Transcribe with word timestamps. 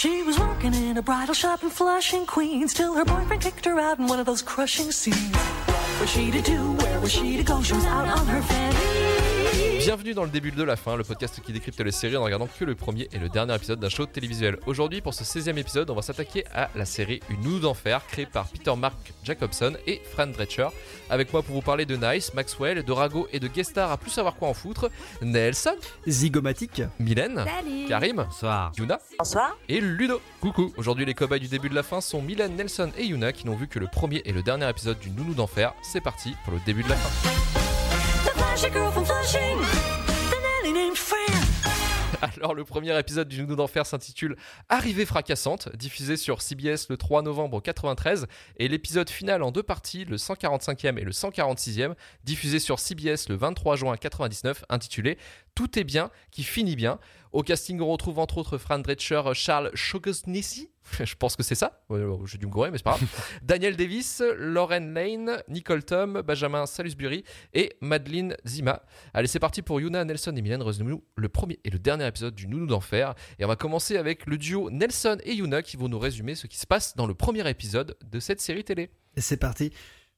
She 0.00 0.22
was 0.22 0.38
working 0.38 0.72
in 0.72 0.96
a 0.96 1.02
bridal 1.02 1.34
shop 1.34 1.62
in 1.62 1.68
Flushing, 1.68 2.24
Queens, 2.24 2.72
till 2.72 2.94
her 2.94 3.04
boyfriend 3.04 3.42
kicked 3.42 3.66
her 3.66 3.78
out 3.78 3.98
in 3.98 4.06
one 4.06 4.18
of 4.18 4.24
those 4.24 4.40
crushing 4.40 4.90
scenes. 4.90 5.36
What 5.36 6.00
was 6.00 6.08
she 6.08 6.30
to 6.30 6.40
do? 6.40 6.72
Where 6.72 7.00
was 7.00 7.12
she 7.12 7.36
to 7.36 7.42
go? 7.42 7.60
She 7.60 7.74
was 7.74 7.84
out 7.84 8.08
on 8.08 8.26
her 8.26 8.40
fanny. 8.40 8.89
Bienvenue 9.80 10.12
dans 10.12 10.24
le 10.24 10.30
début 10.30 10.50
de 10.52 10.62
la 10.62 10.76
fin, 10.76 10.94
le 10.94 11.04
podcast 11.04 11.40
qui 11.42 11.52
décrypte 11.54 11.80
les 11.80 11.90
séries 11.90 12.16
en 12.16 12.22
regardant 12.22 12.46
que 12.46 12.64
le 12.66 12.74
premier 12.74 13.08
et 13.12 13.18
le 13.18 13.30
dernier 13.30 13.54
épisode 13.54 13.80
d'un 13.80 13.88
show 13.88 14.04
télévisuel. 14.04 14.58
Aujourd'hui, 14.66 15.00
pour 15.00 15.14
ce 15.14 15.24
16e 15.24 15.56
épisode, 15.56 15.88
on 15.88 15.94
va 15.94 16.02
s'attaquer 16.02 16.44
à 16.54 16.68
la 16.74 16.84
série 16.84 17.20
Une 17.30 17.40
nounou 17.40 17.60
d'enfer, 17.60 18.04
créée 18.06 18.26
par 18.26 18.46
Peter 18.48 18.74
Mark 18.76 18.94
Jacobson 19.24 19.72
et 19.86 20.02
Fran 20.12 20.26
Drescher. 20.26 20.68
Avec 21.08 21.32
moi 21.32 21.42
pour 21.42 21.54
vous 21.54 21.62
parler 21.62 21.86
de 21.86 21.96
Nice, 21.96 22.34
Maxwell, 22.34 22.82
de 22.84 22.92
Rago 22.92 23.26
et 23.32 23.40
de 23.40 23.48
Guestar 23.48 23.90
à 23.90 23.96
plus 23.96 24.10
savoir 24.10 24.34
quoi 24.36 24.48
en 24.48 24.54
foutre, 24.54 24.90
Nelson, 25.22 25.76
Zygomatique. 26.06 26.82
Mylène, 26.98 27.44
Karim, 27.88 28.16
Bonsoir. 28.16 28.72
Yuna 28.78 28.98
Bonsoir. 29.18 29.56
et 29.68 29.80
Ludo. 29.80 30.20
Coucou. 30.40 30.72
Aujourd'hui, 30.76 31.06
les 31.06 31.14
cobayes 31.14 31.40
du 31.40 31.48
début 31.48 31.70
de 31.70 31.74
la 31.74 31.82
fin 31.82 32.02
sont 32.02 32.20
Mylène, 32.20 32.54
Nelson 32.54 32.90
et 32.98 33.06
Yuna 33.06 33.32
qui 33.32 33.46
n'ont 33.46 33.56
vu 33.56 33.66
que 33.66 33.78
le 33.78 33.86
premier 33.86 34.20
et 34.26 34.32
le 34.32 34.42
dernier 34.42 34.68
épisode 34.68 34.98
du 34.98 35.10
Nounou 35.10 35.32
d'enfer. 35.32 35.72
C'est 35.82 36.02
parti 36.02 36.34
pour 36.44 36.52
le 36.52 36.60
début 36.66 36.82
de 36.82 36.90
la 36.90 36.96
fin. 36.96 37.69
Alors, 42.22 42.54
le 42.54 42.64
premier 42.64 42.98
épisode 42.98 43.26
du 43.26 43.40
Nounou 43.40 43.56
d'Enfer 43.56 43.86
s'intitule 43.86 44.36
Arrivée 44.68 45.06
fracassante, 45.06 45.74
diffusé 45.74 46.18
sur 46.18 46.42
CBS 46.42 46.88
le 46.90 46.98
3 46.98 47.22
novembre 47.22 47.62
93, 47.62 48.26
et 48.58 48.68
l'épisode 48.68 49.08
final 49.08 49.42
en 49.42 49.50
deux 49.50 49.62
parties, 49.62 50.04
le 50.04 50.16
145e 50.16 50.98
et 50.98 51.04
le 51.04 51.12
146e, 51.12 51.94
diffusé 52.24 52.58
sur 52.58 52.78
CBS 52.78 53.30
le 53.30 53.36
23 53.36 53.76
juin 53.76 53.96
99, 53.96 54.64
intitulé 54.68 55.16
Tout 55.54 55.78
est 55.78 55.84
bien, 55.84 56.10
qui 56.30 56.42
finit 56.42 56.76
bien. 56.76 56.98
Au 57.32 57.42
casting, 57.42 57.80
on 57.80 57.86
retrouve 57.86 58.18
entre 58.18 58.38
autres 58.38 58.58
Fran 58.58 58.80
Drescher, 58.80 59.22
Charles 59.34 59.70
Chogosnissi, 59.74 60.70
je 61.04 61.14
pense 61.14 61.36
que 61.36 61.42
c'est 61.42 61.54
ça, 61.54 61.84
j'ai 62.24 62.38
dû 62.38 62.46
me 62.46 62.50
gourer, 62.50 62.70
mais 62.70 62.78
c'est 62.78 62.84
pas 62.84 62.96
grave. 62.96 63.08
Daniel 63.42 63.76
Davis, 63.76 64.22
Lauren 64.36 64.92
Lane, 64.92 65.42
Nicole 65.48 65.84
Tom, 65.84 66.22
Benjamin 66.22 66.66
Salisbury 66.66 67.24
et 67.54 67.76
Madeleine 67.80 68.36
Zima. 68.46 68.82
Allez, 69.14 69.28
c'est 69.28 69.38
parti 69.38 69.62
pour 69.62 69.80
Yuna, 69.80 70.04
Nelson 70.04 70.34
et 70.36 70.42
Mylène. 70.42 70.62
Revenez-nous 70.62 71.04
le 71.16 71.28
premier 71.28 71.60
et 71.64 71.70
le 71.70 71.78
dernier 71.78 72.06
épisode 72.06 72.34
du 72.34 72.48
Nounou 72.48 72.66
d'Enfer. 72.66 73.14
Et 73.38 73.44
on 73.44 73.48
va 73.48 73.56
commencer 73.56 73.96
avec 73.96 74.26
le 74.26 74.36
duo 74.36 74.70
Nelson 74.70 75.18
et 75.24 75.34
Yuna 75.34 75.62
qui 75.62 75.76
vont 75.76 75.88
nous 75.88 75.98
résumer 75.98 76.34
ce 76.34 76.46
qui 76.46 76.58
se 76.58 76.66
passe 76.66 76.96
dans 76.96 77.06
le 77.06 77.14
premier 77.14 77.48
épisode 77.48 77.96
de 78.04 78.20
cette 78.20 78.40
série 78.40 78.64
télé. 78.64 78.90
C'est 79.16 79.38
parti. 79.38 79.72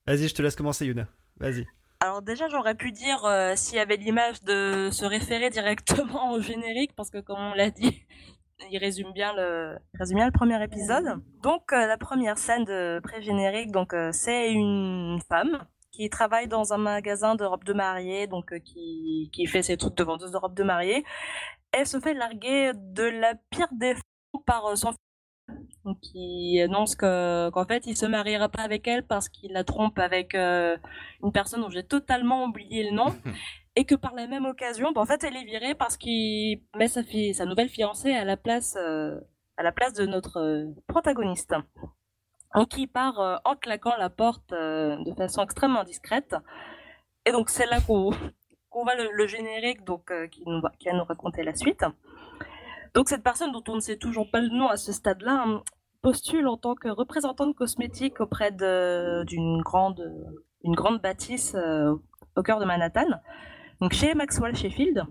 Vas-y, 0.07 0.29
je 0.29 0.35
te 0.35 0.43
laisse 0.43 0.57
commencer, 0.57 0.87
Yuna. 0.87 1.09
Vas-y. 1.39 1.67
Alors 2.03 2.21
déjà, 2.21 2.49
j'aurais 2.49 2.75
pu 2.75 2.91
dire 2.91 3.25
euh, 3.25 3.55
s'il 3.55 3.77
y 3.77 3.79
avait 3.79 3.97
l'image 3.97 4.43
de 4.43 4.89
se 4.91 5.05
référer 5.05 5.51
directement 5.51 6.33
au 6.33 6.41
générique, 6.41 6.91
parce 6.97 7.11
que 7.11 7.19
comme 7.19 7.39
on 7.39 7.55
l'a 7.55 7.71
dit, 7.71 8.05
il 8.73 8.79
résume 8.79 9.13
bien 9.13 9.33
le, 9.35 9.79
résume 9.95 10.17
bien 10.17 10.27
le 10.27 10.33
premier 10.33 10.61
épisode. 10.65 11.23
Donc 11.45 11.73
euh, 11.73 11.87
la 11.87 11.97
première 11.97 12.39
scène 12.39 12.65
de 12.65 12.99
pré-générique, 13.05 13.71
donc 13.71 13.95
euh, 13.95 14.11
c'est 14.11 14.51
une 14.51 15.21
femme 15.29 15.65
qui 15.93 16.11
travaille 16.11 16.49
dans 16.49 16.73
un 16.73 16.79
magasin 16.79 17.37
de 17.37 17.45
robes 17.45 17.63
de 17.63 17.73
mariée, 17.73 18.27
donc 18.27 18.53
qui, 18.65 19.31
qui 19.33 19.47
fait 19.47 19.63
ses 19.63 19.77
trucs 19.77 19.95
de 19.97 20.03
vendeuse 20.03 20.33
de 20.33 20.39
robes 20.39 20.57
de 20.57 20.65
mariée. 20.65 21.05
Elle 21.71 21.87
se 21.87 22.01
fait 22.01 22.15
larguer 22.15 22.73
de 22.75 23.05
la 23.05 23.37
pire 23.51 23.69
des 23.71 23.95
par 24.45 24.77
son 24.77 24.93
qui 26.01 26.61
annonce 26.61 26.95
que 26.95 27.51
qu'en 27.51 27.65
fait 27.65 27.87
il 27.87 27.97
se 27.97 28.07
mariera 28.07 28.49
pas 28.49 28.63
avec 28.63 28.87
elle 28.87 29.05
parce 29.07 29.29
qu'il 29.29 29.53
la 29.53 29.65
trompe 29.65 29.99
avec 29.99 30.35
euh, 30.35 30.77
une 31.23 31.33
personne 31.33 31.61
dont 31.61 31.71
j'ai 31.71 31.85
totalement 31.85 32.45
oublié 32.45 32.85
le 32.85 32.95
nom. 32.97 33.07
Et 33.75 33.87
que 33.87 33.95
par 33.95 34.15
la 34.15 34.27
même 34.27 34.45
occasion 34.45 34.93
bah, 34.93 35.01
en 35.01 35.07
fait 35.07 35.25
elle 35.25 35.35
est 35.35 35.45
virée 35.45 35.75
parce 35.75 35.97
qu'il 35.97 36.61
met 36.77 36.89
sa 36.89 37.03
fille 37.03 37.35
sa 37.35 37.47
nouvelle 37.47 37.71
fiancée 37.71 38.13
à 38.13 38.25
la 38.25 38.37
place 38.37 38.77
euh, 38.79 39.19
à 39.57 39.63
la 39.63 39.73
place 39.73 39.95
de 39.95 40.07
notre 40.07 40.39
euh, 40.39 40.67
protagoniste. 40.87 41.55
Donc 42.55 42.77
il 42.77 42.87
part 42.87 43.41
en 43.47 43.57
claquant 43.57 43.97
la 43.97 44.11
porte 44.11 44.51
de 44.51 45.15
façon 45.17 45.43
extrêmement 45.43 45.85
discrète. 45.85 46.37
Et 47.25 47.33
donc 47.33 47.49
c'est 47.49 47.65
là 47.65 47.81
qu'on 47.81 48.11
qu'on 48.69 48.83
voit 48.83 48.95
le, 48.95 49.11
le 49.11 49.27
générique 49.27 49.85
donc 49.85 50.13
qui 50.31 50.43
nous 50.45 50.61
va 50.61 50.71
qui 50.79 50.89
va 50.89 50.95
nous 50.95 51.05
raconter 51.05 51.43
la 51.45 51.55
suite 51.55 51.83
donc 52.95 53.09
cette 53.09 53.23
personne 53.23 53.53
dont 53.53 53.65
on 53.69 53.77
ne 53.77 53.81
sait 53.81 53.97
toujours 53.97 54.31
pas 54.31 54.41
le 54.41 54.49
nom 54.49 54.69
à 54.69 54.77
ce 54.77 54.93
stade-là 54.93 55.45
hein, 55.47 55.63
postule 56.03 56.47
en 56.49 56.57
tant 56.57 56.75
que 56.75 56.89
représentante 56.89 57.55
cosmétique 57.55 58.21
auprès 58.21 58.51
d'une 58.53 59.63
grande, 59.63 60.13
une 60.65 60.75
grande 60.75 61.01
bâtisse 61.01 61.55
euh, 61.55 61.95
au 62.37 62.43
cœur 62.43 62.59
de 62.61 62.65
Manhattan, 62.65 63.09
donc 63.81 63.93
chez 63.93 64.15
Maxwell 64.15 64.55
Sheffield. 64.55 65.05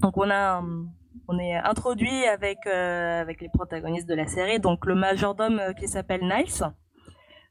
Donc 0.00 0.16
on 0.16 0.30
a, 0.30 0.62
euh, 0.62 0.84
on 1.26 1.38
est 1.38 1.54
introduit 1.54 2.24
avec 2.24 2.58
euh, 2.66 3.20
avec 3.20 3.40
les 3.40 3.48
protagonistes 3.48 4.08
de 4.08 4.14
la 4.14 4.26
série, 4.26 4.60
donc 4.60 4.86
le 4.86 4.94
majordome 4.94 5.58
euh, 5.58 5.72
qui 5.72 5.88
s'appelle 5.88 6.22
Niles, 6.22 6.72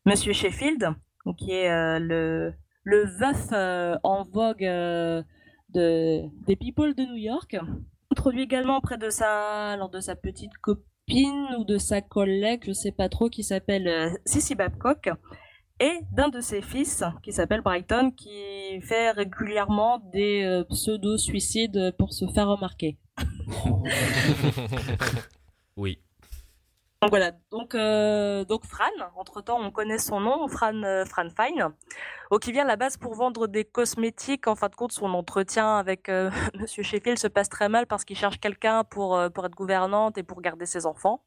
Monsieur 0.06 0.34
Sheffield, 0.34 0.94
qui 1.38 1.52
est 1.52 2.00
le 2.00 2.54
le 2.84 3.06
veuf 3.06 3.52
en 4.04 4.24
vogue 4.24 4.64
de 4.64 5.24
des 5.74 6.56
people 6.56 6.96
de 6.96 7.04
New 7.04 7.18
York 7.18 7.58
introduit 8.18 8.42
également 8.42 8.78
auprès 8.78 8.98
de 8.98 9.12
sa, 9.12 9.78
lors 9.78 9.90
de 9.90 10.00
sa 10.00 10.16
petite 10.16 10.58
copine 10.58 11.50
ou 11.60 11.66
de 11.66 11.78
sa 11.78 12.02
collègue, 12.02 12.64
je 12.66 12.72
sais 12.72 12.92
pas 12.92 13.10
trop, 13.10 13.30
qui 13.30 13.44
s'appelle 13.44 13.88
euh, 13.88 14.10
Sissy 14.26 14.56
Babcock, 14.56 15.12
et 15.80 16.00
d'un 16.12 16.30
de 16.30 16.42
ses 16.42 16.64
fils, 16.64 17.04
qui 17.22 17.32
s'appelle 17.32 17.62
Brighton, 17.62 18.10
qui 18.10 18.82
fait 18.82 19.12
régulièrement 19.12 20.00
des 20.12 20.44
euh, 20.44 20.64
pseudo-suicides 20.64 21.94
pour 22.00 22.12
se 22.12 22.26
faire 22.28 22.48
remarquer. 22.48 22.98
Oui. 25.78 26.00
Donc 27.02 27.12
voilà, 27.12 27.32
donc, 27.52 27.76
euh, 27.76 28.44
donc 28.44 28.66
Fran, 28.66 28.86
entre-temps 29.16 29.60
on 29.62 29.70
connaît 29.70 30.00
son 30.00 30.20
nom, 30.20 30.48
Fran, 30.48 30.82
euh, 30.82 31.06
Fine, 31.06 31.70
qui 32.42 32.52
vient 32.52 32.64
à 32.64 32.68
la 32.68 32.76
base 32.76 32.98
pour 32.98 33.14
vendre 33.14 33.46
des 33.46 33.66
cosmétiques. 33.66 34.48
En 34.48 34.56
fin 34.56 34.68
de 34.68 34.74
compte, 34.74 34.92
son 34.92 35.14
entretien 35.14 35.78
avec 35.78 36.10
euh, 36.10 36.32
Monsieur 36.60 36.82
Sheffield 36.82 37.20
se 37.20 37.28
passe 37.28 37.50
très 37.50 37.70
mal 37.70 37.86
parce 37.86 38.04
qu'il 38.04 38.18
cherche 38.18 38.40
quelqu'un 38.40 38.84
pour, 38.84 39.16
euh, 39.16 39.30
pour 39.30 39.46
être 39.46 39.54
gouvernante 39.54 40.18
et 40.18 40.24
pour 40.24 40.42
garder 40.42 40.66
ses 40.66 40.88
enfants, 40.88 41.22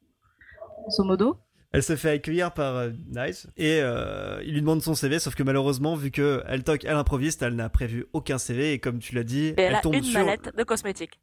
grosso 0.81 1.05
modo. 1.05 1.37
Elle 1.73 1.83
se 1.83 1.95
fait 1.95 2.09
accueillir 2.09 2.53
par 2.53 2.75
euh, 2.75 2.89
Nice 3.07 3.47
et 3.55 3.79
euh, 3.79 4.41
il 4.43 4.53
lui 4.53 4.61
demande 4.61 4.81
son 4.81 4.93
CV, 4.93 5.19
sauf 5.19 5.35
que 5.35 5.43
malheureusement, 5.43 5.95
vu 5.95 6.11
que 6.11 6.43
elle 6.47 6.63
toque, 6.63 6.83
elle 6.83 6.97
improvise, 6.97 7.37
elle 7.41 7.55
n'a 7.55 7.69
prévu 7.69 8.05
aucun 8.11 8.37
CV 8.37 8.73
et 8.73 8.79
comme 8.79 8.99
tu 8.99 9.15
l'as 9.15 9.23
dit, 9.23 9.53
elle, 9.55 9.65
elle 9.65 9.75
a 9.75 9.81
tombe 9.81 9.95
une 9.95 10.03
sur 10.03 10.19
mallette 10.19 10.53
de 10.53 10.63
cosmétiques. 10.63 11.21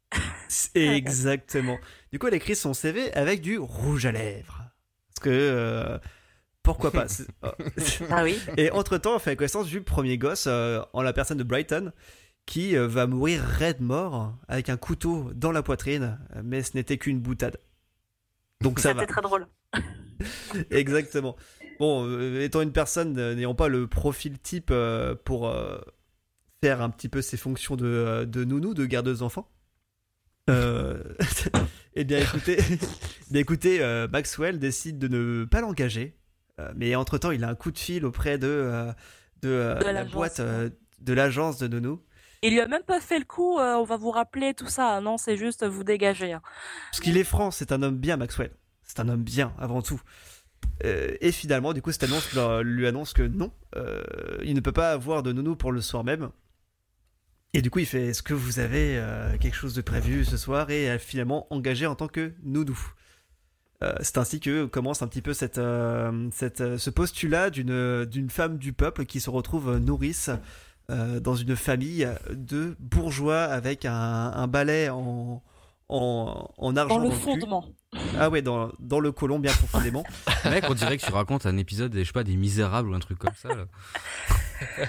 exactement. 0.73 1.77
Du 2.11 2.17
coup, 2.17 2.27
elle 2.27 2.33
écrit 2.33 2.55
son 2.55 2.73
CV 2.73 3.13
avec 3.13 3.41
du 3.41 3.59
rouge 3.59 4.07
à 4.07 4.11
lèvres. 4.11 4.63
Parce 5.09 5.25
que 5.25 5.29
euh, 5.29 5.99
pourquoi 6.63 6.91
pas 6.91 7.05
oh. 7.43 7.49
Ah 8.09 8.23
oui. 8.23 8.39
Et 8.57 8.71
entre-temps, 8.71 9.15
on 9.15 9.19
fait 9.19 9.31
la 9.31 9.35
connaissance 9.35 9.67
du 9.67 9.81
premier 9.81 10.17
gosse 10.17 10.45
euh, 10.47 10.81
en 10.93 11.03
la 11.03 11.13
personne 11.13 11.37
de 11.37 11.43
Brighton 11.43 11.91
qui 12.47 12.75
va 12.75 13.05
mourir 13.05 13.43
raide 13.43 13.79
mort 13.79 14.35
avec 14.47 14.69
un 14.69 14.77
couteau 14.77 15.29
dans 15.35 15.51
la 15.51 15.61
poitrine, 15.61 16.17
mais 16.43 16.63
ce 16.63 16.75
n'était 16.75 16.97
qu'une 16.97 17.19
boutade. 17.19 17.57
Donc 18.61 18.79
ça 18.79 18.93
va. 18.93 19.01
C'était 19.01 19.13
très 19.13 19.21
drôle. 19.21 19.45
Exactement. 20.71 21.35
Bon, 21.79 22.05
euh, 22.05 22.41
étant 22.41 22.61
une 22.61 22.71
personne 22.73 23.17
euh, 23.17 23.35
n'ayant 23.35 23.55
pas 23.55 23.67
le 23.69 23.87
profil 23.87 24.37
type 24.39 24.69
euh, 24.71 25.15
pour 25.23 25.53
faire 26.61 26.81
un 26.81 26.89
petit 26.89 27.09
peu 27.09 27.21
ses 27.21 27.37
fonctions 27.37 27.75
de, 27.75 28.25
de 28.29 28.43
nounou, 28.43 28.73
de 28.73 28.85
gardeuse 28.85 29.23
enfant, 29.23 29.49
euh, 30.49 31.01
eh 31.95 32.03
bien 32.03 32.19
écoutez, 32.19 32.57
bien, 33.31 33.41
écoutez 33.41 34.07
Maxwell 34.11 34.59
décide 34.59 34.99
de 34.99 35.07
ne 35.07 35.45
pas 35.45 35.61
l'engager, 35.61 36.17
mais 36.75 36.95
entre-temps 36.95 37.31
il 37.31 37.43
a 37.45 37.49
un 37.49 37.55
coup 37.55 37.71
de 37.71 37.77
fil 37.79 38.03
auprès 38.05 38.37
de, 38.37 38.91
de, 39.41 39.77
De 39.79 39.89
la 39.89 40.03
boîte 40.03 40.41
de 40.41 41.13
l'agence 41.13 41.59
de 41.59 41.67
nounou. 41.67 42.01
Il 42.41 42.53
lui 42.53 42.61
a 42.61 42.67
même 42.67 42.83
pas 42.83 43.01
fait 43.01 43.19
le 43.19 43.25
coup, 43.25 43.57
euh, 43.59 43.75
on 43.75 43.83
va 43.83 43.97
vous 43.97 44.11
rappeler 44.11 44.53
tout 44.53 44.67
ça. 44.67 45.01
Non, 45.01 45.17
c'est 45.17 45.35
juste 45.35 45.65
vous 45.65 45.83
dégager. 45.83 46.31
hein. 46.33 46.41
Parce 46.91 47.01
qu'il 47.01 47.17
est 47.17 47.23
franc, 47.25 47.51
c'est 47.51 47.71
un 47.73 47.81
homme 47.81 47.97
bien, 47.97 48.15
Maxwell. 48.15 48.51
C'est 48.89 48.99
un 49.01 49.07
homme 49.07 49.21
bien, 49.23 49.53
avant 49.59 49.83
tout. 49.83 50.01
Euh, 50.83 51.15
et 51.21 51.31
finalement, 51.31 51.73
du 51.73 51.81
coup, 51.83 51.91
cette 51.91 52.03
annonce 52.05 52.33
leur- 52.33 52.63
lui 52.63 52.87
annonce 52.87 53.13
que 53.13 53.21
non, 53.21 53.51
euh, 53.75 54.01
il 54.43 54.55
ne 54.55 54.61
peut 54.61 54.71
pas 54.71 54.91
avoir 54.91 55.21
de 55.21 55.31
nounou 55.31 55.55
pour 55.55 55.71
le 55.71 55.79
soir 55.79 56.03
même. 56.03 56.29
Et 57.53 57.61
du 57.61 57.69
coup, 57.69 57.77
il 57.79 57.85
fait 57.85 58.07
Est-ce 58.07 58.23
que 58.23 58.33
vous 58.33 58.57
avez 58.59 58.97
euh, 58.97 59.37
quelque 59.37 59.55
chose 59.55 59.75
de 59.75 59.81
prévu 59.81 60.25
ce 60.25 60.37
soir? 60.37 60.71
Et 60.71 60.83
elle 60.85 60.99
finalement 60.99 61.45
engagée 61.53 61.85
en 61.85 61.93
tant 61.93 62.07
que 62.07 62.33
nounou. 62.43 62.77
C'est 64.01 64.17
ainsi 64.17 64.41
que 64.41 64.65
commence 64.65 65.01
un 65.03 65.07
petit 65.07 65.21
peu 65.21 65.33
cette, 65.33 65.61
cette, 66.33 66.77
ce 66.77 66.89
postulat 66.89 67.49
d'une 67.49 68.03
d'une 68.03 68.29
femme 68.29 68.57
du 68.57 68.73
peuple 68.73 69.05
qui 69.05 69.21
se 69.21 69.29
retrouve 69.29 69.77
nourrice 69.77 70.29
dans 70.89 71.35
une 71.35 71.55
famille 71.55 72.05
de 72.29 72.75
bourgeois 72.79 73.43
avec 73.43 73.85
un, 73.85 73.93
un 73.93 74.47
balai 74.47 74.89
en, 74.89 75.41
en, 75.87 76.49
en 76.57 76.75
argent 76.75 76.97
Dans 76.97 77.05
le 77.05 77.11
fondement. 77.11 77.69
Ah 78.19 78.29
ouais, 78.29 78.41
dans, 78.41 78.71
dans 78.79 78.99
le 78.99 79.11
colon 79.11 79.39
bien 79.39 79.51
profondément. 79.53 80.03
Mec, 80.45 80.65
on 80.69 80.73
dirait 80.73 80.97
que 80.97 81.05
tu 81.05 81.11
racontes 81.11 81.45
un 81.45 81.57
épisode, 81.57 81.93
je 81.95 82.03
sais 82.03 82.11
pas, 82.11 82.23
des 82.23 82.35
Misérables 82.35 82.89
ou 82.89 82.93
un 82.93 82.99
truc 82.99 83.17
comme 83.19 83.33
ça. 83.35 83.49
Là. 83.49 83.65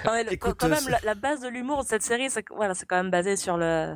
Non, 0.05 0.11
mais 0.11 0.25
le- 0.25 0.33
Écoute, 0.33 0.55
quand 0.59 0.67
euh, 0.67 0.69
même, 0.71 0.89
la, 0.89 0.99
la 1.03 1.15
base 1.15 1.39
de 1.39 1.47
l'humour 1.47 1.83
de 1.83 1.87
cette 1.87 2.01
série, 2.03 2.29
c'est 2.29 2.43
voilà, 2.53 2.73
c'est 2.75 2.85
quand 2.85 2.97
même 2.97 3.09
basé 3.09 3.37
sur 3.37 3.55
le 3.55 3.95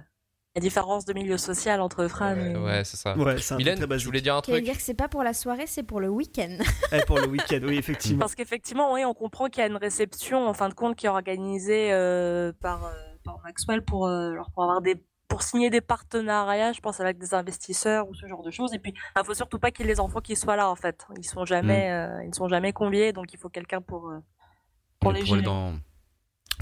la 0.56 0.62
différence 0.62 1.04
de 1.04 1.12
milieu 1.12 1.38
social 1.38 1.82
entre 1.82 2.08
Fran 2.08 2.34
et... 2.38 2.56
Ouais, 2.56 2.86
c'est 2.86 2.96
ça. 2.96 3.18
Ouais, 3.18 3.36
Mylène, 3.58 3.78
très 3.78 4.00
je 4.00 4.06
voulais 4.06 4.22
dire 4.22 4.38
un 4.38 4.42
Qui 4.42 4.52
veut 4.52 4.58
truc. 4.60 4.64
dire 4.68 4.78
que 4.78 4.82
c'est 4.82 4.94
pas 4.94 5.10
pour 5.10 5.22
la 5.22 5.34
soirée, 5.34 5.68
c'est 5.68 5.84
pour 5.84 6.00
le 6.00 6.08
week-end. 6.08 6.58
Eh, 6.94 7.02
pour 7.06 7.20
le 7.20 7.28
week-end, 7.28 7.60
oui, 7.64 7.76
effectivement. 7.76 8.20
Parce 8.20 8.36
qu'effectivement, 8.36 8.94
oui, 8.94 9.04
on 9.04 9.14
comprend 9.14 9.50
qu'il 9.50 9.60
y 9.60 9.66
a 9.66 9.68
une 9.68 9.76
réception, 9.76 10.48
en 10.48 10.54
fin 10.54 10.70
de 10.70 10.74
compte, 10.74 10.96
qui 10.96 11.08
est 11.08 11.10
organisée 11.10 11.92
euh, 11.92 12.54
par, 12.62 12.86
euh, 12.86 12.94
par 13.26 13.42
Maxwell 13.44 13.82
pour, 13.84 14.08
euh, 14.08 14.34
pour 14.54 14.64
avoir 14.64 14.82
des 14.82 14.96
pour 15.36 15.44
signer 15.44 15.70
des 15.70 15.82
partenariats, 15.82 16.72
je 16.72 16.80
pense 16.80 17.02
avec 17.02 17.18
des 17.18 17.34
investisseurs 17.34 18.08
ou 18.08 18.14
ce 18.14 18.26
genre 18.26 18.42
de 18.42 18.52
choses. 18.52 18.74
Et 18.74 18.80
puis, 18.80 18.94
il 19.18 19.26
faut 19.26 19.34
surtout 19.34 19.60
pas 19.60 19.70
qu'il 19.70 19.86
y 19.86 19.90
ait 19.90 19.92
les 19.92 20.00
enfants 20.00 20.22
qui 20.22 20.38
soient 20.38 20.56
là, 20.56 20.70
en 20.70 20.78
fait. 20.78 21.06
Ils 21.18 21.26
sont 21.26 21.44
jamais, 21.44 21.92
euh, 21.92 22.24
ils 22.24 22.30
ne 22.30 22.34
sont 22.34 22.48
jamais 22.48 22.72
conviés, 22.72 23.12
donc 23.12 23.34
il 23.34 23.38
faut 23.38 23.50
quelqu'un 23.50 23.82
pour 23.82 24.08
euh, 24.08 24.20
pour 25.02 25.12
les 25.12 25.20
pour 25.20 25.28
gérer. 25.28 25.42
dans 25.42 25.74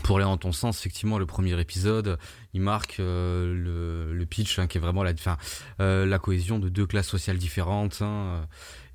pour 0.02 0.18
aller 0.18 0.26
dans 0.26 0.38
ton 0.38 0.52
sens, 0.52 0.80
effectivement, 0.80 1.20
le 1.20 1.26
premier 1.26 1.60
épisode, 1.60 2.18
il 2.54 2.62
marque 2.62 3.00
euh, 3.00 4.10
le, 4.12 4.26
pitch, 4.26 4.58
hein, 4.58 4.68
qui 4.68 4.78
est 4.78 4.82
vraiment 4.82 5.04
la, 5.04 5.12
enfin, 5.12 5.38
euh, 5.80 6.06
la 6.06 6.18
cohésion 6.18 6.58
de 6.58 6.70
deux 6.70 6.88
classes 6.88 7.08
sociales 7.08 7.38
différentes. 7.38 8.02
hein, 8.02 8.06
euh, 8.06 8.46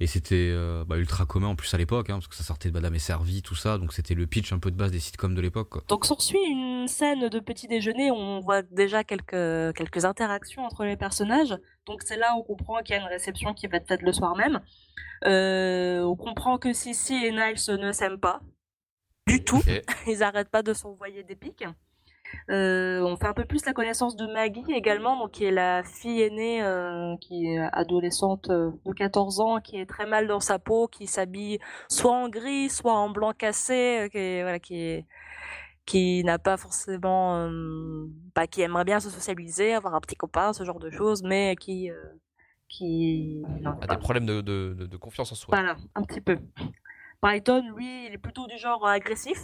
et 0.01 0.07
c'était 0.07 0.55
bah, 0.87 0.97
ultra 0.97 1.27
commun 1.27 1.49
en 1.49 1.57
plus 1.57 1.73
à 1.75 1.77
l'époque, 1.79 2.11
hein, 2.11 2.15
parce 2.15 2.29
que 2.29 2.37
ça 2.37 2.45
sortait 2.45 2.69
de 2.69 2.75
Madame 2.75 2.95
et 2.95 3.01
Servie, 3.01 3.43
tout 3.43 3.57
ça. 3.57 3.79
Donc 3.79 3.93
c'était 3.93 4.15
le 4.15 4.27
pitch 4.27 4.53
un 4.53 4.61
peu 4.61 4.71
de 4.71 4.77
base 4.77 4.93
des 4.93 5.01
sitcoms 5.01 5.35
de 5.35 5.41
l'époque. 5.41 5.87
Donc 5.89 6.05
s'ensuit 6.05 6.39
une 6.49 6.87
scène 6.87 7.29
de 7.29 7.41
petit 7.41 7.67
déjeuner 7.67 8.13
où 8.13 8.15
on 8.15 8.39
voit 8.41 8.63
déjà 8.63 9.03
quelques, 9.03 9.75
quelques 9.75 10.05
interactions 10.05 10.65
entre 10.65 10.85
les 10.85 10.97
personnages. 10.97 11.57
Donc 11.87 12.03
c'est 12.05 12.17
là 12.17 12.35
où 12.37 12.41
on 12.41 12.43
comprend 12.45 12.81
qu'il 12.83 12.95
y 12.95 12.99
a 12.99 13.03
une 13.03 13.09
réception 13.09 13.55
qui 13.55 13.67
va 13.67 13.79
être 13.79 13.89
faite 13.89 14.03
le 14.03 14.13
soir 14.13 14.37
même. 14.37 14.61
On 15.25 16.17
comprend 16.17 16.59
que 16.59 16.73
Sissi 16.73 17.15
et 17.15 17.33
Niles 17.33 17.79
ne 17.81 17.91
s'aiment 17.91 18.21
pas 18.21 18.41
du 19.29 19.45
tout. 19.45 19.63
Ils 20.09 20.23
arrêtent 20.23 20.51
pas 20.51 20.63
de 20.63 20.73
s'envoyer 20.73 21.23
des 21.23 21.37
pics. 21.37 21.65
Euh, 22.51 23.01
on 23.01 23.17
fait 23.17 23.27
un 23.27 23.33
peu 23.33 23.47
plus 23.47 23.65
la 23.65 23.73
connaissance 23.73 24.15
de 24.15 24.27
Maggie 24.27 24.63
également, 24.75 25.17
donc 25.19 25.31
qui 25.31 25.45
est 25.45 25.51
la 25.51 25.83
fille 25.83 26.21
aînée, 26.21 26.63
euh, 26.63 27.17
qui 27.23 27.47
est 27.47 27.59
adolescente 27.73 28.51
euh, 28.51 28.71
de 28.85 28.93
14 28.93 29.41
ans, 29.41 29.61
qui 29.61 29.79
est 29.81 29.87
très 29.87 30.05
mal 30.07 30.27
dans 30.27 30.41
sa 30.41 30.59
peau, 30.59 30.89
qui 30.89 31.07
s'habille 31.07 31.59
soit 31.89 32.13
en 32.13 32.29
gris, 32.29 32.69
soit 32.69 32.93
en 32.93 33.09
blanc 33.09 33.33
cassé, 33.33 34.09
qui 34.13 34.19
est, 34.19 34.43
voilà, 34.43 34.59
qui 34.59 34.79
est, 34.79 35.07
qui 35.87 36.23
n'a 36.23 36.39
pas 36.39 36.59
forcément, 36.59 37.49
bah, 38.35 38.47
qui 38.47 38.61
aimerait 38.61 38.85
bien 38.85 39.01
se 39.01 39.09
socialiser, 39.09 39.73
avoir 39.73 39.95
un 39.95 40.01
petit 40.01 40.17
copain, 40.17 40.53
ce 40.53 40.65
genre 40.65 40.81
de 40.81 40.91
choses, 40.91 41.23
mais 41.23 41.57
qui, 41.57 41.91
qui, 42.69 43.43
A 43.81 43.87
des 43.87 43.97
problèmes 43.97 44.27
de- 44.27 44.43
de 44.43 44.97
confiance 44.99 45.33
en 45.33 45.35
soi. 45.35 45.57
voilà, 45.57 45.77
un 45.95 46.03
petit 46.03 46.21
peu. 46.21 46.37
Brighton, 47.23 47.63
lui, 47.77 48.07
il 48.07 48.13
est 48.15 48.19
plutôt 48.19 48.47
du 48.47 48.59
genre 48.59 48.87
agressif. 48.87 49.39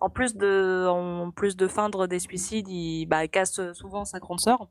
En 0.00 0.08
plus 0.08 0.34
de, 0.36 0.86
en 0.88 1.30
plus 1.30 1.56
de 1.56 1.66
feindre 1.68 2.06
des 2.06 2.18
suicides, 2.18 2.68
il, 2.68 3.06
bah, 3.06 3.24
il 3.24 3.28
casse 3.28 3.72
souvent 3.72 4.04
sa 4.04 4.18
grande 4.18 4.40
sœur. 4.40 4.68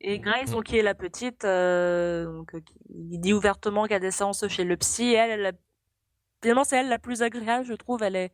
Et 0.00 0.18
Grace, 0.18 0.50
donc, 0.52 0.64
qui 0.64 0.78
est 0.78 0.82
la 0.82 0.94
petite, 0.94 1.44
euh, 1.44 2.24
donc, 2.24 2.54
euh, 2.54 2.60
il 2.88 3.20
dit 3.20 3.34
ouvertement 3.34 3.82
qu'il 3.82 3.92
y 3.92 3.96
a 3.96 4.00
des 4.00 4.10
séances 4.10 4.46
chez 4.48 4.64
le 4.64 4.76
psy. 4.78 5.04
Et 5.04 5.12
elle, 5.14 5.30
elle 5.40 5.46
a- 5.46 5.52
finalement, 6.42 6.64
c'est 6.64 6.78
elle 6.78 6.88
la 6.88 6.98
plus 6.98 7.22
agréable, 7.22 7.66
je 7.66 7.74
trouve. 7.74 8.02
Elle 8.02 8.16
est, 8.16 8.32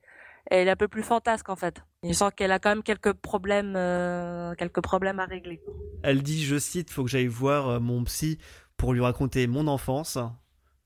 elle 0.49 0.69
est 0.69 0.71
un 0.71 0.77
peu 0.77 0.87
plus 0.87 1.03
fantasque, 1.03 1.49
en 1.49 1.57
fait. 1.57 1.83
Il 2.05 2.15
sent 2.15 2.27
qu'elle 2.37 2.53
a 2.53 2.61
quand 2.61 2.69
même 2.69 2.85
quelques 2.85 3.15
problèmes, 3.15 3.75
euh, 3.77 4.55
quelques 4.55 4.81
problèmes 4.81 5.19
à 5.19 5.25
régler. 5.25 5.61
Elle 6.05 6.23
dit, 6.23 6.45
je 6.45 6.57
cite, 6.57 6.91
faut 6.91 7.03
que 7.03 7.11
j'aille 7.11 7.27
voir 7.27 7.69
euh, 7.69 7.81
mon 7.81 8.05
psy 8.05 8.39
pour 8.77 8.93
lui 8.93 9.01
raconter 9.01 9.49
mon 9.49 9.67
enfance, 9.67 10.19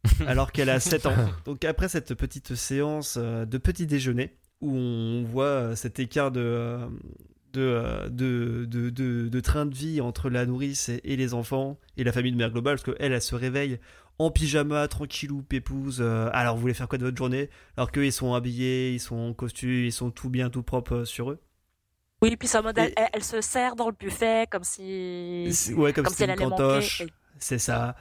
alors 0.27 0.53
qu'elle 0.53 0.71
a 0.71 0.81
7 0.81 1.07
ans. 1.07 1.15
Donc 1.45 1.65
après 1.65 1.89
cette 1.89 2.15
petite 2.15 2.55
séance 2.55 3.17
euh, 3.21 3.45
de 3.45 3.59
petit 3.59 3.87
déjeuner, 3.87 4.37
où 4.61 4.75
on 4.75 5.25
voit 5.25 5.45
euh, 5.47 5.75
cet 5.77 5.99
écart 5.99 6.31
de, 6.31 6.41
euh, 6.41 6.87
de, 7.53 8.09
de, 8.09 8.65
de, 8.67 8.91
de- 8.91 9.29
de 9.29 9.41
train 9.41 9.67
de 9.67 9.75
vie 9.75 10.01
entre 10.01 10.31
la 10.31 10.47
nourrice 10.47 10.89
et, 10.89 11.01
et 11.05 11.17
les 11.17 11.35
enfants, 11.35 11.79
et 11.97 12.05
la 12.05 12.13
famille 12.13 12.33
de 12.33 12.37
mère 12.37 12.51
globale, 12.51 12.77
parce 12.77 12.85
qu'elle, 12.97 13.13
elle 13.13 13.23
se 13.23 13.35
réveille 13.35 13.79
en 14.19 14.31
pyjama, 14.31 14.87
tranquillou, 14.87 15.43
pépouse. 15.43 16.03
alors 16.03 16.55
vous 16.55 16.61
voulez 16.61 16.75
faire 16.75 16.89
quoi 16.89 16.99
de 16.99 17.05
votre 17.05 17.17
journée? 17.17 17.49
Alors 17.79 17.91
qu'eux, 17.91 18.05
ils 18.05 18.13
sont 18.13 18.35
habillés, 18.35 18.93
ils 18.93 19.01
sont 19.01 19.17
en 19.17 19.33
costume, 19.33 19.71
ils 19.87 19.93
sont 19.93 20.11
tout 20.11 20.29
bien, 20.29 20.51
tout 20.51 20.63
propre 20.63 21.05
sur 21.05 21.31
eux. 21.31 21.41
Oui, 22.23 22.37
puis 22.37 22.47
sa 22.47 22.61
modèle, 22.61 22.91
Et- 22.91 22.95
elle, 22.99 23.09
elle 23.15 23.25
se 23.25 23.41
serre 23.41 23.77
dans 23.77 23.89
le 23.89 23.97
buffet 23.99 24.47
comme 24.51 24.63
si, 24.63 25.49
C'est- 25.53 25.73
Ouais, 25.73 25.95
comme, 25.95 26.05
comme 26.05 26.13
si 26.13 26.19
si 26.19 26.23
elle 26.25 26.31
c'était 26.33 26.43
une 26.45 26.53
allait 26.53 26.57
cantoche. 26.65 27.01
manquer. 27.01 27.13
C'est 27.39 27.59
ça. 27.59 27.97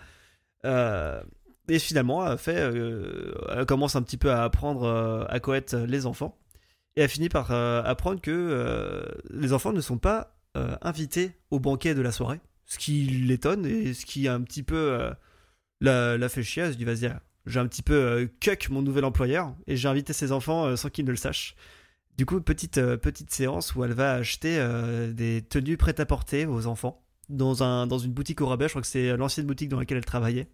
Euh, 0.66 1.22
et 1.70 1.80
finalement, 1.80 2.30
elle, 2.30 2.38
fait, 2.38 2.58
euh, 2.58 3.32
elle 3.56 3.66
commence 3.66 3.96
un 3.96 4.02
petit 4.02 4.18
peu 4.18 4.32
à 4.32 4.44
apprendre 4.44 4.84
euh, 4.84 5.24
à 5.30 5.40
connaître 5.40 5.78
les 5.78 6.06
enfants. 6.06 6.38
Et 6.96 7.02
elle 7.02 7.10
finit 7.10 7.30
par 7.30 7.52
euh, 7.52 7.84
apprendre 7.84 8.20
que 8.20 8.32
euh, 8.32 9.04
les 9.30 9.54
enfants 9.54 9.72
ne 9.72 9.82
sont 9.82 9.98
pas 9.98 10.36
invités 10.82 11.32
au 11.52 11.60
banquet 11.62 11.96
de 11.96 12.02
la 12.02 12.12
soirée. 12.12 12.42
Ce 12.66 12.78
qui 12.78 13.04
l'étonne 13.04 13.66
et 13.66 13.94
ce 13.94 14.06
qui 14.06 14.28
un 14.28 14.42
petit 14.42 14.64
peu 14.64 15.10
la, 15.80 16.28
fait 16.28 16.44
chier. 16.44 16.64
Elle 16.64 16.74
se 16.74 16.78
dit, 16.78 16.84
vas-y, 16.84 17.16
j'ai 17.46 17.60
un 17.60 17.68
petit 17.68 17.84
peu 17.84 18.30
cuck 18.42 18.68
mon 18.70 18.82
nouvel 18.82 19.06
employeur 19.06 19.56
et 19.68 19.78
j'ai 19.78 19.88
invité 19.88 20.12
ses 20.12 20.34
enfants 20.34 20.76
sans 20.76 20.90
qu'ils 20.90 21.06
ne 21.06 21.12
le 21.12 21.16
sachent. 21.16 21.56
Du 22.18 22.26
coup, 22.26 22.42
petite, 22.42 22.82
petite 22.98 23.32
séance 23.32 23.74
où 23.74 23.86
elle 23.86 23.94
va 23.94 24.16
acheter 24.16 24.62
des 25.14 25.44
tenues 25.44 25.78
prêtes 25.78 26.02
à 26.02 26.06
porter 26.06 26.46
aux 26.46 26.68
enfants 26.68 27.06
dans, 27.30 27.64
un, 27.64 27.88
dans 27.88 28.00
une 28.00 28.12
boutique 28.12 28.42
au 28.42 28.48
rabais. 28.48 28.66
Je 28.66 28.72
crois 28.72 28.82
que 28.82 28.88
c'est 28.88 29.16
l'ancienne 29.16 29.46
boutique 29.46 29.70
dans 29.70 29.80
laquelle 29.80 29.98
elle 29.98 30.06
travaillait. 30.06 30.50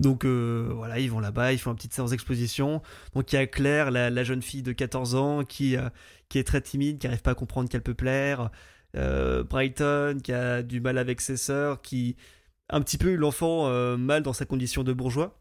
Donc 0.00 0.24
euh, 0.24 0.68
voilà, 0.74 0.98
ils 0.98 1.10
vont 1.10 1.20
là-bas, 1.20 1.52
ils 1.52 1.58
font 1.58 1.70
une 1.70 1.76
petite 1.76 1.92
séance 1.94 2.10
d'exposition. 2.10 2.82
Donc 3.14 3.32
il 3.32 3.36
y 3.36 3.38
a 3.38 3.46
Claire, 3.46 3.90
la, 3.90 4.10
la 4.10 4.24
jeune 4.24 4.42
fille 4.42 4.62
de 4.62 4.72
14 4.72 5.14
ans, 5.14 5.44
qui, 5.44 5.76
euh, 5.76 5.88
qui 6.28 6.38
est 6.38 6.44
très 6.44 6.60
timide, 6.62 6.98
qui 6.98 7.06
n'arrive 7.06 7.22
pas 7.22 7.32
à 7.32 7.34
comprendre 7.34 7.68
qu'elle 7.68 7.82
peut 7.82 7.94
plaire. 7.94 8.50
Euh, 8.96 9.44
Brighton, 9.44 10.18
qui 10.24 10.32
a 10.32 10.62
du 10.62 10.80
mal 10.80 10.98
avec 10.98 11.20
ses 11.20 11.36
sœurs, 11.36 11.80
qui 11.82 12.16
a 12.70 12.76
un 12.76 12.80
petit 12.80 12.98
peu 12.98 13.10
eu 13.10 13.16
l'enfant 13.16 13.68
mal 13.98 14.22
dans 14.22 14.32
sa 14.32 14.46
condition 14.46 14.82
de 14.84 14.92
bourgeois. 14.92 15.36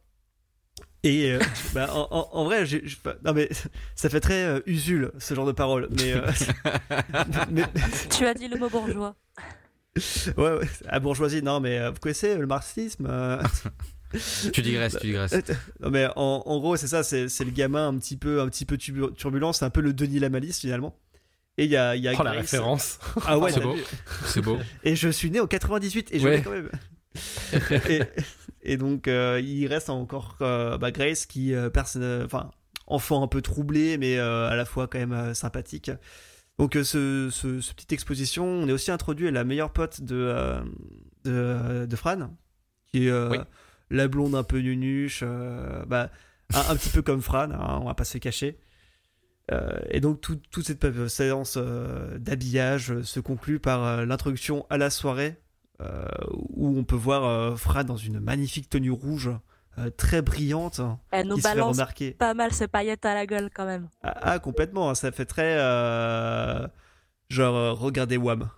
Et 1.03 1.37
bah, 1.73 1.87
en, 1.93 2.07
en- 2.11 2.29
en 2.33 2.43
vrai, 2.43 2.65
j'ai- 2.65 2.83
non 3.23 3.31
mais 3.33 3.47
ça 3.95 4.09
fait 4.09 4.19
très 4.19 4.61
usule 4.65 5.11
ce 5.19 5.33
genre 5.33 5.45
de 5.45 5.53
parole. 5.53 5.87
Mais, 5.91 6.13
mais- 7.49 7.63
Tu 8.09 8.25
as 8.25 8.33
dit 8.33 8.49
le 8.49 8.57
mot 8.57 8.69
bourgeois. 8.69 9.15
ouais, 9.95 10.33
ouais, 10.37 10.67
à 10.87 10.99
bourgeoisie, 10.99 11.41
non 11.41 11.59
mais 11.61 11.89
vous 11.89 11.99
connaissez 11.99 12.37
le 12.37 12.45
marxisme 12.45 13.07
Tu 14.53 14.61
digresses, 14.61 14.97
tu 14.99 15.07
digresses. 15.07 15.33
Non 15.81 15.89
mais 15.89 16.07
en, 16.15 16.43
en 16.45 16.59
gros 16.59 16.75
c'est 16.77 16.87
ça, 16.87 17.03
c'est 17.03 17.29
c'est 17.29 17.45
le 17.45 17.51
gamin 17.51 17.87
un 17.89 17.97
petit 17.97 18.17
peu 18.17 18.41
un 18.41 18.47
petit 18.49 18.65
peu 18.65 18.75
tubu- 18.77 19.13
turbulent, 19.13 19.53
c'est 19.53 19.65
un 19.65 19.69
peu 19.69 19.81
le 19.81 19.93
Denis 19.93 20.19
Lamalisse 20.19 20.59
finalement. 20.59 20.97
Et 21.57 21.65
il 21.65 21.71
y 21.71 21.75
a, 21.77 21.95
il 21.95 22.01
y 22.03 22.07
a 22.07 22.13
Oh 22.17 22.23
la 22.23 22.31
référence. 22.31 22.99
Ah 23.25 23.37
ouais, 23.37 23.51
C'est 23.53 23.59
beau. 23.59 23.75
C'est 24.25 24.41
beau. 24.41 24.57
Et 24.83 24.95
je 24.95 25.09
suis 25.09 25.29
né 25.29 25.39
en 25.41 25.47
98 25.47 26.09
et 26.13 26.19
je 26.19 26.25
Ouais. 26.25 26.37
l'ai 26.37 26.41
quand 26.41 26.51
même. 26.51 26.69
et, 27.89 28.01
et 28.61 28.77
donc 28.77 29.07
euh, 29.07 29.41
il 29.43 29.67
reste 29.67 29.89
encore 29.89 30.37
euh, 30.41 30.77
bah, 30.77 30.91
Grace 30.91 31.25
qui 31.25 31.53
euh, 31.53 31.69
personne, 31.69 32.23
enfin 32.23 32.51
enfant 32.87 33.21
un 33.23 33.27
peu 33.27 33.41
troublé 33.41 33.97
mais 33.97 34.17
euh, 34.17 34.47
à 34.49 34.55
la 34.55 34.65
fois 34.65 34.87
quand 34.87 34.99
même 34.99 35.11
euh, 35.13 35.33
sympathique. 35.33 35.91
Donc 36.57 36.75
euh, 36.75 36.83
ce, 36.83 37.29
ce, 37.31 37.61
ce 37.61 37.73
petite 37.73 37.93
exposition, 37.93 38.45
on 38.45 38.67
est 38.67 38.71
aussi 38.71 38.91
introduit 38.91 39.27
à 39.27 39.31
la 39.31 39.43
meilleure 39.43 39.71
pote 39.71 40.01
de 40.01 40.15
euh, 40.15 40.61
de, 41.25 41.85
de 41.85 41.95
Fran, 41.95 42.29
qui 42.91 43.07
est 43.07 43.11
euh, 43.11 43.29
Oui. 43.29 43.37
La 43.89 44.07
blonde 44.07 44.35
un 44.35 44.43
peu 44.43 44.59
nunuche, 44.59 45.21
euh, 45.23 45.83
bah, 45.85 46.09
un, 46.53 46.59
un 46.71 46.75
petit 46.75 46.89
peu 46.89 47.01
comme 47.01 47.21
Fran, 47.21 47.49
hein, 47.51 47.79
on 47.81 47.85
va 47.85 47.93
pas 47.95 48.03
se 48.05 48.17
cacher. 48.17 48.57
Euh, 49.51 49.79
et 49.89 49.99
donc 49.99 50.21
tout- 50.21 50.39
toute 50.51 50.65
cette 50.67 51.07
séance 51.07 51.55
euh, 51.57 52.17
d'habillage 52.19 53.01
se 53.01 53.19
conclut 53.19 53.59
par 53.59 54.05
l'introduction 54.05 54.65
à 54.69 54.77
la 54.77 54.89
soirée 54.89 55.37
où 56.49 56.77
on 56.77 56.83
peut 56.83 56.97
voir 56.97 57.57
Fran 57.57 57.85
dans 57.85 57.95
une 57.95 58.19
magnifique 58.19 58.69
tenue 58.69 58.91
rouge 58.91 59.29
très 59.95 60.21
brillante 60.21 60.81
Elle 61.11 61.27
nous 61.27 61.35
qui 61.35 61.41
se 61.41 61.47
fait 61.47 61.53
balance 61.55 61.77
remarquer. 61.77 62.11
pas 62.11 62.33
mal 62.33 62.51
ses 62.51 62.67
paillettes 62.67 63.05
à 63.05 63.13
la 63.13 63.25
gueule 63.25 63.49
quand 63.53 63.65
même. 63.65 63.87
Ah, 64.03 64.13
ah, 64.21 64.39
complètement, 64.39 64.89
hein, 64.89 64.95
ça 64.95 65.11
fait 65.13 65.23
très 65.25 65.55
genre 67.29 67.79
regardez 67.79 68.17
Wham. 68.17 68.49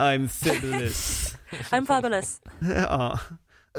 I'm 0.00 0.28
fabulous. 0.28 1.36
I'm 1.72 1.86
fabulous. 1.86 2.40
ah, 2.76 3.14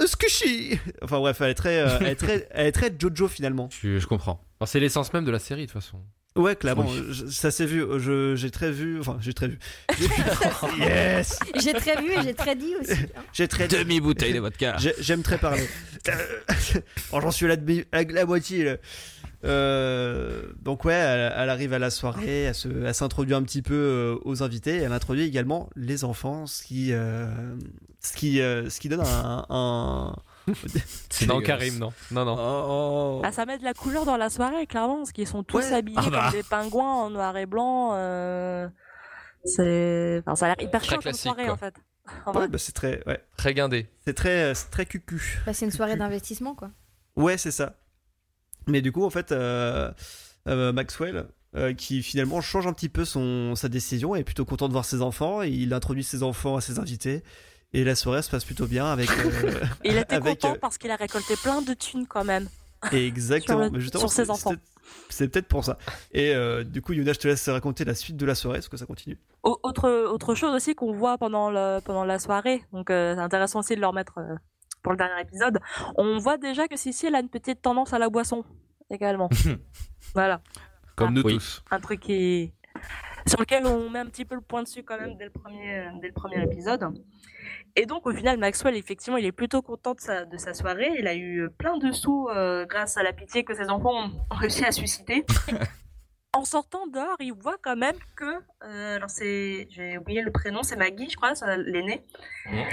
squishy. 0.06 0.80
Enfin 1.02 1.18
bref, 1.20 1.42
elle 1.42 1.50
est 1.52 1.54
très, 1.56 1.80
euh, 1.80 1.98
elle 2.02 2.08
est 2.08 2.16
très, 2.16 2.48
elle 2.52 2.68
est 2.68 2.72
très 2.72 2.92
Jojo 2.98 3.28
finalement. 3.28 3.70
Je, 3.82 3.98
je 4.00 4.08
comprends. 4.08 4.42
Alors, 4.60 4.68
C'est 4.68 4.80
l'essence 4.80 5.12
même 5.14 5.26
de 5.26 5.32
la 5.32 5.40
série 5.40 5.62
de 5.66 5.72
toute 5.72 5.82
façon. 5.82 6.00
Ouais, 6.36 6.56
clairement, 6.56 6.86
Oui. 6.88 7.04
je- 7.10 7.26
ça 7.26 7.50
s'est 7.50 7.66
vu. 7.66 7.84
Je, 7.98 8.36
j'ai 8.36 8.52
très 8.52 8.70
vu, 8.72 9.00
enfin 9.00 9.18
j'ai 9.20 9.34
très 9.34 9.48
vu. 9.48 9.58
J'ai- 10.00 10.06
yes, 10.80 11.40
J'ai 11.64 11.74
très 11.74 12.00
vu 12.00 12.12
et 12.12 12.22
j'ai 12.22 12.36
très 12.36 12.56
dit 12.56 12.76
aussi. 12.80 12.92
hein. 12.94 13.22
j'ai 13.34 13.48
très 13.48 13.68
Demi-bouteille 13.68 14.34
de 14.34 14.40
vodka. 14.40 14.76
J'ai- 14.78 14.94
J'aime 15.00 15.24
très 15.24 15.40
parler. 15.40 15.68
oh, 17.12 17.20
J'en 17.22 17.32
suis 17.32 17.46
à 17.46 17.50
la, 17.50 17.56
demi- 17.56 17.86
à 17.92 18.04
la 18.04 18.26
moitié. 18.26 18.64
là. 18.66 18.76
Euh, 19.46 20.42
donc 20.62 20.84
ouais, 20.86 20.94
elle, 20.94 21.32
elle 21.38 21.50
arrive 21.50 21.72
à 21.74 21.80
la 21.80 21.90
soirée, 21.92 22.44
elle 22.44 22.56
se- 22.56 22.68
elle 22.86 22.94
s'introduit 22.94 23.36
un 23.36 23.44
petit 23.44 23.62
peu 23.62 23.74
euh, 23.76 24.16
aux 24.26 24.42
invités. 24.44 24.76
Elle 24.78 24.92
introduit 24.92 25.24
également 25.24 25.70
les 25.76 26.04
enfants, 26.04 26.48
ce 26.48 26.64
qui, 26.64 26.90
euh, 26.92 27.28
ce 28.12 28.18
qui, 28.18 28.42
euh, 28.42 28.70
ce 28.70 28.80
qui 28.80 28.90
donne 28.90 29.02
un. 29.02 29.46
un... 29.50 30.16
C'est 31.10 31.26
Non. 31.28 31.42
Karim, 31.42 31.78
non. 31.78 31.92
Non, 32.12 32.24
non. 32.26 32.36
Oh. 32.40 33.22
Ah, 33.24 33.32
ça 33.32 33.46
met 33.46 33.58
de 33.58 33.64
la 33.64 33.74
couleur 33.74 34.06
dans 34.06 34.18
la 34.18 34.30
soirée, 34.30 34.66
clairement, 34.68 34.98
parce 34.98 35.12
qu'ils 35.12 35.28
sont 35.28 35.44
tous 35.44 35.58
Ouais. 35.58 35.74
habillés 35.74 35.98
Ah 36.02 36.10
bah. 36.10 36.22
comme 36.32 36.40
des 36.40 36.44
pingouins 36.44 36.94
en 36.94 37.10
noir 37.10 37.36
et 37.38 37.46
blanc. 37.46 37.92
euh, 37.94 38.68
C'est, 39.44 40.22
enfin, 40.26 40.36
ça 40.36 40.46
a 40.46 40.56
l'air 40.56 40.68
hyper 40.68 40.84
chiant 40.84 41.00
comme 41.02 41.14
soirée 41.14 41.46
quoi. 41.46 41.54
en 41.54 41.58
fait. 41.58 41.76
Ouais, 42.34 42.48
bah, 42.48 42.58
c'est 42.58 42.72
très, 42.72 43.04
ouais, 43.06 43.22
Très 43.36 43.54
guindé. 43.54 43.88
c'est 44.06 44.14
très, 44.14 44.56
c'est 44.56 44.70
très 44.70 44.86
cucu. 44.86 45.42
Bah, 45.46 45.54
c'est 45.54 45.66
une 45.66 45.72
soirée 45.72 45.98
d'investissement, 45.98 46.56
quoi. 46.56 46.72
Ouais, 47.18 47.38
c'est 47.38 47.52
ça. 47.52 47.76
Mais 48.68 48.82
du 48.82 48.92
coup, 48.94 49.04
en 49.04 49.10
fait, 49.10 49.32
euh, 49.34 49.92
euh, 50.48 50.72
Maxwell, 50.72 51.26
euh, 51.56 51.74
qui 51.74 52.02
finalement 52.04 52.40
change 52.40 52.66
un 52.68 52.72
petit 52.74 52.88
peu 52.90 53.04
son, 53.04 53.56
sa 53.56 53.68
décision, 53.68 54.16
est 54.16 54.24
plutôt 54.24 54.46
content 54.46 54.68
de 54.70 54.74
voir 54.74 54.86
ses 54.86 55.02
enfants. 55.02 55.42
Et 55.44 55.50
il 55.50 55.74
introduit 55.74 56.04
ses 56.06 56.24
enfants 56.24 56.56
à 56.56 56.62
ses 56.62 56.80
invités. 56.80 57.24
Et 57.74 57.84
la 57.84 57.96
soirée 57.96 58.22
se 58.22 58.30
passe 58.30 58.46
plutôt 58.46 58.66
bien 58.66 58.86
avec. 58.86 59.10
euh, 59.10 59.64
Et 59.84 59.92
il 59.92 59.98
était 59.98 60.16
avec, 60.16 60.40
content 60.42 60.56
euh, 60.56 60.58
parce 60.60 60.78
qu'il 60.78 60.90
a 60.92 60.96
récolté 60.96 61.36
plein 61.36 61.62
de 61.62 61.74
thunes 61.74 62.08
quand 62.08 62.24
même. 62.24 62.48
exactement. 62.92 63.66
Sur 63.66 63.74
le- 63.74 63.82
sur 64.00 64.12
ses 64.12 64.30
enfants. 64.30 64.54
c'est- 65.10 65.28
peut-être 65.28 65.48
pour 65.48 65.66
ça. 65.66 65.78
Et 66.14 66.34
euh, 66.34 66.64
du 66.64 66.82
coup, 66.82 66.94
Yuna, 66.94 67.14
je 67.14 67.20
te 67.20 67.28
laisse 67.28 67.48
raconter 67.50 67.84
la 67.86 67.94
suite 67.94 68.16
de 68.18 68.26
la 68.26 68.36
soirée, 68.36 68.60
parce 68.60 68.70
que 68.70 68.78
ça 68.78 68.86
continue. 68.86 69.20
Au- 69.44 69.60
Autre, 69.64 69.90
autre 70.08 70.34
chose 70.36 70.56
aussi 70.56 70.76
qu'on 70.76 70.94
voit 70.94 71.18
pendant, 71.18 71.50
le, 71.52 71.80
pendant 71.82 72.06
la 72.06 72.20
soirée, 72.20 72.64
donc 72.72 72.90
euh, 72.90 73.16
c'est 73.16 73.22
intéressant 73.22 73.60
aussi 73.60 73.76
de 73.76 73.82
le 73.82 73.88
remettre 73.88 74.18
euh, 74.20 74.36
pour 74.84 74.94
le 74.94 74.98
dernier 74.98 75.22
épisode, 75.22 75.60
on 75.98 76.20
voit 76.20 76.38
déjà 76.38 76.68
que 76.70 76.78
Sissi 76.78 77.08
elle 77.08 77.16
a 77.16 77.20
une 77.20 77.30
petite 77.30 77.62
tendance 77.62 77.92
à 77.94 78.00
la 78.00 78.10
boisson 78.10 78.46
également. 78.90 79.30
voilà, 80.14 80.40
Comme 80.96 81.14
nous 81.14 81.22
Oui. 81.24 81.34
tous. 81.36 81.64
un 81.72 81.80
truc 81.82 82.00
qui 82.00 82.54
sur 83.28 83.40
lequel 83.40 83.66
on 83.66 83.90
met 83.90 84.00
un 84.00 84.06
petit 84.08 84.26
peu 84.26 84.36
le 84.36 84.42
point 84.42 84.64
dessus 84.64 84.84
quand 84.84 85.00
même 85.00 85.16
dès 85.18 85.26
le 85.26 85.32
premier, 85.32 85.90
dès 86.02 86.08
le 86.08 86.14
premier 86.14 86.42
épisode. 86.44 86.86
Et 87.76 87.86
donc 87.86 88.08
au 88.08 88.12
final, 88.14 88.38
Maxwell, 88.40 88.76
effectivement, 88.76 89.18
il 89.18 89.26
est 89.26 89.32
plutôt 89.32 89.62
content 89.62 89.94
de 89.94 90.00
sa, 90.00 90.26
de 90.26 90.38
sa 90.38 90.54
soirée. 90.54 90.92
Il 90.98 91.08
a 91.08 91.16
eu 91.16 91.50
plein 91.58 91.78
de 91.78 91.92
sous 91.92 92.28
euh, 92.30 92.66
grâce 92.66 92.98
à 92.98 93.04
la 93.04 93.14
pitié 93.14 93.44
que 93.44 93.54
ses 93.54 93.70
enfants 93.70 94.06
ont 94.32 94.36
réussi 94.36 94.66
à 94.66 94.72
susciter. 94.72 95.26
en 96.34 96.44
sortant 96.44 96.88
dehors, 96.88 97.16
il 97.20 97.34
voit 97.34 97.58
quand 97.64 97.76
même 97.76 97.96
que, 98.16 98.26
euh, 98.66 98.96
alors 98.96 99.10
c'est, 99.10 99.68
j'ai 99.70 99.98
oublié 99.98 100.22
le 100.22 100.32
prénom, 100.32 100.62
c'est 100.64 100.76
Maggie, 100.76 101.10
je 101.10 101.16
crois, 101.16 101.34
l'aînée, 101.58 102.04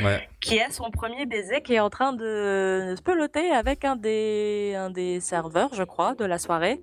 Ouais. 0.02 0.28
qui 0.40 0.60
a 0.60 0.70
son 0.70 0.90
premier 0.90 1.24
baiser, 1.26 1.62
qui 1.62 1.74
est 1.74 1.80
en 1.80 1.90
train 1.90 2.12
de 2.12 2.94
se 2.96 3.02
peloter 3.02 3.50
avec 3.52 3.84
un 3.84 3.96
des, 3.96 4.74
un 4.76 4.90
des 4.90 5.20
serveurs, 5.20 5.72
je 5.74 5.82
crois, 5.82 6.14
de 6.14 6.24
la 6.24 6.38
soirée. 6.38 6.80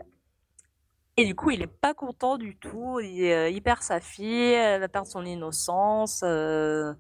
Et 1.17 1.25
du 1.25 1.35
coup, 1.35 1.51
il 1.51 1.61
est 1.61 1.67
pas 1.67 1.93
content 1.93 2.37
du 2.37 2.57
tout. 2.57 2.99
Il, 3.01 3.25
euh, 3.31 3.49
il 3.49 3.61
perd 3.61 3.81
sa 3.83 3.99
fille, 3.99 4.53
elle 4.53 4.79
va 4.81 4.87
perdre 4.87 5.07
son 5.07 5.25
innocence. 5.25 6.21
euh, 6.23 6.93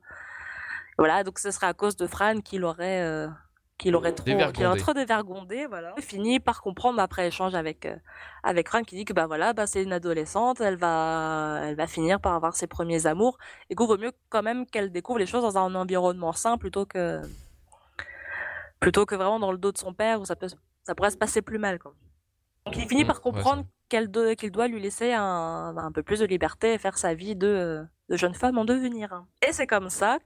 Voilà, 0.97 1.23
donc 1.23 1.39
ce 1.39 1.51
serait 1.51 1.67
à 1.67 1.73
cause 1.73 1.95
de 1.95 2.07
Fran 2.07 2.41
qu'il 2.41 2.63
aurait, 2.65 3.01
euh, 3.01 3.27
qu'il 3.77 3.95
aurait 3.95 4.13
trop, 4.13 4.25
qu'il 4.25 4.35
aurait 4.65 4.77
trop 4.79 4.93
dévergondé. 4.93 5.65
Voilà. 5.65 5.93
Il 5.97 6.03
finit 6.03 6.39
par 6.39 6.61
comprendre 6.61 6.99
après 6.99 7.27
échange 7.27 7.55
avec 7.55 7.85
euh, 7.85 7.95
avec 8.43 8.67
Fran 8.69 8.83
qui 8.83 8.95
dit 8.95 9.05
que 9.05 9.13
bah 9.13 9.27
voilà, 9.27 9.53
bah 9.53 9.65
c'est 9.67 9.81
une 9.83 9.93
adolescente, 9.93 10.61
elle 10.61 10.77
va, 10.77 11.61
elle 11.63 11.75
va 11.75 11.87
finir 11.87 12.19
par 12.19 12.33
avoir 12.33 12.55
ses 12.55 12.67
premiers 12.67 13.07
amours 13.07 13.37
et 13.69 13.75
qu'il 13.75 13.87
vaut 13.87 13.97
mieux 13.97 14.11
quand 14.29 14.43
même 14.43 14.65
qu'elle 14.67 14.91
découvre 14.91 15.19
les 15.19 15.25
choses 15.25 15.43
dans 15.43 15.57
un 15.57 15.73
environnement 15.75 16.33
sain 16.33 16.57
plutôt 16.57 16.85
que 16.85 17.21
plutôt 18.79 19.05
que 19.05 19.15
vraiment 19.15 19.39
dans 19.39 19.51
le 19.51 19.57
dos 19.57 19.71
de 19.71 19.77
son 19.77 19.93
père 19.93 20.19
où 20.21 20.25
ça 20.25 20.35
peut, 20.35 20.47
ça 20.83 20.95
pourrait 20.95 21.11
se 21.11 21.17
passer 21.17 21.41
plus 21.41 21.57
mal. 21.59 21.79
Quoi. 21.79 21.93
Donc 22.65 22.77
il 22.77 22.87
finit 22.87 23.05
par 23.05 23.17
ouais, 23.17 23.21
comprendre 23.21 23.65
qu'elle 23.89 24.09
do- 24.09 24.35
qu'il 24.35 24.51
doit 24.51 24.67
lui 24.67 24.79
laisser 24.81 25.13
un, 25.13 25.75
un 25.75 25.91
peu 25.91 26.03
plus 26.03 26.19
de 26.19 26.25
liberté 26.25 26.73
et 26.73 26.77
faire 26.77 26.97
sa 26.97 27.13
vie 27.13 27.35
de, 27.35 27.83
de 28.09 28.15
jeune 28.17 28.33
femme 28.35 28.57
en 28.57 28.65
devenir. 28.65 29.23
Et 29.47 29.51
c'est 29.51 29.67
comme 29.67 29.89
ça 29.89 30.19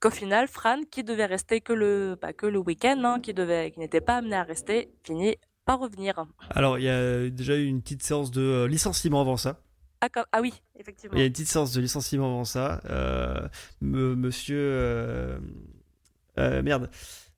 qu'au 0.00 0.10
final, 0.10 0.48
Fran, 0.48 0.80
qui 0.90 1.04
devait 1.04 1.24
rester 1.26 1.60
que 1.60 1.72
le, 1.72 2.18
bah, 2.20 2.32
que 2.32 2.46
le 2.46 2.58
week-end, 2.58 3.00
hein, 3.04 3.20
qui, 3.20 3.32
devait, 3.32 3.70
qui 3.70 3.78
n'était 3.78 4.00
pas 4.02 4.16
amené 4.16 4.36
à 4.36 4.42
rester, 4.42 4.92
finit 5.04 5.36
par 5.64 5.78
revenir. 5.78 6.26
Alors, 6.50 6.78
il 6.78 6.84
y 6.84 6.90
a 6.90 7.30
déjà 7.30 7.56
eu 7.56 7.64
une 7.64 7.80
petite 7.80 8.02
séance 8.02 8.30
de 8.30 8.42
euh, 8.42 8.68
licenciement 8.68 9.22
avant 9.22 9.38
ça. 9.38 9.60
Ah, 10.02 10.08
ah 10.32 10.40
oui, 10.42 10.52
effectivement. 10.78 11.16
Il 11.16 11.20
y 11.20 11.22
a 11.22 11.26
une 11.26 11.32
petite 11.32 11.48
séance 11.48 11.72
de 11.72 11.80
licenciement 11.80 12.26
avant 12.26 12.44
ça. 12.44 12.82
Euh, 12.90 13.48
monsieur. 13.80 14.58
euh, 14.60 15.38
euh, 16.36 16.62
merde. 16.62 16.90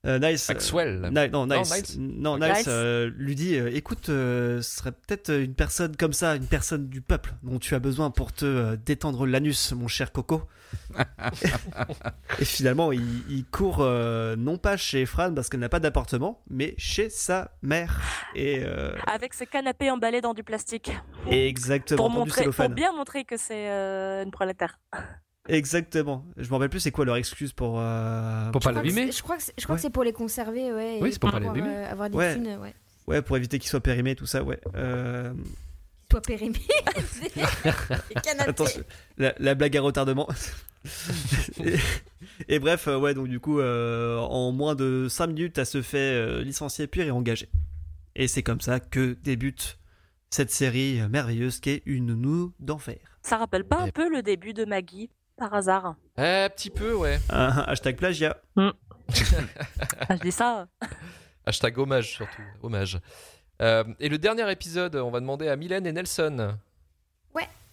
Euh, 0.05 0.19
nice. 0.19 0.47
Maxwell. 0.47 1.09
Ni- 1.11 1.29
non, 1.29 1.45
Non, 1.47 1.61
Nice. 1.61 1.97
Non, 1.97 2.37
Niles. 2.37 2.53
Nice 2.55 2.65
euh, 2.67 3.09
lui 3.17 3.35
dit 3.35 3.55
euh, 3.57 3.69
écoute, 3.73 4.09
euh, 4.09 4.61
ce 4.61 4.77
serait 4.77 4.91
peut-être 4.91 5.33
une 5.33 5.53
personne 5.55 5.95
comme 5.97 6.13
ça, 6.13 6.35
une 6.35 6.45
personne 6.47 6.87
du 6.87 7.01
peuple 7.01 7.33
dont 7.43 7.59
tu 7.59 7.75
as 7.75 7.79
besoin 7.79 8.11
pour 8.11 8.31
te 8.31 8.45
euh, 8.45 8.75
détendre 8.77 9.25
l'anus, 9.25 9.71
mon 9.73 9.87
cher 9.87 10.11
Coco. 10.11 10.43
Et 12.39 12.45
finalement, 12.45 12.91
il, 12.91 13.01
il 13.29 13.45
court 13.45 13.77
euh, 13.81 14.35
non 14.35 14.57
pas 14.57 14.77
chez 14.77 15.05
Fran 15.05 15.33
parce 15.33 15.49
qu'elle 15.49 15.59
n'a 15.61 15.69
pas 15.69 15.79
d'appartement, 15.79 16.41
mais 16.49 16.75
chez 16.77 17.09
sa 17.09 17.51
mère. 17.61 18.01
Et 18.35 18.63
euh, 18.63 18.91
Avec 19.07 19.33
ses 19.33 19.45
canapés 19.47 19.89
emballés 19.91 20.21
dans 20.21 20.33
du 20.33 20.43
plastique. 20.43 20.91
exactement, 21.29 21.97
Pour, 21.97 22.09
montrer, 22.09 22.49
pour 22.49 22.69
bien 22.69 22.91
montrer 22.93 23.23
que 23.25 23.37
c'est 23.37 23.69
euh, 23.69 24.23
une 24.23 24.31
prolétaire. 24.31 24.79
Exactement. 25.47 26.25
Je 26.37 26.47
me 26.49 26.53
rappelle 26.53 26.69
plus 26.69 26.79
c'est 26.79 26.91
quoi 26.91 27.05
leur 27.05 27.15
excuse 27.15 27.53
pour. 27.53 27.79
euh, 27.79 28.51
Pour 28.51 28.61
Je 28.61 28.65
pas 28.67 28.71
l'abîmer 28.73 29.11
Je 29.11 29.21
crois 29.23 29.37
que 29.37 29.43
c'est 29.43 29.53
je 29.57 29.63
crois 29.63 29.75
que 29.77 29.81
c'est 29.81 29.89
pour 29.89 30.03
les 30.03 30.13
conserver, 30.13 30.71
ouais. 30.73 30.99
Oui, 31.01 31.11
c'est 31.13 31.19
pour 31.19 31.31
pas 31.31 31.39
les 31.39 31.45
pouvoir, 31.47 31.63
abîmer. 31.65 31.77
euh, 31.85 31.91
avoir 31.91 32.09
des 32.09 32.17
Ouais. 32.17 32.33
thunes, 32.35 32.57
ouais. 32.61 32.73
Ouais, 33.07 33.21
pour 33.21 33.37
éviter 33.37 33.57
qu'ils 33.59 33.69
soient 33.69 33.79
périmés, 33.79 34.15
tout 34.15 34.25
ça, 34.25 34.43
ouais. 34.43 34.59
Euh, 34.75 35.33
Qu'ils 35.33 36.11
soient 36.11 36.21
périmés. 36.21 36.59
les 37.35 38.21
canapés. 38.21 38.49
Attention, 38.49 38.83
la, 39.17 39.33
la 39.39 39.55
blague 39.55 39.77
à 39.77 39.81
retardement. 39.81 40.27
et, 41.63 41.75
et 42.47 42.59
bref, 42.59 42.87
euh, 42.87 42.97
ouais, 42.99 43.13
donc 43.13 43.27
du 43.27 43.39
coup, 43.39 43.59
euh, 43.59 44.17
en 44.17 44.51
moins 44.51 44.75
de 44.75 45.07
5 45.09 45.27
minutes, 45.27 45.57
elle 45.57 45.65
se 45.65 45.81
fait 45.81 45.97
euh, 45.97 46.43
licencier 46.43 46.87
puis 46.87 47.03
réengager. 47.03 47.49
Et 48.15 48.27
c'est 48.27 48.43
comme 48.43 48.61
ça 48.61 48.79
que 48.79 49.17
débute 49.23 49.77
cette 50.29 50.51
série 50.51 50.99
merveilleuse 51.09 51.59
qui 51.59 51.69
est 51.69 51.83
Une 51.85 52.13
nous 52.13 52.53
d'enfer. 52.59 52.97
Ça 53.21 53.37
rappelle 53.37 53.63
pas 53.63 53.77
un 53.81 53.89
peu 53.89 54.09
le 54.09 54.21
début 54.23 54.53
de 54.53 54.65
Maggie, 54.65 55.09
par 55.37 55.53
hasard 55.53 55.95
Un 56.17 56.49
petit 56.49 56.69
peu, 56.69 56.93
ouais. 56.93 57.19
Hashtag 57.29 57.95
plagiat. 57.97 58.37
Ah, 60.09 60.15
Je 60.15 60.21
dis 60.21 60.31
ça. 60.33 60.67
Hashtag 61.45 61.77
hommage 61.79 62.11
surtout. 62.15 62.41
Hommage. 62.61 62.99
Euh, 63.61 63.85
et 64.01 64.09
le 64.09 64.17
dernier 64.17 64.51
épisode, 64.51 64.95
on 64.97 65.09
va 65.11 65.21
demander 65.21 65.47
à 65.47 65.55
Mylène 65.55 65.85
et 65.87 65.93
Nelson. 65.93 66.57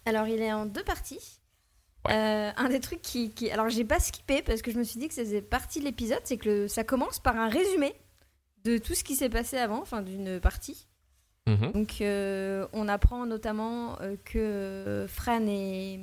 Alors, 0.06 0.28
il 0.28 0.42
est 0.42 0.52
en 0.52 0.66
deux 0.66 0.84
parties. 0.84 1.40
Ouais. 2.06 2.12
Euh, 2.14 2.50
un 2.58 2.68
des 2.68 2.78
trucs 2.80 3.00
qui, 3.00 3.30
qui- 3.30 3.50
Alors, 3.50 3.70
j'ai 3.70 3.86
pas 3.86 3.98
skippé 3.98 4.42
parce 4.42 4.60
que 4.60 4.70
je 4.70 4.76
me 4.76 4.84
suis 4.84 5.00
dit 5.00 5.08
que 5.08 5.14
ça 5.14 5.22
faisait 5.22 5.40
partie 5.40 5.80
de 5.80 5.86
l'épisode, 5.86 6.20
c'est 6.24 6.36
que 6.36 6.46
le- 6.46 6.68
ça 6.68 6.84
commence 6.84 7.18
par 7.20 7.34
un 7.38 7.48
résumé 7.48 7.94
de 8.66 8.76
tout 8.76 8.94
ce 8.94 9.02
qui 9.02 9.16
s'est 9.16 9.30
passé 9.30 9.56
avant, 9.56 9.80
enfin 9.80 10.02
d'une 10.02 10.40
partie. 10.40 10.86
Mhm. 11.46 11.72
Donc, 11.72 12.02
euh, 12.02 12.66
on 12.74 12.86
apprend 12.86 13.24
notamment 13.24 13.98
euh, 14.02 14.16
que 14.26 15.06
Fran 15.08 15.46
et, 15.48 16.00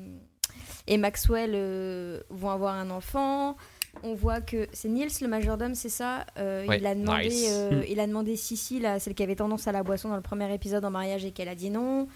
et 0.88 0.98
Maxwell 0.98 1.52
euh, 1.54 2.22
vont 2.30 2.50
avoir 2.50 2.76
un 2.76 2.90
enfant. 2.90 3.56
On 4.04 4.14
voit 4.16 4.40
que 4.42 4.68
c'est 4.72 4.88
Niels 4.88 5.10
le 5.22 5.28
majordome, 5.28 5.76
c'est 5.76 5.90
ça 5.90 6.26
Euh, 6.38 6.66
Ouais, 6.66 6.78
il, 6.80 6.86
a 6.88 6.96
demandé, 6.96 7.28
nice. 7.28 7.48
euh, 7.52 7.82
Mm. 7.82 7.86
il 7.90 8.00
a 8.00 8.08
demandé 8.08 8.36
Sissi, 8.38 8.82
celle 9.00 9.14
qui 9.16 9.24
avait 9.24 9.36
tendance 9.36 9.68
à 9.68 9.72
la 9.74 9.84
boisson 9.84 10.10
dans 10.10 10.16
le 10.16 10.22
premier 10.22 10.52
épisode 10.54 10.86
en 10.86 10.92
mariage 10.92 11.26
et 11.26 11.32
qu'elle 11.32 11.50
a 11.50 11.56
dit 11.56 11.70
non. 11.70 12.08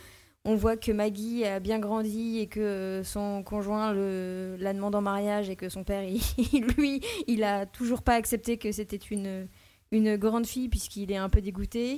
On 0.47 0.55
voit 0.55 0.77
que 0.77 0.91
Maggie 0.91 1.43
a 1.43 1.59
bien 1.59 1.79
grandi 1.79 2.39
et 2.39 2.45
que 2.47 3.01
son 3.03 3.41
conjoint 3.43 3.93
le, 3.93 4.55
la 4.59 4.73
demande 4.73 4.93
en 4.95 5.01
mariage 5.01 5.49
et 5.49 5.55
que 5.55 5.69
son 5.69 5.83
père, 5.83 6.03
il- 6.37 6.65
lui, 6.77 7.01
il 7.27 7.43
a 7.43 7.65
toujours 7.65 8.03
pas 8.03 8.13
accepté 8.13 8.57
que 8.57 8.71
c'était 8.71 8.95
une, 9.11 9.47
une 9.91 10.15
grande 10.17 10.45
fille 10.45 10.69
puisqu'il 10.69 11.11
est 11.11 11.17
un 11.17 11.29
peu 11.29 11.41
dégoûté. 11.41 11.97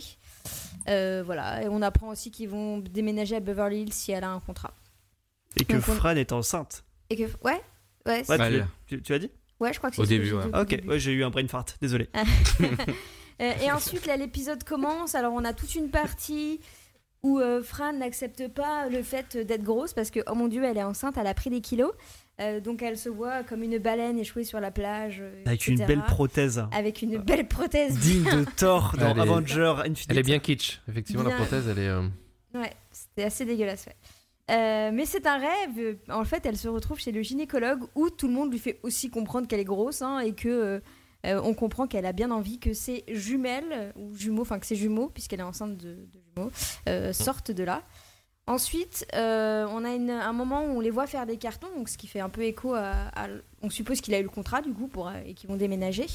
Euh, 0.89 1.21
voilà, 1.25 1.61
et 1.63 1.67
on 1.69 1.81
apprend 1.81 2.07
aussi 2.07 2.31
qu'ils 2.31 2.47
vont 2.49 2.77
déménager 2.79 3.35
à 3.35 3.41
Beverly 3.41 3.81
Hills 3.81 3.93
si 3.93 4.11
elle 4.13 4.23
a 4.23 4.29
un 4.29 4.39
contrat. 4.39 4.73
Et 5.59 5.65
que 5.65 5.73
Donc 5.73 5.87
on- 5.89 5.93
Fran 5.93 6.15
est 6.15 6.31
enceinte. 6.31 6.83
Et 7.09 7.15
que 7.15 7.23
ouais, 7.23 7.61
ouais, 8.05 8.23
c'est- 8.23 8.29
Ouais, 8.39 8.49
tu, 8.49 8.57
là. 8.57 8.67
tu- 8.87 9.01
tu 9.01 9.13
as 9.13 9.19
dit? 9.19 9.31
Ouais, 9.59 9.73
je 9.73 9.77
crois 9.79 9.89
que 9.89 9.95
c'est 9.95 10.01
Au 10.01 10.05
ce 10.05 10.09
que 10.09 10.13
début, 10.15 10.27
j'ai 10.27 10.33
ouais. 10.35 10.43
dit 10.43 10.49
Ah, 10.53 10.61
Ok, 10.61 10.67
début. 10.69 10.87
ouais, 10.89 10.99
j'ai 10.99 11.11
eu 11.13 11.23
un 11.23 11.29
brain 11.29 11.47
fart, 11.47 11.65
désolé. 11.81 12.09
Euh, 13.39 13.51
et 13.63 13.71
ensuite, 13.71 14.07
là, 14.07 14.17
l'épisode 14.17 14.63
commence. 14.63 15.13
Alors, 15.13 15.31
on 15.33 15.45
a 15.45 15.53
toute 15.53 15.75
une 15.75 15.89
partie 15.91 16.59
où 17.21 17.39
euh, 17.39 17.61
Fran 17.61 17.93
n'accepte 17.93 18.47
pas 18.47 18.89
le 18.89 19.03
fait 19.03 19.37
d'être 19.37 19.61
grosse 19.63 19.93
parce 19.93 20.09
que, 20.09 20.21
oh 20.27 20.33
mon 20.33 20.47
dieu, 20.47 20.63
elle 20.63 20.77
est 20.77 20.83
enceinte, 20.83 21.17
elle 21.19 21.27
a 21.27 21.35
pris 21.35 21.51
des 21.51 21.61
kilos. 21.61 21.91
Euh, 22.41 22.59
donc, 22.59 22.81
elle 22.81 22.97
se 22.97 23.09
voit 23.09 23.43
comme 23.43 23.61
une 23.61 23.77
baleine 23.77 24.17
échouée 24.17 24.43
sur 24.43 24.59
la 24.59 24.71
plage. 24.71 25.19
euh, 25.21 25.43
Avec 25.45 25.67
une 25.67 25.75
etc. 25.75 25.85
belle 25.87 26.03
prothèse. 26.05 26.65
Avec 26.71 27.03
une 27.03 27.17
belle 27.19 27.47
prothèse. 27.47 27.95
Digne 27.99 28.23
de 28.23 28.45
Thor 28.55 28.95
dans 28.99 29.11
Elle 29.11 29.17
est- 29.17 29.21
Avenger 29.21 29.73
Infinite. 29.85 30.07
Elle 30.09 30.17
est 30.17 30.23
bien 30.23 30.39
kitsch. 30.39 30.81
Effectivement, 30.89 31.21
la 31.21 31.29
Bien. 31.29 31.37
prothèse, 31.37 31.67
elle 31.67 31.77
est. 31.79 31.87
euh, 31.87 32.07
Ouais, 32.55 32.73
c'était 32.91 33.23
assez 33.25 33.45
dégueulasse. 33.45 33.85
ouais. 33.85 33.95
Euh, 34.49 34.91
mais 34.93 35.05
c'est 35.05 35.25
un 35.27 35.37
rêve. 35.37 35.97
En 36.09 36.23
fait, 36.23 36.45
elle 36.45 36.57
se 36.57 36.67
retrouve 36.69 36.99
chez 36.99 37.11
le 37.11 37.21
gynécologue 37.21 37.83
où 37.95 38.09
tout 38.09 38.27
le 38.27 38.33
monde 38.33 38.51
lui 38.51 38.59
fait 38.59 38.79
aussi 38.83 39.09
comprendre 39.09 39.47
qu'elle 39.47 39.59
est 39.59 39.65
grosse 39.65 40.01
hein, 40.01 40.19
et 40.19 40.33
que 40.33 40.47
euh, 40.47 40.79
euh, 41.25 41.41
on 41.43 41.53
comprend 41.53 41.87
qu'elle 41.87 42.05
a 42.05 42.13
bien 42.13 42.31
envie 42.31 42.57
que 42.59 42.73
ses 42.73 43.03
jumelles 43.09 43.91
ou 43.97 44.15
jumeaux, 44.15 44.43
enfin 44.43 44.59
que 44.59 44.65
ses 44.65 44.75
jumeaux, 44.77 45.09
puisqu'elle 45.09 45.41
est 45.41 45.43
enceinte 45.43 45.75
de, 45.77 45.95
de 45.95 46.19
jumeaux, 46.35 46.51
euh, 46.87 47.11
sortent 47.11 47.51
de 47.51 47.63
là. 47.63 47.83
Ensuite, 48.49 49.05
on 49.13 49.83
a 49.83 49.93
une- 49.93 50.09
un 50.09 50.31
moment 50.31 50.61
où 50.63 50.69
on 50.77 50.79
les 50.79 50.91
voit 50.91 51.05
faire 51.07 51.25
des 51.25 51.35
cartons, 51.35 51.67
donc 51.75 51.89
ce 51.89 51.97
qui 51.97 52.07
fait 52.07 52.21
un 52.21 52.29
peu 52.29 52.43
écho 52.43 52.73
à. 52.75 52.91
à- 53.13 53.27
on 53.61 53.69
suppose 53.69 53.99
qu'il 53.99 54.13
a 54.13 54.19
eu 54.19 54.23
le 54.23 54.29
contrat 54.29 54.61
du 54.61 54.71
coup 54.71 54.87
pour, 54.87 55.11
et 55.11 55.33
qu'ils 55.33 55.49
vont 55.49 55.57
déménager. 55.57 56.05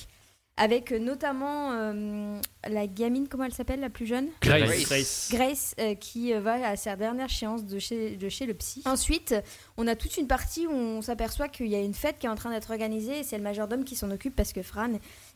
Avec 0.57 0.93
euh, 0.93 0.99
notamment 0.99 1.73
euh, 1.73 2.39
la 2.69 2.87
gamine, 2.87 3.27
comment 3.29 3.45
elle 3.45 3.55
s'appelle, 3.55 3.81
la 3.81 3.91
plus 3.91 4.07
jeune? 4.07 4.29
Grace. 4.43 4.85
Grace. 4.85 5.29
Grace 5.33 5.75
euh, 5.81 5.95
qui 5.95 6.33
va 6.35 6.69
à 6.69 6.77
sa 6.77 6.97
dernière 6.97 7.31
séance 7.31 7.65
de 7.65 7.79
chez, 7.79 8.17
de 8.17 8.29
chez 8.29 8.47
le 8.47 8.55
psy. 8.55 8.83
Ensuite, 8.85 9.35
on 9.77 9.87
a 9.87 9.97
toute 9.97 10.17
une 10.17 10.27
partie 10.27 10.67
où 10.67 10.73
on 10.73 11.03
s'aperçoit 11.03 11.49
qu'il 11.49 11.69
y 11.69 11.75
a 11.75 11.81
une 11.81 11.95
fête 11.95 12.19
qui 12.19 12.27
est 12.27 12.31
en 12.31 12.35
train 12.35 12.51
d'être 12.51 12.71
organisée 12.71 13.21
et 13.21 13.23
c'est 13.23 13.39
le 13.39 13.43
majordome 13.43 13.85
qui 13.85 13.97
s'en 13.97 14.11
occupe 14.11 14.37
parce 14.37 14.53
que 14.53 14.63
Fran 14.63 14.93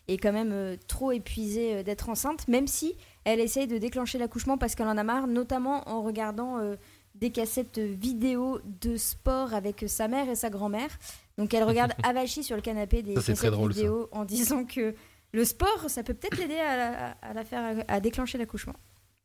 est 0.08 0.18
quand 0.18 0.32
même 0.32 0.52
euh, 0.52 0.76
trop 0.86 1.12
épuisée 1.12 1.76
euh, 1.76 1.82
d'être 1.82 2.08
enceinte, 2.08 2.46
même 2.48 2.66
si 2.66 2.94
elle 3.24 3.40
essaye 3.40 3.66
de 3.66 3.78
déclencher 3.78 4.18
l'accouchement 4.18 4.58
parce 4.58 4.74
qu'elle 4.74 4.88
en 4.88 4.96
a 4.96 5.04
marre, 5.04 5.26
notamment 5.26 5.88
en 5.88 6.02
regardant 6.02 6.58
euh, 6.58 6.76
des 7.14 7.30
cassettes 7.30 7.78
vidéo 7.78 8.60
de 8.82 8.96
sport 8.96 9.54
avec 9.54 9.84
sa 9.88 10.06
mère 10.06 10.28
et 10.28 10.34
sa 10.34 10.50
grand-mère. 10.50 10.90
Donc 11.38 11.52
elle 11.54 11.64
regarde 11.64 11.92
avachie 12.02 12.42
sur 12.42 12.56
le 12.56 12.62
canapé 12.62 13.02
des 13.02 13.14
Ça, 13.20 13.34
très 13.34 13.50
vidéo 13.50 14.08
en 14.12 14.24
disant 14.24 14.64
que 14.64 14.94
le 15.32 15.44
sport, 15.44 15.88
ça 15.88 16.02
peut 16.02 16.14
peut-être 16.14 16.38
l'aider 16.38 16.58
à, 16.58 17.16
à 17.22 17.32
la 17.34 17.44
faire 17.44 17.84
à 17.88 18.00
déclencher 18.00 18.38
l'accouchement. 18.38 18.74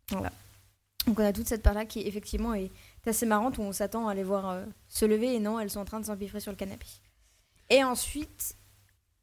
Voilà. 0.10 0.32
Donc 1.08 1.20
on 1.20 1.24
a 1.26 1.34
toute 1.34 1.48
cette 1.48 1.64
part-là 1.64 1.86
qui 1.86 2.02
effectivement 2.02 2.54
est 2.54 2.70
assez 3.06 3.26
marrante 3.26 3.58
où 3.58 3.62
on 3.62 3.72
s'attend 3.72 4.08
à 4.08 4.14
les 4.14 4.24
voir 4.24 4.50
euh, 4.50 4.66
se 4.88 5.06
lever 5.06 5.34
et 5.36 5.40
non, 5.40 5.60
elles 5.60 5.70
sont 5.70 5.80
en 5.80 5.86
train 5.86 6.00
de 6.00 6.06
s'empiffrer 6.06 6.40
sur 6.40 6.52
le 6.52 6.58
canapé. 6.58 6.86
Et 7.70 7.84
ensuite, 7.84 8.56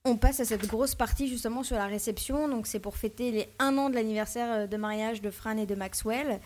on 0.05 0.17
passe 0.17 0.41
à 0.41 0.45
cette 0.45 0.67
grosse 0.67 0.95
partie 0.95 1.29
justement 1.29 1.63
sur 1.63 1.77
la 1.77 1.87
réception. 1.87 2.49
Donc 2.49 2.67
c'est 2.67 2.81
pour 2.81 2.97
fêter 2.97 3.31
les 3.31 3.49
un 3.59 3.77
an 3.79 3.91
de 3.91 3.95
l'anniversaire 3.95 4.53
euh, 4.53 4.67
de 4.67 4.77
mariage 4.77 5.21
de 5.21 5.31
Fran 5.31 5.57
et 5.59 5.67
de 5.67 5.75
Maxwell. 5.75 6.41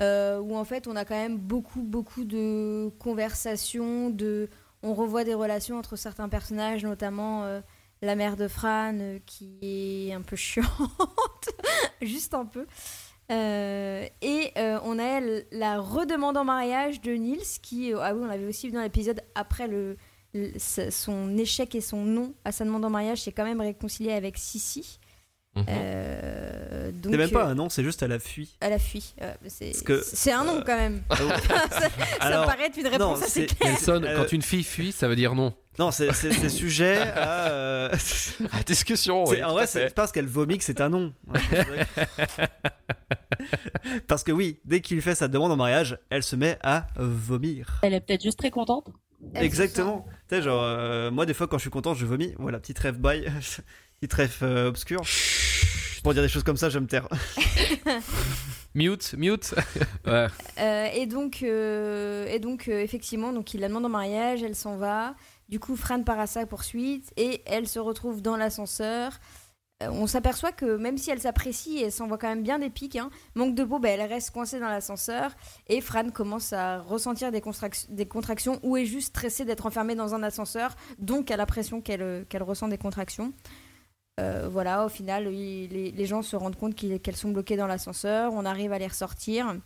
euh, 0.00 0.40
où 0.40 0.56
en 0.56 0.64
fait 0.64 0.88
on 0.88 0.96
a 0.96 1.04
quand 1.04 1.14
même 1.14 1.38
beaucoup 1.38 1.82
beaucoup 1.82 2.24
de 2.24 2.90
conversations, 2.98 4.10
de 4.10 4.48
on 4.84 4.94
revoit 4.94 5.24
des 5.24 5.34
relations 5.34 5.78
entre 5.78 5.96
certains 5.96 6.28
personnages, 6.28 6.84
notamment 6.84 7.44
euh, 7.44 7.60
la 8.02 8.14
mère 8.14 8.36
de 8.36 8.46
Fran 8.46 8.94
euh, 8.94 9.18
qui 9.26 9.58
est 9.62 10.12
un 10.12 10.20
peu 10.20 10.36
chiante, 10.36 10.68
juste 12.02 12.34
un 12.34 12.44
peu. 12.44 12.66
Euh, 13.32 14.06
et 14.20 14.52
on 14.84 14.98
a 14.98 15.20
la 15.50 15.80
redemande 15.80 16.36
en 16.36 16.44
mariage 16.44 17.00
de 17.00 17.12
Niels 17.12 17.40
qui, 17.62 17.92
ah 17.94 18.14
oui, 18.14 18.20
on 18.22 18.26
l'avait 18.26 18.46
aussi 18.46 18.66
vu 18.66 18.74
dans 18.74 18.82
l'épisode 18.82 19.22
après 19.34 19.66
le, 19.66 19.96
son 20.90 21.38
échec 21.38 21.74
et 21.74 21.80
son 21.80 22.04
non 22.04 22.34
à 22.44 22.52
sa 22.52 22.66
demande 22.66 22.84
en 22.84 22.90
mariage, 22.90 23.22
c'est 23.22 23.32
quand 23.32 23.44
même 23.44 23.62
réconcilié 23.62 24.12
avec 24.12 24.36
Sissi. 24.36 25.00
Euh, 25.56 26.90
donc, 26.90 27.12
C'est 27.12 27.18
même 27.18 27.30
pas 27.30 27.46
euh, 27.46 27.50
un 27.50 27.54
nom, 27.54 27.68
c'est 27.68 27.84
juste 27.84 28.02
à 28.02 28.08
la 28.08 28.18
fuite. 28.18 28.50
elle 28.60 28.72
a 28.72 28.78
fui. 28.78 29.14
Euh, 29.22 29.32
c'est 29.46 29.66
Parce 29.70 29.82
que, 29.82 30.02
c'est 30.02 30.32
un 30.32 30.44
nom 30.44 30.62
quand 30.66 30.76
même. 30.76 31.02
ça, 31.10 31.16
ça 31.70 31.88
Alors, 32.20 32.46
paraît 32.46 32.66
être 32.66 32.76
une 32.76 32.86
réponse 32.88 33.20
non, 33.20 33.24
assez 33.24 33.46
claire. 33.46 33.72
Nelson, 33.72 34.02
Euh, 34.04 34.16
quand 34.16 34.32
une 34.32 34.42
fille 34.42 34.64
fuit, 34.64 34.90
ça 34.92 35.06
veut 35.06 35.16
dire 35.16 35.34
non. 35.34 35.54
Non, 35.78 35.90
c'est 35.90 36.12
c'est- 36.12 36.32
c'est 36.32 36.48
sujet 36.48 36.98
à. 37.16 37.46
euh, 37.50 37.88
Ah, 38.52 38.62
discussion, 38.64 39.24
oui. 39.24 39.42
en 39.44 39.52
vrai, 39.52 39.64
à 39.64 39.66
c'est 39.66 39.94
parce 39.94 40.10
qu'elle 40.12 40.26
vomit 40.26 40.58
que 40.58 40.64
c'est 40.64 40.80
un 40.80 40.88
nom. 40.88 41.12
Parce 44.06 44.22
que 44.22 44.32
oui, 44.32 44.58
dès 44.64 44.80
qu'il 44.80 45.00
fait 45.02 45.14
sa 45.14 45.28
demande 45.28 45.52
en 45.52 45.56
mariage, 45.56 45.98
elle 46.10 46.22
se 46.22 46.36
met 46.36 46.58
à 46.62 46.86
vomir. 46.96 47.78
Elle 47.82 47.94
est 47.94 48.00
peut-être 48.00 48.22
juste 48.22 48.38
très 48.38 48.50
contente. 48.50 48.88
Exactement. 49.34 50.04
Tu 50.28 50.36
sais, 50.36 50.42
genre, 50.42 50.62
euh, 50.62 51.10
moi, 51.10 51.24
des 51.26 51.32
fois, 51.34 51.46
quand 51.48 51.56
je 51.58 51.62
suis 51.62 51.70
content, 51.70 51.94
je 51.94 52.04
vomis. 52.06 52.34
Voilà, 52.38 52.58
petite 52.60 52.78
rêve 52.78 52.98
bye, 52.98 53.24
petite 54.00 54.12
rêve 54.14 54.38
euh, 54.42 54.68
obscure. 54.68 55.02
Pour 56.02 56.12
dire 56.12 56.22
des 56.22 56.28
choses 56.28 56.42
comme 56.42 56.56
ça, 56.56 56.68
je 56.68 56.78
vais 56.78 56.82
me 56.82 56.86
taire. 56.88 57.08
Mute, 58.74 59.14
mute. 59.16 59.54
Ouais. 60.06 60.26
Euh, 60.58 60.86
et 60.92 61.06
donc, 61.06 61.42
euh, 61.42 62.26
et 62.26 62.40
donc 62.40 62.68
euh, 62.68 62.80
effectivement, 62.80 63.32
donc 63.32 63.54
il 63.54 63.60
la 63.60 63.68
demande 63.68 63.86
en 63.86 63.88
mariage, 63.88 64.42
elle 64.42 64.56
s'en 64.56 64.76
va. 64.76 65.14
Du 65.48 65.60
coup, 65.60 65.76
Fran 65.76 66.02
part 66.02 66.18
à 66.18 66.26
sa 66.26 66.44
poursuite 66.44 67.12
et 67.16 67.40
elle 67.46 67.68
se 67.68 67.78
retrouve 67.78 68.20
dans 68.20 68.36
l'ascenseur. 68.36 69.12
Euh, 69.82 69.88
on 69.92 70.06
s'aperçoit 70.06 70.52
que 70.52 70.76
même 70.76 70.98
si 70.98 71.10
elle 71.10 71.20
s'apprécie, 71.20 71.82
elle 71.84 71.92
s'envoie 71.92 72.18
quand 72.18 72.28
même 72.28 72.42
bien 72.42 72.58
des 72.58 72.68
pics. 72.70 72.96
hein. 72.96 73.10
Manque 73.34 73.54
de 73.54 73.62
peau, 73.64 73.78
bah, 73.78 73.90
elle 73.90 74.02
reste 74.02 74.30
coincée 74.32 74.58
dans 74.60 74.68
l'ascenseur. 74.68 75.30
Et 75.68 75.80
Fran 75.80 76.10
commence 76.10 76.52
à 76.52 76.80
ressentir 76.80 77.30
des, 77.30 77.40
contrac- 77.40 77.86
des 77.90 78.06
contractions 78.06 78.58
ou 78.62 78.76
est 78.76 78.86
juste 78.86 79.08
stressée 79.08 79.44
d'être 79.44 79.66
enfermée 79.66 79.94
dans 79.94 80.14
un 80.14 80.22
ascenseur. 80.22 80.74
Donc, 80.98 81.30
elle 81.30 81.34
a 81.34 81.38
l'impression 81.38 81.80
qu'elle 81.80 82.26
qu'elle 82.28 82.42
ressent 82.42 82.68
des 82.68 82.78
contractions. 82.78 83.32
Euh, 84.20 84.48
voilà, 84.48 84.86
au 84.86 84.88
final, 84.88 85.24
les, 85.28 86.06
gens 86.06 86.22
se 86.22 86.36
rendent 86.36 86.56
compte 86.56 86.74
qu'elles 86.74 87.16
sont 87.16 87.30
bloquées 87.30 87.56
dans 87.56 87.66
l'ascenseur. 87.66 88.32
On 88.32 88.44
arrive 88.44 88.72
à 88.72 88.78
les 88.78 88.86
ressortir. 88.86 89.56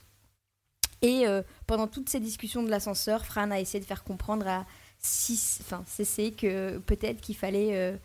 Et 1.02 1.26
euh, 1.26 1.42
pendant 1.66 1.86
toutes 1.86 2.08
ces 2.08 2.20
discussions 2.20 2.62
de 2.62 2.70
l'ascenseur, 2.70 3.24
Fran 3.24 3.50
a 3.50 3.60
essayé 3.60 3.80
de 3.80 3.84
faire 3.84 4.04
comprendre 4.04 4.46
à 4.48 4.66
Cis- 5.00 5.60
enfin, 5.60 5.84
CC 5.86 6.32
que 6.32 6.78
peut-être 6.78 7.20
qu'il 7.20 7.36
fallait 7.36 7.98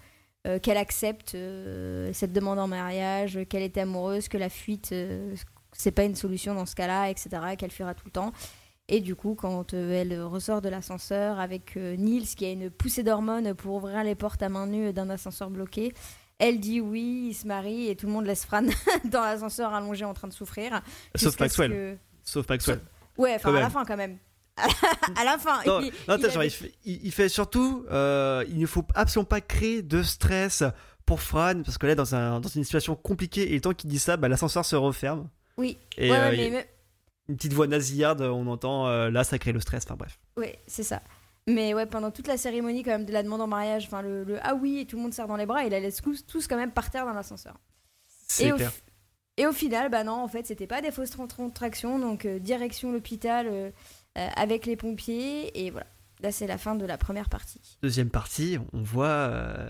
euh, 0.45 0.59
qu'elle 0.59 0.77
accepte 0.77 1.35
cette 2.11 2.33
demande 2.33 2.59
en 2.59 2.67
mariage, 2.67 3.39
qu'elle 3.49 3.63
était 3.63 3.81
amoureuse, 3.81 4.27
que 4.27 4.37
la 4.37 4.49
fuite, 4.49 4.93
c'est 5.71 5.91
pas 5.91 6.03
une 6.03 6.15
solution 6.15 6.53
dans 6.53 6.67
ce 6.67 6.75
cas-là, 6.75 7.09
etc., 7.09 7.55
qu'elle 7.57 7.71
fuira 7.71 7.95
tout 7.95 8.05
le 8.05 8.11
temps. 8.11 8.31
Et 8.89 8.99
du 8.99 9.15
coup, 9.15 9.33
quand 9.33 9.73
elle 9.73 10.21
ressort 10.21 10.61
de 10.61 10.67
l'ascenseur 10.67 11.39
avec 11.39 11.77
Niels 11.77 12.27
qui 12.27 12.45
a 12.45 12.51
une 12.51 12.69
poussée 12.69 13.01
d'hormones 13.01 13.53
pour 13.55 13.75
ouvrir 13.75 14.03
les 14.03 14.13
portes 14.13 14.43
à 14.43 14.49
main 14.49 14.67
nue 14.67 14.91
d'un 14.91 15.09
ascenseur 15.09 15.49
bloqué, 15.49 15.93
elle 16.39 16.59
dit 16.59 16.81
oui, 16.81 17.27
il 17.29 17.33
se 17.33 17.47
marie 17.47 17.87
et 17.89 17.95
tout 17.95 18.07
le 18.07 18.11
monde 18.13 18.25
laisse 18.25 18.45
Fran 18.45 18.63
dans 19.05 19.21
l'ascenseur 19.21 19.73
allongé 19.73 20.05
en 20.05 20.13
train 20.13 20.27
de 20.27 20.33
souffrir. 20.33 20.81
Sauf 21.15 21.39
Maxwell. 21.39 21.71
que- 21.71 21.97
Sauf 22.23 22.47
Maxwell. 22.49 22.79
Ouais, 23.17 23.35
enfin 23.35 23.53
à 23.55 23.59
la 23.59 23.69
fin 23.69 23.85
quand 23.85 23.97
même. 23.97 24.17
à 24.57 25.23
la 25.23 25.37
fin. 25.37 25.61
Non, 25.65 25.79
il, 25.81 25.91
non, 26.07 26.17
il 26.17 26.29
genre, 26.31 26.43
fait, 26.43 26.73
il- 26.85 27.05
il 27.05 27.11
fait 27.11 27.29
surtout, 27.29 27.85
euh, 27.91 28.43
il 28.49 28.59
ne 28.59 28.65
faut 28.65 28.85
absolument 28.95 29.25
pas 29.27 29.41
créer 29.41 29.81
de 29.81 30.03
stress 30.03 30.63
pour 31.05 31.21
Fran, 31.21 31.63
parce 31.65 31.77
que 31.77 31.85
là, 31.87 31.95
dans, 31.95 32.15
un, 32.15 32.39
dans 32.39 32.49
une 32.49 32.63
situation 32.63 32.95
compliquée, 32.95 33.51
et 33.51 33.55
le 33.55 33.61
temps 33.61 33.73
qu'il 33.73 33.89
dit 33.89 33.99
ça, 33.99 34.15
bah, 34.15 34.27
l'ascenseur 34.29 34.63
se 34.63 34.75
referme. 34.75 35.27
Oui. 35.57 35.77
Et 35.97 36.09
ouais, 36.11 36.17
euh, 36.17 36.29
ouais, 36.29 36.49
mais, 36.51 36.69
une 37.29 37.35
petite 37.35 37.53
voix 37.53 37.67
nasillarde, 37.67 38.21
on 38.21 38.47
entend, 38.47 38.87
euh, 38.87 39.09
là, 39.09 39.23
ça 39.23 39.37
crée 39.39 39.51
le 39.53 39.59
stress, 39.59 39.83
enfin 39.85 39.95
bref. 39.95 40.19
ouais, 40.37 40.59
c'est 40.67 40.83
ça. 40.83 41.01
Mais 41.47 41.73
ouais, 41.73 41.85
pendant 41.85 42.09
toute 42.11 42.27
la 42.27 42.37
cérémonie 42.37 42.83
quand 42.83 42.91
même 42.91 43.05
de 43.05 43.11
la 43.11 43.21
demande 43.23 43.41
en 43.41 43.47
mariage, 43.47 43.85
enfin 43.85 44.01
le, 44.01 44.23
le 44.23 44.37
ah 44.41 44.55
oui 44.55 44.79
et 44.79 44.85
tout 44.85 44.95
le 44.95 45.01
monde 45.03 45.13
serre 45.13 45.27
dans 45.27 45.35
les 45.35 45.45
bras, 45.45 45.63
il 45.65 45.71
la 45.71 45.79
laisse 45.81 46.01
tous, 46.01 46.25
tous 46.25 46.47
quand 46.47 46.55
même 46.57 46.71
par 46.71 46.89
terre 46.89 47.05
dans 47.05 47.13
l'ascenseur. 47.13 47.59
C'est 48.27 48.47
Et 48.47 48.53
et 49.35 49.47
au 49.47 49.51
final, 49.51 49.89
bah 49.89 50.03
non, 50.03 50.13
en 50.13 50.27
fait, 50.27 50.45
c'était 50.45 50.67
pas 50.67 50.81
des 50.81 50.91
fausses 50.91 51.11
tra- 51.17 51.27
contractions, 51.35 51.97
donc 51.99 52.25
euh, 52.25 52.37
direction 52.39 52.91
l'hôpital 52.91 53.47
euh, 53.47 53.71
euh, 54.17 54.27
avec 54.35 54.65
les 54.65 54.75
pompiers 54.75 55.65
et 55.65 55.71
voilà. 55.71 55.87
Là, 56.21 56.31
c'est 56.31 56.47
la 56.47 56.57
fin 56.57 56.75
de 56.75 56.85
la 56.85 56.97
première 56.97 57.27
partie. 57.27 57.77
Deuxième 57.81 58.09
partie, 58.09 58.57
on 58.71 58.81
voit 58.81 59.07
euh, 59.07 59.69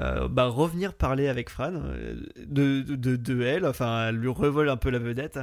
euh, 0.00 0.28
bah, 0.28 0.46
revenir 0.46 0.94
parler 0.94 1.28
avec 1.28 1.50
Fran 1.50 1.72
de, 1.72 2.26
de, 2.46 2.82
de- 2.82 3.16
de 3.16 3.42
elle, 3.42 3.66
enfin, 3.66 4.08
elle 4.08 4.16
lui 4.16 4.28
revole 4.28 4.68
un 4.68 4.76
peu 4.76 4.90
la 4.90 4.98
vedette. 4.98 5.38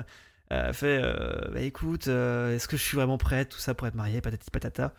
Elle 0.49 0.73
fait 0.73 1.01
euh, 1.03 1.51
bah, 1.51 1.61
écoute, 1.61 2.07
euh, 2.07 2.55
est-ce 2.55 2.67
que 2.67 2.77
je 2.77 2.83
suis 2.83 2.95
vraiment 2.95 3.17
prête, 3.17 3.49
tout 3.49 3.59
ça 3.59 3.73
pour 3.73 3.87
être 3.87 3.95
mariée, 3.95 4.21
patati 4.21 4.51
patata. 4.51 4.93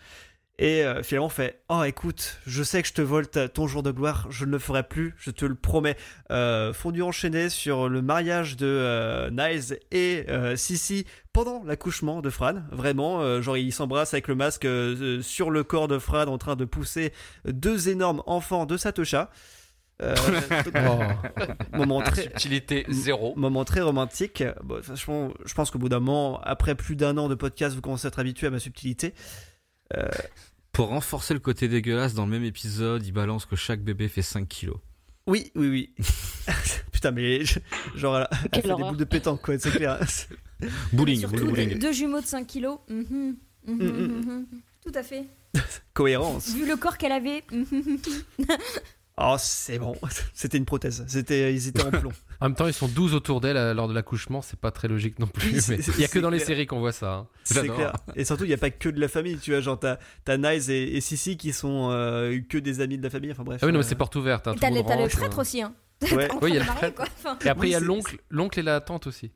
Et 0.58 0.84
euh, 0.84 1.02
finalement, 1.02 1.28
fait 1.28 1.60
Oh, 1.68 1.82
écoute, 1.84 2.38
je 2.46 2.62
sais 2.62 2.80
que 2.80 2.88
je 2.88 2.94
te 2.94 3.02
vole 3.02 3.26
ton 3.28 3.66
jour 3.66 3.82
de 3.82 3.90
gloire, 3.90 4.26
je 4.30 4.46
ne 4.46 4.52
le 4.52 4.58
ferai 4.58 4.82
plus, 4.82 5.14
je 5.18 5.30
te 5.30 5.44
le 5.44 5.54
promets. 5.54 5.96
Euh, 6.30 6.72
fondu 6.72 7.02
enchaîné 7.02 7.50
sur 7.50 7.90
le 7.90 8.00
mariage 8.00 8.56
de 8.56 8.66
euh, 8.66 9.30
Niles 9.30 9.78
et 9.90 10.24
euh, 10.30 10.56
Sissy 10.56 11.04
pendant 11.34 11.62
l'accouchement 11.64 12.22
de 12.22 12.30
Fran. 12.30 12.54
Vraiment, 12.72 13.20
euh, 13.20 13.42
genre, 13.42 13.58
ils 13.58 13.72
s'embrassent 13.72 14.14
avec 14.14 14.28
le 14.28 14.34
masque 14.34 14.64
euh, 14.64 15.20
sur 15.20 15.50
le 15.50 15.62
corps 15.62 15.88
de 15.88 15.98
Fran 15.98 16.26
en 16.26 16.38
train 16.38 16.56
de 16.56 16.64
pousser 16.64 17.12
deux 17.44 17.90
énormes 17.90 18.22
enfants 18.24 18.64
de 18.64 18.78
Satoshi. 18.78 19.16
Euh, 20.02 20.14
moment 21.72 22.02
très, 22.02 22.22
Subtilité 22.28 22.84
zéro. 22.88 23.34
moment 23.36 23.64
très 23.64 23.80
romantique. 23.80 24.42
Bon, 24.62 24.82
franchement, 24.82 25.32
je 25.44 25.54
pense 25.54 25.70
qu'au 25.70 25.78
bout 25.78 25.88
d'un 25.88 26.00
moment, 26.00 26.40
après 26.42 26.74
plus 26.74 26.96
d'un 26.96 27.16
an 27.16 27.28
de 27.28 27.34
podcast, 27.34 27.74
vous 27.74 27.80
commencez 27.80 28.06
à 28.06 28.08
être 28.08 28.18
habitué 28.18 28.46
à 28.46 28.50
ma 28.50 28.58
subtilité. 28.58 29.14
Pour 30.72 30.88
renforcer 30.88 31.32
le 31.32 31.40
côté 31.40 31.68
dégueulasse, 31.68 32.12
dans 32.12 32.26
le 32.26 32.30
même 32.32 32.44
épisode, 32.44 33.06
il 33.06 33.12
balance 33.12 33.46
que 33.46 33.56
chaque 33.56 33.80
bébé 33.82 34.08
fait 34.08 34.20
5 34.22 34.46
kilos. 34.46 34.76
Oui, 35.26 35.50
oui, 35.54 35.68
oui. 35.68 35.94
Putain, 36.92 37.10
mais 37.12 37.44
je- 37.44 37.58
genre, 37.94 38.18
elle, 38.18 38.26
elle 38.52 38.62
fait 38.62 38.68
des 38.68 38.74
boules 38.74 38.96
de 38.98 39.04
pétanque, 39.04 39.40
quoi, 39.42 39.58
c'est 39.58 39.70
clair. 39.70 39.98
Bowling, 40.92 41.20
Surtout 41.20 41.46
bowling. 41.46 41.70
deux, 41.70 41.78
deux 41.78 41.92
jumeaux 41.92 42.20
de 42.20 42.26
5 42.26 42.46
kilos. 42.46 42.78
Mhm, 42.88 43.36
mhm, 43.66 43.74
Mm, 43.74 43.82
mm. 43.82 44.26
mhm. 44.26 44.46
Tout 44.84 44.92
à 44.94 45.02
fait. 45.02 45.24
Cohérence. 45.94 46.54
Vu 46.54 46.66
le 46.68 46.76
corps 46.76 46.98
qu'elle 46.98 47.10
avait. 47.12 47.42
Oh, 49.18 49.36
c'est 49.38 49.78
bon. 49.78 49.94
C'était 50.34 50.58
une 50.58 50.66
prothèse. 50.66 51.04
C'était, 51.08 51.54
ils 51.54 51.68
étaient 51.68 51.82
en 51.84 51.90
plomb. 51.90 52.12
En 52.40 52.48
même 52.50 52.54
temps, 52.54 52.66
ils 52.66 52.74
sont 52.74 52.86
12 52.88 53.14
autour 53.14 53.40
d'elle 53.40 53.56
euh, 53.56 53.72
lors 53.72 53.88
de 53.88 53.94
l'accouchement, 53.94 54.42
c'est 54.42 54.60
pas 54.60 54.70
très 54.70 54.88
logique 54.88 55.18
non 55.18 55.26
plus. 55.26 55.52
Mais 55.70 55.78
il 55.78 56.00
y 56.00 56.04
a 56.04 56.08
que 56.08 56.18
dans 56.18 56.28
les 56.28 56.38
séries 56.38 56.66
qu'on 56.66 56.80
voit 56.80 56.92
ça. 56.92 57.12
hein. 57.14 57.28
C'est 57.44 57.66
clair. 57.66 57.94
Et 58.14 58.26
surtout, 58.26 58.44
il 58.44 58.48
n'y 58.48 58.52
a 58.54 58.58
pas 58.58 58.68
que 58.68 58.90
de 58.90 59.00
la 59.00 59.08
famille, 59.08 59.38
tu 59.38 59.52
vois. 59.52 59.60
Genre, 59.60 59.78
t'as, 59.78 59.96
t'as 60.26 60.36
Nice 60.36 60.68
et, 60.68 60.82
et 60.96 61.00
Sissi 61.00 61.38
qui 61.38 61.54
sont 61.54 61.88
euh, 61.92 62.38
que 62.46 62.58
des 62.58 62.82
amis 62.82 62.98
de 62.98 63.02
la 63.02 63.08
famille. 63.08 63.32
Enfin 63.32 63.42
bref. 63.42 63.60
Ah 63.62 63.66
oui, 63.66 63.72
non, 63.72 63.78
mais 63.78 63.84
euh, 63.86 63.88
c'est 63.88 63.94
porte 63.94 64.14
ouverte. 64.16 64.48
hein, 64.48 64.54
T'as 64.60 64.68
le 64.68 64.76
le, 64.76 64.82
prêtre 65.08 65.38
euh. 65.38 65.40
aussi. 65.40 65.62
Hein. 65.62 65.72
Ouais. 66.12 66.28
Oui, 66.42 66.50
il 66.50 66.56
y 66.56 66.58
a 66.58 66.64
le. 66.64 66.68
Enfin, 67.00 67.38
Et 67.42 67.48
après, 67.48 67.68
il 67.68 67.72
y 67.72 67.74
a 67.74 67.80
l'oncle, 67.80 68.18
l'oncle 68.28 68.58
et 68.60 68.62
la 68.62 68.82
tante 68.82 69.06
aussi. 69.06 69.32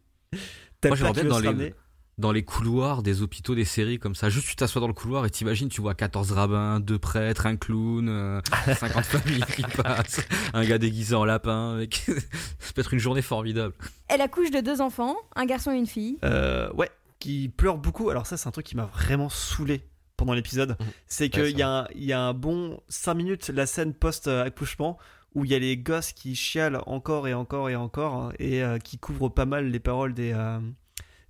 t'as 0.82 0.88
Moi, 0.90 0.96
j'aimerais 0.98 1.12
bien 1.14 1.24
dans 1.24 1.38
les- 1.38 1.46
ramener. 1.48 1.74
Dans 2.20 2.30
les 2.32 2.44
couloirs 2.44 3.02
des 3.02 3.22
hôpitaux, 3.22 3.54
des 3.56 3.64
séries 3.64 3.98
comme 3.98 4.14
ça. 4.14 4.28
Juste 4.28 4.46
tu 4.46 4.54
t'assois 4.56 4.80
dans 4.80 4.86
le 4.86 4.92
couloir 4.92 5.26
et 5.26 5.30
t'imagines, 5.30 5.68
tu 5.68 5.80
vois 5.80 5.94
14 5.94 6.30
rabbins, 6.32 6.78
deux 6.78 6.98
prêtres, 6.98 7.46
un 7.46 7.56
clown, 7.56 8.08
euh, 8.08 8.40
50 8.78 9.04
familles 9.04 9.44
qui 9.56 9.62
passent, 9.62 10.20
un 10.54 10.64
gars 10.64 10.78
déguisé 10.78 11.14
en 11.16 11.24
lapin. 11.24 11.74
Avec... 11.74 11.94
ça 12.58 12.72
peut 12.74 12.80
être 12.82 12.94
une 12.94 13.00
journée 13.00 13.22
formidable. 13.22 13.74
Elle 14.08 14.20
accouche 14.20 14.50
de 14.50 14.60
deux 14.60 14.80
enfants, 14.80 15.16
un 15.34 15.46
garçon 15.46 15.72
et 15.72 15.76
une 15.78 15.86
fille. 15.86 16.18
Euh, 16.24 16.70
ouais, 16.74 16.90
qui 17.18 17.48
pleure 17.48 17.78
beaucoup. 17.78 18.10
Alors 18.10 18.26
ça, 18.26 18.36
c'est 18.36 18.48
un 18.48 18.52
truc 18.52 18.66
qui 18.66 18.76
m'a 18.76 18.84
vraiment 18.86 19.28
saoulé 19.28 19.82
pendant 20.16 20.34
l'épisode. 20.34 20.76
Mhm. 20.78 20.86
C'est 21.06 21.30
qu'il 21.30 21.56
y, 21.58 21.62
a 21.62 21.68
un- 21.80 21.86
il 21.94 22.04
y 22.04 22.12
a 22.12 22.20
un 22.20 22.34
bon 22.34 22.80
5 22.88 23.14
minutes, 23.14 23.48
la 23.48 23.64
scène 23.66 23.94
post-accouchement, 23.94 24.98
où 25.34 25.44
il 25.44 25.50
y 25.50 25.54
a 25.54 25.58
les 25.58 25.76
gosses 25.76 26.12
qui 26.12 26.34
chialent 26.34 26.80
encore 26.86 27.28
et 27.28 27.34
encore 27.34 27.70
et 27.70 27.76
encore, 27.76 28.32
et 28.38 28.62
euh, 28.62 28.78
qui 28.78 28.98
couvrent 28.98 29.28
pas 29.28 29.46
mal 29.46 29.70
les 29.70 29.78
paroles 29.80 30.12
des, 30.12 30.32
euh, 30.34 30.58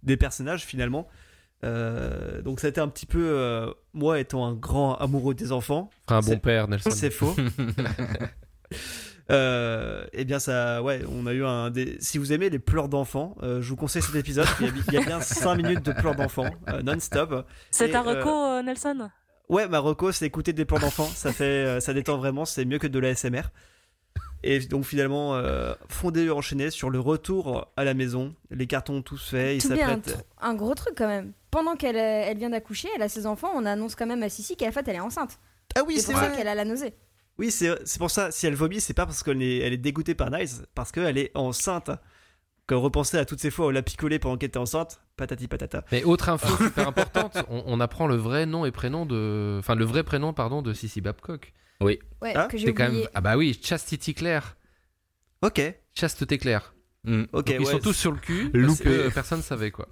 des 0.03 0.17
personnages 0.17 0.65
finalement. 0.65 1.09
Euh, 1.63 2.41
donc 2.43 2.59
ça 2.61 2.69
a 2.69 2.71
été 2.71 2.81
un 2.81 2.89
petit 2.89 3.05
peu, 3.07 3.23
euh, 3.23 3.71
moi 3.93 4.19
étant 4.19 4.47
un 4.47 4.55
grand 4.55 4.95
amoureux 4.97 5.35
des 5.35 5.53
enfants, 5.53 5.91
Enfin, 6.07 6.17
un 6.19 6.35
bon 6.35 6.39
père, 6.41 6.69
Nelson. 6.69 6.91
c'est 6.91 7.11
faux. 7.11 7.35
Euh, 9.31 10.07
eh 10.13 10.25
bien 10.25 10.41
ça, 10.41 10.83
ouais, 10.83 11.03
on 11.09 11.25
a 11.27 11.33
eu 11.33 11.45
un. 11.45 11.71
Des... 11.71 11.97
Si 12.01 12.19
vous 12.19 12.33
aimez 12.33 12.51
les 12.51 12.59
pleurs 12.59 12.89
d'enfants, 12.89 13.37
euh, 13.45 13.63
je 13.63 13.69
vous 13.69 13.77
conseille 13.77 14.03
cet 14.03 14.17
épisode. 14.17 14.47
Il 14.59 14.67
y 14.67 14.69
a, 14.69 14.73
il 14.89 14.95
y 14.95 14.97
a 14.97 15.03
bien 15.03 15.21
5 15.21 15.55
minutes 15.55 15.85
de 15.85 15.93
pleurs 15.93 16.17
d'enfants 16.17 16.51
euh, 16.69 16.83
non-stop. 16.83 17.47
C'est 17.71 17.91
Et, 17.91 17.95
un 17.95 18.03
reco, 18.03 18.29
euh, 18.29 18.63
Nelson? 18.63 19.09
Ouais, 19.49 19.69
Marocco, 19.69 20.11
c'est 20.11 20.27
écouter 20.27 20.53
des 20.53 20.65
pleurs 20.65 20.81
d'enfants. 20.81 21.09
Ça 21.15 21.33
fait, 21.33 21.81
ça 21.81 21.95
détend 21.95 22.19
vraiment. 22.19 22.45
C'est 22.45 22.65
mieux 22.65 22.79
que 22.79 22.89
de 22.89 22.99
la 22.99 23.15
SMR. 23.15 23.43
Et 24.43 24.59
donc 24.61 24.85
finalement, 24.85 25.35
euh, 25.35 25.75
fondé 25.89 26.25
et 26.25 26.31
enchaîné 26.31 26.71
sur 26.71 26.89
le 26.91 26.99
retour 26.99 27.71
à 27.77 27.85
la 27.85 27.95
maison, 27.95 28.35
les 28.51 28.67
cartons 28.67 29.03
tous 29.03 29.31
faits, 29.31 29.57
ils 29.57 29.69
Tout 29.69 29.75
bien, 29.75 30.01
un, 30.41 30.51
un 30.51 30.55
gros 30.55 30.75
truc 30.75 30.95
quand 30.97 31.09
même. 31.09 31.33
Pendant 31.51 31.77
qu'elle 31.77 31.97
euh, 31.97 32.25
elle 32.27 32.39
vient 32.39 32.51
d'accoucher, 32.51 32.89
elle 32.97 33.03
a 33.03 33.09
ses 33.09 33.27
enfants, 33.27 33.51
on 33.55 33.67
annonce 33.67 33.95
quand 33.95 34.07
même 34.07 34.23
à 34.23 34.29
Sissi 34.29 34.57
qu'en 34.57 34.73
fait 34.73 34.87
elle 34.89 34.97
est 34.97 35.01
enceinte. 35.01 35.39
Ah 35.77 35.83
oui, 35.87 35.97
c'est 35.97 36.07
c'est 36.07 36.13
pour 36.13 36.21
ça 36.23 36.29
vrai. 36.29 36.39
qu'elle 36.39 36.49
a 36.49 36.55
la 36.55 36.65
nausée. 36.65 36.95
Oui, 37.39 37.51
c'est 37.51 37.71
c'est 37.85 37.99
pour 37.99 38.11
ça. 38.11 38.31
Si 38.31 38.47
elle 38.47 38.55
vomit, 38.55 38.81
c'est 38.81 38.95
pas 38.95 39.07
parce 39.07 39.23
qu'elle 39.23 39.43
est, 39.43 39.59
elle 39.59 39.73
est 39.73 39.79
dégoûtée 39.79 40.15
par 40.15 40.31
Nice, 40.31 40.63
parce 40.75 40.93
qu'elle 40.93 41.19
est 41.19 41.31
enceinte. 41.35 41.91
Quand 42.67 42.81
repensez 42.81 43.19
à 43.19 43.25
toutes 43.25 43.41
ces 43.41 43.51
fois 43.51 43.67
où 43.67 43.71
elle 43.71 43.77
a 43.79 43.83
picolé 43.83 44.19
pendant 44.21 44.37
qu'elle 44.37 44.49
était 44.49 44.59
enceinte, 44.59 45.01
patati 45.21 45.47
patata. 45.47 45.85
Mais 45.93 46.03
autre 46.03 46.29
info 46.31 46.49
super 46.65 46.89
importante, 46.89 47.37
on, 47.49 47.63
on 47.67 47.79
apprend 47.81 48.09
le 48.09 48.17
vrai 48.17 48.47
nom 48.47 48.65
et 48.67 48.73
prénom 48.73 49.07
de, 49.07 49.57
enfin 49.61 49.77
le 49.77 49.85
vrai 49.85 50.03
prénom 50.03 50.33
pardon 50.33 50.63
de 50.63 50.73
Sissy 50.73 51.01
Babcock. 51.01 51.53
Ouais, 51.81 51.99
Ah, 52.35 52.47
que 52.47 52.59
j'ai 52.59 52.75
quand 52.75 52.91
même, 52.91 53.03
ah 53.15 53.21
bah 53.21 53.37
oui, 53.37 53.59
Chastity 53.63 54.13
Claire, 54.15 54.57
Ok, 55.43 55.63
Chasteté 55.95 56.37
Claire. 56.39 56.75
Mm. 57.05 57.23
ok, 57.23 57.31
Donc, 57.33 57.49
ils 57.51 57.59
ouais, 57.61 57.65
sont 57.73 57.79
tous 57.79 57.95
sur 57.95 58.13
le 58.13 58.19
cul, 58.19 58.51
Loupé. 58.55 59.09
personne 59.15 59.41
savait 59.41 59.71
quoi. 59.71 59.87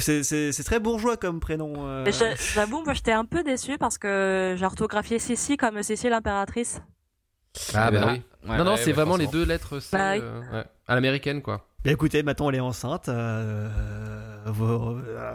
c'est- 0.00 0.24
C'est 0.24 0.50
c'est 0.52 0.64
très 0.64 0.80
bourgeois 0.80 1.16
comme 1.16 1.38
prénom. 1.38 1.74
euh. 1.86 2.04
J'avoue, 2.54 2.82
moi 2.84 2.94
j'étais 2.94 3.12
un 3.12 3.24
peu 3.24 3.44
déçue 3.44 3.78
parce 3.78 3.98
que 3.98 4.54
j'ai 4.58 4.64
orthographié 4.66 5.18
Sissi 5.20 5.56
comme 5.56 5.80
Sissi 5.84 6.08
l'impératrice. 6.08 6.80
Ah 7.74 7.86
Eh 7.88 7.92
ben, 7.92 8.00
bah 8.00 8.12
oui. 8.12 8.22
ouais, 8.50 8.56
non 8.58 8.64
non, 8.64 8.70
ouais, 8.72 8.76
c'est 8.78 8.86
ouais, 8.86 8.92
vraiment 8.92 9.16
les 9.16 9.26
deux 9.28 9.44
lettres, 9.44 9.78
c'est 9.80 9.96
Bah 9.96 10.12
oui. 10.14 10.20
euh, 10.22 10.40
ouais, 10.52 10.64
à 10.88 10.94
l'américaine 10.96 11.42
quoi. 11.42 11.66
Bien, 11.84 11.92
écoutez, 11.92 12.22
maintenant 12.24 12.48
elle 12.50 12.56
est 12.56 12.60
enceinte. 12.60 13.08
euh, 13.08 13.68
vous- 14.46 14.98
euh, 15.06 15.32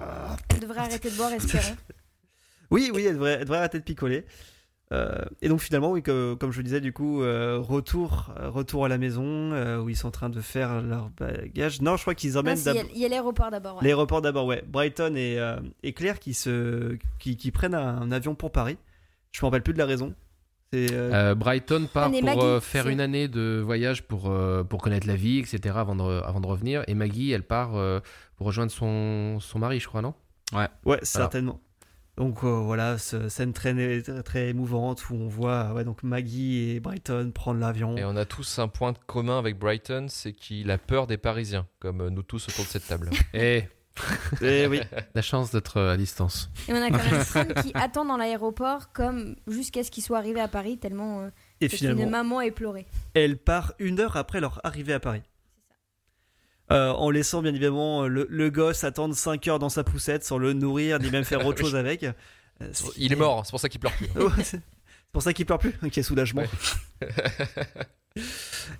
Elle 0.49 0.59
devrait 0.59 0.79
arrêter 0.79 1.09
de 1.09 1.15
boire, 1.15 1.31
espérons. 1.33 1.75
Oui, 2.71 2.89
oui, 2.93 3.05
elle 3.05 3.13
devrait, 3.13 3.33
elle 3.33 3.41
devrait 3.41 3.59
arrêter 3.59 3.77
de 3.79 3.83
picoler. 3.83 4.25
Euh, 4.91 5.23
et 5.41 5.49
donc 5.49 5.61
finalement, 5.61 5.91
oui, 5.91 6.01
que- 6.01 6.33
comme 6.35 6.51
je 6.51 6.57
le 6.57 6.63
disais, 6.63 6.81
du 6.81 6.93
coup, 6.93 7.21
euh, 7.21 7.59
retour, 7.59 8.33
euh, 8.39 8.49
retour 8.49 8.85
à 8.85 8.87
la 8.89 8.97
maison 8.97 9.23
euh, 9.53 9.79
où 9.79 9.89
ils 9.89 9.95
sont 9.95 10.07
en 10.07 10.11
train 10.11 10.29
de 10.29 10.41
faire 10.41 10.81
leur 10.81 11.09
bagage. 11.11 11.81
Non, 11.81 11.95
je 11.95 12.01
crois 12.01 12.15
qu'ils 12.15 12.37
emmènent 12.37 12.57
il 12.57 12.73
y 12.73 12.79
a- 13.03 13.05
y 13.05 13.09
l'aéroport 13.09 13.51
d'abord. 13.51 13.77
ouais. 13.77 13.83
l'aéroport 13.83 14.21
d'abord. 14.21 14.45
Ouais, 14.47 14.63
Brighton 14.67 15.15
et, 15.15 15.39
euh, 15.39 15.59
et 15.83 15.93
Claire 15.93 16.19
qui 16.19 16.33
se, 16.33 16.97
qui, 17.19 17.37
qui 17.37 17.51
prennent 17.51 17.75
un 17.75 18.11
avion 18.11 18.33
pour 18.35 18.51
Paris. 18.51 18.77
Je 19.31 19.41
me 19.41 19.47
rappelle 19.47 19.63
plus 19.63 19.73
de 19.73 19.79
la 19.79 19.85
raison. 19.85 20.13
Euh, 20.91 21.31
Euh, 21.31 21.35
Brighton 21.35 21.87
part 21.93 22.11
pour 22.11 22.23
Maggie, 22.23 22.39
euh, 22.41 22.59
faire 22.59 22.87
une 22.87 22.99
année 23.01 23.27
de 23.27 23.61
voyage 23.63 24.03
pour, 24.03 24.29
euh, 24.29 24.63
pour 24.63 24.81
connaître 24.81 25.07
la 25.07 25.15
vie, 25.15 25.39
etc. 25.39 25.75
avant 25.77 25.95
de, 25.95 26.21
avant 26.23 26.41
de 26.41 26.47
revenir. 26.47 26.83
Et 26.87 26.93
Maggie, 26.93 27.31
elle 27.31 27.43
part 27.43 27.75
euh, 27.75 27.99
pour 28.37 28.47
rejoindre 28.47 28.71
son, 28.71 29.39
son 29.39 29.59
mari, 29.59 29.79
je 29.79 29.87
crois, 29.87 30.01
non? 30.01 30.13
Ouais, 30.85 30.99
certainement. 31.03 31.59
Donc 32.17 32.45
euh, 32.45 32.47
voilà, 32.47 32.97
ce- 32.97 33.27
scène 33.27 33.51
très, 33.51 33.73
très, 34.01 34.23
très 34.23 34.47
émouvante 34.47 35.09
où 35.09 35.15
on 35.15 35.27
voit 35.27 35.73
ouais, 35.73 35.83
donc 35.83 36.01
Maggie 36.01 36.69
et 36.69 36.79
Brighton 36.79 37.31
prendre 37.35 37.59
l'avion. 37.59 37.97
Et 37.97 38.05
on 38.05 38.15
a 38.15 38.23
tous 38.23 38.57
un 38.59 38.69
point 38.69 38.93
commun 39.05 39.37
avec 39.37 39.59
Brighton, 39.59 40.05
c'est 40.07 40.31
qu'il 40.31 40.71
a 40.71 40.77
peur 40.77 41.07
des 41.07 41.17
Parisiens, 41.17 41.67
comme 41.79 42.07
nous 42.07 42.23
tous 42.23 42.47
autour 42.47 42.63
de 42.63 42.69
cette 42.69 42.87
table. 42.87 43.09
Et 43.33 43.63
Et 44.41 44.67
oui, 44.67 44.81
la 45.15 45.21
chance 45.21 45.51
d'être 45.51 45.79
à 45.79 45.97
distance. 45.97 46.49
Et 46.67 46.73
on 46.73 46.81
a 46.81 46.89
quand 46.89 47.43
même 47.43 47.53
qui 47.63 47.71
attend 47.73 48.05
dans 48.05 48.17
l'aéroport 48.17 48.91
comme 48.91 49.35
jusqu'à 49.47 49.83
ce 49.83 49.91
qu'il 49.91 50.03
soit 50.03 50.17
arrivé 50.17 50.39
à 50.41 50.47
Paris 50.47 50.77
tellement 50.77 51.21
euh, 51.21 51.29
et 51.61 51.69
finalement, 51.69 52.09
maman 52.09 52.41
est 52.41 52.51
pleurée. 52.51 52.85
elle 53.13 53.37
part 53.37 53.73
une 53.79 53.99
heure 53.99 54.17
après 54.17 54.41
leur 54.41 54.59
arrivée 54.63 54.93
à 54.93 54.99
Paris. 54.99 55.21
Euh, 56.71 56.89
en 56.91 57.11
laissant 57.11 57.41
bien 57.43 57.51
évidemment 57.51 58.07
le, 58.07 58.25
le 58.27 58.49
gosse 58.49 58.83
attendre 58.83 59.13
5 59.15 59.47
heures 59.47 59.59
dans 59.59 59.69
sa 59.69 59.83
poussette 59.83 60.23
sans 60.23 60.39
le 60.39 60.53
nourrir 60.53 60.97
ni 60.99 61.11
même 61.11 61.23
faire 61.23 61.45
autre 61.45 61.59
chose 61.59 61.75
avec. 61.75 62.03
Euh, 62.03 62.11
Il 62.97 63.13
est 63.13 63.17
mort, 63.17 63.45
c'est 63.45 63.51
pour 63.51 63.59
ça 63.59 63.69
qu'il 63.69 63.79
pleure 63.79 63.93
plus. 63.93 64.07
C'est 64.43 64.61
pour 65.11 65.21
ça 65.21 65.31
qu'il 65.31 65.45
pleure 65.45 65.59
plus, 65.59 65.73
quel 65.91 66.03
soulagement. 66.03 66.41
Ouais. 66.41 68.23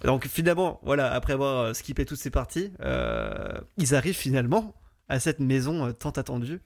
Donc 0.04 0.28
finalement, 0.28 0.80
voilà, 0.84 1.12
après 1.14 1.34
avoir 1.34 1.76
skippé 1.76 2.06
toutes 2.06 2.18
ces 2.20 2.30
parties, 2.30 2.72
euh, 2.82 3.54
ils 3.78 3.96
arrivent 3.96 4.16
finalement 4.16 4.74
à 5.10 5.20
cette 5.20 5.40
maison 5.40 5.86
euh, 5.86 5.92
tant 5.92 6.12
attendue 6.12 6.62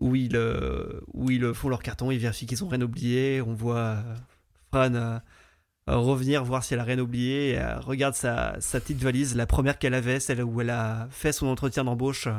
où 0.00 0.16
ils, 0.16 0.34
euh, 0.36 1.00
où 1.12 1.30
ils 1.30 1.52
font 1.54 1.68
leur 1.68 1.82
carton, 1.82 2.10
ils 2.10 2.18
vérifient 2.18 2.46
qu'ils 2.46 2.64
ont 2.64 2.68
rien 2.68 2.80
oublié. 2.80 3.42
On 3.42 3.52
voit 3.54 3.76
euh, 3.78 4.14
Fran 4.72 4.94
euh, 4.94 5.18
euh, 5.88 5.96
revenir 5.96 6.42
voir 6.44 6.64
si 6.64 6.74
elle 6.74 6.80
a 6.80 6.84
rien 6.84 6.98
oublié. 6.98 7.50
Elle 7.50 7.78
regarde 7.80 8.14
sa, 8.14 8.56
sa 8.60 8.80
petite 8.80 8.98
valise, 9.02 9.36
la 9.36 9.46
première 9.46 9.78
qu'elle 9.78 9.94
avait, 9.94 10.20
celle 10.20 10.42
où 10.42 10.60
elle 10.60 10.70
a 10.70 11.06
fait 11.10 11.32
son 11.32 11.46
entretien 11.48 11.84
d'embauche 11.84 12.28
euh, 12.28 12.32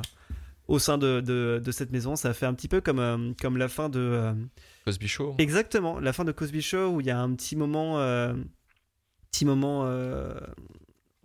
au 0.68 0.80
sein 0.80 0.98
de, 0.98 1.22
de, 1.22 1.62
de 1.64 1.72
cette 1.72 1.92
maison. 1.92 2.16
Ça 2.16 2.34
fait 2.34 2.46
un 2.46 2.54
petit 2.54 2.68
peu 2.68 2.82
comme, 2.82 3.00
euh, 3.00 3.34
comme 3.40 3.58
la 3.58 3.68
fin 3.68 3.90
de. 3.90 4.00
euh, 4.00 4.34
Cosby 4.86 5.08
Show. 5.08 5.36
Exactement, 5.38 6.00
la 6.00 6.14
fin 6.14 6.26
de 6.26 6.32
Cosby 6.32 6.62
Show 6.62 6.88
où 6.96 7.02
il 7.02 7.06
y 7.08 7.12
a 7.12 7.20
un 7.20 7.34
petit 7.36 7.56
moment, 7.56 8.00
euh, 8.00 8.34
petit 9.32 9.46
moment 9.46 9.84
euh, 9.86 10.34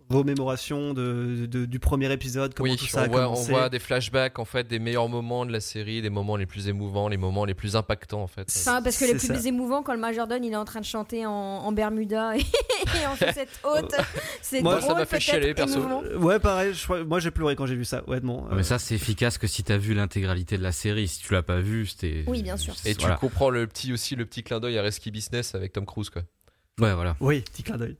remémoration 0.09 0.93
de, 0.93 1.45
de- 1.45 1.65
du 1.65 1.79
premier 1.79 2.11
épisode, 2.11 2.53
comment 2.53 2.69
Oui, 2.71 2.77
tout 2.77 2.85
ça 2.85 3.01
a 3.01 3.07
on 3.07 3.11
voit, 3.11 3.21
on 3.21 3.33
commencé. 3.33 3.51
voit 3.51 3.69
des 3.69 3.79
flashbacks 3.79 4.39
en 4.39 4.45
fait 4.45 4.67
des 4.67 4.79
meilleurs 4.79 5.09
moments 5.09 5.45
de 5.45 5.51
la 5.51 5.59
série, 5.59 6.01
des 6.01 6.09
moments 6.09 6.35
les 6.37 6.45
plus 6.45 6.67
émouvants, 6.67 7.07
les 7.09 7.17
moments 7.17 7.45
les 7.45 7.53
plus 7.53 7.75
impactants 7.75 8.21
en 8.23 8.27
fait. 8.27 8.47
Enfin, 8.55 8.81
parce 8.81 8.97
que 8.97 9.05
les 9.05 9.15
plus 9.15 9.27
ça. 9.27 9.47
émouvants, 9.47 9.83
quand 9.83 9.93
le 9.93 9.99
majordome 9.99 10.43
il 10.43 10.53
est 10.53 10.55
en 10.57 10.65
train 10.65 10.79
de 10.79 10.85
chanter 10.85 11.25
en, 11.25 11.31
en 11.31 11.71
Bermuda 11.71 12.37
et, 12.37 12.39
et 13.01 13.07
en 13.07 13.15
chaussettes 13.15 13.59
hautes, 13.63 13.95
c'est 14.41 14.61
Moi, 14.61 14.75
drôle, 14.77 14.89
ça 14.89 14.95
m'a 14.95 15.05
fait 15.05 15.19
chialer, 15.19 15.53
perso. 15.53 15.79
émouvant. 15.79 16.03
Euh, 16.03 16.17
Ouais, 16.17 16.39
pareil, 16.39 16.73
je 16.73 17.03
moi 17.03 17.19
j'ai 17.19 17.31
pleuré 17.31 17.55
quand 17.55 17.65
j'ai 17.65 17.75
vu 17.75 17.85
ça, 17.85 18.03
honnêtement. 18.07 18.43
Ouais, 18.45 18.55
Mais 18.55 18.63
ça, 18.63 18.79
c'est 18.79 18.95
efficace 18.95 19.37
que 19.37 19.47
si 19.47 19.63
t'as 19.63 19.77
vu 19.77 19.93
l'intégralité 19.93 20.57
de 20.57 20.63
la 20.63 20.71
série. 20.71 21.07
Si 21.07 21.19
tu 21.19 21.33
l'as 21.33 21.43
pas 21.43 21.59
vu, 21.59 21.85
c'était. 21.85 22.23
Oui, 22.27 22.43
bien 22.43 22.57
sûr. 22.57 22.73
Et 22.85 22.95
tu 22.95 23.07
comprends 23.19 23.49
le 23.49 23.67
petit 23.67 23.93
aussi 23.93 24.15
le 24.15 24.25
petit 24.25 24.43
clin 24.43 24.59
d'œil 24.59 24.77
à 24.77 24.81
Rescue 24.81 25.11
Business 25.11 25.53
avec 25.55 25.73
Tom 25.73 25.85
Cruise 25.85 26.09
quoi. 26.09 26.21
Ouais, 26.79 26.93
voilà. 26.93 27.15
Oui, 27.19 27.41
petit 27.41 27.63
clin 27.63 27.77
d'œil. 27.77 27.97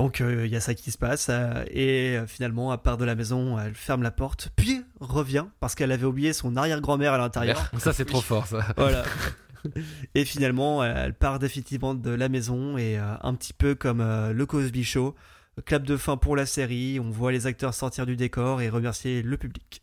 Donc 0.00 0.22
euh, 0.22 0.46
il 0.46 0.50
y 0.50 0.56
a 0.56 0.60
ça 0.60 0.72
qui 0.72 0.90
se 0.90 0.96
passe 0.96 1.26
euh, 1.28 1.62
et 1.68 2.16
euh, 2.16 2.26
finalement, 2.26 2.72
à 2.72 2.78
part 2.78 2.96
de 2.96 3.04
la 3.04 3.14
maison, 3.14 3.58
elle 3.58 3.74
ferme 3.74 4.02
la 4.02 4.10
porte, 4.10 4.48
puis 4.56 4.82
revient 4.98 5.44
parce 5.60 5.74
qu'elle 5.74 5.92
avait 5.92 6.06
oublié 6.06 6.32
son 6.32 6.56
arrière-grand-mère 6.56 7.12
à 7.12 7.18
l'intérieur. 7.18 7.70
Ça 7.76 7.92
c'est 7.92 8.06
trop 8.06 8.22
fort 8.22 8.46
ça. 8.46 8.64
Voilà. 8.78 9.04
Et 10.14 10.24
finalement, 10.24 10.82
elle 10.82 11.12
part 11.12 11.38
définitivement 11.38 11.94
de 11.94 12.08
la 12.08 12.30
maison 12.30 12.78
et 12.78 12.96
un 12.96 13.34
petit 13.34 13.52
peu 13.52 13.74
comme 13.74 14.02
le 14.32 14.46
Cosby 14.46 14.84
Show, 14.84 15.14
clap 15.66 15.82
de 15.82 15.98
fin 15.98 16.16
pour 16.16 16.34
la 16.34 16.46
série, 16.46 16.98
on 16.98 17.10
voit 17.10 17.30
les 17.30 17.46
acteurs 17.46 17.74
sortir 17.74 18.06
du 18.06 18.16
décor 18.16 18.62
et 18.62 18.70
remercier 18.70 19.20
le 19.20 19.36
public. 19.36 19.82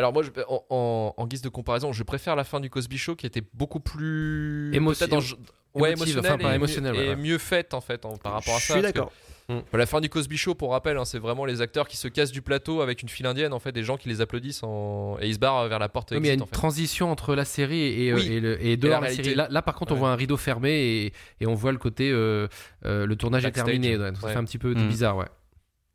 Alors 0.00 0.12
moi, 0.14 0.22
je- 0.22 0.30
en, 0.48 0.64
en- 0.70 1.14
en 1.16 1.26
guise 1.26 1.42
de 1.42 1.48
comparaison, 1.50 1.92
je 1.92 2.02
préfère 2.02 2.34
la 2.36 2.44
fin 2.44 2.58
du 2.58 2.70
Cosby 2.70 2.96
Show 2.96 3.16
qui 3.16 3.26
était 3.26 3.42
beaucoup 3.52 3.80
plus 3.80 4.70
Émotion- 4.74 5.06
peut-être 5.06 5.10
dans- 5.10 5.80
ouais, 5.80 5.90
émotive, 5.92 6.14
émotionnelle 6.16 6.32
enfin, 6.32 6.42
pas 6.44 6.52
et, 6.52 6.56
émotionnelle, 6.56 6.94
et 6.94 6.98
ouais, 6.98 7.08
ouais. 7.10 7.16
mieux 7.16 7.38
faite 7.38 7.74
en 7.74 7.80
fait 7.82 8.04
en- 8.06 8.16
par 8.16 8.32
rapport 8.32 8.54
à 8.54 8.58
Je 8.58 8.64
ça. 8.66 8.72
suis 8.74 8.82
parce 8.82 8.92
que- 8.94 8.98
d'accord. 8.98 9.12
Hmm. 9.48 9.58
La 9.72 9.84
fin 9.84 10.00
du 10.00 10.08
Cosby 10.08 10.36
Show, 10.36 10.54
pour 10.54 10.70
rappel, 10.70 10.96
hein, 10.96 11.04
c'est 11.04 11.18
vraiment 11.18 11.44
les 11.44 11.60
acteurs 11.60 11.88
qui 11.88 11.96
se 11.96 12.06
cassent 12.06 12.30
du 12.30 12.40
plateau 12.40 12.82
avec 12.82 13.02
une 13.02 13.08
file 13.08 13.26
indienne, 13.26 13.52
en 13.52 13.58
fait, 13.58 13.72
des 13.72 13.82
gens 13.82 13.96
qui 13.96 14.08
les 14.08 14.20
applaudissent 14.20 14.62
en... 14.62 15.16
et 15.20 15.26
ils 15.26 15.34
se 15.34 15.38
barrent 15.40 15.66
vers 15.66 15.80
la 15.80 15.88
porte 15.88 16.12
Oui, 16.12 16.18
mais 16.20 16.28
il 16.28 16.28
y 16.28 16.30
a 16.30 16.34
une 16.34 16.42
en 16.42 16.46
fait. 16.46 16.52
transition 16.52 17.10
entre 17.10 17.34
la 17.34 17.44
série 17.44 17.80
et, 18.04 18.12
euh, 18.12 18.14
Oui. 18.14 18.28
et, 18.32 18.38
le- 18.40 18.64
et 18.64 18.76
dehors 18.76 19.00
la 19.00 19.10
série. 19.10 19.34
Là, 19.34 19.48
là, 19.50 19.60
par 19.60 19.74
contre, 19.74 19.92
on 19.92 19.96
voit 19.96 20.10
un 20.10 20.14
rideau 20.16 20.36
fermé 20.36 20.70
et, 20.70 21.12
et 21.40 21.46
on 21.48 21.54
voit 21.54 21.72
le 21.72 21.78
côté 21.78 22.10
euh, 22.12 22.46
euh, 22.84 23.06
le 23.06 23.16
tournage 23.16 23.42
Backstage. 23.42 23.68
est 23.68 23.72
terminé. 23.72 23.96
ouais. 23.96 24.12
Ça 24.20 24.26
Ouais. 24.28 24.32
fait 24.34 24.38
un 24.38 24.44
petit 24.44 24.58
peu 24.58 24.72
Mm. 24.72 24.88
bizarre, 24.88 25.16
ouais. 25.16 25.26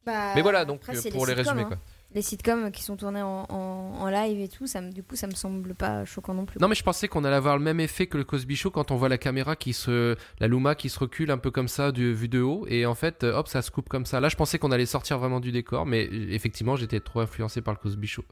Bah, 0.05 0.33
Mais 0.35 0.41
voilà, 0.41 0.65
donc 0.65 0.81
après, 0.83 0.97
euh, 0.97 1.11
pour 1.11 1.25
les 1.25 1.31
sitcoms, 1.33 1.55
résumer, 1.55 1.61
hein. 1.61 1.65
quoi. 1.67 1.77
Les 2.15 2.21
sitcoms 2.21 2.71
qui 2.71 2.81
sont 2.81 2.95
tournés 2.95 3.21
en, 3.21 3.45
en- 3.49 3.99
en 3.99 4.09
live 4.09 4.39
et 4.39 4.47
tout, 4.47 4.65
ça, 4.67 4.79
me- 4.81 4.91
du 4.91 5.03
coup, 5.03 5.15
ça 5.17 5.27
me 5.27 5.33
semble 5.33 5.75
pas 5.75 6.05
choquant 6.05 6.33
non 6.33 6.45
plus. 6.45 6.57
Non, 6.61 6.67
mais 6.69 6.73
je 6.75 6.83
pensais 6.83 7.07
qu'on 7.09 7.23
allait 7.25 7.35
avoir 7.35 7.57
le 7.57 7.63
même 7.63 7.79
effet 7.81 8.07
que 8.07 8.17
le 8.17 8.23
Cosby 8.23 8.55
Show 8.55 8.71
quand 8.71 8.89
on 8.91 8.95
voit 8.95 9.09
la 9.09 9.17
caméra 9.17 9.55
qui 9.57 9.73
se. 9.73 10.15
La 10.39 10.47
Luma 10.47 10.75
qui 10.75 10.87
se 10.89 10.97
recule 10.97 11.29
un 11.29 11.37
peu 11.37 11.51
comme 11.51 11.67
ça, 11.67 11.91
du, 11.91 12.13
vu 12.13 12.29
de 12.29 12.41
haut. 12.41 12.65
Et 12.69 12.85
en 12.85 12.95
fait, 12.95 13.23
euh, 13.25 13.33
hop, 13.37 13.47
ça 13.49 13.61
se 13.61 13.69
coupe 13.69 13.89
comme 13.89 14.05
ça. 14.05 14.19
Là, 14.21 14.29
je 14.29 14.35
pensais 14.37 14.57
qu'on 14.57 14.71
allait 14.71 14.85
sortir 14.85 15.19
vraiment 15.19 15.39
du 15.41 15.51
décor, 15.51 15.85
mais 15.85 16.07
euh, 16.07 16.27
effectivement, 16.31 16.75
j'étais 16.77 17.01
trop 17.01 17.19
influencé 17.19 17.61
par 17.61 17.73
le 17.73 17.79
Cosby 17.79 18.07
Show. 18.07 18.23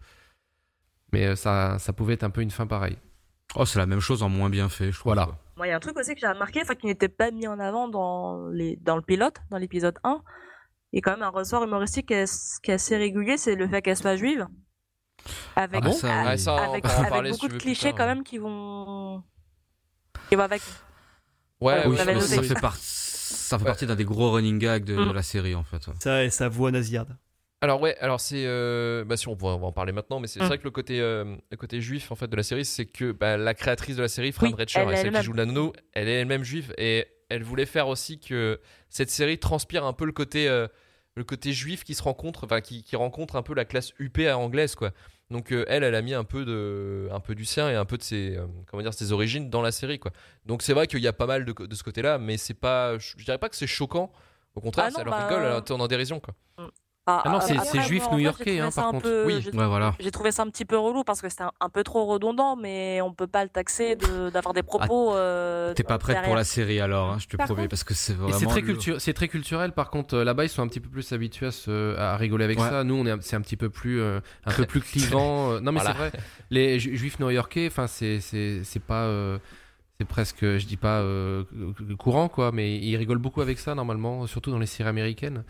Mais 1.11 1.27
euh, 1.27 1.35
ça, 1.35 1.77
ça 1.77 1.93
pouvait 1.93 2.13
être 2.13 2.23
un 2.23 2.29
peu 2.29 2.41
une 2.41 2.51
fin 2.51 2.65
pareille. 2.65 2.97
Oh, 3.55 3.65
c'est 3.65 3.77
la 3.79 3.85
même 3.85 3.99
chose 3.99 4.23
en 4.23 4.29
moins 4.29 4.49
bien 4.49 4.69
fait, 4.69 4.91
je 4.91 4.97
trouve. 4.97 5.13
Voilà. 5.13 5.27
Moi, 5.57 5.67
il 5.67 5.69
y 5.69 5.73
a 5.73 5.75
un 5.75 5.79
truc 5.79 5.97
aussi 5.99 6.13
que 6.15 6.19
j'ai 6.21 6.27
remarqué, 6.27 6.61
enfin, 6.63 6.73
qui 6.73 6.87
n'était 6.87 7.09
pas 7.09 7.29
mis 7.31 7.47
en 7.47 7.59
avant 7.59 7.87
dans, 7.87 8.47
les, 8.47 8.77
dans 8.77 8.95
le 8.95 9.01
pilote, 9.03 9.35
dans 9.51 9.57
l'épisode 9.57 9.99
1. 10.03 10.21
Et 10.93 11.01
quand 11.01 11.11
même 11.11 11.23
un 11.23 11.29
ressort 11.29 11.63
humoristique 11.63 12.07
qui 12.07 12.13
est, 12.13 12.59
qui 12.61 12.71
est 12.71 12.75
assez 12.75 12.95
régulier, 12.97 13.37
c'est 13.37 13.55
le 13.55 13.67
fait 13.67 13.81
qu'elle 13.81 13.97
soit 13.97 14.15
juive. 14.15 14.47
Avec, 15.55 15.81
Ah 15.83 15.85
bon 15.87 15.91
Ça, 15.93 16.37
ça, 16.37 16.55
avec, 16.55 16.85
avec 16.85 17.09
parler 17.09 17.33
si 17.33 17.39
beaucoup 17.39 17.47
tu 17.47 17.53
de 17.53 17.59
clichés 17.59 17.89
tard, 17.89 17.95
quand 17.97 18.03
ouais. 18.03 18.15
même 18.15 18.23
qui 18.23 18.37
vont. 18.37 19.23
qui 20.29 20.35
vont 20.35 20.43
avec. 20.43 20.61
Ouais, 21.61 21.85
Voilà, 21.85 21.87
oui, 21.89 21.97
mais 22.05 22.19
ça 22.21 22.41
fait, 22.43 22.59
par- 22.59 22.75
ça 22.75 23.57
fait 23.57 23.63
Ouais. 23.63 23.69
partie 23.69 23.85
d'un 23.87 23.95
des 23.95 24.03
gros 24.05 24.31
running 24.31 24.59
gags 24.59 24.83
de, 24.83 24.95
Mm. 24.95 25.07
de 25.07 25.13
la 25.13 25.23
série, 25.23 25.55
en 25.55 25.63
fait. 25.63 25.81
Ça 25.99 26.23
et 26.23 26.29
sa 26.29 26.49
voix 26.49 26.71
nasillarde. 26.71 27.15
Alors 27.61 27.79
ouais, 27.81 27.97
alors 27.99 28.19
c'est, 28.19 28.43
euh, 28.45 29.05
bah 29.05 29.15
si 29.15 29.29
on 29.29 29.35
va, 29.35 29.47
on 29.49 29.59
va 29.59 29.67
en 29.67 29.71
parler 29.71 29.93
maintenant, 29.93 30.19
mais 30.19 30.27
c'est 30.27 30.41
Mm. 30.41 30.47
vrai 30.47 30.57
que 30.57 30.65
le 30.65 30.71
côté, 30.71 30.99
euh, 30.99 31.37
le 31.49 31.55
côté 31.57 31.79
juif 31.79 32.11
en 32.11 32.15
fait 32.15 32.27
de 32.27 32.35
la 32.35 32.43
série, 32.43 32.65
c'est 32.65 32.85
que 32.85 33.13
bah, 33.13 33.37
la 33.37 33.53
créatrice 33.53 33.95
de 33.95 34.01
la 34.01 34.09
série, 34.09 34.33
Fran 34.33 34.47
Oui, 34.47 34.51
Drescher, 34.51 34.81
elle 34.91 35.13
qui 35.13 35.23
joue 35.23 35.31
la 35.31 35.45
nono, 35.45 35.71
elle 35.93 36.09
est 36.09 36.19
elle-même 36.19 36.43
juive 36.43 36.73
et 36.77 37.07
elle 37.29 37.43
voulait 37.43 37.65
faire 37.65 37.87
aussi 37.87 38.19
que 38.19 38.59
cette 38.89 39.09
série 39.09 39.39
transpire 39.39 39.85
un 39.85 39.93
peu 39.93 40.05
le 40.05 40.11
côté, 40.11 40.49
euh, 40.49 40.67
le 41.15 41.23
côté 41.23 41.53
juif 41.53 41.83
qui 41.83 41.93
se 41.93 42.03
rencontre, 42.03 42.45
enfin 42.45 42.61
qui, 42.61 42.83
qui 42.83 42.95
rencontre 42.95 43.35
un 43.35 43.43
peu 43.43 43.53
la 43.53 43.65
classe 43.65 43.91
UP 43.99 44.19
à 44.19 44.37
anglaise 44.37 44.75
quoi. 44.75 44.91
Donc 45.29 45.51
euh, 45.51 45.65
elle, 45.67 45.83
elle 45.83 45.95
a 45.95 46.01
mis 46.01 46.13
un 46.13 46.23
peu 46.23 46.45
de, 46.45 47.07
un 47.11 47.19
peu 47.19 47.35
du 47.35 47.45
sien 47.45 47.69
et 47.69 47.75
un 47.75 47.85
peu 47.85 47.97
de 47.97 48.03
ses, 48.03 48.37
euh, 48.37 48.45
comment 48.67 48.83
dire, 48.83 48.93
ses 48.93 49.11
origines 49.11 49.49
dans 49.49 49.61
la 49.61 49.71
série 49.71 49.99
quoi. 49.99 50.11
Donc 50.45 50.61
c'est 50.61 50.73
vrai 50.73 50.87
qu'il 50.87 50.99
y 50.99 51.07
a 51.07 51.13
pas 51.13 51.27
mal 51.27 51.45
de, 51.45 51.53
de 51.53 51.75
ce 51.75 51.83
côté-là, 51.83 52.17
mais 52.17 52.37
c'est 52.37 52.53
pas, 52.53 52.97
je 52.97 53.15
dirais 53.23 53.37
pas 53.37 53.49
que 53.49 53.55
c'est 53.55 53.67
choquant. 53.67 54.11
Au 54.55 54.61
contraire, 54.61 54.85
Ah 54.87 54.91
non, 54.91 54.97
ça 54.97 55.03
leur 55.03 55.13
bah, 55.13 55.27
rigole, 55.27 55.63
tourne 55.63 55.81
en 55.81 55.87
dérision 55.87 56.19
quoi. 56.19 56.35
Ah 57.05 57.23
non, 57.25 57.41
c'est- 57.41 57.53
après, 57.57 57.65
c'est 57.67 57.81
juif 57.81 58.03
new-yorkais, 58.13 58.61
hein, 58.61 58.69
par 58.73 58.91
contre. 58.91 59.03
peu- 59.03 59.25
Oui. 59.27 59.41
j'ai- 59.41 59.51
Ouais, 59.51 59.67
voilà. 59.67 59.93
J'ai 59.99 60.09
trouvé 60.11 60.31
ça 60.31 60.43
un 60.43 60.47
petit 60.49 60.63
peu 60.63 60.77
relou 60.77 61.03
parce 61.03 61.21
que 61.21 61.27
c'était 61.27 61.43
un, 61.43 61.51
un 61.59 61.67
peu 61.67 61.83
trop 61.83 62.05
redondant, 62.05 62.55
mais 62.55 63.01
on 63.01 63.11
peut 63.13 63.27
pas 63.27 63.43
le 63.43 63.49
taxer 63.49 63.97
de- 63.97 64.29
d'avoir 64.29 64.53
des 64.53 64.63
propos. 64.63 65.13
euh, 65.13 65.71
Ah, 65.71 65.73
T'es 65.73 65.83
pas 65.83 65.97
prête 65.97 66.23
pour 66.23 66.35
la 66.35 66.45
série 66.45 66.79
alors, 66.79 67.09
hein, 67.11 67.17
je 67.19 67.27
te 67.27 67.35
Par 67.35 67.45
promets, 67.47 67.63
contre- 67.63 67.69
parce 67.71 67.83
que 67.83 67.93
c'est 67.93 68.13
Et 68.13 68.15
vraiment. 68.15 68.39
c'est 68.39 68.45
très, 68.45 68.61
cultu- 68.61 68.99
c'est 68.99 69.13
très 69.13 69.27
culturel, 69.27 69.73
par 69.73 69.89
contre, 69.89 70.15
euh, 70.15 70.23
là-bas, 70.23 70.45
ils 70.45 70.49
sont 70.49 70.61
un 70.61 70.67
petit 70.67 70.79
peu 70.79 70.89
plus 70.89 71.11
habitués 71.11 71.47
à, 71.47 71.51
se- 71.51 71.97
à 71.97 72.15
rigoler 72.15 72.45
avec 72.45 72.57
Ouais. 72.59 72.69
ça. 72.69 72.83
Nous, 72.85 72.95
on 72.95 73.05
est, 73.05 73.11
un- 73.11 73.19
c'est 73.21 73.35
un 73.35 73.41
petit 73.41 73.57
peu 73.57 73.69
plus, 73.69 73.99
euh, 74.01 74.21
un 74.45 74.51
peu 74.53 74.65
plus 74.65 74.79
clivant. 74.81 75.51
euh, 75.51 75.59
non, 75.59 75.73
mais 75.73 75.81
Voilà. 75.81 75.91
c'est 75.91 75.97
vrai. 75.97 76.11
Les 76.51 76.79
ju- 76.79 76.95
juifs 76.95 77.19
new-yorkais, 77.19 77.67
enfin, 77.67 77.87
c'est, 77.87 78.21
c'est, 78.21 78.63
c'est 78.63 78.79
pas, 78.81 79.03
euh, 79.03 79.39
c'est 79.99 80.07
presque, 80.07 80.39
je 80.41 80.65
dis 80.65 80.77
pas 80.77 80.99
euh, 81.01 81.43
courant, 81.99 82.29
quoi, 82.29 82.51
mais 82.53 82.77
ils 82.77 82.95
rigolent 82.95 83.17
beaucoup 83.19 83.41
avec 83.41 83.59
ça, 83.59 83.75
normalement, 83.75 84.25
surtout 84.25 84.51
dans 84.51 84.59
les 84.59 84.65
séries 84.67 84.89
américaines. 84.89 85.43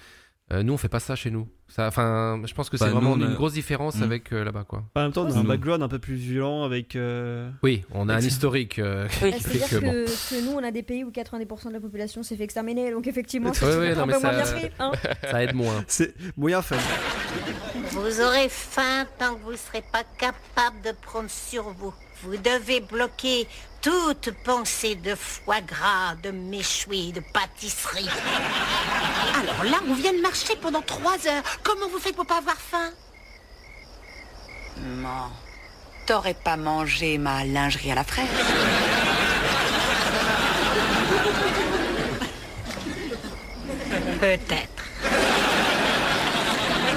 Euh, 0.53 0.63
nous, 0.63 0.73
on 0.73 0.77
fait 0.77 0.87
pas 0.89 0.99
ça 0.99 1.15
chez 1.15 1.31
nous. 1.31 1.47
Enfin, 1.77 2.39
je 2.45 2.53
pense 2.53 2.69
que 2.69 2.77
c'est 2.77 2.85
Bah, 2.85 2.91
nous, 2.93 2.99
vraiment 3.01 3.15
une 3.25 3.33
grosse 3.33 3.53
différence 3.53 3.95
Mm. 3.97 4.03
avec 4.03 4.31
euh, 4.31 4.43
là-bas, 4.43 4.63
quoi. 4.67 4.83
En 4.95 5.01
même 5.01 5.11
temps, 5.11 5.25
on 5.25 5.31
a 5.35 5.39
un 5.39 5.43
background 5.43 5.81
un 5.81 5.87
peu 5.87 5.97
plus 5.99 6.13
violent 6.15 6.63
avec. 6.63 6.95
euh, 6.95 7.49
Oui, 7.63 7.83
on 7.91 8.07
a 8.09 8.13
un 8.15 8.19
historique 8.19 8.77
euh, 8.79 9.07
Oui. 9.23 9.31
Bah, 9.31 9.37
fait 9.37 9.39
C'est-à-dire 9.57 9.69
que, 9.69 9.75
que, 9.75 9.79
bon. 9.81 9.91
que 10.29 10.45
nous, 10.45 10.51
on 10.59 10.63
a 10.63 10.71
des 10.71 10.83
pays 10.83 11.03
où 11.03 11.09
90% 11.09 11.69
de 11.69 11.73
la 11.73 11.79
population 11.79 12.21
s'est 12.21 12.35
fait 12.35 12.43
exterminer, 12.43 12.91
donc 12.91 13.07
effectivement, 13.07 13.49
ouais, 13.49 13.57
peut-être 13.59 13.97
non, 13.97 14.03
un 14.03 14.05
mais 14.05 14.13
moins 14.13 14.21
ça- 14.21 14.31
bien 14.53 14.61
pris. 14.61 14.71
hein. 14.79 14.91
ça 15.31 15.43
aide 15.43 15.55
moins. 15.55 15.83
C'est 15.87 16.13
moyen 16.37 16.61
fun. 16.61 16.75
Vous 17.91 18.21
aurez 18.21 18.47
faim 18.49 19.05
tant 19.17 19.35
que 19.35 19.41
vous 19.43 19.51
ne 19.53 19.57
serez 19.57 19.83
pas 19.91 20.03
capable 20.19 20.81
de 20.85 20.91
prendre 21.01 21.29
sur 21.29 21.63
vous. 21.71 21.93
Vous 22.23 22.37
devez 22.37 22.79
bloquer 22.79 23.47
toute 23.81 24.31
pensée 24.45 24.95
de 24.95 25.13
foie 25.13 25.59
gras, 25.59 26.15
de 26.23 26.31
méchoui, 26.31 27.11
de 27.11 27.19
pâtisserie. 27.19 28.07
Alors 29.35 29.65
là, 29.65 29.79
on 29.89 29.93
vient 29.93 30.13
de 30.13 30.21
marcher 30.21 30.55
pendant 30.55 30.81
trois 30.81 31.27
heures. 31.27 31.43
Comment 31.63 31.89
vous 31.89 31.99
faites 31.99 32.15
pour 32.15 32.25
pas 32.25 32.37
avoir 32.37 32.55
faim? 32.55 32.91
Non. 34.77 35.29
T'aurais 36.05 36.33
pas 36.33 36.55
mangé 36.55 37.17
ma 37.17 37.43
lingerie 37.43 37.91
à 37.91 37.95
la 37.95 38.05
fraîche 38.05 38.29
Peut-être. 44.21 44.83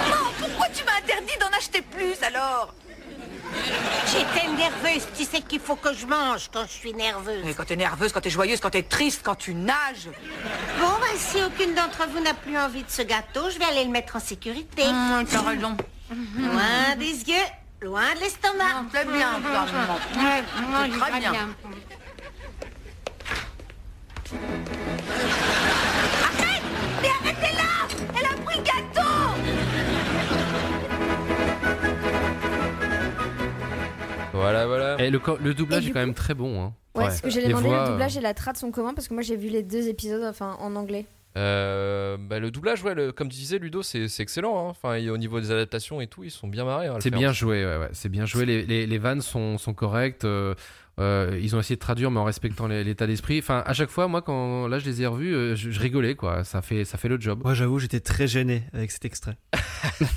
Non, 0.09 0.31
pourquoi 0.39 0.69
tu 0.69 0.85
m'as 0.85 0.99
interdit 0.99 1.37
d'en 1.41 1.57
acheter 1.57 1.83
plus 1.83 2.23
alors? 2.23 2.73
J'étais 4.07 4.47
nerveuse. 4.49 5.07
Tu 5.17 5.25
sais 5.25 5.41
qu'il 5.43 5.61
faut 5.61 5.77
que 5.77 5.93
je 5.95 6.07
mange 6.07 6.49
quand 6.53 6.63
je 6.67 6.73
suis 6.73 6.93
nerveuse. 6.95 7.47
Et 7.47 7.55
Quand 7.55 7.65
t'es 7.65 7.77
nerveuse, 7.77 8.13
quand 8.13 8.21
t'es 8.21 8.31
joyeuse, 8.31 8.61
quand 8.61 8.71
t'es 8.71 8.83
triste, 8.83 9.21
quand 9.25 9.35
tu 9.35 9.55
nages. 9.55 10.09
Bon, 10.81 10.87
ben, 11.01 11.17
si 11.19 11.43
aucune 11.43 11.75
d'entre 11.75 12.07
vous 12.13 12.21
n'a 12.21 12.35
plus 12.35 12.57
envie 12.59 12.83
de 12.83 12.91
ce 12.91 13.03
gâteau, 13.03 13.51
je 13.51 13.59
vais 13.59 13.65
aller 13.65 13.85
le 13.85 13.91
mettre 13.91 14.17
en 14.17 14.21
sécurité. 14.21 14.85
Hum, 14.85 15.25
T'as 15.31 15.41
raison. 15.43 15.77
Loin 16.39 16.97
des 16.99 17.07
yeux, 17.29 17.35
loin 17.83 18.15
de 18.15 18.21
l'estomac. 18.21 18.85
C'est 18.93 19.09
bien, 19.11 19.41
très 21.01 21.21
bien. 21.21 21.33
Voilà, 34.51 34.67
voilà. 34.67 35.05
Et 35.05 35.11
le, 35.11 35.19
doublage 35.55 35.85
Et 35.85 35.89
est 35.89 35.93
quand 35.93 36.01
coup- 36.01 36.07
même 36.07 36.15
très 36.15 36.35
bon. 36.35 36.63
Hein. 36.63 36.75
Ouais, 36.95 37.05
Ouais. 37.05 37.11
ce 37.11 37.21
que 37.23 37.29
demander, 37.49 37.69
voix, 37.69 37.77
le 37.77 37.83
euh, 37.83 37.91
doublage 37.93 38.17
et 38.17 38.21
la 38.21 38.33
trad 38.35 38.57
sont 38.57 38.71
communs 38.71 38.95
parce 38.95 39.07
que 39.09 39.13
moi 39.15 39.23
j'ai 39.23 39.37
vu 39.37 39.49
les 39.51 39.63
deux 39.63 39.87
épisodes 39.89 40.25
enfin 40.25 40.57
en 40.61 40.75
anglais. 40.77 41.05
Euh, 41.37 42.17
bah, 42.19 42.39
le 42.39 42.51
doublage, 42.51 42.83
ouais, 42.83 42.95
le- 42.95 43.13
comme 43.13 43.29
tu 43.29 43.37
disais, 43.37 43.59
Ludo, 43.59 43.83
c'est 43.83 44.09
excellent. 44.21 44.59
hein. 44.59 44.71
Enfin, 44.71 44.99
au 45.11 45.19
niveau 45.19 45.39
des 45.39 45.51
adaptations 45.51 46.01
et 46.01 46.07
tout, 46.07 46.25
ils 46.25 46.31
sont 46.31 46.49
bien 46.49 46.65
marrés. 46.65 46.87
hein, 46.87 46.97
C'est 47.01 47.11
bien 47.11 47.31
joué, 47.35 47.67
ouais, 47.67 47.77
ouais, 47.77 47.91
c'est 47.93 48.09
bien 48.09 48.25
joué. 48.25 48.47
Les, 48.47 48.65
les, 48.65 48.87
les 48.87 48.99
vannes 48.99 49.21
sont, 49.21 49.59
sont 49.59 49.75
correctes. 49.75 50.25
euh, 50.25 50.55
euh, 50.99 51.39
ils 51.43 51.55
ont 51.55 51.61
essayé 51.61 51.77
de 51.77 51.81
traduire, 51.81 52.11
mais 52.11 52.19
en 52.21 52.25
respectant 52.25 52.67
l'état 52.69 53.07
d'esprit. 53.07 53.39
Enfin, 53.41 53.63
à 53.67 53.75
chaque 53.75 53.91
fois, 53.91 54.09
moi, 54.09 54.23
quand 54.23 54.67
là, 54.67 54.79
je 54.79 54.87
les 54.87 55.03
ai 55.03 55.07
revus, 55.07 55.35
euh, 55.35 55.55
je, 55.55 55.71
je 55.71 55.79
rigolais, 55.79 56.15
quoi. 56.15 56.43
Ça 56.43 56.63
fait, 56.63 56.87
ça 56.87 56.97
fait 56.97 57.09
le 57.09 57.21
job. 57.21 57.43
Moi, 57.45 57.53
j'avoue, 57.53 57.79
j'étais 57.81 58.01
très 58.01 58.27
gêné 58.27 58.63
avec 58.73 58.91
cet 58.91 59.05
extrait. 59.05 59.37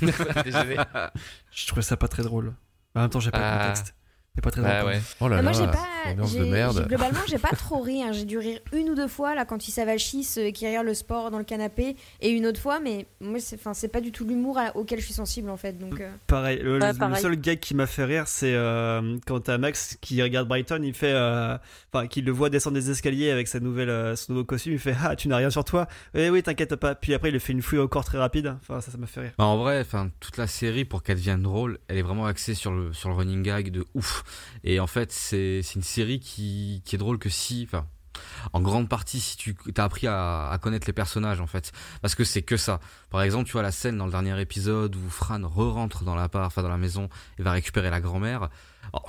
Je 1.52 1.66
trouvais 1.66 1.82
ça 1.82 1.96
pas 1.98 2.08
très 2.08 2.22
drôle. 2.22 2.54
En 2.94 3.00
même 3.02 3.10
temps, 3.10 3.20
j'ai 3.20 3.30
pas 3.30 3.38
Ah. 3.42 3.54
le 3.58 3.60
contexte. 3.68 3.94
C'est 4.36 4.42
pas 4.42 4.50
très 4.52 4.62
Bah 4.62 4.80
drôle. 4.80 4.92
ouais. 4.92 5.00
Oh 5.20 5.28
là 5.28 5.36
Mais 5.36 5.42
moi 5.42 5.52
là, 5.52 5.58
j'ai 5.58 5.66
pas, 5.66 6.10
ambiance 6.12 6.30
j'ai- 6.32 6.38
de 6.38 6.44
merde. 6.44 6.86
globalement 6.88 7.18
j'ai 7.26 7.38
pas 7.38 7.48
trop 7.56 7.80
ri. 7.80 8.02
hein. 8.02 8.12
J'ai 8.12 8.24
dû 8.24 8.38
rire 8.38 8.60
une 8.72 8.88
ou 8.90 8.94
deux 8.94 9.08
fois 9.08 9.34
là 9.34 9.44
quand 9.44 9.66
il 9.66 9.72
s'avachisse 9.72 10.36
et 10.36 10.52
qui 10.52 10.66
regarde 10.68 10.86
le 10.86 10.94
sport 10.94 11.32
dans 11.32 11.38
le 11.38 11.44
canapé 11.44 11.96
et 12.20 12.30
une 12.30 12.46
autre 12.46 12.60
fois, 12.60 12.78
mais 12.78 13.06
moi 13.20 13.40
c'est, 13.40 13.56
enfin 13.56 13.74
c'est 13.74 13.88
pas 13.88 14.00
du 14.00 14.12
tout 14.12 14.24
l'humour 14.24 14.56
à- 14.56 14.76
auquel 14.76 15.00
je 15.00 15.04
suis 15.04 15.14
sensible 15.14 15.50
en 15.50 15.56
fait. 15.56 15.72
Donc 15.78 16.00
euh, 16.00 16.08
Pareil, 16.28 16.60
le, 16.62 16.78
Ouais, 16.78 16.92
le 16.92 16.96
pareil. 16.98 17.20
seul 17.20 17.36
gag 17.36 17.58
qui 17.58 17.74
m'a 17.74 17.86
fait 17.88 18.04
rire, 18.04 18.28
c'est 18.28 18.54
euh, 18.54 19.16
quand 19.26 19.40
t'as 19.40 19.58
Max 19.58 19.98
qui 20.00 20.22
regarde 20.22 20.46
Brighton, 20.46 20.80
il 20.84 20.94
fait, 20.94 21.12
euh, 21.12 21.58
enfin, 21.92 22.06
qu'il 22.06 22.24
le 22.24 22.32
voit 22.32 22.50
descendre 22.50 22.74
des 22.76 22.88
escaliers 22.88 23.32
avec 23.32 23.48
sa 23.48 23.58
nouvelle, 23.58 23.90
euh, 23.90 24.14
son 24.14 24.32
nouveau 24.32 24.44
costume, 24.44 24.72
il 24.74 24.78
fait 24.78 24.94
Ah, 25.02 25.16
tu 25.16 25.26
n'as 25.26 25.38
rien 25.38 25.50
sur 25.50 25.64
toi 25.64 25.88
Eh 26.14 26.30
oui, 26.30 26.42
t'inquiète 26.44 26.76
pas. 26.76 26.94
Puis 26.94 27.14
après, 27.14 27.30
il 27.30 27.32
lui 27.32 27.40
fait 27.40 27.52
une 27.52 27.62
fouille 27.62 27.80
au 27.80 27.88
corps 27.88 28.04
très 28.04 28.18
rapide. 28.18 28.54
Enfin, 28.62 28.80
ça, 28.80 28.92
ça 28.92 28.96
m'a 28.96 29.06
fait 29.08 29.20
rire. 29.22 29.32
Bah, 29.38 29.44
en 29.46 29.56
vrai, 29.58 29.80
enfin, 29.80 30.08
toute 30.20 30.36
la 30.36 30.46
série, 30.46 30.84
pour 30.84 31.02
qu'elle 31.02 31.16
devienne 31.16 31.42
drôle, 31.42 31.78
elle 31.88 31.98
est 31.98 32.02
vraiment 32.02 32.26
axée 32.26 32.54
sur 32.54 32.70
le, 32.72 32.92
sur 32.92 33.08
le 33.08 33.16
running 33.16 33.42
gag 33.42 33.70
de 33.70 33.84
ouf. 33.94 34.19
Et 34.64 34.80
en 34.80 34.86
fait, 34.86 35.12
c'est 35.12 35.60
une 35.74 35.82
série 35.82 36.20
qui, 36.20 36.82
est 36.92 36.96
drôle 36.96 37.18
que 37.18 37.28
si, 37.28 37.68
en 38.52 38.60
grande 38.60 38.88
partie, 38.88 39.20
si 39.20 39.36
tu 39.36 39.56
as 39.76 39.84
appris 39.84 40.06
à, 40.06 40.58
connaître 40.60 40.86
les 40.86 40.92
personnages, 40.92 41.40
en 41.40 41.46
fait. 41.46 41.72
Parce 42.02 42.14
que 42.14 42.24
c'est 42.24 42.42
que 42.42 42.56
ça. 42.56 42.80
Par 43.10 43.22
exemple, 43.22 43.46
tu 43.46 43.52
vois 43.52 43.62
la 43.62 43.72
scène 43.72 43.96
dans 43.96 44.06
le 44.06 44.12
dernier 44.12 44.40
épisode 44.40 44.94
où 44.96 45.10
Fran 45.10 45.40
re-rentre 45.42 46.04
dans 46.04 46.14
l'appart, 46.14 46.46
enfin, 46.46 46.62
dans 46.62 46.68
la 46.68 46.78
maison, 46.78 47.08
et 47.38 47.42
va 47.42 47.52
récupérer 47.52 47.90
la 47.90 48.00
grand-mère. 48.00 48.50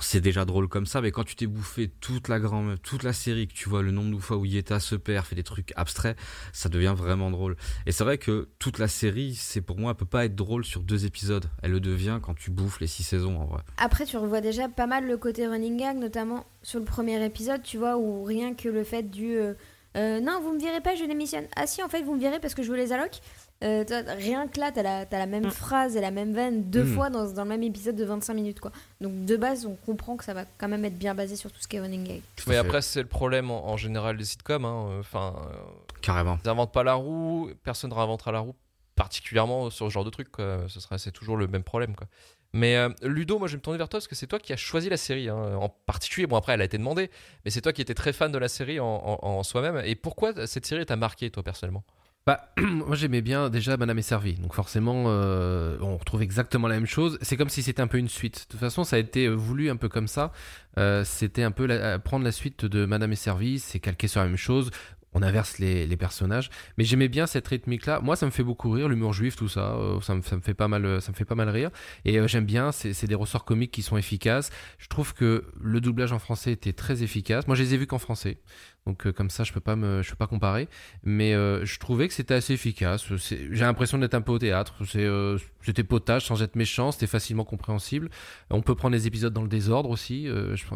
C'est 0.00 0.20
déjà 0.20 0.44
drôle 0.44 0.68
comme 0.68 0.84
ça, 0.84 1.00
mais 1.00 1.10
quand 1.10 1.24
tu 1.24 1.36
t'es 1.36 1.46
bouffé 1.46 1.88
toute 1.88 2.28
la 2.28 2.38
grand 2.38 2.76
toute 2.82 3.02
la 3.02 3.12
série, 3.12 3.46
que 3.46 3.54
tu 3.54 3.68
vois 3.68 3.82
le 3.82 3.92
nombre 3.92 4.14
de 4.16 4.20
fois 4.20 4.36
où 4.36 4.44
Yeta 4.44 4.80
se 4.80 4.94
perd, 4.94 5.24
fait 5.24 5.34
des 5.36 5.42
trucs 5.42 5.72
abstraits, 5.76 6.18
ça 6.52 6.68
devient 6.68 6.94
vraiment 6.96 7.30
drôle. 7.30 7.56
Et 7.86 7.92
c'est 7.92 8.04
vrai 8.04 8.18
que 8.18 8.48
toute 8.58 8.78
la 8.78 8.88
série, 8.88 9.34
c'est 9.34 9.60
pour 9.60 9.78
moi, 9.78 9.92
elle 9.92 9.96
peut 9.96 10.04
pas 10.04 10.24
être 10.24 10.34
drôle 10.34 10.64
sur 10.64 10.82
deux 10.82 11.06
épisodes. 11.06 11.46
Elle 11.62 11.70
le 11.70 11.80
devient 11.80 12.18
quand 12.22 12.34
tu 12.34 12.50
bouffes 12.50 12.80
les 12.80 12.86
six 12.86 13.04
saisons, 13.04 13.40
en 13.40 13.46
vrai. 13.46 13.62
après 13.78 14.04
tu 14.04 14.16
revois 14.16 14.40
déjà 14.40 14.68
pas 14.68 14.86
mal 14.86 15.06
le 15.06 15.16
côté 15.16 15.46
running 15.46 15.78
gag, 15.78 15.96
notamment 15.96 16.46
sur 16.62 16.78
le 16.78 16.84
premier 16.84 17.24
épisode, 17.24 17.62
tu 17.62 17.78
vois, 17.78 17.96
où 17.96 18.24
rien 18.24 18.54
que 18.54 18.68
le 18.68 18.84
fait 18.84 19.10
du 19.10 19.36
euh, 19.36 19.54
euh, 19.96 20.20
non 20.20 20.40
vous 20.40 20.52
me 20.52 20.58
virez 20.58 20.80
pas, 20.80 20.94
je 20.94 21.04
démissionne. 21.04 21.46
Ah 21.56 21.66
si 21.66 21.82
en 21.82 21.88
fait 21.88 22.02
vous 22.02 22.14
me 22.14 22.20
virez 22.20 22.40
parce 22.40 22.54
que 22.54 22.62
je 22.62 22.70
veux 22.70 22.76
les 22.76 22.92
allocs. 22.92 23.20
Euh, 23.62 23.84
rien 24.18 24.48
que 24.48 24.58
là, 24.58 24.72
t'as 24.72 24.82
la, 24.82 25.06
t'as 25.06 25.18
la 25.18 25.26
même 25.26 25.46
Mm. 25.46 25.50
phrase 25.50 25.96
et 25.96 26.00
la 26.00 26.10
même 26.10 26.34
veine 26.34 26.64
deux 26.70 26.82
Mm. 26.84 26.94
fois 26.94 27.10
dans, 27.10 27.30
dans 27.32 27.44
le 27.44 27.48
même 27.48 27.62
épisode 27.62 27.94
de 27.96 28.04
25 28.04 28.34
minutes. 28.34 28.60
quoi. 28.60 28.72
Donc 29.00 29.24
de 29.24 29.36
base, 29.36 29.66
on 29.66 29.76
comprend 29.76 30.16
que 30.16 30.24
ça 30.24 30.34
va 30.34 30.44
quand 30.58 30.68
même 30.68 30.84
être 30.84 30.98
bien 30.98 31.14
basé 31.14 31.36
sur 31.36 31.50
tout 31.52 31.60
ce 31.60 31.68
qui 31.68 31.76
est 31.76 31.80
running 31.80 32.04
gag. 32.04 32.22
Mais 32.46 32.54
fait. 32.54 32.58
après, 32.58 32.82
c'est 32.82 33.00
le 33.02 33.08
problème 33.08 33.50
en, 33.50 33.68
en 33.68 33.76
général 33.76 34.16
des 34.16 34.24
sitcoms. 34.24 34.64
hein. 34.64 34.98
Enfin, 35.00 35.34
euh, 35.38 35.54
Carrément. 36.00 36.38
ils 36.44 36.48
n'inventent 36.48 36.72
pas 36.72 36.82
la 36.82 36.94
roue, 36.94 37.50
personne 37.62 37.90
ne 37.90 37.94
réinventera 37.94 38.32
la 38.32 38.40
roue, 38.40 38.54
particulièrement 38.96 39.70
sur 39.70 39.86
ce 39.86 39.92
genre 39.92 40.04
de 40.04 40.10
truc. 40.10 40.30
quoi. 40.30 40.64
Ce 40.68 40.80
sera, 40.80 40.98
c'est 40.98 41.12
toujours 41.12 41.36
le 41.36 41.46
même 41.46 41.62
problème. 41.62 41.94
Quoi. 41.94 42.06
Mais 42.54 42.76
euh, 42.76 42.88
Ludo, 43.02 43.38
moi 43.38 43.48
je 43.48 43.52
vais 43.52 43.58
me 43.58 43.62
tourner 43.62 43.78
vers 43.78 43.88
toi 43.88 43.98
parce 43.98 44.08
que 44.08 44.14
c'est 44.14 44.26
toi 44.26 44.38
qui 44.38 44.52
as 44.52 44.56
choisi 44.58 44.88
la 44.90 44.96
série 44.98 45.28
hein, 45.28 45.54
en 45.56 45.68
particulier. 45.68 46.26
Bon, 46.26 46.36
après, 46.36 46.52
elle 46.52 46.60
a 46.60 46.64
été 46.64 46.76
demandée, 46.78 47.10
mais 47.44 47.50
c'est 47.50 47.60
toi 47.62 47.72
qui 47.72 47.80
étais 47.80 47.94
très 47.94 48.12
fan 48.12 48.30
de 48.30 48.38
la 48.38 48.48
série 48.48 48.78
en, 48.80 48.86
en- 48.86 49.18
en 49.26 49.42
soi-même. 49.42 49.80
Et 49.86 49.94
pourquoi 49.94 50.46
cette 50.46 50.66
série 50.66 50.84
t'a 50.84 50.96
marqué, 50.96 51.30
toi, 51.30 51.42
personnellement? 51.42 51.82
Bah, 52.24 52.52
moi 52.56 52.94
j'aimais 52.94 53.20
bien 53.20 53.50
déjà 53.50 53.76
Madame 53.76 53.98
est 53.98 54.02
servie, 54.02 54.34
donc 54.34 54.54
forcément 54.54 55.06
euh, 55.08 55.76
on 55.80 55.96
retrouve 55.96 56.22
exactement 56.22 56.68
la 56.68 56.76
même 56.76 56.86
chose. 56.86 57.18
C'est 57.20 57.36
comme 57.36 57.48
si 57.48 57.62
c'était 57.64 57.82
un 57.82 57.88
peu 57.88 57.98
une 57.98 58.08
suite. 58.08 58.44
De 58.44 58.52
toute 58.52 58.60
façon, 58.60 58.84
ça 58.84 58.96
a 58.96 58.98
été 59.00 59.26
euh, 59.26 59.34
voulu 59.34 59.70
un 59.70 59.76
peu 59.76 59.88
comme 59.88 60.06
ça. 60.06 60.30
Euh, 60.78 61.02
c'était 61.04 61.42
un 61.42 61.50
peu 61.50 61.66
prendre 62.04 62.24
la 62.24 62.30
suite 62.30 62.64
de 62.64 62.86
Madame 62.86 63.10
est 63.12 63.16
servie, 63.16 63.58
c'est 63.58 63.80
calqué 63.80 64.06
sur 64.06 64.20
la 64.20 64.26
même 64.26 64.36
chose. 64.36 64.70
On 65.14 65.22
inverse 65.22 65.58
les, 65.58 65.96
personnages, 65.98 66.48
mais 66.78 66.84
j'aimais 66.84 67.08
bien 67.08 67.26
cette 67.26 67.46
rythmique-là. 67.46 68.00
Moi, 68.00 68.16
ça 68.16 68.24
me 68.24 68.30
fait 68.30 68.42
beaucoup 68.42 68.70
rire, 68.70 68.88
l'humour 68.88 69.12
juif, 69.12 69.36
tout 69.36 69.48
ça, 69.48 69.76
ça, 70.00 70.14
me, 70.14 70.22
ça 70.22 70.36
me 70.36 70.40
fait 70.40 70.54
pas 70.54 70.68
mal, 70.68 71.02
ça 71.02 71.12
me 71.12 71.16
fait 71.16 71.26
pas 71.26 71.34
mal 71.34 71.50
rire. 71.50 71.68
Et 72.06 72.26
j'aime 72.28 72.46
bien, 72.46 72.72
c'est 72.72 73.06
des 73.06 73.14
ressorts 73.14 73.44
comiques 73.44 73.72
qui 73.72 73.82
sont 73.82 73.98
efficaces. 73.98 74.48
Je 74.78 74.88
trouve 74.88 75.12
que 75.12 75.44
le 75.60 75.82
doublage 75.82 76.12
en 76.12 76.18
français 76.18 76.52
était 76.52 76.72
très 76.72 77.02
efficace. 77.02 77.46
Moi, 77.46 77.56
je 77.56 77.62
les 77.62 77.74
ai 77.74 77.76
vus 77.76 77.86
qu'en 77.86 77.98
français. 77.98 78.38
Donc 78.86 79.06
euh, 79.06 79.12
comme 79.12 79.30
ça, 79.30 79.44
je 79.44 79.52
peux 79.52 79.60
pas 79.60 79.76
me, 79.76 80.02
je 80.02 80.10
peux 80.10 80.16
pas 80.16 80.26
comparer. 80.26 80.68
Mais 81.04 81.34
euh, 81.34 81.64
je 81.64 81.78
trouvais 81.78 82.08
que 82.08 82.14
c'était 82.14 82.34
assez 82.34 82.54
efficace. 82.54 83.04
J'ai 83.16 83.64
l'impression 83.64 83.98
d'être 83.98 84.14
un 84.14 84.20
peu 84.20 84.32
au 84.32 84.38
théâtre. 84.38 84.74
Euh, 84.96 85.38
c'était 85.62 85.84
potage 85.84 86.26
sans 86.26 86.42
être 86.42 86.56
méchant. 86.56 86.90
C'était 86.90 87.06
facilement 87.06 87.44
compréhensible. 87.44 88.10
On 88.50 88.60
peut 88.60 88.74
prendre 88.74 88.94
les 88.94 89.06
épisodes 89.06 89.32
dans 89.32 89.42
le 89.42 89.48
désordre 89.48 89.90
aussi. 89.90 90.28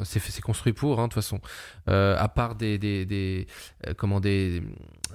c'est, 0.04 0.40
construit 0.40 0.72
pour, 0.72 1.00
hein, 1.00 1.04
de 1.04 1.12
toute 1.12 1.14
façon. 1.14 1.40
À 1.86 2.28
part 2.28 2.54
des, 2.54 2.78
des, 2.78 3.04
des 3.04 3.46
comment 3.96 4.20
des, 4.20 4.62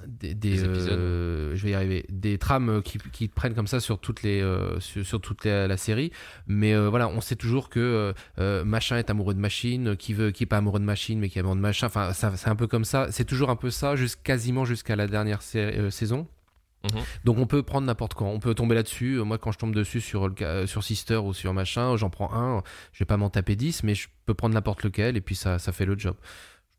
des, 0.06 0.34
des, 0.34 0.50
Des 0.56 0.64
épisodes. 0.64 0.90
euh, 0.98 1.52
je 1.54 1.62
vais 1.64 1.70
y 1.70 1.74
arriver, 1.74 2.04
des 2.08 2.38
trames 2.38 2.82
qui, 2.82 2.98
qui 3.12 3.28
prennent 3.28 3.54
comme 3.54 3.66
ça 3.66 3.80
sur 3.80 3.98
toutes 3.98 4.22
les, 4.22 4.40
euh, 4.40 4.78
sur, 4.80 5.04
sur 5.06 5.20
toute 5.20 5.44
la, 5.44 5.66
la 5.66 5.76
série. 5.76 6.12
Mais 6.46 6.74
euh, 6.74 6.88
voilà, 6.88 7.08
on 7.08 7.20
sait 7.20 7.36
toujours 7.36 7.68
que 7.68 7.80
euh, 7.80 8.12
euh, 8.38 8.64
machin 8.64 8.96
est 8.96 9.10
amoureux 9.10 9.34
de 9.34 9.40
machine, 9.40 9.96
qui 9.96 10.14
veut, 10.14 10.30
qui 10.30 10.42
est 10.44 10.46
pas 10.46 10.58
amoureux 10.58 10.80
de 10.80 10.84
machine, 10.84 11.18
mais 11.18 11.28
qui 11.28 11.38
est 11.38 11.40
amoureux 11.40 11.56
de 11.56 11.60
machin. 11.60 11.86
Enfin, 11.86 12.12
c'est 12.12 12.48
un 12.48 12.56
peu 12.56 12.66
comme 12.66 12.84
ça. 12.84 13.08
C'est 13.10 13.24
toujours 13.24 13.50
un 13.50 13.56
peu 13.56 13.70
ça, 13.70 13.96
jusqu' 13.96 14.22
quasiment 14.22 14.64
jusqu'à 14.64 14.96
la 14.96 15.06
dernière 15.06 15.40
euh, 15.56 15.90
saison. 15.90 16.26
Mhm. 16.84 17.00
Donc 17.22 17.38
on 17.38 17.46
peut 17.46 17.62
prendre 17.62 17.86
n'importe 17.86 18.14
quand, 18.14 18.26
on 18.26 18.40
peut 18.40 18.54
tomber 18.56 18.74
là-dessus. 18.74 19.14
Euh, 19.20 19.22
Moi, 19.24 19.38
quand 19.38 19.52
je 19.52 19.58
tombe 19.58 19.72
dessus 19.72 20.00
sur 20.00 20.26
le 20.28 20.34
ca- 20.36 20.46
euh, 20.46 20.66
sur 20.66 20.82
Sister 20.82 21.16
ou 21.18 21.32
sur 21.32 21.54
machin, 21.54 21.96
j'en 21.96 22.10
prends 22.10 22.34
un. 22.34 22.62
Je 22.92 22.98
vais 22.98 23.04
pas 23.06 23.16
m'en 23.16 23.30
taper 23.30 23.54
10, 23.54 23.84
mais 23.84 23.94
je 23.94 24.08
peux 24.26 24.34
prendre 24.34 24.54
n'importe 24.54 24.82
lequel 24.82 25.16
et 25.16 25.20
puis 25.20 25.36
ça, 25.36 25.60
ça 25.60 25.70
fait 25.70 25.84
le 25.86 25.96
job. 25.96 26.16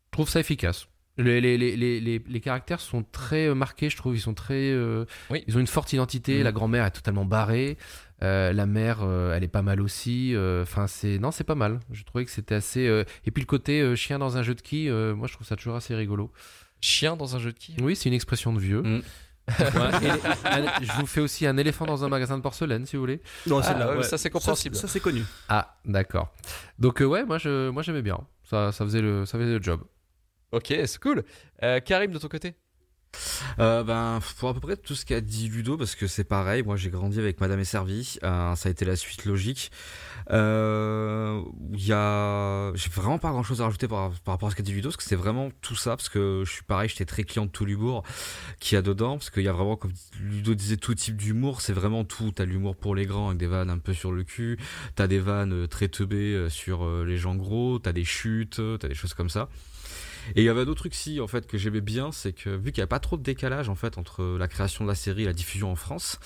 Je 0.06 0.10
trouve 0.10 0.28
ça 0.28 0.40
efficace. 0.40 0.86
Les, 1.16 1.40
les, 1.40 1.56
les, 1.56 1.76
les, 1.76 2.00
les, 2.00 2.22
les 2.26 2.40
caractères 2.40 2.80
sont 2.80 3.04
très 3.12 3.46
euh, 3.46 3.54
marqués, 3.54 3.88
je 3.90 3.96
trouve. 3.96 4.16
Ils 4.16 4.20
sont 4.20 4.34
très. 4.34 4.70
euh, 4.72 5.04
Oui. 5.30 5.44
Ils 5.46 5.56
ont 5.56 5.60
une 5.60 5.66
forte 5.68 5.92
identité. 5.92 6.38
Mhm. 6.38 6.42
La 6.44 6.52
grand-mère 6.52 6.84
est 6.84 6.90
totalement 6.90 7.24
barrée. 7.24 7.76
Euh, 8.22 8.52
la 8.52 8.66
mère, 8.66 8.98
euh, 9.02 9.34
elle 9.34 9.44
est 9.44 9.48
pas 9.48 9.62
mal 9.62 9.80
aussi. 9.80 10.34
Euh, 10.34 10.62
Enfin, 10.62 10.86
c'est 10.86 11.18
non, 11.18 11.30
c'est 11.30 11.44
pas 11.44 11.54
mal. 11.54 11.80
Je 11.92 12.02
trouvais 12.04 12.24
que 12.24 12.30
c'était 12.30 12.54
assez. 12.56 12.86
euh, 12.88 13.04
Et 13.26 13.30
puis 13.30 13.42
le 13.42 13.46
côté 13.46 13.80
euh, 13.80 13.94
chien 13.96 14.18
dans 14.18 14.36
un 14.36 14.42
jeu 14.42 14.54
de 14.54 14.60
qui, 14.60 14.88
moi, 14.88 15.28
je 15.28 15.34
trouve 15.34 15.46
ça 15.46 15.56
toujours 15.56 15.76
assez 15.76 15.94
rigolo. 15.94 16.32
Chien 16.80 17.16
dans 17.16 17.36
un 17.36 17.38
jeu 17.38 17.52
de 17.52 17.58
qui? 17.58 17.76
Oui, 17.80 17.94
c'est 17.96 18.08
une 18.08 18.14
expression 18.14 18.52
de 18.52 18.58
vieux. 18.58 18.82
Mm. 18.82 19.02
Ouais, 19.46 19.54
et 20.02 20.60
les- 20.60 20.68
un- 20.68 20.82
je 20.82 20.92
vous 21.00 21.06
fais 21.06 21.20
aussi 21.20 21.46
un 21.46 21.56
éléphant 21.58 21.84
dans 21.86 22.02
un 22.04 22.08
magasin 22.08 22.36
de 22.38 22.42
porcelaine, 22.42 22.86
si 22.86 22.96
vous 22.96 23.02
voulez. 23.02 23.20
Non, 23.46 23.60
Ah, 23.62 23.96
ouais. 23.96 24.02
ça, 24.02 24.16
c'est 24.18 24.30
compréhensible. 24.30 24.74
Ça, 24.74 24.82
ça, 24.82 24.88
c'est 24.88 25.00
connu. 25.00 25.22
Ah, 25.50 25.76
d'accord. 25.84 26.32
Donc 26.78 27.02
euh, 27.02 27.04
ouais, 27.04 27.24
moi 27.24 27.36
je, 27.38 27.68
moi 27.68 27.82
j'aimais 27.82 28.00
bien. 28.02 28.18
Ça, 28.48 28.72
ça 28.72 28.84
faisait 28.84 29.02
le, 29.02 29.26
ça 29.26 29.38
faisait 29.38 29.58
le 29.58 29.62
job. 29.62 29.80
Ok, 30.54 30.66
c'est 30.68 31.00
cool. 31.00 31.24
Euh, 31.64 31.80
Karim, 31.80 32.12
de 32.12 32.18
ton 32.18 32.28
côté? 32.28 32.54
Euh, 33.58 33.82
ben, 33.82 34.20
pour 34.38 34.48
à 34.50 34.54
peu 34.54 34.60
près 34.60 34.76
tout 34.76 34.94
ce 34.94 35.04
qu'a 35.04 35.20
dit 35.20 35.48
Ludo, 35.48 35.76
parce 35.76 35.96
que 35.96 36.06
c'est 36.06 36.22
pareil, 36.22 36.62
moi 36.62 36.76
j'ai 36.76 36.90
grandi 36.90 37.18
avec 37.18 37.40
Madame 37.40 37.58
est 37.58 37.64
servie, 37.64 38.18
euh, 38.22 38.54
ça 38.54 38.68
a 38.68 38.72
été 38.72 38.84
la 38.84 38.94
suite 38.94 39.24
logique. 39.24 39.72
A, 40.30 41.40
j'ai 42.74 42.90
vraiment 42.90 43.18
pas 43.18 43.30
grand 43.30 43.42
chose 43.42 43.60
à 43.60 43.64
rajouter 43.64 43.88
par, 43.88 44.12
par 44.20 44.34
rapport 44.34 44.48
à 44.48 44.50
ce 44.52 44.56
qu'a 44.56 44.62
dit 44.62 44.72
Ludo, 44.72 44.90
parce 44.90 44.96
que 44.96 45.02
c'est 45.02 45.16
vraiment 45.16 45.50
tout 45.60 45.74
ça, 45.74 45.96
parce 45.96 46.08
que 46.08 46.44
je 46.46 46.52
suis 46.52 46.62
pareil, 46.62 46.88
j'étais 46.88 47.04
très 47.04 47.24
client 47.24 47.46
de 47.46 47.50
tout 47.50 47.64
l'humour 47.64 48.04
qu'il 48.60 48.76
y 48.76 48.78
a 48.78 48.82
dedans, 48.82 49.16
parce 49.18 49.30
qu'il 49.30 49.42
y 49.42 49.48
a 49.48 49.52
vraiment, 49.52 49.76
comme 49.76 49.92
Ludo 50.20 50.54
disait, 50.54 50.76
tout 50.76 50.94
type 50.94 51.16
d'humour, 51.16 51.62
c'est 51.62 51.72
vraiment 51.72 52.04
tout. 52.04 52.30
T'as 52.30 52.44
l'humour 52.44 52.76
pour 52.76 52.94
les 52.94 53.06
grands 53.06 53.28
avec 53.28 53.38
des 53.38 53.48
vannes 53.48 53.70
un 53.70 53.78
peu 53.78 53.92
sur 53.92 54.12
le 54.12 54.22
cul, 54.22 54.56
t'as 54.94 55.08
des 55.08 55.18
vannes 55.18 55.66
très 55.66 55.88
teubées 55.88 56.48
sur 56.48 56.88
les 57.04 57.16
gens 57.16 57.34
gros, 57.34 57.80
t'as 57.80 57.92
des 57.92 58.04
chutes, 58.04 58.60
t'as 58.78 58.88
des 58.88 58.94
choses 58.94 59.14
comme 59.14 59.30
ça. 59.30 59.48
Et 60.36 60.42
il 60.42 60.44
y 60.44 60.48
avait 60.48 60.64
d'autres 60.64 60.80
trucs 60.80 60.94
si 60.94 61.20
en 61.20 61.26
fait 61.26 61.46
que 61.46 61.58
j'aimais 61.58 61.80
bien, 61.80 62.12
c'est 62.12 62.32
que 62.32 62.50
vu 62.50 62.72
qu'il 62.72 62.80
n'y 62.80 62.84
a 62.84 62.88
pas 62.88 62.98
trop 63.00 63.16
de 63.16 63.22
décalage 63.22 63.68
en 63.68 63.74
fait 63.74 63.98
entre 63.98 64.36
la 64.38 64.48
création 64.48 64.84
de 64.84 64.88
la 64.88 64.94
série 64.94 65.22
et 65.22 65.26
la 65.26 65.32
diffusion 65.32 65.70
en 65.70 65.76
France, 65.76 66.18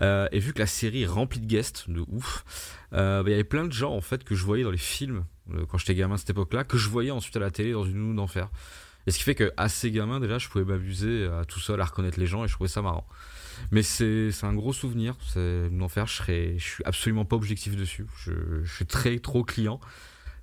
euh, 0.00 0.28
et 0.32 0.38
vu 0.38 0.52
que 0.52 0.58
la 0.60 0.66
série 0.66 1.02
est 1.02 1.06
remplie 1.06 1.40
de 1.40 1.46
guests 1.46 1.90
de 1.90 2.04
ouf, 2.08 2.44
euh, 2.92 3.22
bah, 3.22 3.28
il 3.28 3.32
y 3.32 3.34
avait 3.34 3.44
plein 3.44 3.64
de 3.64 3.72
gens 3.72 3.92
en 3.94 4.00
fait 4.00 4.24
que 4.24 4.34
je 4.34 4.44
voyais 4.44 4.64
dans 4.64 4.70
les 4.70 4.78
films 4.78 5.24
euh, 5.54 5.64
quand 5.66 5.78
j'étais 5.78 5.94
gamin 5.94 6.14
à 6.14 6.18
cette 6.18 6.30
époque-là, 6.30 6.64
que 6.64 6.78
je 6.78 6.88
voyais 6.88 7.10
ensuite 7.10 7.36
à 7.36 7.40
la 7.40 7.50
télé 7.50 7.72
dans 7.72 7.84
une 7.84 7.94
nounou 7.94 8.14
d'enfer. 8.14 8.48
Et 9.06 9.10
ce 9.12 9.18
qui 9.18 9.24
fait 9.24 9.34
que 9.34 9.50
assez 9.56 9.90
gamin 9.90 10.20
déjà, 10.20 10.38
je 10.38 10.48
pouvais 10.48 10.64
m'amuser 10.64 11.26
à 11.26 11.44
tout 11.46 11.58
seul 11.58 11.80
à 11.80 11.84
reconnaître 11.84 12.20
les 12.20 12.26
gens 12.26 12.44
et 12.44 12.48
je 12.48 12.52
trouvais 12.52 12.68
ça 12.68 12.82
marrant. 12.82 13.06
Mais 13.72 13.82
c'est 13.82 14.30
un 14.42 14.54
gros 14.54 14.72
souvenir, 14.72 15.16
c'est 15.32 15.68
une 15.70 15.82
enfer. 15.82 16.06
Je 16.06 16.14
serais, 16.14 16.54
je 16.58 16.64
suis 16.64 16.84
absolument 16.84 17.24
pas 17.24 17.36
objectif 17.36 17.76
dessus. 17.76 18.06
Je, 18.24 18.32
je 18.62 18.74
suis 18.74 18.86
très 18.86 19.18
trop 19.18 19.42
client. 19.42 19.80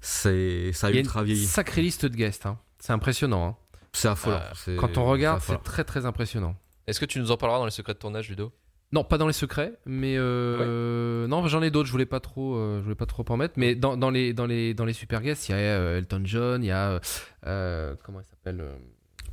C'est 0.02 0.72
ça 0.74 0.88
a 0.88 0.90
Il 0.92 0.96
y 0.96 0.98
a 0.98 1.02
ultra 1.02 1.22
une 1.22 1.28
vieilli. 1.28 1.46
sacrée 1.46 1.82
liste 1.82 2.06
de 2.06 2.16
guests. 2.16 2.46
hein. 2.46 2.58
C'est 2.80 2.94
impressionnant. 2.94 3.48
hein. 3.48 3.56
C'est 3.94 4.08
affolant. 4.08 4.38
Euh, 4.38 4.52
C'est- 4.56 4.76
Quand 4.76 4.98
on 4.98 5.06
regarde, 5.06 5.42
c'est 5.42 5.64
très 5.64 5.84
très 5.84 6.06
impressionnant. 6.06 6.56
Est-ce 6.88 7.00
que 7.00 7.06
tu 7.06 7.20
nous 7.20 7.32
en 7.32 7.38
parleras 7.38 7.60
dans 7.60 7.66
les 7.66 7.72
secrets 7.72 7.94
de 7.94 8.00
tournage, 8.00 8.30
Ludo? 8.30 8.52
Non, 8.94 9.04
pas 9.04 9.18
dans 9.18 9.28
les 9.28 9.34
secrets, 9.34 9.74
mais 9.86 10.16
euh, 10.18 11.28
non, 11.28 11.46
j'en 11.48 11.62
ai 11.62 11.72
d'autres. 11.72 11.88
Je 11.88 11.92
voulais 11.92 12.06
pas 12.06 12.22
trop, 12.22 12.56
euh, 12.56 12.78
je 12.80 12.84
voulais 12.84 12.96
pas 12.96 13.06
trop 13.06 13.26
en 13.28 13.36
mettre. 13.36 13.56
Mais 13.58 13.76
dans, 13.76 13.98
dans 13.98 14.10
les 14.10 14.34
dans 14.34 14.46
les 14.46 14.74
dans 14.74 14.86
les 14.86 14.94
super 14.94 15.22
guests, 15.22 15.50
il 15.50 15.52
y 15.52 15.56
a 15.56 15.58
euh, 15.58 15.98
Elton 15.98 16.22
John, 16.24 16.64
il 16.64 16.68
y 16.68 16.72
a 16.72 17.00
comment 17.44 18.20
il 18.22 18.26
s'appelle 18.26 18.62
euh, 18.62 18.76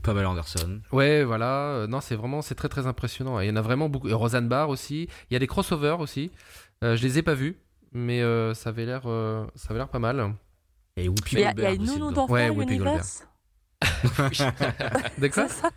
Pamela 0.02 0.30
Anderson. 0.30 0.80
Ouais, 0.90 1.22
voilà. 1.22 1.68
Euh, 1.68 1.87
Non, 1.87 2.00
c'est 2.00 2.16
vraiment, 2.16 2.42
c'est 2.42 2.54
très 2.57 2.68
très 2.68 2.87
impressionnant. 2.88 3.38
Il 3.40 3.46
y 3.48 3.50
en 3.50 3.57
a 3.57 3.62
vraiment 3.62 3.88
beaucoup. 3.88 4.09
Et 4.09 4.12
Roseanne 4.12 4.48
Barr 4.48 4.68
aussi. 4.70 5.09
Il 5.30 5.35
y 5.35 5.37
a 5.37 5.38
des 5.38 5.46
crossovers 5.46 6.00
aussi. 6.00 6.33
Euh, 6.83 6.96
je 6.96 7.02
les 7.04 7.18
ai 7.18 7.22
pas 7.22 7.35
vus, 7.35 7.57
mais 7.92 8.22
euh, 8.22 8.54
ça 8.54 8.70
avait 8.70 8.87
l'air, 8.87 9.02
euh, 9.07 9.46
ça 9.54 9.68
avait 9.70 9.78
l'air 9.78 9.88
pas 9.88 10.00
mal. 10.00 10.35
Et 10.96 11.09
Whoopi 11.09 11.37
Il 11.37 11.38
y 11.40 11.44
a, 11.44 11.52
il 11.52 11.62
y 11.62 11.64
a 11.66 11.76
Goldberg 11.76 11.80
une 11.80 11.87
nounou 11.87 12.12
d'enfer 12.12 12.35
Ouais. 12.57 13.00
De 15.18 15.28
quoi 15.28 15.48
C'est 15.48 15.60
ça 15.62 15.70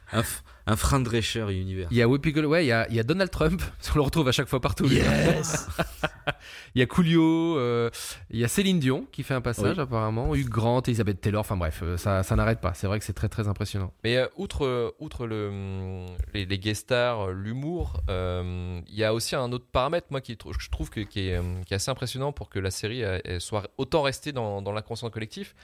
Un, 0.66 0.76
frein 0.76 1.00
de 1.00 1.06
Drescher 1.06 1.46
univers. 1.52 1.88
Il 1.92 1.98
y 1.98 2.02
a 2.02 2.08
Whoopi 2.08 2.32
Gold- 2.32 2.46
ouais, 2.48 2.66
il 2.66 2.68
y 2.68 2.72
a, 2.72 2.88
il 2.90 2.96
y 2.96 3.00
a 3.00 3.04
Donald 3.04 3.32
Trump. 3.32 3.62
On 3.94 3.96
le 3.96 4.02
retrouve 4.02 4.28
à 4.28 4.32
chaque 4.32 4.48
fois 4.48 4.60
partout. 4.60 4.86
Yes 4.88 5.68
il 6.76 6.80
y 6.80 6.82
a 6.82 6.86
Coolio. 6.86 7.58
euh, 7.58 7.90
il 8.30 8.40
y 8.40 8.44
a 8.44 8.48
Céline 8.48 8.80
Dion 8.80 9.06
qui 9.12 9.24
fait 9.24 9.34
un 9.34 9.42
passage 9.42 9.78
Oui. 9.78 9.84
apparemment. 9.84 10.36
Hugh 10.36 10.48
Grant, 10.50 10.82
Elizabeth 10.82 11.22
Taylor. 11.22 11.40
Enfin 11.42 11.56
bref, 11.58 11.82
euh, 11.84 11.98
ça, 11.98 12.24
ça 12.24 12.36
n'arrête 12.36 12.60
pas. 12.60 12.74
C'est 12.74 12.88
vrai 12.88 13.00
que 13.00 13.06
c'est 13.06 13.14
très 13.14 13.30
très 13.30 13.48
impressionnant. 13.48 13.94
Mais 14.04 14.18
euh, 14.18 14.28
outre, 14.36 14.66
euh, 14.66 14.92
outre 15.00 15.26
le, 15.26 15.48
hum, 15.50 16.06
les, 16.34 16.46
les 16.46 16.60
guest 16.60 16.82
stars, 16.84 17.32
l'humour, 17.32 18.02
euh, 18.10 18.80
il 18.88 18.96
y 18.96 19.04
a 19.04 19.14
aussi 19.14 19.36
un 19.36 19.52
autre 19.52 19.66
paramètre, 19.72 20.08
moi, 20.10 20.22
qui 20.22 20.38
je 20.60 20.70
trouve 20.70 20.90
que, 20.90 21.00
qui, 21.02 21.30
est, 21.30 21.40
qui 21.66 21.74
est 21.74 21.78
assez 21.78 21.92
impressionnant 21.92 22.32
pour 22.34 22.50
que 22.50 22.60
la 22.60 22.72
série 22.72 23.02
elle 23.02 23.42
soit 23.42 23.68
autant 23.78 24.02
restée 24.02 24.32
dans, 24.32 24.62
dans 24.62 24.72
l'inconscient 24.72 25.10
collectif. 25.10 25.56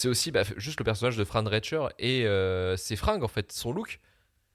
C'est 0.00 0.08
aussi 0.08 0.30
bah, 0.30 0.44
juste 0.56 0.80
le 0.80 0.84
personnage 0.84 1.18
de 1.18 1.24
Fran 1.24 1.42
Drescher 1.42 1.82
et 1.98 2.24
euh, 2.24 2.74
ses 2.78 2.96
fringues, 2.96 3.22
en 3.22 3.28
fait, 3.28 3.52
son 3.52 3.70
look. 3.70 4.00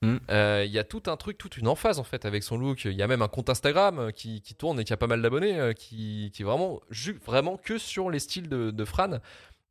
Mm. 0.02 0.16
Euh, 0.32 0.64
Il 0.66 0.72
y 0.72 0.80
a 0.80 0.84
tout 0.84 1.04
un 1.06 1.18
truc, 1.18 1.38
toute 1.38 1.58
une 1.58 1.68
emphase 1.68 2.00
en 2.00 2.04
fait 2.04 2.26
avec 2.26 2.42
son 2.42 2.58
look. 2.58 2.86
Il 2.86 2.94
y 2.94 3.04
a 3.04 3.08
même 3.08 3.22
un 3.22 3.28
compte 3.28 3.52
Instagram 3.52 4.00
euh, 4.00 4.12
qui, 4.12 4.42
qui 4.42 4.56
tourne 4.56 4.80
et 4.80 4.84
qui 4.84 4.92
a 4.92 4.98
pas 4.98 5.06
mal 5.06 5.22
d'abonnés, 5.22 5.60
euh, 5.60 5.74
qui, 5.74 6.32
qui 6.34 6.42
est 6.42 6.46
vraiment, 6.46 6.82
vraiment 7.24 7.58
que 7.58 7.78
sur 7.78 8.10
les 8.10 8.18
styles 8.18 8.50
de, 8.50 8.72
de 8.72 8.86
Fran. 8.86 9.20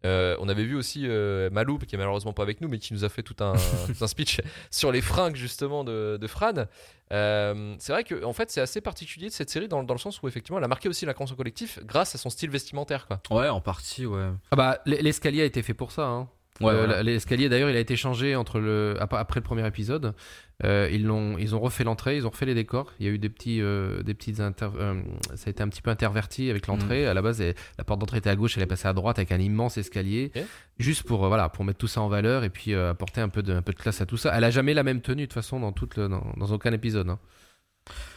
Euh, 0.05 0.37
on 0.41 0.49
avait 0.49 0.65
vu 0.65 0.77
aussi 0.77 1.03
euh, 1.05 1.51
Malou, 1.51 1.79
qui 1.79 1.95
est 1.95 1.99
malheureusement 1.99 2.33
pas 2.33 2.43
avec 2.43 2.61
nous, 2.61 2.69
mais 2.69 2.79
qui 2.79 2.93
nous 2.93 3.05
a 3.05 3.09
fait 3.09 3.23
tout 3.23 3.37
un, 3.41 3.55
tout 3.87 4.05
un 4.05 4.07
speech 4.07 4.41
sur 4.71 4.93
les 4.93 5.01
fringues 5.01 5.37
justement 5.37 5.85
de, 5.85 6.19
de 6.21 6.27
Fran. 6.27 6.67
Euh, 7.13 7.75
c'est 7.79 7.93
vrai 7.93 8.05
que 8.05 8.25
en 8.25 8.33
fait 8.33 8.51
c'est 8.51 8.61
assez 8.61 8.81
particulier 8.81 9.29
de 9.29 9.33
cette 9.33 9.51
série 9.51 9.69
dans, 9.69 9.83
dans 9.83 9.95
le 9.95 10.01
sens 10.01 10.23
où 10.23 10.29
effectivement 10.29 10.59
elle 10.59 10.65
a 10.65 10.69
marqué 10.69 10.89
aussi 10.89 11.05
l'inconscient 11.05 11.37
collectif 11.37 11.79
grâce 11.85 12.15
à 12.15 12.19
son 12.19 12.31
style 12.31 12.51
vestimentaire. 12.51 13.07
Quoi. 13.07 13.21
Ouais, 13.31 13.49
en 13.49 13.61
partie, 13.61 14.07
ouais. 14.07 14.31
Ah 14.51 14.57
bah 14.57 14.79
l'escalier 14.87 15.43
a 15.43 15.45
été 15.45 15.63
fait 15.63 15.75
pour 15.75 15.93
ça. 15.93 16.07
Hein. 16.07 16.29
Ouais, 16.61 16.73
Euh, 16.73 16.77
voilà. 16.87 17.03
L'escalier 17.03 17.49
d'ailleurs, 17.49 17.69
il 17.71 17.77
a 17.77 17.81
été 17.81 17.97
changé 17.97 18.37
entre 18.37 18.61
le 18.61 18.97
ap- 19.01 19.13
après 19.15 19.41
le 19.41 19.45
premier 19.45 19.67
épisode. 19.67 20.15
Euh, 20.63 20.89
ils 20.93 21.05
l'ont, 21.05 21.37
ils 21.37 21.57
ont 21.57 21.59
refait 21.59 21.83
l'entrée, 21.83 22.17
ils 22.17 22.27
ont 22.29 22.31
refait 22.31 22.47
les 22.47 22.55
décors. 22.55 22.93
Il 23.01 23.07
y 23.07 23.09
a 23.09 23.13
eu 23.13 23.19
des 23.19 23.29
petits, 23.29 23.61
euh, 23.61 24.05
des 24.05 24.15
petites 24.15 24.39
inter- 24.39 24.69
euh, 24.79 25.03
ça 25.35 25.49
a 25.49 25.51
été 25.51 25.65
un 25.65 25.69
petit 25.69 25.83
peu 25.83 25.91
interverti 25.91 26.49
avec 26.51 26.69
l'entrée. 26.69 27.07
À 27.09 27.15
la 27.15 27.23
base, 27.23 27.41
elle- 27.41 27.57
la 27.77 27.83
porte 27.83 27.99
d'entrée 27.99 28.19
était 28.19 28.31
à 28.31 28.37
gauche, 28.37 28.57
elle 28.57 28.63
est 28.63 28.67
passée 28.67 28.87
à 28.87 28.93
droite 28.93 29.19
avec 29.19 29.33
un 29.33 29.41
immense 29.41 29.79
escalier, 29.79 30.31
juste 30.79 31.03
pour 31.03 31.25
euh, 31.25 31.29
voilà, 31.29 31.49
pour 31.49 31.65
mettre 31.65 31.79
tout 31.79 31.89
ça 31.89 32.03
en 32.03 32.09
valeur 32.09 32.45
et 32.45 32.51
puis 32.51 32.73
euh, 32.73 32.91
apporter 32.91 33.21
un 33.21 33.29
peu 33.29 33.43
de, 33.43 33.53
un 33.53 33.63
peu 33.63 33.73
de 33.73 33.79
classe 33.79 34.01
à 34.01 34.07
tout 34.07 34.17
ça. 34.17 34.33
Elle 34.37 34.45
a 34.45 34.51
jamais 34.53 34.75
la 34.75 34.85
même 34.85 35.01
tenue 35.01 35.23
de 35.23 35.27
toute 35.27 35.33
façon 35.35 35.59
dans 35.59 35.73
toute 35.73 35.97
le- 35.97 36.07
dans, 36.09 36.25
dans 36.37 36.47
aucun 36.53 36.73
épisode. 36.73 37.09
hein. 37.11 37.19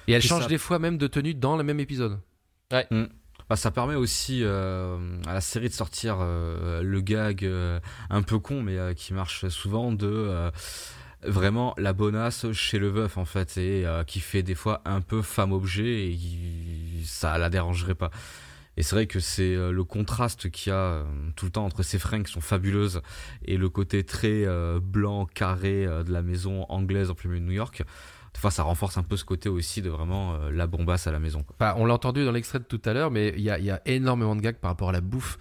Et 0.08 0.12
elle 0.14 0.22
change 0.22 0.44
ça. 0.44 0.48
des 0.48 0.60
fois 0.60 0.78
même 0.78 1.00
de 1.00 1.08
tenue 1.08 1.34
dans 1.34 1.58
le 1.58 1.64
même 1.64 1.80
épisode. 1.80 2.20
Bah, 3.50 3.56
ça 3.56 3.72
permet 3.72 3.96
aussi 3.96 4.42
euh, 4.44 4.98
à 5.26 5.34
la 5.34 5.42
série 5.42 5.70
de 5.70 5.74
sortir 5.74 6.18
euh, 6.20 6.82
le 6.82 7.00
gag 7.00 7.46
euh, 7.46 7.80
un 8.10 8.22
peu 8.22 8.40
con, 8.40 8.62
mais 8.62 8.94
qui 8.96 9.14
marche 9.14 9.48
souvent 9.48 9.92
de 9.92 10.52
vraiment 11.24 11.74
la 11.78 11.94
bonasse 11.94 12.52
chez 12.52 12.78
le 12.78 12.90
veuf 12.90 13.18
en 13.18 13.26
fait, 13.26 13.58
et 13.58 13.86
euh, 13.86 14.04
qui 14.04 14.20
fait 14.20 14.44
des 14.44 14.54
fois 14.54 14.82
un 14.86 15.02
peu 15.02 15.22
femme 15.22 15.52
objet 15.52 16.12
et 16.12 16.20
ça 17.06 17.38
la 17.38 17.50
dérangerait 17.50 17.96
pas. 17.96 18.12
Et 18.76 18.84
c'est 18.84 18.96
vrai 18.96 19.08
que 19.08 19.20
c'est 19.20 19.56
le 19.56 19.84
contraste 19.84 20.52
qu'il 20.52 20.72
y 20.72 20.76
a 20.76 21.04
tout 21.36 21.46
le 21.46 21.52
temps 21.52 21.66
entre 21.66 21.82
ces 21.82 21.98
fringues 21.98 22.26
qui 22.26 22.32
sont 22.32 22.42
fabuleuses 22.42 23.02
et 23.44 23.58
le 23.58 23.70
côté 23.70 24.04
très 24.04 24.46
blanc, 24.80 25.26
carré 25.26 25.88
de 25.88 26.14
la 26.14 26.22
maison 26.22 26.64
anglaise 26.70 27.10
en 27.10 27.16
milieu 27.26 27.40
de 27.40 27.46
New 27.46 27.54
York. 27.54 27.82
Fois, 28.40 28.52
ça 28.52 28.64
renforce 28.64 28.98
un 28.98 29.04
peu 29.04 29.18
ce 29.18 29.26
côté 29.26 29.50
aussi 29.50 29.82
de 29.82 29.90
vraiment 29.90 30.36
euh, 30.36 30.52
la 30.52 30.68
bombasse 30.68 31.08
à 31.08 31.12
la 31.12 31.20
maison. 31.20 31.44
quoi. 31.44 31.56
Enfin, 31.60 31.74
on 31.80 31.86
l'a 31.86 31.94
entendu 31.96 32.24
dans 32.24 32.32
l'extrait 32.32 32.60
de 32.60 32.66
tout 32.66 32.82
à 32.86 32.94
l'heure, 32.94 33.12
mais 33.12 33.34
il 33.36 33.42
y 33.42 33.50
a, 33.50 33.58
il 33.60 33.66
y 33.66 33.72
a 33.72 33.82
énormément 33.86 34.36
de 34.36 34.42
gags 34.42 34.58
par 34.58 34.72
rapport 34.72 34.90
à 34.90 34.92
la 34.94 35.02
bouffe. 35.02 35.38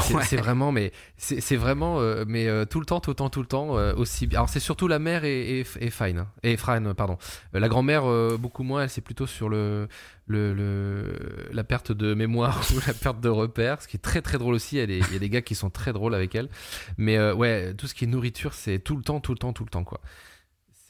C'est 0.00 0.14
Ouais. 0.14 0.36
vraiment, 0.36 0.70
mais 0.70 0.92
c'est 1.16 1.56
vraiment, 1.56 1.98
euh, 2.00 2.24
mais 2.28 2.46
euh, 2.46 2.64
tout 2.64 2.78
le 2.78 2.86
temps, 2.86 3.00
tout 3.00 3.10
le 3.10 3.16
temps, 3.16 3.30
tout 3.30 3.40
le 3.40 3.48
temps 3.48 3.76
euh, 3.76 3.92
aussi. 3.96 4.28
bien. 4.28 4.38
Alors 4.38 4.48
c'est 4.48 4.60
surtout 4.60 4.86
la 4.86 5.00
mère 5.00 5.24
et, 5.24 5.60
et, 5.60 5.66
et 5.80 5.90
Fine, 5.90 6.18
hein. 6.18 6.28
et 6.44 6.56
Fran, 6.56 6.94
pardon. 6.94 7.18
La 7.52 7.68
grand-mère 7.68 8.04
beaucoup 8.38 8.62
moins. 8.62 8.84
Elle 8.84 8.90
c'est 8.90 9.00
plutôt 9.00 9.26
sur 9.26 9.48
le, 9.48 9.88
le, 10.28 10.54
le 10.54 11.14
la 11.52 11.64
perte 11.64 11.90
de 11.90 12.14
mémoire 12.14 12.60
ou 12.76 12.80
la 12.86 12.94
perte 12.94 13.20
de 13.20 13.28
repères, 13.28 13.82
ce 13.82 13.88
qui 13.88 13.96
est 13.96 14.00
très 14.00 14.22
très 14.22 14.38
drôle 14.38 14.54
aussi. 14.54 14.76
Il 14.76 14.78
y 14.78 14.82
a 14.82 14.86
des, 14.86 14.98
y 15.12 15.16
a 15.16 15.18
des 15.18 15.30
gars 15.30 15.42
qui 15.42 15.56
sont 15.56 15.70
très 15.70 15.92
drôles 15.92 16.14
avec 16.14 16.32
elle. 16.36 16.48
Mais 16.96 17.18
ouais, 17.32 17.74
tout 17.74 17.88
ce 17.88 17.94
qui 17.94 18.04
est 18.04 18.08
nourriture, 18.08 18.54
c'est 18.54 18.78
tout 18.78 18.96
le 18.96 19.02
temps, 19.02 19.18
tout 19.18 19.32
le 19.32 19.38
temps, 19.38 19.52
tout 19.52 19.64
le 19.64 19.70
temps 19.70 19.84
quoi. 19.84 20.00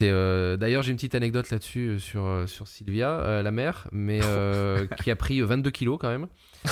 C'est 0.01 0.11
euh, 0.11 0.57
d'ailleurs 0.57 0.85
j'ai 0.85 0.93
une 0.93 0.97
petite 0.97 1.17
anecdote 1.17 1.51
là-dessus 1.51 1.89
euh, 1.89 1.99
sur 1.99 2.25
euh, 2.25 2.47
sur 2.47 2.69
Sylvia, 2.69 3.43
la 3.43 3.51
mère, 3.51 3.89
mais 3.91 4.21
qui 5.03 5.11
a 5.11 5.17
pris 5.17 5.41
22 5.41 5.71
kilos 5.73 5.99
quand 6.01 6.09
même. 6.09 6.29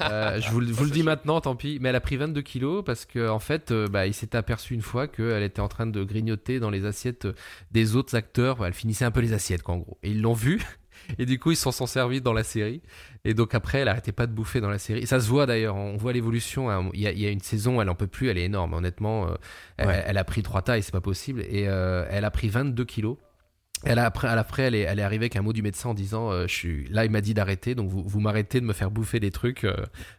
Je 0.00 0.50
vous, 0.50 0.60
le- 0.60 0.66
vous 0.70 0.84
le 0.84 0.90
dis 0.90 1.02
maintenant, 1.02 1.40
tant 1.40 1.56
pis, 1.56 1.78
mais 1.80 1.88
elle 1.88 1.96
a 1.96 2.00
pris 2.00 2.16
22 2.16 2.40
kilos 2.42 2.84
parce 2.84 3.04
que 3.04 3.28
en 3.28 3.40
fait, 3.40 3.72
bah, 3.72 4.06
il 4.06 4.14
s'était 4.14 4.38
aperçu 4.38 4.74
une 4.74 4.82
fois 4.82 5.08
qu'elle 5.08 5.42
était 5.42 5.60
en 5.60 5.66
train 5.68 5.86
de 5.86 6.04
grignoter 6.04 6.60
dans 6.60 6.70
les 6.70 6.84
assiettes 6.86 7.26
des 7.72 7.96
autres 7.96 8.14
acteurs. 8.16 8.64
Elle 8.64 8.72
finissait 8.74 9.04
un 9.04 9.10
peu 9.10 9.20
les 9.20 9.32
assiettes, 9.32 9.62
quoi, 9.62 9.74
en 9.74 9.78
gros. 9.78 9.98
Et 10.04 10.10
ils 10.10 10.20
l'ont 10.22 10.32
vu. 10.34 10.62
Et 11.18 11.26
du 11.26 11.38
coup, 11.38 11.50
ils 11.52 11.56
s'en 11.56 11.72
sont 11.72 11.86
servis 11.86 12.20
dans 12.20 12.32
la 12.32 12.44
série. 12.44 12.82
Et 13.24 13.34
donc 13.34 13.54
après, 13.54 13.78
elle 13.78 13.88
arrêtait 13.88 14.12
pas 14.12 14.26
de 14.26 14.32
bouffer 14.32 14.60
dans 14.60 14.68
la 14.70 14.78
série. 14.78 15.06
Ça 15.06 15.20
se 15.20 15.28
voit 15.28 15.46
d'ailleurs, 15.46 15.76
on 15.76 15.96
voit 15.96 16.12
l'évolution. 16.12 16.70
hein. 16.70 16.90
Il 16.94 17.00
y, 17.00 17.06
a, 17.06 17.12
il 17.12 17.18
y 17.20 17.26
a 17.26 17.30
une 17.30 17.40
saison, 17.40 17.80
elle 17.80 17.88
en 17.88 17.94
peut 17.94 18.06
plus, 18.06 18.28
elle 18.28 18.38
est 18.38 18.44
énorme. 18.44 18.74
Honnêtement, 18.74 19.28
euh, 19.28 19.34
elle 20.06 20.18
a 20.18 20.24
pris 20.24 20.42
trois 20.42 20.62
tailles, 20.62 20.82
c'est 20.82 20.92
pas 20.92 21.00
possible. 21.00 21.42
Et 21.42 21.66
euh, 21.68 22.04
elle 22.10 22.24
a 22.24 22.30
pris 22.30 22.48
22 22.48 22.84
kilos. 22.84 23.16
Elle 23.84 23.98
a, 23.98 24.04
après, 24.06 24.28
à 24.28 24.34
l'après, 24.34 24.62
elle 24.64 24.74
est, 24.74 24.80
elle 24.80 24.98
est 24.98 25.02
arrivée 25.02 25.24
avec 25.24 25.36
un 25.36 25.42
mot 25.42 25.52
du 25.52 25.62
médecin 25.62 25.90
en 25.90 25.94
disant 25.94 26.30
euh, 26.32 26.46
je 26.46 26.52
suis, 26.54 26.88
Là, 26.88 27.04
il 27.04 27.10
m'a 27.10 27.20
dit 27.20 27.34
d'arrêter, 27.34 27.74
donc 27.74 27.88
vous, 27.90 28.02
vous 28.02 28.20
m'arrêtez 28.20 28.60
de 28.60 28.66
me 28.66 28.72
faire 28.72 28.90
bouffer 28.90 29.20
des 29.20 29.30
trucs, 29.30 29.64
euh, 29.64 29.74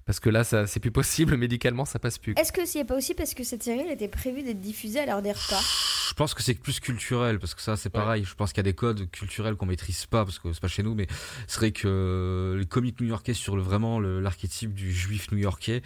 parce 0.05 0.19
que 0.19 0.29
là, 0.29 0.43
ça, 0.43 0.65
c'est 0.67 0.79
plus 0.79 0.91
possible, 0.91 1.35
médicalement, 1.37 1.85
ça 1.85 1.99
passe 1.99 2.17
plus. 2.17 2.33
Est-ce 2.37 2.51
que 2.51 2.65
c'est 2.65 2.85
pas 2.85 2.95
aussi 2.95 3.13
parce 3.13 3.33
que 3.33 3.43
cette 3.43 3.63
série 3.63 3.81
elle 3.85 3.91
était 3.91 4.07
prévue 4.07 4.43
d'être 4.43 4.61
diffusée 4.61 4.99
à 4.99 5.05
l'heure 5.05 5.21
des 5.21 5.31
repas? 5.31 5.61
Je 6.09 6.13
pense 6.15 6.33
que 6.33 6.41
c'est 6.41 6.55
plus 6.55 6.79
culturel 6.79 7.37
parce 7.37 7.53
que 7.53 7.61
ça 7.61 7.77
c'est 7.77 7.91
pareil. 7.91 8.23
Je 8.25 8.33
pense 8.33 8.51
qu'il 8.51 8.57
y 8.57 8.65
a 8.67 8.69
des 8.71 8.73
codes 8.73 9.09
culturels 9.11 9.55
qu'on 9.55 9.67
maîtrise 9.67 10.07
pas 10.07 10.25
parce 10.25 10.39
que 10.39 10.51
c'est 10.53 10.59
pas 10.59 10.67
chez 10.67 10.81
nous, 10.81 10.95
mais 10.95 11.05
c'est 11.47 11.57
vrai 11.59 11.71
que 11.71 12.55
les 12.57 12.65
comiques 12.65 12.99
new-yorkais 12.99 13.35
sur 13.35 13.55
le, 13.55 13.61
vraiment 13.61 13.99
le- 13.99 14.19
l'archétype 14.19 14.73
du 14.73 14.91
juif 14.91 15.31
new-yorkais, 15.31 15.83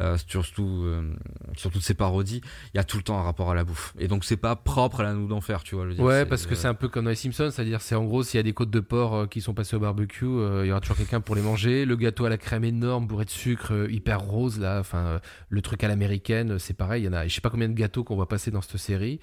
euh, 0.00 0.16
surtout 0.28 0.82
euh, 0.86 1.12
sur 1.56 1.70
toutes 1.70 1.82
ces 1.82 1.92
parodies, 1.94 2.40
il 2.72 2.78
y 2.78 2.80
a 2.80 2.84
tout 2.84 2.96
le 2.96 3.02
temps 3.02 3.18
un 3.18 3.22
rapport 3.22 3.50
à 3.50 3.54
la 3.54 3.64
bouffe. 3.64 3.92
Et 3.98 4.08
donc 4.08 4.24
c'est 4.24 4.38
pas 4.38 4.56
propre 4.56 5.00
à 5.00 5.02
la 5.02 5.12
nous 5.12 5.28
d'enfer, 5.28 5.62
tu 5.62 5.74
vois. 5.74 5.84
je 5.84 5.90
veux 5.90 5.94
dire, 5.96 6.04
Ouais, 6.04 6.24
parce 6.24 6.46
que 6.46 6.54
c'est 6.54 6.68
un 6.68 6.74
peu 6.74 6.88
comme 6.88 7.04
dans 7.04 7.10
les 7.16 7.32
Simpsons, 7.32 7.50
c'est-à-dire 7.50 7.80
c'est 7.80 7.94
en 7.94 8.04
gros 8.04 8.22
s'il 8.22 8.38
y 8.38 8.40
a 8.40 8.42
des 8.42 8.52
côtes 8.52 8.70
de 8.70 8.80
porc 8.80 9.14
euh, 9.14 9.26
qui 9.26 9.40
sont 9.40 9.54
passées 9.54 9.76
au 9.76 9.80
barbecue, 9.80 10.24
euh, 10.26 10.64
il 10.64 10.68
y 10.68 10.70
aura 10.70 10.80
toujours 10.80 10.96
quelqu'un 10.96 11.20
pour 11.20 11.34
les 11.34 11.42
manger. 11.42 11.84
Le 11.84 11.96
gâteau 11.96 12.26
à 12.26 12.28
la 12.28 12.38
crème 12.38 12.64
énorme, 12.64 13.06
bourré 13.06 13.24
de 13.24 13.30
sucre, 13.30 13.72
euh, 13.72 13.90
hyper 13.90 14.20
rose 14.20 14.60
là, 14.60 14.78
enfin 14.78 15.06
euh, 15.06 15.18
le 15.48 15.62
truc 15.62 15.82
à 15.82 15.88
l'américaine, 15.88 16.58
c'est 16.58 16.74
pareil. 16.74 17.02
Il 17.02 17.06
y 17.06 17.08
en 17.08 17.12
a, 17.12 17.26
je 17.26 17.34
sais 17.34 17.40
pas 17.40 17.50
combien 17.50 17.68
de 17.68 17.74
gâteaux 17.74 18.04
qu'on 18.04 18.16
voit 18.16 18.28
passer 18.28 18.50
dans 18.50 18.60
cette 18.60 18.76
série. 18.76 19.20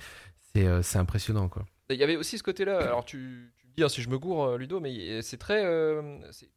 C'est 0.56 0.84
c'est 0.84 1.00
impressionnant 1.00 1.50
quoi. 1.50 1.66
Il 1.90 1.98
y 1.98 2.04
avait 2.04 2.16
aussi 2.16 2.38
ce 2.38 2.44
côté-là. 2.44 2.78
Alors, 2.82 3.06
tu, 3.06 3.52
tu 3.58 3.63
hein, 3.82 3.90
si 3.90 4.02
je 4.02 4.10
me 4.10 4.20
gourre, 4.20 4.44
euh, 4.50 4.58
Ludo, 4.58 4.80
mais 4.80 5.22
c'est 5.22 5.38
très. 5.38 5.64
euh, 5.66 6.02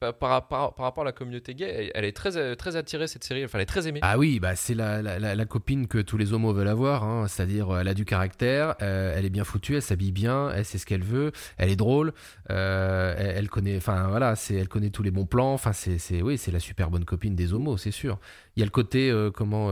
par, 0.00 0.14
par, 0.18 0.48
par- 0.48 0.74
par 0.74 0.84
rapport 0.84 1.02
à 1.02 1.04
la 1.06 1.12
communauté 1.12 1.54
gay, 1.54 1.66
elle, 1.68 1.90
elle 1.94 2.04
est 2.04 2.12
très, 2.16 2.36
euh, 2.36 2.54
très 2.54 2.76
attirée, 2.76 3.06
cette 3.06 3.24
série. 3.24 3.44
Enfin, 3.44 3.58
elle 3.58 3.62
est 3.62 3.66
très 3.66 3.88
aimée. 3.88 4.00
Ah 4.02 4.18
oui, 4.18 4.38
bah 4.40 4.56
c'est 4.56 4.74
la, 4.74 5.00
la, 5.02 5.18
la- 5.18 5.34
la 5.34 5.44
copine 5.46 5.86
que 5.86 5.98
tous 5.98 6.18
les 6.18 6.32
homos 6.32 6.52
veulent 6.52 6.68
avoir, 6.68 7.04
hein. 7.04 7.26
c'est-à-dire 7.28 7.74
elle 7.78 7.88
a 7.88 7.94
du 7.94 8.04
caractère, 8.04 8.74
euh, 8.82 9.14
elle 9.16 9.24
est 9.24 9.30
bien 9.30 9.44
foutue, 9.44 9.76
elle 9.76 9.82
s'habille 9.82 10.12
bien, 10.12 10.50
elle 10.50 10.64
sait 10.64 10.78
ce 10.78 10.84
qu'elle 10.86 11.04
veut, 11.04 11.32
elle 11.56 11.70
est 11.70 11.76
drôle, 11.76 12.12
euh, 12.50 13.14
elle, 13.16 13.36
elle 13.38 13.48
connaît, 13.48 13.76
enfin 13.76 14.08
voilà, 14.08 14.34
c'est, 14.36 14.54
elle 14.54 14.68
connaît 14.68 14.90
tous 14.90 15.02
les 15.02 15.10
bons 15.10 15.26
plans, 15.26 15.52
enfin 15.52 15.72
c'est, 15.72 16.20
oui, 16.22 16.36
c'est 16.38 16.50
la 16.50 16.60
super 16.60 16.90
bonne 16.90 17.04
copine 17.04 17.34
des 17.34 17.52
homos, 17.54 17.76
c'est 17.76 17.90
sûr. 17.90 18.18
Il 18.56 18.60
y 18.60 18.62
a 18.62 18.66
le 18.66 18.70
côté 18.70 19.12
comment 19.34 19.70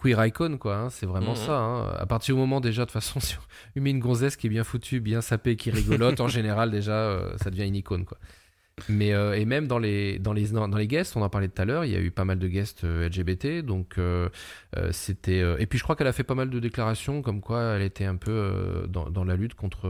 queer 0.00 0.24
icon 0.26 0.56
quoi, 0.58 0.76
hein, 0.76 0.90
c'est 0.90 1.06
vraiment 1.06 1.30
Mhm. 1.32 1.36
ça. 1.36 1.58
hein. 1.58 1.86
À 1.98 2.06
partir 2.06 2.34
du 2.34 2.40
moment 2.40 2.60
déjà 2.60 2.82
de 2.82 2.86
toute 2.86 2.92
façon, 2.92 3.20
si 3.20 3.36
on 3.76 3.80
met 3.80 3.90
une 3.90 3.98
gonzesse 4.00 4.36
qui 4.36 4.46
est 4.46 4.50
bien 4.50 4.64
foutue, 4.64 5.00
bien 5.00 5.20
sapée, 5.20 5.56
qui 5.56 5.70
rigolote, 6.00 6.20
en 6.20 6.28
général 6.28 6.70
déjà 6.70 6.92
euh, 6.92 7.36
ça 7.42 7.50
devient 7.50 7.66
une 7.66 7.76
icône 7.76 8.04
quoi. 8.04 8.18
Mais 8.88 9.12
euh, 9.12 9.34
et 9.34 9.44
même 9.44 9.66
dans 9.66 9.78
les 9.78 10.18
dans 10.18 10.32
les 10.32 10.48
dans 10.48 10.66
les 10.68 10.86
guests, 10.86 11.14
on 11.16 11.22
en 11.22 11.28
parlait 11.28 11.48
tout 11.48 11.60
à 11.60 11.64
l'heure, 11.66 11.84
il 11.84 11.92
y 11.92 11.96
a 11.96 12.00
eu 12.00 12.10
pas 12.10 12.24
mal 12.24 12.38
de 12.38 12.48
guests 12.48 12.84
euh, 12.84 13.08
LGBT, 13.08 13.64
donc 13.64 13.98
c'était 14.90 15.40
et 15.58 15.66
puis 15.66 15.78
je 15.78 15.82
crois 15.82 15.96
qu'elle 15.96 16.06
a 16.06 16.12
fait 16.12 16.24
pas 16.24 16.34
mal 16.34 16.48
de 16.48 16.58
déclarations 16.58 17.20
comme 17.22 17.40
quoi 17.40 17.62
elle 17.74 17.82
était 17.82 18.06
un 18.06 18.16
peu 18.16 18.86
dans, 18.88 19.10
dans 19.10 19.24
la 19.24 19.36
lutte 19.36 19.54
contre 19.54 19.88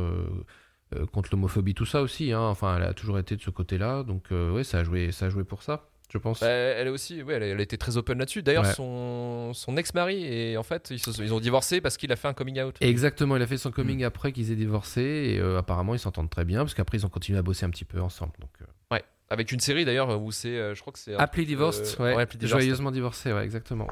contre 1.12 1.30
l'homophobie 1.32 1.74
tout 1.74 1.86
ça 1.86 2.02
aussi. 2.02 2.32
Hein. 2.32 2.40
Enfin, 2.40 2.76
elle 2.76 2.82
a 2.82 2.94
toujours 2.94 3.18
été 3.18 3.36
de 3.36 3.42
ce 3.42 3.50
côté-là, 3.50 4.02
donc 4.02 4.30
ouais, 4.30 4.64
ça 4.64 4.78
a 4.80 4.84
joué 4.84 5.12
ça 5.12 5.26
a 5.26 5.28
joué 5.28 5.44
pour 5.44 5.62
ça, 5.62 5.88
je 6.12 6.18
pense. 6.18 6.40
Bah, 6.40 6.48
elle 6.48 6.86
est 6.86 6.90
aussi, 6.90 7.22
ouais, 7.22 7.34
elle, 7.34 7.42
a- 7.42 7.46
elle 7.46 7.58
a 7.60 7.62
été 7.62 7.78
très 7.78 7.96
open 7.96 8.18
là-dessus. 8.18 8.42
D'ailleurs, 8.42 8.64
Ouais. 8.64 8.72
son, 8.72 9.52
son 9.54 9.76
ex-mari, 9.76 10.24
et 10.24 10.56
en 10.56 10.62
fait, 10.62 10.88
ils, 10.90 10.98
se- 10.98 11.22
ils 11.22 11.32
ont 11.34 11.40
divorcé 11.40 11.80
parce 11.80 11.96
qu'il 11.96 12.10
a 12.12 12.16
fait 12.16 12.28
un 12.28 12.34
coming 12.34 12.60
out. 12.60 12.76
Exactement, 12.80 13.36
il 13.36 13.42
a 13.42 13.46
fait 13.46 13.58
son 13.58 13.70
Mm. 13.70 13.72
coming 13.72 14.04
après 14.04 14.32
qu'ils 14.32 14.50
aient 14.52 14.56
divorcé 14.56 15.00
et 15.02 15.38
euh, 15.38 15.58
apparemment 15.58 15.94
ils 15.94 15.98
s'entendent 16.00 16.30
très 16.30 16.44
bien 16.44 16.60
parce 16.60 16.74
qu'après 16.74 16.98
ils 16.98 17.06
ont 17.06 17.10
continué 17.10 17.38
à 17.38 17.42
bosser 17.42 17.64
un 17.66 17.70
petit 17.70 17.84
peu 17.84 18.00
ensemble. 18.00 18.32
Donc 18.40 18.50
euh, 18.62 18.64
Ouais, 18.92 19.04
avec 19.30 19.52
une 19.52 19.60
série 19.60 19.84
d'ailleurs 19.84 20.20
où 20.20 20.32
c'est, 20.32 20.48
euh, 20.48 20.74
je 20.74 20.80
crois 20.80 20.92
que 20.92 20.98
c'est. 20.98 21.14
truc, 21.16 21.46
divorced, 21.46 21.96
euh, 22.00 22.16
ouais, 22.16 22.26
Divorced. 22.26 22.46
joyeusement 22.48 22.90
divorcé, 22.90 23.32
ouais, 23.32 23.44
exactement. 23.44 23.86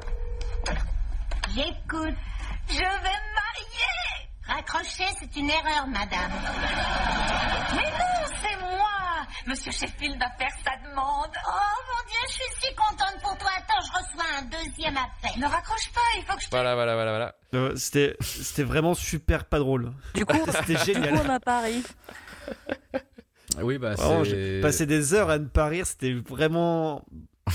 J'écoute. 1.55 2.15
Je 2.69 2.77
vais 2.77 2.83
me 2.83 3.33
marier. 3.39 4.29
Raccrocher, 4.47 5.05
c'est 5.19 5.35
une 5.39 5.49
erreur, 5.49 5.87
madame. 5.87 6.31
Mais 7.75 7.89
non, 7.89 8.28
Monsieur 9.47 9.71
Sheffield 9.71 10.17
va 10.19 10.29
faire 10.37 10.51
sa 10.63 10.89
demande. 10.89 11.31
Oh 11.47 11.75
mon 11.87 12.09
Dieu, 12.09 12.19
je 12.27 12.33
suis 12.33 12.43
si 12.69 12.75
contente 12.75 13.21
pour 13.21 13.37
toi. 13.37 13.49
Attends, 13.57 13.85
je 13.85 13.91
reçois 13.91 14.25
un 14.39 14.41
deuxième 14.43 14.97
appel. 14.97 15.39
Ne 15.39 15.45
raccroche 15.47 15.91
pas, 15.93 16.01
il 16.17 16.23
faut 16.25 16.35
que 16.35 16.41
je... 16.43 16.47
Voilà, 16.51 16.75
voilà, 16.75 16.93
voilà, 16.95 17.11
voilà. 17.11 17.35
Euh, 17.55 17.75
C'était 17.75 18.15
c'était 18.21 18.63
vraiment 18.63 18.93
super 18.93 19.45
pas 19.45 19.59
drôle. 19.59 19.91
Du 20.15 20.25
coup, 20.25 20.37
C'était 20.51 20.75
du 20.75 20.83
génial. 20.93 21.13
coup, 21.15 21.21
on 21.25 21.29
a 21.29 21.39
Paris. 21.39 21.83
Oui, 23.61 23.77
bah 23.77 23.95
Vraiment, 23.95 24.23
c'est. 24.23 24.29
j'ai 24.29 24.61
passé 24.61 24.85
des 24.85 25.13
heures 25.13 25.29
à 25.29 25.37
ne 25.39 25.45
pas 25.47 25.65
rire, 25.67 25.85
c'était 25.85 26.13
vraiment. 26.13 27.03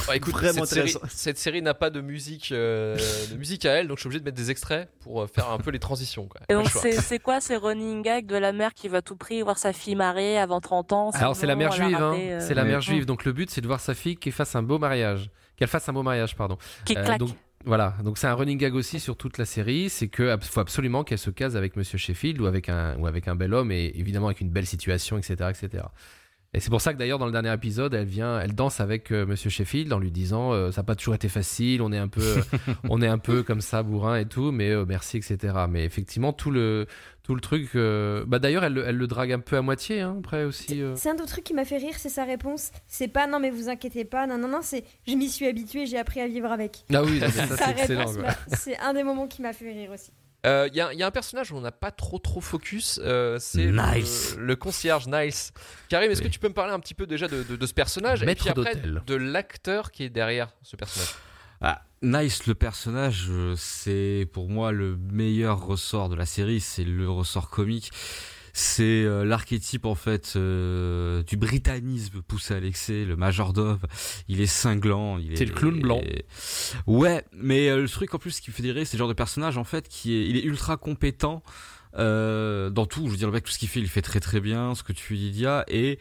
Bah, 0.06 0.16
écoute, 0.16 0.32
Vraiment 0.34 0.64
cette 0.64 0.74
série, 0.74 0.90
intéressant. 0.90 1.14
cette 1.14 1.38
série 1.38 1.62
n'a 1.62 1.74
pas 1.74 1.90
de 1.90 2.00
musique, 2.00 2.50
euh, 2.52 2.96
de 3.30 3.36
musique 3.36 3.64
à 3.64 3.72
elle, 3.72 3.88
donc 3.88 3.98
je 3.98 4.02
suis 4.02 4.06
obligé 4.08 4.20
de 4.20 4.24
mettre 4.24 4.36
des 4.36 4.50
extraits 4.50 4.88
pour 5.00 5.22
euh, 5.22 5.26
faire 5.26 5.50
un 5.50 5.58
peu 5.58 5.70
les 5.70 5.78
transitions. 5.78 6.26
Quoi. 6.26 6.40
Et 6.48 6.54
donc, 6.54 6.68
c'est 6.68 7.18
quoi 7.18 7.40
ces 7.40 7.56
running 7.56 8.02
gags 8.02 8.26
de 8.26 8.36
la 8.36 8.52
mère 8.52 8.74
qui 8.74 8.88
va 8.88 9.02
tout 9.02 9.16
prix 9.16 9.42
voir 9.42 9.58
sa 9.58 9.72
fille 9.72 9.94
mariée 9.96 10.38
avant 10.38 10.60
30 10.60 10.92
ans? 10.92 11.10
Alors 11.14 11.36
c'est 11.36 11.46
la 11.46 11.56
mère 11.56 11.72
juive, 11.72 11.94
hein. 11.96 12.14
euh, 12.18 12.40
c'est 12.40 12.54
la 12.54 12.62
Ouais. 12.62 12.68
mère 12.68 12.80
juive. 12.80 13.06
Donc 13.06 13.24
le 13.24 13.32
but 13.32 13.50
c'est 13.50 13.60
de 13.60 13.66
voir 13.66 13.80
sa 13.80 13.94
fille 13.94 14.16
qu'elle 14.16 14.32
fasse 14.32 14.54
un 14.56 14.62
beau 14.62 14.78
mariage, 14.78 15.30
qu'elle 15.56 15.68
fasse 15.68 15.88
un 15.88 15.92
beau 15.92 16.02
mariage, 16.02 16.34
pardon. 16.36 16.56
Qui 16.84 16.96
Euh, 16.96 17.04
claque. 17.04 17.18
donc 17.18 17.30
voilà, 17.66 17.94
donc 18.04 18.18
c'est 18.18 18.26
un 18.26 18.34
running 18.34 18.58
gag 18.58 18.74
aussi 18.74 19.00
sur 19.00 19.16
toute 19.16 19.38
la 19.38 19.44
série, 19.46 19.88
c'est 19.88 20.08
que 20.08 20.36
faut 20.42 20.60
absolument 20.60 21.02
qu'elle 21.04 21.18
se 21.18 21.30
case 21.30 21.56
avec 21.56 21.76
Monsieur 21.76 21.96
Sheffield 21.98 22.40
ou 22.40 22.46
avec 22.46 22.68
un 22.68 22.96
ou 22.98 23.06
avec 23.06 23.26
un 23.28 23.34
bel 23.36 23.54
homme 23.54 23.72
et 23.72 23.92
évidemment 23.96 24.26
avec 24.26 24.40
une 24.42 24.50
belle 24.50 24.66
situation, 24.66 25.16
etc., 25.18 25.50
etc. 25.50 25.84
Et 26.54 26.60
c'est 26.60 26.70
pour 26.70 26.80
ça 26.80 26.92
que 26.92 26.98
d'ailleurs 26.98 27.18
dans 27.18 27.26
le 27.26 27.32
dernier 27.32 27.52
épisode, 27.52 27.94
elle 27.94 28.06
vient, 28.06 28.38
elle 28.38 28.54
danse 28.54 28.78
avec 28.80 29.10
euh, 29.10 29.26
Monsieur 29.26 29.50
Sheffield 29.50 29.92
en 29.92 29.98
lui 29.98 30.12
disant 30.12 30.52
euh, 30.52 30.70
ça 30.70 30.82
n'a 30.82 30.84
pas 30.86 30.94
toujours 30.94 31.14
été 31.16 31.28
facile, 31.28 31.82
on 31.82 31.90
est 31.92 31.98
un 31.98 32.06
peu, 32.08 32.22
euh, 32.22 32.42
on 32.88 33.02
est 33.02 33.08
un 33.08 33.18
peu 33.18 33.42
comme 33.42 33.60
ça 33.60 33.82
bourrin 33.82 34.16
et 34.18 34.26
tout, 34.26 34.52
mais 34.52 34.70
euh, 34.70 34.84
merci, 34.86 35.16
etc. 35.16 35.52
Mais 35.68 35.84
effectivement 35.84 36.32
tout 36.32 36.52
le 36.52 36.86
tout 37.24 37.34
le 37.34 37.40
truc, 37.40 37.70
bah 38.28 38.38
d'ailleurs 38.38 38.64
elle, 38.64 38.74
le- 38.74 38.84
elle 38.86 38.96
le 38.98 39.06
drague 39.06 39.32
un 39.32 39.38
peu 39.40 39.56
à 39.56 39.62
moitié 39.62 40.00
hein, 40.02 40.16
après 40.18 40.44
aussi. 40.44 40.82
C'est 40.94 41.08
un 41.08 41.14
autre 41.14 41.26
truc 41.26 41.42
qui 41.44 41.54
m'a 41.54 41.64
fait 41.64 41.78
rire, 41.78 41.94
c'est 41.96 42.10
sa 42.10 42.24
réponse. 42.24 42.70
C'est 42.86 43.08
pas 43.08 43.26
non 43.26 43.40
mais 43.40 43.50
vous 43.50 43.68
inquiétez 43.70 44.04
pas, 44.04 44.26
non 44.26 44.36
non 44.38 44.46
non, 44.48 44.60
c'est 44.62 44.84
je 45.08 45.14
m'y 45.14 45.28
suis 45.30 45.46
habitué, 45.46 45.86
j'ai 45.86 45.98
appris 45.98 46.20
à 46.20 46.28
vivre 46.28 46.52
avec. 46.52 46.84
Ah 46.92 47.02
oui, 47.02 47.18
ça 47.20 47.30
c'est 47.56 47.70
excellent. 47.70 48.12
c'est 48.48 48.76
un 48.78 48.92
des 48.92 49.02
moments 49.02 49.26
qui 49.26 49.40
m'a 49.42 49.52
fait 49.54 49.72
rire 49.72 49.90
aussi. 49.92 50.10
Euh, 50.44 50.68
Il 50.70 50.76
y, 50.76 50.80
a- 50.80 50.92
il 50.92 50.98
y 50.98 51.02
a 51.02 51.06
un 51.06 51.10
personnage 51.10 51.50
où 51.52 51.56
on 51.56 51.60
n'a 51.60 51.72
pas 51.72 51.90
trop 51.90 52.18
trop 52.18 52.40
focus, 52.40 53.00
euh, 53.02 53.38
c'est 53.40 53.66
Nice. 53.72 54.34
le, 54.36 54.44
le 54.46 54.56
concierge 54.56 55.06
Nice. 55.06 55.52
Karim, 55.88 56.10
est-ce 56.10 56.20
Oui. 56.20 56.26
que 56.28 56.32
tu 56.32 56.38
peux 56.38 56.48
me 56.48 56.54
parler 56.54 56.72
un 56.72 56.80
petit 56.80 56.94
peu 56.94 57.06
déjà 57.06 57.28
de, 57.28 57.42
de- 57.42 57.56
de 57.56 57.66
ce 57.66 57.72
personnage 57.74 58.22
Maître 58.24 58.46
et 58.46 58.52
puis 58.52 58.60
après 58.60 58.76
de 58.76 59.14
l'acteur 59.14 59.90
qui 59.90 60.04
est 60.04 60.10
derrière 60.10 60.48
ce 60.62 60.76
personnage? 60.76 61.14
Ah, 61.60 61.82
Nice, 62.02 62.46
le 62.46 62.54
personnage, 62.54 63.28
euh, 63.30 63.54
c'est 63.56 64.28
pour 64.34 64.50
moi 64.50 64.72
le 64.72 64.96
meilleur 65.10 65.64
ressort 65.64 66.10
de 66.10 66.14
la 66.16 66.26
série, 66.26 66.60
c'est 66.60 66.84
le 66.84 67.08
ressort 67.08 67.48
comique. 67.48 67.90
C'est 68.56 69.02
euh, 69.02 69.24
l'archétype 69.24 69.84
en 69.84 69.96
fait 69.96 70.34
euh, 70.36 71.24
du 71.24 71.36
britannisme 71.36 72.22
poussé 72.22 72.54
à 72.54 72.60
l'excès, 72.60 73.04
le 73.04 73.16
majordome. 73.16 73.80
Il 74.28 74.40
est 74.40 74.46
cinglant. 74.46 75.18
il 75.18 75.36
C'est 75.36 75.42
est- 75.42 75.46
le 75.46 75.52
clown 75.54 75.80
blanc. 75.80 76.00
Ouais, 76.86 77.24
mais 77.32 77.68
euh, 77.68 77.82
le 77.82 77.88
truc 77.88 78.14
en 78.14 78.18
plus 78.18 78.38
qui 78.38 78.50
me 78.50 78.54
fait 78.54 78.62
rire, 78.70 78.86
c'est 78.86 78.96
le 78.96 78.98
genre 79.00 79.08
de 79.08 79.12
personnage 79.12 79.58
en 79.58 79.64
fait 79.64 79.88
qui 79.88 80.14
est, 80.14 80.26
il 80.28 80.36
est 80.36 80.44
ultra 80.44 80.76
compétent 80.76 81.42
euh, 81.98 82.70
dans 82.70 82.86
tout. 82.86 83.06
Je 83.06 83.10
veux 83.10 83.16
dire, 83.16 83.26
le 83.28 83.32
mec, 83.34 83.42
tout 83.44 83.50
ce 83.52 83.58
qu'il 83.58 83.68
fait, 83.68 83.80
il 83.80 83.88
fait 83.88 84.02
très 84.02 84.20
très 84.20 84.40
bien. 84.40 84.74
Ce 84.76 84.84
que 84.84 84.92
tu 84.92 85.16
dis, 85.16 85.24
Lydia, 85.30 85.64
et 85.66 85.98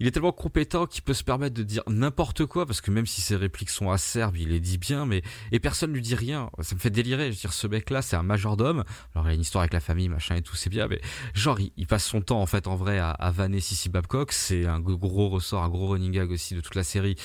il 0.00 0.06
est 0.06 0.10
tellement 0.10 0.32
compétent 0.32 0.86
qu'il 0.86 1.02
peut 1.02 1.14
se 1.14 1.24
permettre 1.24 1.54
de 1.54 1.62
dire 1.62 1.82
n'importe 1.86 2.46
quoi 2.46 2.66
parce 2.66 2.80
que 2.80 2.90
même 2.90 3.06
si 3.06 3.20
ses 3.20 3.36
répliques 3.36 3.70
sont 3.70 3.90
acerbes, 3.90 4.36
il 4.36 4.48
les 4.48 4.60
dit 4.60 4.78
bien, 4.78 5.06
mais 5.06 5.22
et 5.50 5.60
personne 5.60 5.92
lui 5.92 6.02
dit 6.02 6.14
rien. 6.14 6.50
Ça 6.60 6.74
me 6.74 6.80
fait 6.80 6.90
délirer. 6.90 7.26
Je 7.26 7.36
veux 7.36 7.40
dire, 7.40 7.52
ce 7.52 7.66
mec-là, 7.66 8.02
c'est 8.02 8.16
un 8.16 8.22
majordome. 8.22 8.84
Alors 9.14 9.26
il 9.26 9.30
a 9.30 9.34
une 9.34 9.40
histoire 9.40 9.62
avec 9.62 9.72
la 9.72 9.80
famille, 9.80 10.08
machin 10.08 10.36
et 10.36 10.42
tout, 10.42 10.56
c'est 10.56 10.70
bien, 10.70 10.88
mais 10.88 11.00
genre 11.34 11.58
il, 11.60 11.86
passe 11.86 12.06
son 12.06 12.22
temps 12.22 12.40
en 12.40 12.46
fait 12.46 12.66
en 12.66 12.76
vrai 12.76 12.98
à, 12.98 13.10
à 13.10 13.30
vanner 13.30 13.60
Sissy 13.60 13.88
Babcock. 13.88 14.32
C'est 14.32 14.66
un 14.66 14.80
gros 14.80 15.28
ressort, 15.28 15.62
un 15.62 15.68
gros 15.68 15.88
running 15.88 16.12
gag 16.12 16.30
aussi 16.30 16.54
de 16.54 16.60
toute 16.60 16.74
la 16.74 16.84
série, 16.84 17.16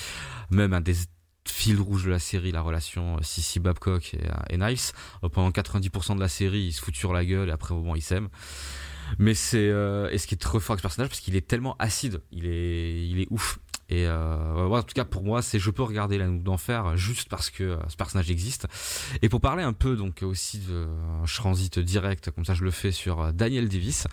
même 0.50 0.72
un 0.72 0.80
des 0.80 0.94
fil 1.50 1.80
rouge 1.80 2.04
de 2.04 2.10
la 2.10 2.18
série, 2.18 2.52
la 2.52 2.60
relation 2.60 3.16
Sissy 3.22 3.58
Babcock 3.58 4.14
et, 4.14 4.28
et 4.50 4.58
Nice. 4.58 4.92
pendant 5.32 5.50
90% 5.50 6.16
de 6.16 6.20
la 6.20 6.28
série, 6.28 6.60
ils 6.60 6.72
se 6.72 6.82
foutent 6.82 6.96
sur 6.96 7.12
la 7.12 7.24
gueule 7.24 7.48
et 7.48 7.52
après 7.52 7.74
au 7.74 7.78
moment 7.78 7.96
ils 7.96 8.02
s'aiment. 8.02 8.28
Mais 9.18 9.34
c'est 9.34 9.68
euh, 9.68 10.10
et 10.10 10.18
ce 10.18 10.26
qui 10.26 10.34
est 10.34 10.38
trop 10.38 10.60
fort 10.60 10.74
avec 10.74 10.80
ce 10.80 10.82
personnage 10.82 11.08
parce 11.08 11.20
qu'il 11.20 11.36
est 11.36 11.46
tellement 11.46 11.76
acide, 11.78 12.20
il 12.32 12.46
est 12.46 13.06
il 13.06 13.20
est 13.20 13.26
ouf. 13.30 13.58
Et 13.90 14.06
euh, 14.06 14.68
en 14.68 14.82
tout 14.82 14.94
cas 14.94 15.06
pour 15.06 15.24
moi, 15.24 15.40
c'est 15.40 15.58
je 15.58 15.70
peux 15.70 15.82
regarder 15.82 16.18
la 16.18 16.26
Nook 16.26 16.42
d'enfer 16.42 16.96
juste 16.96 17.28
parce 17.30 17.48
que 17.48 17.64
euh, 17.64 17.76
ce 17.88 17.96
personnage 17.96 18.30
existe. 18.30 18.66
Et 19.22 19.30
pour 19.30 19.40
parler 19.40 19.62
un 19.62 19.72
peu 19.72 19.96
donc 19.96 20.22
aussi 20.22 20.58
de 20.58 20.86
je 21.24 21.36
transite 21.36 21.78
direct 21.78 22.30
comme 22.30 22.44
ça 22.44 22.54
je 22.54 22.64
le 22.64 22.70
fais 22.70 22.92
sur 22.92 23.20
euh, 23.20 23.32
Daniel 23.32 23.68
Davis. 23.68 24.06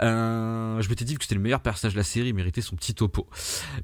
Euh, 0.00 0.80
je 0.82 0.88
m'étais 0.90 1.06
dit 1.06 1.14
que 1.14 1.24
c'était 1.24 1.34
le 1.34 1.40
meilleur 1.40 1.60
personnage 1.60 1.94
de 1.94 1.98
la 1.98 2.04
série, 2.04 2.28
il 2.28 2.34
méritait 2.34 2.60
son 2.60 2.76
petit 2.76 2.94
topo. 2.94 3.26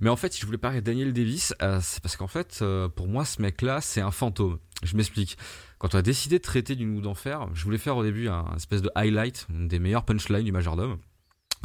Mais 0.00 0.10
en 0.10 0.16
fait, 0.16 0.34
si 0.34 0.40
je 0.40 0.46
voulais 0.46 0.58
parler 0.58 0.80
de 0.80 0.86
Daniel 0.86 1.14
Davis, 1.14 1.54
euh, 1.62 1.80
c'est 1.82 2.02
parce 2.02 2.16
qu'en 2.16 2.28
fait 2.28 2.62
pour 2.94 3.08
moi 3.08 3.24
ce 3.24 3.40
mec 3.40 3.62
là, 3.62 3.80
c'est 3.80 4.02
un 4.02 4.10
fantôme. 4.10 4.58
Je 4.82 4.96
m'explique. 4.96 5.38
Quand 5.82 5.96
on 5.96 5.98
a 5.98 6.02
décidé 6.02 6.38
de 6.38 6.44
traiter 6.44 6.76
du 6.76 6.86
Nook 6.86 7.02
d'enfer, 7.02 7.48
je 7.54 7.64
voulais 7.64 7.76
faire 7.76 7.96
au 7.96 8.04
début 8.04 8.28
un, 8.28 8.46
un 8.52 8.54
espèce 8.54 8.82
de 8.82 8.90
highlight, 8.94 9.48
des 9.50 9.80
meilleures 9.80 10.04
punchlines 10.04 10.44
du 10.44 10.52
majordome. 10.52 10.98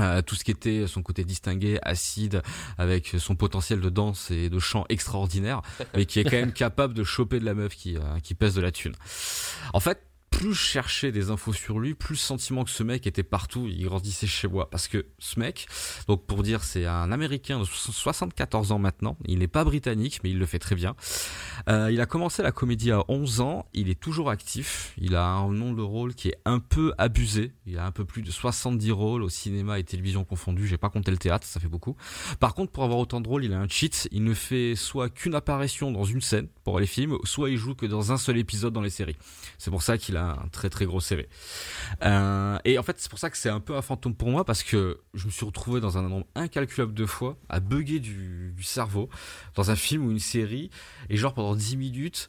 Euh, 0.02 0.24
tout 0.24 0.34
ce 0.34 0.44
qui 0.44 0.50
était 0.50 0.88
son 0.88 1.04
côté 1.04 1.24
distingué, 1.24 1.78
acide, 1.84 2.42
avec 2.80 3.16
son 3.20 3.36
potentiel 3.36 3.80
de 3.80 3.90
danse 3.90 4.32
et 4.32 4.50
de 4.50 4.58
chant 4.58 4.86
extraordinaire, 4.90 5.62
mais 5.96 6.08
qui 6.08 6.20
est 6.20 6.24
quand 6.24 6.32
même 6.32 6.52
capable 6.52 6.96
de 6.96 7.04
choper 7.04 7.40
de 7.40 7.46
la 7.46 7.54
meuf 7.54 7.76
qui, 7.76 7.96
euh, 7.96 8.20
qui 8.24 8.34
pèse 8.34 8.56
de 8.56 8.62
la 8.62 8.72
thune. 8.72 8.96
En 9.76 9.80
fait, 9.80 10.02
plus 10.30 10.54
je 10.54 10.60
cherchais 10.60 11.12
des 11.12 11.30
infos 11.30 11.54
sur 11.54 11.80
lui, 11.80 11.94
plus 11.94 12.14
le 12.14 12.20
sentiment 12.20 12.64
que 12.64 12.70
ce 12.70 12.84
mec 12.84 13.08
était 13.08 13.24
partout, 13.24 13.68
il 13.68 13.84
grandissait 13.86 14.28
chez 14.28 14.48
moi. 14.48 14.70
Parce 14.70 14.88
que 14.88 15.06
ce 15.20 15.40
mec, 15.40 15.68
donc 16.08 16.26
pour 16.26 16.44
dire, 16.44 16.64
c'est 16.64 16.86
un 16.86 17.12
Américain 17.12 17.60
de 17.60 17.66
74 17.66 18.72
ans 18.72 18.80
maintenant. 18.80 19.18
Il 19.26 19.40
n'est 19.40 19.48
pas 19.48 19.64
britannique, 19.64 20.20
mais 20.24 20.30
il 20.30 20.38
le 20.38 20.46
fait 20.46 20.60
très 20.60 20.76
bien. 20.76 20.96
Euh, 21.70 21.90
il 21.92 22.02
a 22.02 22.06
commencé 22.06 22.44
la 22.44 22.52
comédie 22.52 22.92
à 22.92 23.04
11 23.08 23.42
ans. 23.42 23.66
Il 23.74 23.90
est 23.90 24.00
toujours 24.00 24.30
actif. 24.30 24.94
Il 24.98 25.16
a 25.16 25.26
un 25.26 25.52
nom 25.52 25.74
de 25.74 25.82
rôle 25.82 26.14
qui 26.14 26.30
est 26.30 26.38
un 26.46 26.60
peu 26.60 26.94
abusé. 26.98 27.54
Il 27.66 27.80
a 27.80 27.86
un 27.86 27.92
peu 27.92 28.06
plus 28.06 28.22
de 28.22 28.32
70 28.32 28.92
rôles 28.92 29.24
au 29.24 29.30
cinéma 29.30 29.80
et 29.80 29.84
télévision 29.84 30.24
confondus. 30.24 30.68
J'ai 30.68 30.78
pas 30.78 30.90
compté 30.90 31.12
le 31.12 31.18
théâtre, 31.18 31.48
ça 31.48 31.60
fait 31.60 31.68
beaucoup. 31.68 31.96
Par 32.40 32.54
contre, 32.54 32.72
pour 32.72 32.84
avoir 32.84 33.00
autant 33.00 33.22
de 33.22 33.28
rôles, 33.28 33.46
il 33.46 33.54
a 33.54 33.60
un 33.60 33.68
cheat. 33.68 34.08
Il 34.12 34.24
ne 34.24 34.34
fait 34.34 34.76
soit 34.76 35.10
qu'une 35.10 35.36
apparition 35.36 35.92
dans 35.92 36.04
une 36.04 36.22
scène 36.22 36.48
pour 36.64 36.80
les 36.80 36.88
films, 36.88 37.18
soit 37.24 37.50
il 37.50 37.58
joue 37.58 37.76
que 37.76 37.86
dans 37.86 38.12
un 38.12 38.18
seul 38.18 38.38
épisode 38.38 38.74
dans 38.74 38.82
les 38.82 38.90
séries. 38.90 39.18
C'est 39.58 39.72
pour 39.72 39.82
ça 39.82 39.98
qu'il 39.98 40.17
un 40.18 40.48
très 40.52 40.70
très 40.70 40.86
gros 40.86 41.00
CV. 41.00 41.28
Euh, 42.04 42.58
et 42.66 42.78
en 42.78 42.84
fait, 42.84 42.96
c'est 43.00 43.10
pour 43.10 43.20
ça 43.20 43.30
que 43.30 43.38
c'est 43.38 43.50
un 43.50 43.60
peu 43.60 43.76
un 43.76 43.82
fantôme 43.82 44.16
pour 44.16 44.30
moi 44.30 44.46
parce 44.46 44.64
que 44.64 45.00
je 45.14 45.26
me 45.26 45.32
suis 45.32 45.46
retrouvé 45.46 45.80
dans 45.82 45.98
un 45.98 46.02
nombre 46.02 46.26
incalculable 46.36 46.94
de 46.94 47.06
fois 47.06 47.38
à 47.50 47.60
bugger 47.60 48.00
du, 48.00 48.54
cerveau 48.62 49.10
dans 49.56 49.72
un 49.72 49.76
film 49.76 50.06
ou 50.06 50.12
une 50.12 50.20
série 50.20 50.70
et 51.10 51.16
genre 51.16 51.34
pendant 51.34 51.56
10 51.56 51.78
minutes 51.78 52.28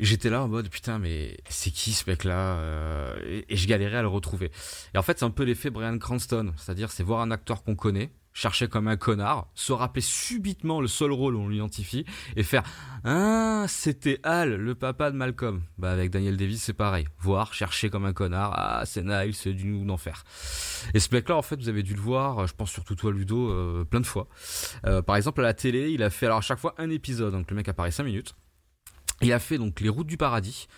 j'étais 0.00 0.30
là 0.30 0.42
en 0.42 0.48
mode 0.48 0.70
putain 0.70 0.98
mais 0.98 1.36
c'est 1.50 1.70
qui 1.70 1.92
ce 1.92 2.08
mec 2.08 2.24
là 2.24 2.56
euh, 2.56 3.18
et, 3.26 3.44
et, 3.52 3.56
je 3.56 3.66
galérais 3.68 3.98
à 3.98 4.02
le 4.02 4.08
retrouver 4.08 4.50
et 4.94 4.98
en 4.98 5.02
fait 5.02 5.18
c'est 5.18 5.24
un 5.24 5.30
peu 5.30 5.42
l'effet 5.42 5.68
Brian 5.68 5.98
Cranston 5.98 6.54
c'est 6.56 6.72
à 6.72 6.74
dire 6.74 6.90
c'est 6.90 7.02
voir 7.02 7.20
un 7.20 7.30
acteur 7.30 7.62
qu'on 7.62 7.74
connaît 7.74 8.10
chercher 8.36 8.68
comme 8.68 8.86
un 8.86 8.98
connard, 8.98 9.48
se 9.54 9.72
rappeler 9.72 10.02
subitement 10.02 10.82
le 10.82 10.88
seul 10.88 11.10
rôle 11.10 11.36
où 11.36 11.40
on 11.40 11.48
l'identifie 11.48 12.04
et 12.36 12.42
faire 12.42 12.62
ah 13.02 13.64
c'était 13.66 14.20
Al, 14.24 14.56
le 14.56 14.74
papa 14.74 15.10
de 15.10 15.16
Malcolm. 15.16 15.62
Bah 15.78 15.90
avec 15.90 16.10
Daniel 16.10 16.36
Davis 16.36 16.62
c'est 16.62 16.74
pareil, 16.74 17.06
voir 17.18 17.54
chercher 17.54 17.88
comme 17.88 18.04
un 18.04 18.12
connard, 18.12 18.52
ah 18.54 18.82
c'est 18.84 19.02
Niles, 19.02 19.34
c'est 19.34 19.54
du 19.54 19.64
nous 19.64 19.86
d'enfer. 19.86 20.22
Et 20.92 21.00
ce 21.00 21.08
mec 21.14 21.30
là 21.30 21.36
en 21.36 21.42
fait 21.42 21.56
vous 21.56 21.70
avez 21.70 21.82
dû 21.82 21.94
le 21.94 22.00
voir, 22.00 22.46
je 22.46 22.54
pense 22.54 22.70
surtout 22.70 22.94
toi 22.94 23.10
Ludo, 23.10 23.50
euh, 23.50 23.84
plein 23.84 24.00
de 24.00 24.06
fois. 24.06 24.28
Euh, 24.84 25.00
par 25.00 25.16
exemple 25.16 25.40
à 25.40 25.44
la 25.44 25.54
télé 25.54 25.90
il 25.90 26.02
a 26.02 26.10
fait 26.10 26.26
alors 26.26 26.38
à 26.38 26.42
chaque 26.42 26.58
fois 26.58 26.74
un 26.76 26.90
épisode, 26.90 27.32
donc 27.32 27.50
le 27.50 27.56
mec 27.56 27.66
apparaît 27.68 27.90
5 27.90 28.04
minutes. 28.04 28.34
Il 29.22 29.32
a 29.32 29.38
fait 29.38 29.56
donc 29.56 29.80
les 29.80 29.88
routes 29.88 30.06
du 30.06 30.18
paradis, 30.18 30.68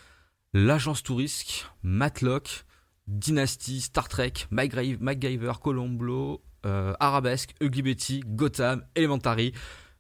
l'agence 0.53 1.03
touriste, 1.03 1.69
Matlock, 1.83 2.67
Dynasty, 3.09 3.81
Star 3.81 4.09
Trek, 4.09 4.33
MacGyver, 4.51 5.53
Colombo, 5.63 6.43
euh, 6.67 6.93
Arabesque, 7.01 7.55
Ugly 7.61 7.83
Betty, 7.83 8.21
Gotham, 8.27 8.83
Elementary. 8.95 9.53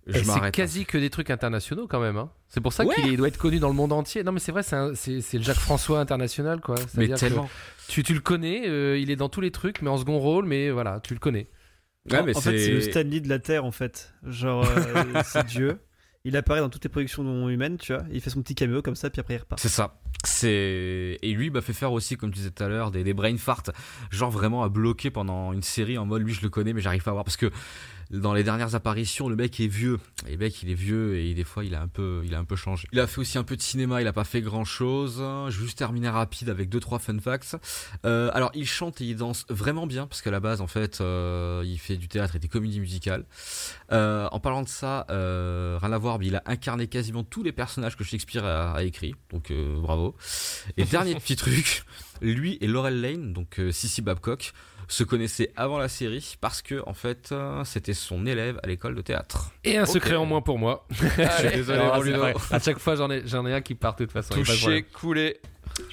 Et 0.06 0.24
c'est 0.24 0.50
quasi 0.52 0.86
que 0.86 0.96
des 0.96 1.10
trucs 1.10 1.28
internationaux 1.30 1.86
quand 1.86 2.00
même. 2.00 2.16
Hein. 2.16 2.30
C'est 2.48 2.62
pour 2.62 2.72
ça 2.72 2.84
Ouais. 2.86 2.94
qu'il 2.94 3.16
doit 3.18 3.28
être 3.28 3.36
connu 3.36 3.58
dans 3.58 3.68
le 3.68 3.74
monde 3.74 3.92
entier. 3.92 4.22
Non 4.24 4.32
mais 4.32 4.40
c'est 4.40 4.52
vrai, 4.52 4.62
c'est 4.62 4.76
un- 4.76 4.94
c'est 4.94 5.20
c'est 5.20 5.36
le 5.36 5.44
Jacques 5.44 5.58
François 5.58 6.00
international 6.00 6.60
quoi. 6.62 6.76
Mais 6.94 7.08
tellement. 7.08 7.48
Tu, 7.88 8.02
tu 8.02 8.14
le 8.14 8.20
connais, 8.20 8.66
euh, 8.68 8.98
il 8.98 9.10
est 9.10 9.16
dans 9.16 9.28
tous 9.28 9.42
les 9.42 9.50
trucs, 9.50 9.82
mais 9.82 9.90
en 9.90 9.98
second 9.98 10.18
rôle, 10.18 10.46
mais 10.46 10.70
voilà, 10.70 11.00
tu 11.00 11.12
le 11.12 11.20
connais. 11.20 11.46
Ouais, 12.10 12.18
en, 12.20 12.24
mais 12.24 12.34
en 12.36 12.40
fait, 12.40 12.58
c'est 12.58 12.70
le 12.70 12.80
Stanley 12.80 13.20
de 13.20 13.28
la 13.28 13.38
Terre, 13.38 13.66
en 13.66 13.70
fait. 13.70 14.14
Genre, 14.26 14.64
euh, 14.66 15.04
c'est 15.24 15.44
Dieu. 15.46 15.78
Il 16.24 16.36
apparaît 16.36 16.60
dans 16.60 16.68
toutes 16.68 16.84
les 16.84 16.90
productions 16.90 17.48
humaines, 17.48 17.78
tu 17.78 17.94
vois. 17.94 18.04
Il 18.12 18.20
fait 18.20 18.30
son 18.30 18.42
petit 18.42 18.54
caméo 18.54 18.82
comme 18.82 18.96
ça, 18.96 19.08
puis 19.08 19.20
après 19.20 19.34
il 19.34 19.38
repart. 19.38 19.60
c'est 19.60 19.68
ça. 19.68 19.98
C'est 20.24 21.16
et 21.22 21.32
lui 21.32 21.48
m'a 21.50 21.60
fait 21.60 21.72
faire 21.72 21.92
aussi 21.92 22.16
comme 22.16 22.30
tu 22.32 22.38
disais 22.38 22.50
tout 22.50 22.64
à 22.64 22.68
l'heure 22.68 22.90
des, 22.90 23.04
des 23.04 23.14
brain 23.14 23.36
farts, 23.36 23.62
genre 24.10 24.30
vraiment 24.32 24.64
à 24.64 24.68
bloquer 24.68 25.10
pendant 25.10 25.52
une 25.52 25.62
série 25.62 25.96
en 25.96 26.06
mode 26.06 26.22
lui 26.22 26.34
je 26.34 26.42
le 26.42 26.48
connais 26.48 26.72
mais 26.72 26.80
j'arrive 26.80 27.04
pas 27.04 27.10
à 27.10 27.14
voir 27.14 27.24
parce 27.24 27.36
que 27.36 27.52
dans 28.10 28.32
les 28.34 28.42
dernières 28.42 28.74
apparitions 28.74 29.28
le 29.28 29.36
mec 29.36 29.60
est 29.60 29.66
vieux 29.66 30.00
et 30.26 30.32
le 30.32 30.38
mec 30.38 30.62
il 30.62 30.70
est 30.70 30.74
vieux 30.74 31.18
et 31.18 31.34
des 31.34 31.44
fois 31.44 31.64
il 31.64 31.74
a 31.74 31.82
un 31.82 31.88
peu 31.88 32.22
il 32.24 32.34
a 32.34 32.38
un 32.38 32.44
peu 32.44 32.56
changé. 32.56 32.88
Il 32.92 33.00
a 33.00 33.06
fait 33.06 33.20
aussi 33.20 33.38
un 33.38 33.44
peu 33.44 33.56
de 33.56 33.62
cinéma, 33.62 34.00
il 34.00 34.06
a 34.06 34.12
pas 34.12 34.24
fait 34.24 34.40
grand 34.40 34.64
chose. 34.64 35.16
Je 35.18 35.58
vais 35.58 35.64
juste 35.64 35.78
terminer 35.78 36.08
rapide 36.08 36.48
avec 36.48 36.68
deux 36.68 36.80
trois 36.80 36.98
fun 36.98 37.18
facts. 37.18 37.56
Euh, 38.04 38.30
alors 38.32 38.50
il 38.54 38.66
chante 38.66 39.00
et 39.00 39.04
il 39.04 39.16
danse 39.16 39.44
vraiment 39.48 39.86
bien 39.86 40.06
parce 40.06 40.22
qu'à 40.22 40.30
la 40.30 40.40
base 40.40 40.60
en 40.60 40.66
fait 40.66 41.00
euh, 41.00 41.62
il 41.66 41.78
fait 41.78 41.96
du 41.96 42.08
théâtre 42.08 42.36
et 42.36 42.38
des 42.38 42.48
comédies 42.48 42.80
musicales. 42.80 43.24
Euh, 43.92 44.28
en 44.32 44.40
parlant 44.40 44.62
de 44.62 44.68
ça, 44.68 45.06
euh, 45.10 45.78
rien 45.80 45.92
à 45.92 45.98
voir, 45.98 46.18
mais 46.18 46.26
il 46.26 46.36
a 46.36 46.42
incarné 46.46 46.86
quasiment 46.88 47.24
tous 47.24 47.42
les 47.42 47.52
personnages 47.52 47.96
que 47.96 48.04
Shakespeare 48.04 48.44
a, 48.44 48.72
a 48.72 48.82
écrit, 48.82 49.14
donc 49.30 49.50
euh, 49.50 49.80
bravo. 49.80 50.16
Et 50.76 50.84
dernier 50.98 51.14
petit 51.14 51.36
truc, 51.36 51.84
lui 52.20 52.58
et 52.60 52.66
Laurel 52.66 53.00
Lane, 53.00 53.32
donc 53.32 53.58
euh, 53.58 53.72
Sissy 53.72 54.02
Babcock, 54.02 54.52
se 54.88 55.04
connaissaient 55.04 55.52
avant 55.54 55.78
la 55.78 55.88
série 55.88 56.36
parce 56.40 56.62
que 56.62 56.82
en 56.86 56.94
fait 56.94 57.28
euh, 57.30 57.62
c'était 57.64 57.94
son 57.94 58.26
élève 58.26 58.58
à 58.62 58.66
l'école 58.66 58.94
de 58.94 59.02
théâtre. 59.02 59.50
Et 59.64 59.76
un 59.76 59.86
secret 59.86 60.16
en 60.16 60.24
moins 60.26 60.40
pour 60.40 60.58
moi. 60.58 60.86
Je 60.90 61.04
suis 61.46 61.48
désolé, 61.56 61.80
Ludo. 62.02 62.22
À 62.50 62.58
chaque 62.58 62.78
fois, 62.78 62.96
j'en 62.96 63.10
ai, 63.10 63.22
j'en 63.26 63.46
ai 63.46 63.52
un 63.52 63.60
qui 63.60 63.74
part 63.74 63.94
de 63.96 64.04
toute 64.04 64.12
façon. 64.12 64.34
Touché, 64.34 64.82
coulé. 64.82 65.40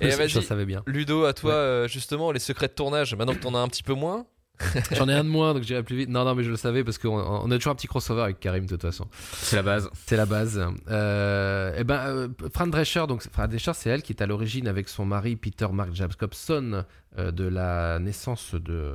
Je, 0.02 0.08
Et 0.08 0.12
je 0.12 0.18
vas-y, 0.18 0.42
savais 0.42 0.66
bien. 0.66 0.82
Ludo, 0.88 1.26
à 1.26 1.34
toi, 1.34 1.52
Ouais. 1.52 1.58
euh, 1.58 1.88
justement, 1.88 2.32
les 2.32 2.40
secrets 2.40 2.68
de 2.70 2.74
tournage. 2.74 3.14
Maintenant 3.16 3.36
que 3.36 3.40
t'en 3.42 3.54
as 3.54 3.60
un 3.60 3.68
petit 3.68 3.84
peu 3.84 3.94
moins. 3.94 4.26
J'en 4.92 5.10
ai 5.10 5.14
un 5.14 5.24
de 5.24 5.30
moins, 5.30 5.54
donc 5.54 5.64
j'irai 5.64 5.84
plus 5.84 5.96
vite. 5.96 6.10
Non, 6.10 6.24
non, 6.24 6.36
mais 6.36 6.44
je 6.44 6.50
le 6.50 6.58
savais 6.58 6.84
parce 6.84 6.98
qu'on 6.98 7.18
on 7.18 7.52
a 7.52 7.56
toujours 7.56 7.72
un 7.72 7.76
petit 7.76 7.88
crossover 7.88 8.22
avec 8.22 8.40
Karim 8.40 8.66
de 8.66 8.70
toute 8.70 8.82
façon. 8.82 9.08
C'est 9.34 9.56
la 9.56 9.64
base. 9.64 9.90
C'est 10.06 10.18
la 10.18 10.26
base. 10.26 10.62
Euh, 10.90 11.78
et 11.78 11.84
ben, 11.84 12.00
euh, 12.08 12.28
Fran 12.54 12.68
Drescher, 12.68 13.06
donc 13.08 13.24
Fran 13.32 13.48
Drescher, 13.48 13.74
c'est 13.74 13.90
elle 13.90 14.02
qui 14.02 14.14
est 14.14 14.22
à 14.22 14.26
l'origine 14.26 14.68
avec 14.68 14.90
son 14.90 15.06
mari 15.06 15.36
Peter 15.36 15.68
Mark 15.72 15.94
Jacobson 15.94 16.84
euh, 17.18 17.32
de 17.32 17.46
la 17.46 18.00
naissance 18.00 18.56
de 18.56 18.94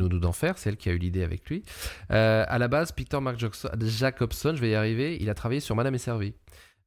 Nounou 0.00 0.18
d'enfer. 0.18 0.54
C'est 0.56 0.70
elle 0.70 0.76
qui 0.76 0.88
a 0.88 0.92
eu 0.92 0.98
l'idée 0.98 1.22
avec 1.22 1.48
lui. 1.48 1.62
À 2.10 2.58
la 2.58 2.68
base, 2.68 2.92
Peter 2.92 3.20
Mark 3.20 3.38
Jacobson, 3.38 4.52
je 4.54 4.60
vais 4.60 4.70
y 4.70 4.74
arriver, 4.74 5.16
il 5.20 5.30
a 5.30 5.34
travaillé 5.34 5.60
sur 5.60 5.74
Madame 5.74 5.94
est 5.94 5.98
servie. 5.98 6.34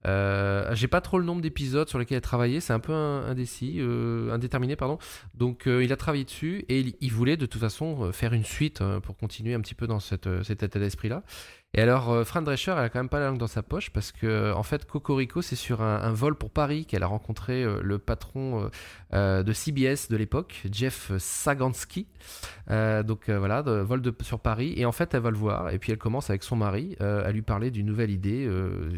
Euh, 0.08 0.74
j'ai 0.76 0.88
pas 0.88 1.02
trop 1.02 1.20
le 1.20 1.26
nombre 1.26 1.42
d'épisodes 1.42 1.90
sur 1.90 2.00
lesquels 2.00 2.16
il 2.16 2.20
a 2.20 2.22
travaillé, 2.22 2.62
c'est 2.62 2.74
un 2.74 2.80
peu 2.80 2.94
indécis, 2.94 3.78
euh, 3.80 4.32
indéterminé, 4.32 4.76
pardon. 4.76 4.98
Donc 5.34 5.68
euh, 5.68 5.84
il 5.84 5.92
a 5.92 5.98
travaillé 5.98 6.24
dessus 6.24 6.66
et 6.70 6.96
il, 7.02 7.12
voulait 7.12 7.38
de 7.38 7.46
toute 7.46 7.60
façon 7.60 8.12
faire 8.14 8.34
une 8.34 8.46
suite 8.46 8.82
pour 9.04 9.18
continuer 9.18 9.54
un 9.54 9.62
petit 9.62 9.76
peu 9.76 9.88
dans 9.88 10.00
cet 10.00 10.28
état 10.28 10.80
d'esprit-là. 10.80 11.24
Et 11.76 11.82
alors, 11.82 12.10
euh, 12.10 12.24
Fran 12.24 12.42
Drescher, 12.42 12.72
elle 12.72 12.80
a 12.80 12.90
quand 12.90 12.98
même 12.98 13.10
pas 13.10 13.20
la 13.20 13.28
langue 13.28 13.38
dans 13.38 13.46
sa 13.46 13.62
poche 13.62 13.92
parce 13.92 14.12
que, 14.12 14.52
en 14.54 14.64
fait, 14.64 14.86
Cocorico, 14.86 15.44
c'est 15.44 15.56
sur 15.56 15.84
un, 15.84 16.12
vol 16.14 16.34
pour 16.34 16.50
Paris 16.50 16.88
qu'elle 16.88 17.04
a 17.04 17.08
rencontré 17.08 17.64
euh, 17.64 17.80
le 17.84 18.00
patron 18.00 18.72
euh, 19.14 19.44
de 19.44 19.54
CBS 19.54 20.10
de 20.10 20.18
l'époque, 20.18 20.64
Jeff 20.72 21.12
Sagansky. 21.20 22.08
Donc 22.68 23.30
voilà, 23.30 23.62
de, 23.62 23.72
vol 23.72 24.02
de, 24.02 24.14
sur 24.22 24.40
Paris. 24.40 24.74
Et 24.78 24.86
en 24.86 24.92
fait, 24.92 25.14
elle 25.14 25.22
va 25.22 25.30
le 25.30 25.38
voir. 25.38 25.70
Et 25.70 25.78
puis 25.78 25.92
elle 25.92 26.00
commence 26.00 26.32
avec 26.32 26.44
son 26.44 26.56
mari 26.56 26.96
à 27.00 27.32
lui 27.32 27.42
parler 27.42 27.72
d'une 27.72 27.86
nouvelle 27.86 28.12
idée 28.12 28.50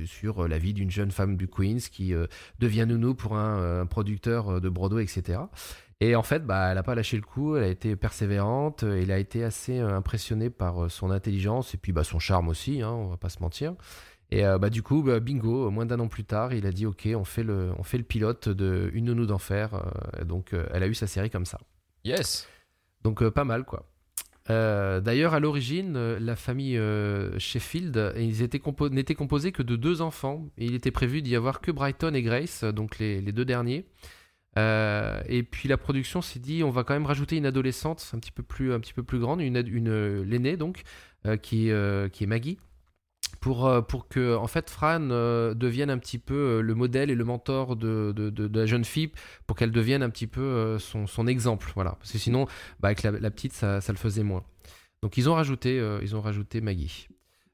sur 0.06 0.48
la 0.48 0.58
vie 0.58 0.74
d'une 0.74 0.92
jeune 0.92 1.12
femme 1.12 1.38
du 1.38 1.48
Queens 1.48 1.80
qui 1.92 2.14
devient 2.60 2.86
nounou 2.88 3.16
pour 3.16 3.36
un, 3.36 3.82
un 3.82 3.86
producteur 3.86 4.60
de 4.60 4.70
Broadway, 4.70 5.04
etc. 5.04 5.40
Et 6.04 6.16
en 6.16 6.24
fait, 6.24 6.44
bah, 6.44 6.70
elle 6.70 6.76
n'a 6.76 6.84
pas 6.84 6.96
lâché 6.96 7.16
le 7.16 7.22
coup, 7.22 7.56
elle 7.56 7.64
a 7.64 7.68
été 7.68 7.96
persévérante, 7.96 8.82
euh, 8.84 9.00
il 9.00 9.12
a 9.12 9.20
été 9.20 9.44
assez 9.44 9.78
euh, 9.80 9.96
impressionné 9.96 10.50
par 10.50 10.86
euh, 10.86 10.90
son 10.90 11.12
intelligence 11.12 11.76
et 11.76 11.78
puis 11.78 11.92
bah, 11.92 12.04
son 12.04 12.18
charme 12.18 12.50
aussi, 12.50 12.82
hein, 12.82 12.90
on 12.90 13.08
va 13.08 13.18
pas 13.18 13.30
se 13.30 13.40
mentir. 13.40 13.76
Et 14.32 14.44
euh, 14.44 14.58
bah, 14.58 14.72
du 14.72 14.82
coup, 14.82 15.04
bah, 15.04 15.20
bingo, 15.20 15.70
moins 15.70 15.86
d'un 15.86 16.00
an 16.00 16.08
plus 16.08 16.24
tard, 16.24 16.54
il 16.56 16.66
a 16.66 16.72
dit 16.72 16.88
ok, 16.88 17.08
on 17.16 17.24
fait 17.24 17.44
le, 17.44 17.72
on 17.78 17.84
fait 17.84 18.00
le 18.00 18.04
pilote 18.04 18.50
de 18.50 18.90
Une 18.94 19.06
nounou 19.06 19.28
d'enfer. 19.28 19.76
euh, 20.20 20.24
donc 20.26 20.54
euh, 20.54 20.66
elle 20.74 20.82
a 20.82 20.88
eu 20.88 20.96
sa 20.96 21.06
série 21.06 21.30
comme 21.30 21.46
ça. 21.46 21.60
Yes. 22.04 22.48
Donc 23.04 23.22
euh, 23.22 23.30
pas 23.30 23.44
mal 23.44 23.64
quoi. 23.64 23.86
Euh, 24.50 25.02
D'ailleurs, 25.02 25.36
à 25.36 25.40
l'origine, 25.40 25.96
euh, 25.98 26.18
la 26.20 26.36
famille 26.36 26.78
euh, 26.80 27.38
Sheffield, 27.38 28.14
ils 28.18 28.42
étaient 28.42 28.58
compo- 28.58 28.90
n'étaient 28.90 29.14
composés 29.14 29.52
que 29.52 29.62
de 29.62 29.76
deux 29.76 30.02
enfants. 30.02 30.48
Et 30.58 30.66
il 30.66 30.74
était 30.74 30.90
prévu 30.90 31.22
d'y 31.22 31.36
avoir 31.36 31.62
que 31.62 31.70
Brighton 31.70 32.16
et 32.16 32.24
Grace, 32.24 32.64
euh, 32.64 32.72
donc 32.72 32.98
les, 32.98 33.22
les 33.22 33.32
deux 33.32 33.46
derniers. 33.46 33.86
Euh, 34.58 35.22
et 35.28 35.44
puis 35.44 35.70
la 35.70 35.78
production 35.78 36.22
s'est 36.22 36.40
dit, 36.40 36.64
on 36.64 36.72
va 36.72 36.84
quand 36.84 36.94
même 36.94 37.06
rajouter 37.06 37.38
une 37.38 37.46
adolescente 37.46 38.12
un 38.14 38.20
petit 38.20 38.32
peu 38.32 38.44
plus, 38.44 38.74
un 38.74 38.80
petit 38.80 38.94
peu 38.94 39.04
plus 39.04 39.20
grande, 39.20 39.42
une, 39.42 39.64
une 39.68 39.90
euh, 39.90 40.24
l'aînée 40.26 40.58
donc, 40.58 40.84
euh, 41.26 41.38
qui, 41.38 41.72
qui 42.12 42.24
est 42.24 42.28
Maggie. 42.28 42.58
Pour, 43.40 43.72
pour 43.88 44.08
que 44.08 44.36
en 44.36 44.46
fait 44.46 44.70
Fran 44.70 45.00
devienne 45.00 45.90
un 45.90 45.98
petit 45.98 46.20
peu 46.20 46.62
le 46.62 46.76
modèle 46.76 47.10
et 47.10 47.16
le 47.16 47.24
mentor 47.24 47.76
de, 47.76 48.12
de, 48.14 48.60
la 48.60 48.66
jeune 48.68 48.84
fille 48.86 49.12
pour 49.48 49.56
qu'elle 49.56 49.72
devienne 49.72 50.04
un 50.04 50.12
petit 50.12 50.28
peu 50.28 50.78
son, 50.78 51.08
son 51.08 51.26
exemple 51.26 51.72
voilà 51.74 51.92
parce 51.94 52.12
que 52.12 52.20
sinon 52.20 52.46
bah, 52.82 52.90
avec 52.90 53.02
la, 53.02 53.12
la 53.12 53.32
petite 53.32 53.54
ça, 53.54 53.82
ça 53.82 53.94
le 53.94 53.98
faisait 53.98 54.22
moins 54.22 54.44
donc 55.02 55.18
ils 55.18 55.28
ont 55.28 55.34
rajouté 55.34 55.82
ils 56.04 56.16
ont 56.16 56.22
rajouté 56.22 56.62
Maggie 56.62 57.08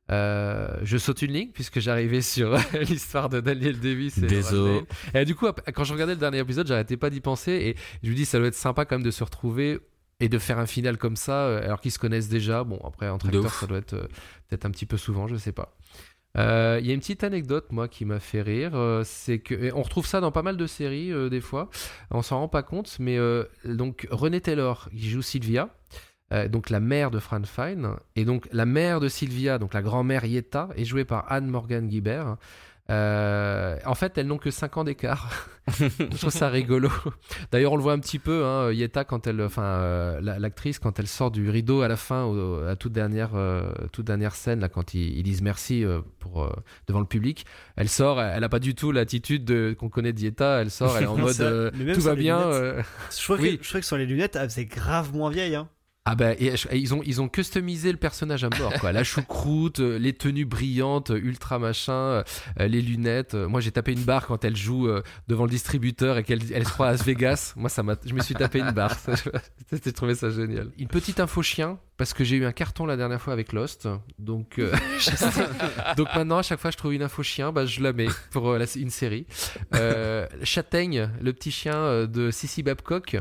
Euh, 0.09 0.69
je 0.83 0.97
saute 0.97 1.21
une 1.21 1.33
ligne 1.33 1.49
puisque 1.53 1.79
j'arrivais 1.79 2.21
sur 2.21 2.55
l'histoire 2.79 3.27
de 3.27 3.41
Daniel 3.41 3.77
Davis 3.79 4.17
et 4.17 4.21
Désolé. 4.27 4.83
Et 5.13 5.25
du 5.25 5.35
coup 5.35 5.47
quand 5.73 5.83
je 5.83 5.93
regardais 5.93 6.13
le 6.13 6.19
dernier 6.19 6.39
épisode 6.39 6.65
j'arrêtais 6.65 6.95
pas 6.95 7.09
d'y 7.09 7.19
penser 7.19 7.51
et 7.51 7.75
je 8.03 8.09
me 8.09 8.15
dis 8.15 8.23
ça 8.25 8.37
doit 8.39 8.47
être 8.47 8.55
sympa 8.55 8.85
quand 8.85 8.95
même 8.95 9.03
de 9.05 9.11
se 9.11 9.23
retrouver 9.23 9.79
et 10.21 10.29
de 10.29 10.39
faire 10.39 10.59
un 10.59 10.65
final 10.65 10.97
comme 10.97 11.17
ça 11.17 11.47
euh, 11.47 11.61
alors 11.61 11.81
qu'ils 11.81 11.91
se 11.91 11.99
connaissent 11.99 12.29
déjà 12.29 12.63
bon 12.63 12.79
après 12.85 13.09
entre 13.09 13.27
acteurs 13.27 13.53
ça 13.53 13.67
doit 13.67 13.79
être 13.79 13.93
euh, 13.95 14.07
peut-être 14.47 14.65
un 14.65 14.71
petit 14.71 14.85
peu 14.85 14.95
souvent 14.95 15.27
je 15.27 15.35
sais 15.35 15.51
pas 15.51 15.75
euh, 16.37 16.79
Il 16.81 16.87
y 16.87 16.91
a 16.91 16.93
une 16.93 16.99
petite 16.99 17.23
anecdote, 17.23 17.71
moi, 17.71 17.87
qui 17.87 18.05
m'a 18.05 18.19
fait 18.19 18.41
rire. 18.41 18.71
euh, 18.75 19.01
c'est 19.03 19.39
que 19.39 19.73
on 19.73 19.81
retrouve 19.81 20.05
ça 20.05 20.21
dans 20.21 20.31
pas 20.31 20.43
mal 20.43 20.55
de 20.55 20.67
séries, 20.67 21.11
euh, 21.11 21.29
des 21.29 21.41
fois. 21.41 21.69
On 22.11 22.21
s'en 22.21 22.37
rend 22.39 22.47
pas 22.47 22.63
compte, 22.63 22.97
mais 22.99 23.17
donc 23.65 24.07
Renée 24.11 24.41
Taylor, 24.41 24.89
qui 24.91 25.09
joue 25.09 25.21
Sylvia, 25.21 25.69
euh, 26.33 26.47
donc 26.47 26.69
la 26.69 26.79
mère 26.79 27.11
de 27.11 27.19
Fran 27.19 27.41
Fine, 27.43 27.91
et 28.15 28.25
donc 28.25 28.47
la 28.51 28.65
mère 28.65 28.99
de 28.99 29.07
Sylvia, 29.07 29.57
donc 29.59 29.73
la 29.73 29.81
grand-mère 29.81 30.25
Yetta, 30.25 30.69
est 30.75 30.85
jouée 30.85 31.05
par 31.05 31.31
Anne 31.31 31.47
Morgan 31.47 31.87
Guibert. 31.87 32.37
Euh, 32.89 33.77
en 33.85 33.95
fait, 33.95 34.17
elles 34.17 34.27
n'ont 34.27 34.37
que 34.37 34.49
5 34.49 34.77
ans 34.77 34.83
d'écart. 34.85 35.29
Je 35.77 36.17
trouve 36.17 36.29
ça 36.29 36.47
rigolo. 36.47 36.89
D'ailleurs, 37.51 37.73
on 37.73 37.75
le 37.75 37.81
voit 37.83 37.91
un 37.91 37.99
petit 37.99 38.17
peu, 38.19 38.45
hein, 38.45 38.71
Yetta, 38.71 39.03
quand 39.03 39.27
elle, 39.27 39.41
enfin, 39.41 39.61
euh, 39.63 40.21
la- 40.21 40.39
l'actrice, 40.39 40.79
quand 40.79 40.97
elle 40.97 41.07
sort 41.07 41.29
du 41.29 41.49
rideau 41.49 41.81
à 41.81 41.89
la 41.89 41.97
fin, 41.97 42.23
au- 42.23 42.65
à 42.65 42.77
toute 42.77 42.93
dernière, 42.93 43.31
euh, 43.35 43.69
toute 43.91 44.05
dernière 44.05 44.35
scène, 44.35 44.61
là, 44.61 44.69
quand 44.69 44.93
ils, 44.93 45.17
ils 45.17 45.23
disent 45.23 45.41
merci 45.41 45.83
pour, 46.19 46.49
devant 46.87 47.01
le 47.01 47.05
public, 47.05 47.45
elle 47.75 47.89
sort, 47.89 48.21
elle 48.21 48.39
n'a 48.39 48.47
pas 48.49 48.59
du 48.59 48.73
tout 48.73 48.93
l'attitude 48.93 49.43
de- 49.43 49.75
qu'on 49.77 49.89
connaît 49.89 50.13
d'Yetta, 50.13 50.61
elle 50.61 50.71
sort, 50.71 50.95
elle 50.95 51.03
est 51.03 51.07
en 51.07 51.17
mode 51.17 51.33
c'est 51.33 51.93
tout 51.93 52.01
va 52.01 52.15
bien. 52.15 52.49
Je 52.49 53.23
crois, 53.25 53.35
Oui. 53.37 53.57
que, 53.57 53.65
je 53.65 53.73
que 53.73 53.81
sur 53.81 53.97
les 53.97 54.05
lunettes, 54.05 54.37
elle 54.37 54.49
faisait 54.49 54.63
grave 54.65 55.13
moins 55.13 55.29
vieille. 55.29 55.55
Hein. 55.55 55.67
Ah 56.09 56.15
bah 56.15 56.33
et 56.33 56.47
et 56.71 56.77
ils 56.77 56.93
ont 56.93 57.01
ils 57.05 57.21
ont 57.21 57.27
customisé 57.27 57.91
le 57.91 57.97
personnage 57.97 58.43
à 58.43 58.49
mort 58.57 58.73
quoi. 58.79 58.91
La 58.91 59.03
choucroute, 59.03 59.79
euh, 59.81 59.97
les 59.99 60.13
tenues 60.13 60.45
brillantes, 60.45 61.11
euh, 61.11 61.17
ultra 61.21 61.59
machin, 61.59 61.93
euh, 61.93 62.23
les 62.59 62.81
lunettes. 62.81 63.33
Moi 63.35 63.59
j'ai 63.61 63.71
tapé 63.71 63.91
une 63.91 64.03
barre 64.03 64.25
quand 64.27 64.43
elle 64.45 64.55
joue 64.55 64.89
devant 65.27 65.43
le 65.43 65.49
distributeur 65.49 66.17
et 66.17 66.23
qu'elle 66.23 66.39
elle 66.53 66.65
se 66.65 66.71
croit 66.71 66.87
à 66.87 66.91
Las 66.91 67.03
Vegas. 67.03 67.53
Moi 67.55 67.69
ça 67.69 67.83
m'a 67.83 67.95
je 68.05 68.13
me 68.13 68.21
suis 68.21 68.35
tapé 68.35 68.59
une 68.59 68.71
barre. 68.71 68.95
J'ai 69.83 69.91
trouvé 69.93 70.15
ça 70.15 70.29
génial. 70.29 70.69
Une 70.77 70.87
petite 70.87 71.19
info 71.19 71.41
chien 71.41 71.77
parce 71.97 72.13
que 72.13 72.23
j'ai 72.23 72.37
eu 72.37 72.45
un 72.45 72.51
carton 72.51 72.85
la 72.85 72.95
dernière 72.95 73.21
fois 73.21 73.33
avec 73.33 73.51
Lost. 73.53 73.87
Donc 74.19 74.59
euh, 74.59 74.71
donc 75.97 76.07
maintenant 76.15 76.37
à 76.37 76.41
chaque 76.43 76.59
fois 76.59 76.69
que 76.69 76.73
je 76.73 76.77
trouve 76.77 76.93
une 76.93 77.01
info 77.03 77.23
chien, 77.23 77.51
bah 77.51 77.65
je 77.65 77.81
la 77.81 77.93
mets 77.93 78.07
pour 78.31 78.49
euh, 78.51 78.57
la- 78.57 78.65
une 78.79 78.89
série. 78.89 79.25
Euh, 79.75 80.27
Châtaigne, 80.43 81.09
le 81.21 81.33
petit 81.33 81.51
chien 81.51 82.05
de 82.05 82.31
Sissy 82.31 82.63
Babcock 82.63 83.17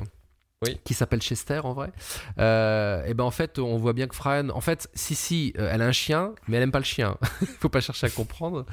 Oui. 0.64 0.80
qui 0.84 0.94
s'appelle 0.94 1.20
Chester 1.20 1.60
en 1.64 1.74
vrai. 1.74 1.92
Euh, 2.38 3.04
et 3.04 3.12
ben 3.12 3.24
en 3.24 3.30
fait, 3.30 3.58
on 3.58 3.76
voit 3.76 3.92
bien 3.92 4.06
que 4.06 4.14
Fran, 4.14 4.48
en 4.48 4.62
fait, 4.62 4.88
Sissi, 4.94 5.52
euh, 5.58 5.70
elle 5.70 5.82
a 5.82 5.86
un 5.86 5.92
chien, 5.92 6.34
mais 6.48 6.56
elle 6.56 6.62
aime 6.62 6.72
pas 6.72 6.78
le 6.78 6.84
chien. 6.84 7.18
Faut 7.60 7.68
pas 7.68 7.82
chercher 7.82 8.06
à 8.06 8.10
comprendre. 8.10 8.64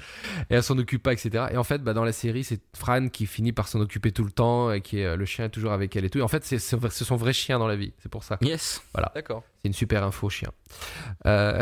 Et 0.49 0.55
elle 0.55 0.63
s'en 0.63 0.77
occupe 0.77 1.03
pas, 1.03 1.11
etc. 1.11 1.47
Et 1.51 1.57
en 1.57 1.65
fait, 1.65 1.83
bah, 1.83 1.93
dans 1.93 2.05
la 2.05 2.13
série, 2.13 2.45
c'est 2.45 2.61
Fran 2.73 3.09
qui 3.09 3.25
finit 3.25 3.51
par 3.51 3.67
s'en 3.67 3.81
occuper 3.81 4.13
tout 4.13 4.23
le 4.23 4.31
temps 4.31 4.71
et 4.71 4.79
qui 4.79 4.99
est, 4.99 5.05
euh, 5.05 5.17
le 5.17 5.25
chien 5.25 5.45
est 5.45 5.49
toujours 5.49 5.73
avec 5.73 5.93
elle 5.97 6.05
et 6.05 6.09
tout. 6.09 6.19
Et 6.19 6.23
en 6.23 6.29
fait, 6.29 6.45
c'est 6.45 6.57
son 6.59 7.15
vrai 7.17 7.33
chien 7.33 7.59
dans 7.59 7.67
la 7.67 7.75
vie. 7.75 7.91
C'est 8.01 8.09
pour 8.09 8.23
ça. 8.23 8.37
Yes. 8.41 8.81
D'accord. 9.13 9.43
C'est 9.63 9.69
une 9.69 9.73
super 9.73 10.03
info, 10.03 10.27
chien. 10.27 10.49
Euh, 11.25 11.61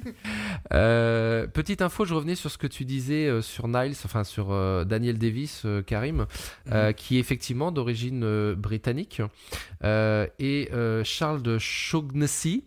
euh, 0.72 1.46
petite 1.46 1.82
info, 1.82 2.06
je 2.06 2.14
revenais 2.14 2.34
sur 2.34 2.50
ce 2.50 2.56
que 2.56 2.66
tu 2.66 2.86
disais 2.86 3.26
euh, 3.26 3.42
sur 3.42 3.68
Niles, 3.68 3.94
enfin 4.06 4.24
sur 4.24 4.48
Daniel 4.86 5.18
Davis, 5.18 5.66
Karim, 5.86 6.26
euh, 6.72 6.92
qui 6.92 7.18
est 7.18 7.20
effectivement 7.20 7.70
d'origine 7.70 8.54
britannique, 8.54 9.20
et 9.84 10.70
Charles 11.04 11.42
de 11.42 11.58
Shaughnessy, 11.58 12.64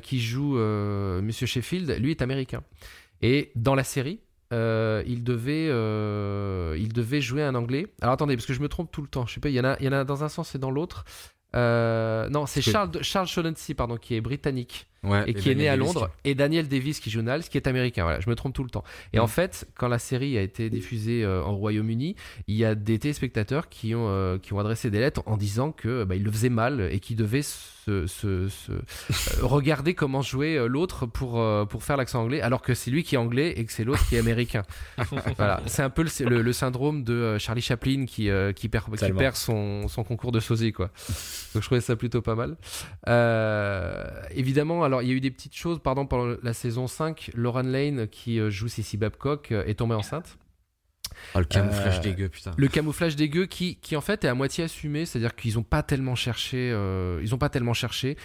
qui 0.00 0.20
joue 0.22 0.54
Monsieur 0.56 1.46
Sheffield, 1.46 1.98
lui 1.98 2.10
est 2.12 2.22
américain. 2.22 2.62
Et 3.20 3.52
dans 3.56 3.74
la 3.74 3.84
série, 3.84 4.20
euh, 4.52 5.02
il 5.06 5.24
devait, 5.24 5.68
euh, 5.68 6.76
il 6.78 6.92
devait 6.92 7.20
jouer 7.20 7.42
un 7.42 7.54
anglais. 7.54 7.86
Alors 8.00 8.14
attendez, 8.14 8.36
parce 8.36 8.46
que 8.46 8.54
je 8.54 8.60
me 8.60 8.68
trompe 8.68 8.90
tout 8.90 9.02
le 9.02 9.08
temps. 9.08 9.26
Je 9.26 9.34
sais 9.34 9.40
pas, 9.40 9.50
il 9.50 9.54
y 9.54 9.60
en 9.60 9.64
a, 9.64 9.76
il 9.80 9.84
y 9.84 9.88
en 9.88 9.92
a 9.92 10.04
dans 10.04 10.24
un 10.24 10.28
sens 10.28 10.54
et 10.54 10.58
dans 10.58 10.70
l'autre. 10.70 11.04
Euh, 11.56 12.28
non, 12.28 12.46
c'est 12.46 12.60
Charles, 12.60 13.02
Charles 13.02 13.26
Shaughnessy, 13.26 13.74
pardon, 13.74 13.96
qui 13.96 14.14
est 14.14 14.20
britannique 14.20 14.88
Ouais, 15.04 15.22
et 15.30 15.34
qui 15.34 15.48
est 15.48 15.54
né 15.54 15.68
à 15.68 15.76
Londres, 15.76 16.10
et 16.24 16.34
Daniel 16.34 16.66
Davis 16.66 16.98
qui 16.98 17.08
joue 17.08 17.22
Niles, 17.22 17.44
qui 17.48 17.56
est 17.56 17.68
américain. 17.68 18.02
Voilà, 18.02 18.18
je 18.18 18.28
me 18.28 18.34
trompe 18.34 18.52
tout 18.52 18.64
le 18.64 18.70
temps. 18.70 18.82
Et 19.12 19.18
Mm. 19.18 19.22
en 19.22 19.26
fait, 19.28 19.68
quand 19.76 19.86
la 19.86 20.00
série 20.00 20.36
a 20.36 20.42
été 20.42 20.70
diffusée 20.70 21.22
euh, 21.24 21.40
au 21.42 21.54
Royaume-Uni, 21.54 22.16
il 22.48 22.56
y 22.56 22.64
a 22.64 22.74
des 22.74 22.98
téléspectateurs 22.98 23.68
qui 23.68 23.94
ont, 23.94 24.08
euh, 24.08 24.38
qui 24.38 24.52
ont 24.54 24.58
adressé 24.58 24.90
des 24.90 24.98
lettres 24.98 25.22
en 25.26 25.36
disant 25.36 25.70
que 25.70 26.02
bah, 26.02 26.16
il 26.16 26.24
le 26.24 26.32
faisait 26.32 26.48
mal 26.48 26.88
et 26.90 26.98
qu'il 26.98 27.14
devait 27.14 27.42
se, 27.42 28.06
se- 28.08 28.48
se- 28.48 28.72
euh, 28.72 28.80
regarder 29.42 29.94
comment 29.94 30.20
jouait 30.20 30.56
euh, 30.56 30.66
l'autre 30.66 31.06
pour, 31.06 31.38
euh, 31.40 31.64
pour 31.64 31.84
faire 31.84 31.96
l'accent 31.96 32.20
anglais, 32.24 32.40
alors 32.40 32.60
que 32.62 32.74
c'est 32.74 32.90
lui 32.90 33.04
qui 33.04 33.14
est 33.14 33.18
anglais 33.18 33.52
et 33.56 33.64
que 33.66 33.72
c'est 33.72 33.84
l'autre 33.84 34.04
qui 34.08 34.16
est 34.16 34.18
américain. 34.18 34.64
voilà, 35.36 35.60
c'est 35.66 35.82
un 35.82 35.90
peu 35.90 36.02
le, 36.02 36.28
le- 36.28 36.42
le 36.42 36.52
syndrome 36.52 37.04
de 37.04 37.38
Charlie 37.38 37.62
Chaplin 37.62 38.04
qui, 38.04 38.28
qui 38.56 38.68
perd, 38.68 38.96
qui 38.96 39.12
perd 39.12 39.36
son, 39.36 39.86
son 39.86 40.02
concours 40.02 40.32
de 40.32 40.40
sosie, 40.40 40.72
quoi. 40.72 40.86
Donc 41.54 41.62
je 41.62 41.66
trouvais 41.68 41.80
ça 41.80 41.94
plutôt 41.94 42.20
pas 42.20 42.34
mal. 42.34 42.56
Évidemment, 44.34 44.84
alors 44.88 45.02
il 45.02 45.08
y 45.08 45.12
a 45.12 45.14
eu 45.14 45.20
des 45.20 45.30
petites 45.30 45.54
choses, 45.54 45.78
pardon, 45.80 46.04
pendant 46.06 46.36
la 46.42 46.52
saison 46.52 46.86
5, 46.88 47.30
Lauren 47.34 47.62
Lane 47.62 48.08
qui 48.08 48.40
euh, 48.40 48.50
joue 48.50 48.68
Sissy 48.68 48.96
Babcock 48.96 49.52
euh, 49.52 49.64
est 49.66 49.74
tombée 49.74 49.94
enceinte. 49.94 50.36
Oh, 51.34 51.38
le 51.38 51.44
camouflage 51.44 51.98
Euh, 51.98 52.02
dégueu, 52.02 52.28
putain. 52.28 52.52
Le 52.56 52.68
camouflage 52.68 53.16
dégueu 53.16 53.46
qui, 53.46 53.76
qui 53.76 53.96
en 53.96 54.00
fait 54.00 54.24
est 54.24 54.28
à 54.28 54.34
moitié 54.34 54.64
assumé, 54.64 55.06
c'est-à-dire 55.06 55.34
qu'ils 55.34 55.58
ont 55.58 55.62
pas 55.62 55.82
tellement 55.82 56.14
cherché, 56.14 56.70
euh, 56.72 57.20
ils 57.22 57.34
ont 57.34 57.38
pas 57.38 57.48
tellement 57.48 57.72
cherché, 57.74 58.16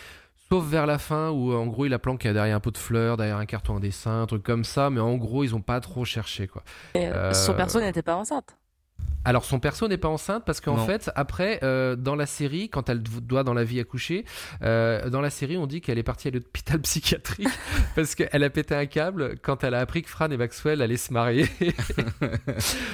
sauf 0.50 0.66
vers 0.66 0.86
la 0.86 1.00
fin 1.00 1.30
où 1.32 1.54
en 1.54 1.66
gros 1.68 1.86
il 1.86 1.94
a 1.94 2.00
planqué 2.00 2.34
derrière 2.34 2.56
un 2.56 2.60
pot 2.60 2.72
de 2.72 2.78
fleurs, 2.78 3.18
derrière 3.18 3.38
un 3.38 3.46
carton 3.46 3.78
à 3.78 3.80
dessin, 3.80 4.22
un 4.24 4.26
truc 4.28 4.44
comme 4.44 4.64
ça, 4.64 4.90
mais 4.90 5.00
en 5.00 5.16
gros 5.16 5.44
ils 5.44 5.56
ont 5.56 5.62
pas 5.62 5.80
trop 5.80 6.06
cherché 6.06 6.48
quoi. 6.48 6.64
Et, 6.94 7.08
Euh, 7.08 7.34
Son 7.34 7.54
perso 7.54 7.80
n'était 7.80 8.04
pas 8.04 8.16
enceinte. 8.16 8.58
Alors 9.26 9.46
son 9.46 9.62
perso 9.62 9.88
n'est 9.88 9.98
pas 9.98 10.10
enceinte 10.10 10.44
parce 10.46 10.60
qu'en 10.60 10.76
fait 10.86 11.10
après 11.16 11.60
euh, 11.64 11.96
dans 11.96 12.16
la 12.16 12.26
série 12.26 12.68
quand 12.68 12.90
elle 12.90 13.02
doit 13.02 13.46
dans 13.46 13.54
la 13.54 13.64
vie 13.64 13.80
accoucher 13.80 14.26
euh, 14.64 15.10
dans 15.10 15.22
la 15.22 15.30
série 15.30 15.56
on 15.56 15.66
dit 15.66 15.80
qu'elle 15.80 15.98
est 15.98 16.04
partie 16.04 16.28
à 16.28 16.32
l'hôpital 16.32 16.82
psychiatrique 16.82 17.48
parce 17.96 18.16
qu'elle 18.16 18.44
a 18.44 18.50
pété 18.50 18.76
un 18.76 18.86
câble 18.86 19.38
quand 19.42 19.64
elle 19.64 19.76
a 19.76 19.80
appris 19.80 20.02
que 20.02 20.10
Fran 20.10 20.30
et 20.30 20.36
Maxwell 20.36 20.82
allaient 20.82 20.98
se 20.98 21.14
marier. 21.14 21.48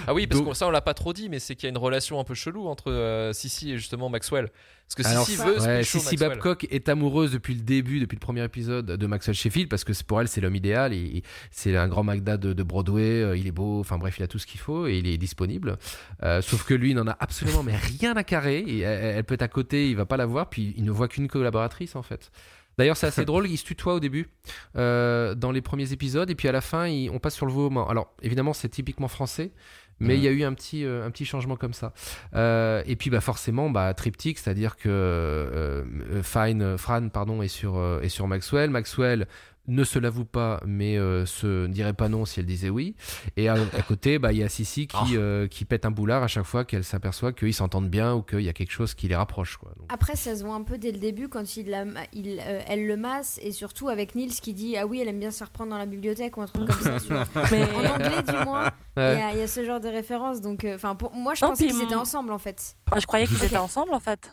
Ah 0.07 0.13
oui, 0.13 0.27
parce 0.27 0.41
Donc- 0.41 0.49
que 0.51 0.55
ça 0.55 0.67
on 0.67 0.71
l'a 0.71 0.81
pas 0.81 0.93
trop 0.93 1.13
dit, 1.13 1.29
mais 1.29 1.39
c'est 1.39 1.55
qu'il 1.55 1.63
y 1.65 1.67
a 1.67 1.71
une 1.71 1.77
relation 1.77 2.19
un 2.19 2.23
peu 2.23 2.33
chelou 2.33 2.67
entre 2.67 2.91
euh, 2.91 3.33
Sissi 3.33 3.71
et 3.71 3.77
justement 3.77 4.09
Maxwell. 4.09 4.49
Parce 4.95 5.07
que 5.07 5.11
Alors, 5.13 5.25
Sissi 5.25 6.15
veut 6.15 6.23
Ouais. 6.23 6.29
Babcock 6.29 6.65
est 6.71 6.89
amoureuse 6.89 7.31
depuis 7.31 7.53
le 7.53 7.61
début, 7.61 7.99
depuis 7.99 8.15
le 8.15 8.19
premier 8.19 8.43
épisode 8.43 8.85
de 8.87 9.07
Maxwell 9.07 9.35
Sheffield, 9.35 9.69
parce 9.69 9.83
que 9.83 9.93
pour 10.03 10.19
elle 10.19 10.27
c'est 10.27 10.41
l'homme 10.41 10.55
idéal. 10.55 10.93
et- 10.93 11.21
C'est 11.51 11.77
un 11.77 11.87
grand 11.87 12.03
Magda 12.03 12.37
de, 12.37 12.53
de 12.53 12.63
Broadway. 12.63 13.21
euh, 13.21 13.37
Il 13.37 13.45
est 13.47 13.51
beau, 13.51 13.79
enfin 13.79 13.97
bref, 13.97 14.15
il 14.19 14.23
a 14.23 14.27
tout 14.27 14.39
ce 14.39 14.47
qu'il 14.47 14.59
faut 14.59 14.87
et 14.87 14.97
il 14.97 15.07
est 15.07 15.17
disponible. 15.17 15.77
Euh, 16.23 16.41
sauf 16.41 16.63
que 16.65 16.73
lui, 16.73 16.91
il 16.91 16.95
n'en 16.95 17.07
a 17.07 17.15
absolument 17.19 17.61
mais 17.63 17.75
rien 17.75 18.15
à 18.15 18.23
carrer. 18.23 18.59
Et 18.59 18.79
elle, 18.79 19.17
elle 19.17 19.23
peut 19.23 19.35
être 19.35 19.43
à 19.43 19.47
côté, 19.47 19.89
il 19.89 19.95
va 19.95 20.05
pas 20.05 20.17
la 20.17 20.25
voir, 20.25 20.49
puis 20.49 20.73
il 20.75 20.83
ne 20.83 20.91
voit 20.91 21.07
qu'une 21.07 21.27
collaboratrice 21.27 21.95
en 21.95 22.01
fait. 22.01 22.31
D'ailleurs, 22.79 22.97
c'est 22.97 23.07
assez 23.07 23.25
drôle, 23.25 23.47
il 23.47 23.57
se 23.57 23.65
tutoie 23.65 23.93
au 23.93 23.99
début, 23.99 24.29
euh, 24.75 25.35
dans 25.35 25.51
les 25.51 25.61
premiers 25.61 25.91
épisodes, 25.91 26.29
et 26.29 26.35
puis 26.35 26.47
à 26.47 26.51
la 26.51 26.61
fin, 26.61 26.89
on 27.11 27.19
passe 27.19 27.35
sur 27.35 27.45
le 27.45 27.51
vouvoiement. 27.51 27.89
Alors, 27.89 28.15
évidemment, 28.21 28.53
c'est 28.53 28.69
typiquement 28.69 29.07
français, 29.09 29.51
mais 29.99 30.17
il 30.17 30.23
y 30.23 30.27
a 30.27 30.31
eu 30.31 30.43
un 30.43 30.53
petit, 30.53 30.85
euh, 30.85 31.05
un 31.05 31.11
petit 31.11 31.25
changement 31.25 31.55
comme 31.55 31.73
ça. 31.73 31.93
Euh, 32.35 32.83
et 32.85 32.95
puis, 32.95 33.09
bah, 33.09 33.21
forcément, 33.21 33.69
bah, 33.69 33.93
triptyque, 33.93 34.39
c'est-à-dire 34.39 34.77
que 34.77 34.89
euh, 34.89 35.83
euh, 36.11 36.23
Fine, 36.23 36.77
Fran 36.77 37.09
pardon, 37.09 37.41
est, 37.41 37.47
sur, 37.47 37.77
euh, 37.77 38.01
est 38.01 38.09
sur 38.09 38.27
Maxwell. 38.27 38.69
Maxwell 38.69 39.27
ne 39.69 39.83
se 39.83 39.97
l'avoue 39.99 40.25
pas, 40.25 40.59
mais 40.65 40.97
euh, 40.97 41.25
se 41.25 41.67
dirait 41.67 41.93
pas 41.93 42.09
non 42.09 42.25
si 42.25 42.39
elle 42.39 42.45
disait 42.45 42.69
oui. 42.69 42.95
Et 43.37 43.47
à, 43.47 43.53
à 43.53 43.81
côté, 43.81 44.19
bah, 44.19 44.31
il 44.33 44.39
y 44.39 44.43
a 44.43 44.49
Sissi 44.49 44.87
qui, 44.87 44.97
Ah. 44.99 45.05
euh, 45.13 45.47
qui 45.47 45.63
pète 45.63 45.85
un 45.85 45.91
boulard 45.91 46.23
à 46.23 46.27
chaque 46.27 46.43
fois 46.45 46.65
qu'elle 46.65 46.83
s'aperçoit 46.83 47.31
qu'ils 47.31 47.53
s'entendent 47.53 47.89
bien 47.89 48.13
ou 48.15 48.21
qu'il 48.21 48.41
y 48.41 48.49
a 48.49 48.53
quelque 48.53 48.71
chose 48.71 48.93
qui 48.93 49.07
les 49.07 49.15
rapproche. 49.15 49.57
Quoi. 49.57 49.71
Donc, 49.77 49.85
Après, 49.93 50.15
ça 50.15 50.35
se 50.35 50.43
voit 50.43 50.55
un 50.55 50.63
peu 50.63 50.77
dès 50.77 50.91
le 50.91 50.97
début 50.97 51.29
quand 51.29 51.55
il 51.55 51.69
la- 51.69 51.85
il, 52.13 52.39
euh, 52.45 52.61
elle 52.67 52.85
le 52.87 52.97
masse 52.97 53.39
et 53.43 53.51
surtout 53.51 53.89
avec 53.89 54.15
Nils 54.15 54.33
qui 54.41 54.53
dit 54.53 54.75
Ah 54.77 54.85
oui, 54.85 54.99
elle 55.01 55.07
aime 55.07 55.19
bien 55.19 55.31
se 55.31 55.43
reprendre 55.43 55.69
dans 55.71 55.77
la 55.77 55.85
bibliothèque 55.85 56.35
ou 56.37 56.41
un 56.41 56.47
truc 56.47 56.67
comme 56.67 56.81
ça. 56.81 56.97
Mais 57.51 57.63
En 57.63 57.93
anglais, 57.93 58.23
du 58.27 58.43
moins, 58.45 58.71
il 58.97 59.01
y, 59.01 59.05
Ouais. 59.05 59.21
a- 59.21 59.31
il 59.33 59.37
y 59.39 59.41
a 59.41 59.47
ce 59.47 59.63
genre 59.63 59.79
de 59.79 59.87
référence. 59.87 60.41
Donc, 60.41 60.63
euh, 60.65 60.75
enfin, 60.75 60.95
pour 60.95 61.13
moi, 61.13 61.33
je 61.35 61.45
Non, 61.45 61.51
pensais 61.51 61.67
qu'ils 61.67 61.81
étaient 61.81 61.95
ensemble 61.95 62.31
en 62.31 62.39
fait. 62.39 62.75
moi, 62.89 62.99
je 62.99 63.05
croyais 63.05 63.27
qu'ils 63.27 63.43
étaient 63.43 63.57
ensemble 63.57 63.93
en 63.93 63.99
fait. 63.99 64.31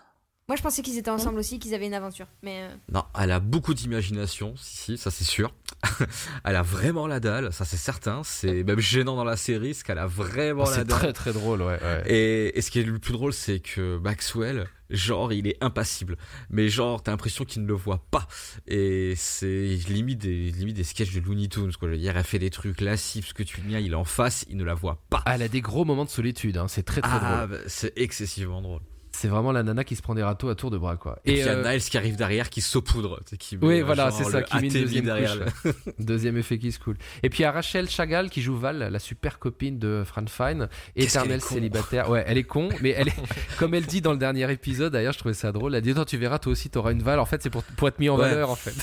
Moi, 0.48 0.54
je 0.56 0.62
pensais 0.62 0.80
qu'ils 0.82 0.96
étaient 0.96 1.10
ensemble 1.10 1.40
aussi, 1.40 1.58
qu'ils 1.58 1.74
avaient 1.74 1.86
une 1.86 1.94
aventure. 1.94 2.26
Mais 2.42 2.60
euh, 2.62 2.68
Non, 2.92 3.02
elle 3.20 3.32
a 3.32 3.40
beaucoup 3.40 3.74
d'imagination, 3.74 4.54
si, 4.56 4.76
si, 4.76 4.96
ça 4.98 5.10
c'est 5.10 5.24
sûr. 5.24 5.52
elle 6.44 6.54
a 6.54 6.62
vraiment 6.62 7.08
la 7.08 7.18
dalle, 7.18 7.52
ça 7.52 7.64
c'est 7.64 7.76
certain. 7.76 8.22
C'est 8.22 8.62
même 8.62 8.78
gênant 8.78 9.16
dans 9.16 9.24
la 9.24 9.36
série, 9.36 9.70
parce 9.70 9.82
qu'elle 9.82 9.98
a 9.98 10.06
vraiment 10.06 10.62
la 10.62 10.70
Oh, 10.70 10.72
C'est 10.72 10.84
dalle. 10.84 10.98
très 10.98 11.12
très 11.12 11.32
drôle, 11.32 11.62
ouais. 11.62 11.78
ouais. 11.82 12.02
Et, 12.06 12.56
et 12.58 12.62
ce 12.62 12.70
qui 12.70 12.78
est 12.78 12.84
le 12.84 12.96
plus 13.00 13.12
drôle, 13.12 13.32
c'est 13.32 13.58
que 13.58 13.98
Maxwell, 13.98 14.68
genre, 14.88 15.32
il 15.32 15.48
est 15.48 15.56
impassible. 15.60 16.16
Mais 16.48 16.68
genre, 16.68 17.02
t'as 17.02 17.10
l'impression 17.10 17.44
qu'il 17.44 17.62
ne 17.62 17.66
le 17.66 17.74
voit 17.74 18.04
pas. 18.12 18.28
Et 18.68 19.14
c'est 19.16 19.48
limite 19.88 20.18
des, 20.18 20.52
limite 20.52 20.76
des 20.76 20.84
sketchs 20.84 21.12
de 21.12 21.18
Looney 21.22 21.48
Tunes, 21.48 21.72
quoi. 21.76 21.88
Je 21.88 21.94
veux 21.94 21.98
dire, 22.00 22.16
elle 22.16 22.22
fait 22.22 22.38
des 22.38 22.50
trucs 22.50 22.80
lassifs, 22.80 23.26
ce 23.30 23.34
que 23.34 23.42
tu 23.42 23.60
viens, 23.62 23.80
il 23.80 23.90
est 23.90 23.96
en 23.96 24.04
face, 24.04 24.44
il 24.48 24.56
ne 24.58 24.64
la 24.64 24.74
voit 24.74 25.02
pas. 25.10 25.24
Elle 25.26 25.42
a 25.42 25.48
des 25.48 25.60
gros 25.60 25.84
moments 25.84 26.04
de 26.04 26.10
solitude, 26.10 26.56
hein, 26.56 26.68
c'est 26.68 26.84
très 26.84 27.00
très 27.00 27.10
Ah, 27.20 27.46
drôle. 27.48 27.58
bah, 27.58 27.64
c'est 27.66 27.98
excessivement 27.98 28.62
drôle. 28.62 28.82
C'est 29.18 29.28
vraiment 29.28 29.50
la 29.50 29.62
nana 29.62 29.82
qui 29.82 29.96
se 29.96 30.02
prend 30.02 30.14
des 30.14 30.22
râteaux 30.22 30.50
à 30.50 30.54
tour 30.54 30.70
de 30.70 30.76
bras, 30.76 30.96
quoi. 30.96 31.18
Et, 31.24 31.32
puis 31.32 31.40
il 31.40 31.46
y 31.46 31.48
a 31.48 31.52
euh, 31.52 31.72
Niles 31.72 31.82
qui 31.82 31.96
arrive 31.96 32.16
derrière, 32.16 32.50
qui 32.50 32.60
saupoudre. 32.60 33.20
tu 33.26 33.38
Qui 33.38 33.56
Oui, 33.62 33.80
voilà, 33.80 34.10
c'est 34.10 34.24
ça, 34.24 34.42
qui 34.42 34.54
met 34.56 34.66
une 34.66 34.72
deuxième 34.72 35.04
derrière. 35.06 35.38
couche. 35.62 35.72
Deuxième 35.98 36.36
effet 36.36 36.58
qui 36.58 36.70
se 36.70 36.78
coule. 36.78 36.96
Et 37.22 37.30
puis 37.30 37.38
il 37.40 37.42
y 37.42 37.46
a 37.46 37.50
Rachel 37.52 37.88
Chagall 37.88 38.28
qui 38.28 38.42
joue 38.42 38.58
Val, 38.58 38.78
la 38.92 38.98
super 38.98 39.38
copine 39.38 39.78
de 39.78 40.02
Fran 40.04 40.26
Fine, 40.26 40.68
éternelle 40.96 41.40
célibataire. 41.40 42.10
Ouais, 42.10 42.24
elle 42.26 42.36
est 42.36 42.44
con, 42.44 42.68
mais 42.82 42.90
elle 42.90 43.08
est, 43.08 43.14
comme 43.58 43.72
elle 43.72 43.86
dit 43.86 44.02
dans 44.02 44.12
le 44.12 44.18
dernier 44.18 44.50
épisode, 44.52 44.92
d'ailleurs, 44.92 45.14
je 45.14 45.18
trouvais 45.18 45.34
ça 45.34 45.50
drôle. 45.50 45.74
Elle 45.74 45.80
dit, 45.82 45.94
toi, 45.94 46.04
tu 46.04 46.18
verras, 46.18 46.38
toi 46.38 46.52
aussi, 46.52 46.68
t'auras 46.68 46.92
une 46.92 47.02
Val. 47.02 47.18
En 47.18 47.24
fait, 47.26 47.42
c'est 47.42 47.48
pour, 47.50 47.62
pour 47.62 47.88
être 47.88 47.98
mis 47.98 48.10
en 48.10 48.16
Ouais. 48.18 48.28
valeur, 48.28 48.50
en 48.50 48.56
fait. 48.56 48.74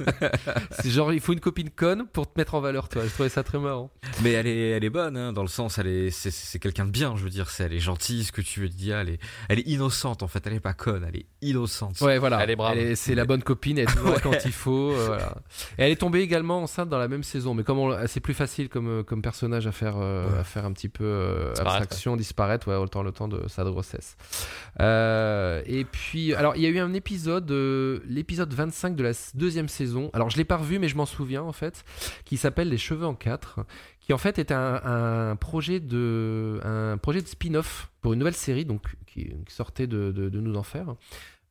c'est 0.70 0.90
genre, 0.90 1.12
il 1.12 1.20
faut 1.20 1.32
une 1.32 1.40
copine 1.40 1.70
conne 1.70 2.06
pour 2.06 2.30
te 2.32 2.38
mettre 2.38 2.54
en 2.54 2.60
valeur, 2.60 2.88
toi. 2.88 3.02
Je 3.04 3.10
trouvais 3.12 3.28
ça 3.28 3.42
très 3.42 3.58
marrant. 3.58 3.90
Mais 4.22 4.32
elle 4.32 4.46
est, 4.46 4.70
elle 4.70 4.84
est 4.84 4.90
bonne, 4.90 5.16
hein, 5.16 5.32
dans 5.32 5.42
le 5.42 5.48
sens, 5.48 5.78
elle 5.78 5.86
est, 5.88 6.10
c'est, 6.10 6.30
c'est 6.30 6.58
quelqu'un 6.58 6.86
de 6.86 6.90
bien, 6.90 7.14
je 7.16 7.22
veux 7.24 7.30
dire, 7.30 7.50
c'est, 7.50 7.64
elle 7.64 7.72
est 7.74 7.78
gentille, 7.80 8.24
ce 8.24 8.32
que 8.32 8.40
tu 8.40 8.60
veux 8.60 8.68
dire, 8.68 8.98
elle 8.98 9.10
est, 9.10 9.18
elle 9.48 9.58
est 9.58 9.65
innocente, 9.66 10.22
en 10.22 10.28
fait, 10.28 10.46
elle 10.46 10.54
est 10.54 10.60
pas 10.60 10.72
conne, 10.72 11.04
elle 11.08 11.16
est 11.20 11.26
innocente. 11.42 12.00
Ouais, 12.00 12.18
voilà. 12.18 12.42
Elle 12.42 12.50
est 12.50 12.56
brave. 12.56 12.94
c'est 12.94 13.14
la 13.14 13.24
bonne 13.24 13.42
copine, 13.42 13.78
elle 13.78 13.84
est 13.88 13.92
toujours 13.94 14.20
quand 14.22 14.44
il 14.44 14.52
faut. 14.52 14.92
euh, 14.92 15.06
voilà. 15.06 15.34
Et 15.78 15.82
elle 15.84 15.92
est 15.92 15.96
tombée 15.96 16.20
également 16.20 16.62
enceinte 16.62 16.88
dans 16.88 16.98
la 16.98 17.08
même 17.08 17.22
saison, 17.22 17.54
mais 17.54 17.62
comme 17.64 17.96
c'est 18.06 18.20
plus 18.20 18.34
facile 18.34 18.68
comme, 18.68 18.88
euh, 18.88 19.02
comme 19.02 19.22
personnage 19.22 19.66
à 19.66 19.72
faire, 19.72 19.96
euh, 19.98 20.30
Ouais. 20.32 20.38
à 20.38 20.44
faire 20.44 20.64
un 20.64 20.72
petit 20.72 20.88
peu 20.88 21.04
euh, 21.04 21.50
Disparaître, 21.50 21.76
abstraction, 21.82 22.16
disparaître, 22.16 22.68
ouais, 22.68 22.74
autant 22.76 23.02
le 23.02 23.12
temps 23.12 23.28
de 23.28 23.46
sa 23.48 23.64
grossesse. 23.64 24.16
Euh, 24.80 25.62
et 25.66 25.84
puis, 25.84 26.34
alors 26.34 26.56
il 26.56 26.62
y 26.62 26.66
a 26.66 26.68
eu 26.68 26.78
un 26.78 26.92
épisode, 26.94 27.50
euh, 27.50 28.00
l'épisode 28.06 28.52
25 28.52 28.96
de 28.96 29.02
la 29.02 29.12
deuxième 29.34 29.68
saison. 29.68 30.10
Alors 30.12 30.30
je 30.30 30.36
l'ai 30.36 30.44
pas 30.44 30.56
revu, 30.56 30.78
mais 30.78 30.88
je 30.88 30.96
m'en 30.96 31.06
souviens 31.06 31.42
en 31.42 31.52
fait, 31.52 31.84
qui 32.24 32.36
s'appelle 32.36 32.68
Les 32.68 32.78
cheveux 32.78 33.06
en 33.06 33.14
quatre, 33.14 33.60
qui 34.06 34.12
en 34.14 34.18
fait 34.18 34.38
est 34.38 34.52
un, 34.52 34.80
un 34.84 35.36
projet 35.36 35.80
de, 35.80 36.60
un 36.64 36.96
projet 36.96 37.20
de 37.20 37.26
spin-off 37.26 37.90
pour 38.00 38.12
une 38.14 38.20
nouvelle 38.20 38.34
série, 38.36 38.64
donc 38.64 38.82
qui, 39.06 39.24
qui 39.44 39.52
sortait 39.54 39.86
de, 39.88 40.12
de, 40.12 40.28
de 40.30 40.40
nous 40.40 40.54
en 40.56 40.62
faire. 40.62 40.94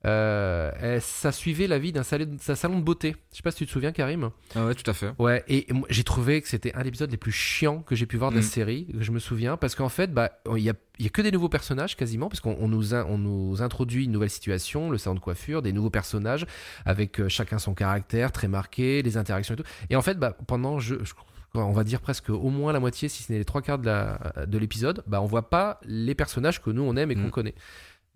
Euh, 0.05 0.99
ça 1.01 1.31
suivait 1.31 1.65
la 1.67 1.79
vie 1.79 1.91
d'un 1.91 2.03
salon, 2.03 2.37
salon 2.39 2.77
de 2.79 2.83
beauté. 2.83 3.15
Je 3.31 3.37
sais 3.37 3.41
pas 3.43 3.49
si 3.51 3.57
tu 3.57 3.65
te 3.65 3.71
souviens, 3.71 3.91
Karim. 3.91 4.29
Ah 4.55 4.67
ouais, 4.67 4.75
tout 4.75 4.89
à 4.89 4.93
fait. 4.93 5.11
Ouais, 5.17 5.43
et 5.47 5.65
j'ai 5.89 6.03
trouvé 6.03 6.41
que 6.41 6.47
c'était 6.47 6.73
un 6.75 6.83
des 6.83 6.89
épisodes 6.89 7.09
les 7.09 7.17
plus 7.17 7.31
chiants 7.31 7.79
que 7.81 7.95
j'ai 7.95 8.05
pu 8.05 8.15
voir 8.17 8.29
de 8.29 8.35
la 8.35 8.41
Mm. 8.41 8.45
série, 8.45 8.85
que 8.85 9.03
je 9.03 9.11
me 9.11 9.17
souviens, 9.19 9.57
parce 9.57 9.73
qu'en 9.73 9.89
fait, 9.89 10.13
bah, 10.13 10.31
il 10.55 10.61
y 10.61 10.69
a, 10.69 10.73
il 10.99 11.05
y 11.05 11.07
a 11.07 11.09
que 11.09 11.23
des 11.23 11.31
nouveaux 11.31 11.49
personnages 11.49 11.97
quasiment, 11.97 12.29
parce 12.29 12.39
qu'on 12.39 12.55
on 12.59 12.67
nous, 12.67 12.93
on 12.93 13.17
nous 13.17 13.61
introduit 13.63 14.05
une 14.05 14.11
nouvelle 14.11 14.29
situation, 14.29 14.91
le 14.91 14.97
salon 14.99 15.15
de 15.15 15.19
coiffure, 15.21 15.61
des 15.63 15.73
nouveaux 15.73 15.89
personnages, 15.89 16.45
avec 16.85 17.19
euh, 17.19 17.27
chacun 17.27 17.57
son 17.57 17.73
caractère 17.73 18.31
très 18.31 18.47
marqué, 18.47 19.01
les 19.01 19.17
interactions 19.17 19.55
et 19.55 19.57
tout. 19.57 19.63
Et 19.89 19.95
en 19.95 20.01
fait, 20.03 20.19
bah, 20.19 20.37
pendant, 20.45 20.77
je, 20.79 21.03
je- 21.03 21.13
on 21.63 21.71
va 21.71 21.83
dire 21.83 22.01
presque 22.01 22.29
au 22.29 22.49
moins 22.49 22.73
la 22.73 22.79
moitié, 22.79 23.07
si 23.09 23.23
ce 23.23 23.31
n'est 23.31 23.37
les 23.39 23.45
trois 23.45 23.61
quarts 23.61 23.79
de 23.79 23.85
la- 23.85 24.45
de 24.47 24.57
l'épisode, 24.57 25.03
bah, 25.07 25.21
on 25.21 25.25
voit 25.25 25.49
pas 25.49 25.79
les 25.85 26.15
personnages 26.15 26.61
que 26.61 26.69
nous 26.69 26.81
on 26.83 26.95
aime 26.97 27.11
et 27.11 27.15
qu'on 27.15 27.27
Mm. 27.27 27.31
connaît. 27.31 27.55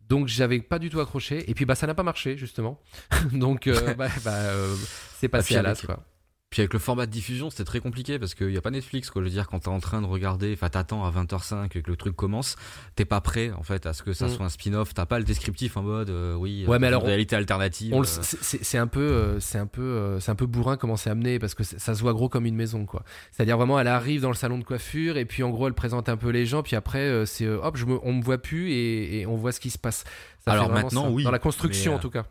Donc 0.09 0.27
j'avais 0.27 0.59
pas 0.59 0.79
du 0.79 0.89
tout 0.89 0.99
accroché 0.99 1.49
et 1.49 1.53
puis 1.53 1.65
bah 1.65 1.75
ça 1.75 1.85
n'a 1.87 1.93
pas 1.93 2.03
marché 2.03 2.35
justement. 2.35 2.79
Donc 3.33 3.67
euh, 3.67 3.93
bah, 3.95 4.07
bah, 4.25 4.31
euh, 4.33 4.75
c'est 5.19 5.27
passé 5.27 5.55
à 5.55 5.61
l'as 5.61 5.79
quoi. 5.81 6.03
Puis 6.49 6.61
avec 6.63 6.73
le 6.73 6.79
format 6.79 7.05
de 7.05 7.11
diffusion, 7.11 7.51
c'était 7.51 7.63
très 7.63 7.79
compliqué 7.79 8.17
parce 8.17 8.33
qu'il 8.33 8.47
n'y 8.47 8.57
a 8.57 8.61
pas 8.61 8.71
Netflix, 8.71 9.11
quoi. 9.11 9.21
Je 9.21 9.25
veux 9.27 9.31
dire, 9.31 9.47
quand 9.47 9.59
t'es 9.59 9.67
en 9.67 9.79
train 9.79 10.01
de 10.01 10.07
regarder, 10.07 10.51
enfin, 10.53 10.67
t'attends 10.69 11.05
à 11.05 11.11
20h05 11.11 11.77
et 11.77 11.81
que 11.83 11.91
le 11.91 11.95
truc 11.95 12.15
commence, 12.15 12.55
t'es 12.95 13.05
pas 13.05 13.21
prêt, 13.21 13.51
en 13.51 13.61
fait, 13.61 13.85
à 13.85 13.93
ce 13.93 14.01
que 14.01 14.13
ça 14.13 14.25
Mm. 14.25 14.29
soit 14.29 14.45
un 14.47 14.49
spin-off. 14.49 14.95
T'as 14.95 15.05
pas 15.05 15.19
le 15.19 15.25
descriptif 15.25 15.77
en 15.77 15.83
mode, 15.83 16.09
euh, 16.09 16.33
oui, 16.33 16.65
Ouais, 16.67 16.79
mais 16.79 16.87
euh, 16.87 16.89
alors, 16.89 17.03
réalité 17.03 17.35
alternative. 17.35 17.93
On 17.93 18.01
euh, 18.01 18.03
c'est- 18.03 18.79
un 18.79 18.87
peu, 18.87 18.99
euh, 18.99 19.39
c'est 19.39 19.59
un 19.59 19.67
peu, 19.67 19.81
euh, 19.83 20.19
c'est 20.19 20.31
un 20.31 20.35
peu 20.35 20.47
bourrin 20.47 20.75
comment 20.75 20.95
c'est 20.97 21.11
amené 21.11 21.37
parce 21.37 21.53
que 21.53 21.63
ça 21.63 21.93
se 21.93 22.01
voit 22.01 22.13
gros 22.13 22.29
comme 22.29 22.47
une 22.47 22.55
maison 22.55 22.87
quoi. 22.87 23.03
C'est-à-dire 23.31 23.55
vraiment, 23.57 23.79
elle 23.79 23.87
arrive 23.87 24.21
dans 24.21 24.29
le 24.29 24.35
salon 24.35 24.57
de 24.57 24.63
coiffure 24.63 25.17
et 25.17 25.25
puis 25.25 25.43
en 25.43 25.51
gros 25.51 25.67
elle 25.67 25.73
présente 25.75 26.09
un 26.09 26.17
peu 26.17 26.29
les 26.29 26.47
gens 26.47 26.63
puis 26.63 26.75
après 26.75 27.27
c'est 27.27 27.47
hop, 27.47 27.77
je 27.77 27.85
me, 27.85 27.99
on 28.03 28.13
me 28.13 28.23
voit 28.23 28.39
plus 28.39 28.71
et, 28.71 29.19
et 29.19 29.25
on 29.27 29.35
voit 29.35 29.51
ce 29.51 29.59
qui 29.59 29.69
se 29.69 29.77
passe. 29.77 30.03
Ça 30.45 30.53
Alors 30.53 30.69
maintenant, 30.71 31.03
ça. 31.03 31.09
oui, 31.11 31.23
dans 31.23 31.31
la 31.31 31.37
construction 31.39 31.93
en 31.95 31.99
tout 31.99 32.09
cas. 32.09 32.25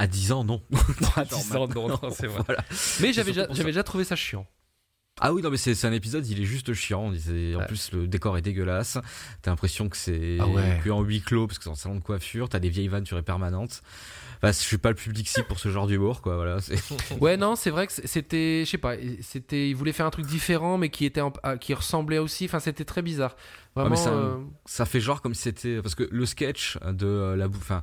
À 0.00 0.06
10 0.06 0.32
ans, 0.32 0.44
non. 0.44 0.62
À 1.16 1.26
10 1.26 1.56
ans, 1.56 1.68
non, 1.68 1.88
non, 1.88 2.00
c'est 2.10 2.26
vrai. 2.26 2.42
Voilà. 2.46 2.64
Mais 3.00 3.12
j'avais 3.12 3.32
déjà, 3.32 3.82
trouvé 3.82 4.04
ça 4.04 4.16
chiant. 4.16 4.46
Ah 5.20 5.34
oui, 5.34 5.42
non, 5.42 5.50
mais 5.50 5.58
c'est 5.58 5.84
un 5.84 5.92
épisode, 5.92 6.26
il 6.26 6.40
est 6.40 6.46
juste 6.46 6.72
chiant. 6.72 7.08
En 7.08 7.12
Ouais. 7.12 7.66
plus, 7.68 7.92
le 7.92 8.06
décor 8.06 8.38
est 8.38 8.42
dégueulasse. 8.42 8.96
T'as 9.42 9.50
l'impression 9.50 9.90
que 9.90 9.98
c'est 9.98 10.38
Ah 10.40 10.46
ouais. 10.46 10.90
en 10.90 11.02
huis 11.02 11.20
clos, 11.20 11.46
parce 11.46 11.58
que 11.58 11.64
c'est 11.64 11.70
un 11.70 11.74
salon 11.74 11.96
de 11.96 12.00
coiffure. 12.00 12.48
T'as 12.48 12.60
des 12.60 12.70
vieilles 12.70 12.88
vantures 12.88 13.22
permanentes. 13.22 13.82
Enfin, 14.42 14.52
je 14.52 14.58
suis 14.58 14.78
pas 14.78 14.88
le 14.88 14.94
public 14.94 15.28
cible 15.28 15.46
pour 15.46 15.58
ce 15.60 15.68
genre 15.70 15.86
d'humour, 15.86 16.22
quoi. 16.22 16.36
Voilà. 16.36 16.58
Ouais, 17.20 17.36
non, 17.36 17.56
c'est 17.56 17.68
vrai 17.70 17.86
que 17.86 17.92
c'était, 17.92 18.62
je 18.64 18.70
sais 18.70 18.78
pas, 18.78 18.94
c'était, 19.20 19.68
il 19.68 19.74
voulait 19.74 19.92
faire 19.92 20.06
un 20.06 20.10
truc 20.10 20.24
différent 20.26 20.78
mais 20.78 20.88
qui 20.88 21.04
était, 21.04 21.20
en- 21.20 21.32
ah, 21.42 21.58
qui 21.58 21.74
ressemblait 21.74 22.16
aussi. 22.18 22.46
Enfin, 22.46 22.58
c'était 22.58 22.86
très 22.86 23.02
bizarre. 23.02 23.36
mais 23.76 23.82
Vraiment. 23.82 23.96
ça- 23.96 24.10
euh, 24.12 24.38
Ça 24.64 24.86
fait 24.86 25.00
genre 25.00 25.20
comme 25.20 25.34
si 25.34 25.42
c'était 25.42 25.82
parce 25.82 25.94
que 25.94 26.08
le 26.10 26.24
sketch 26.24 26.78
de 26.90 27.06
euh, 27.06 27.36
la 27.36 27.48
bouffe. 27.48 27.60
Enfin, 27.60 27.82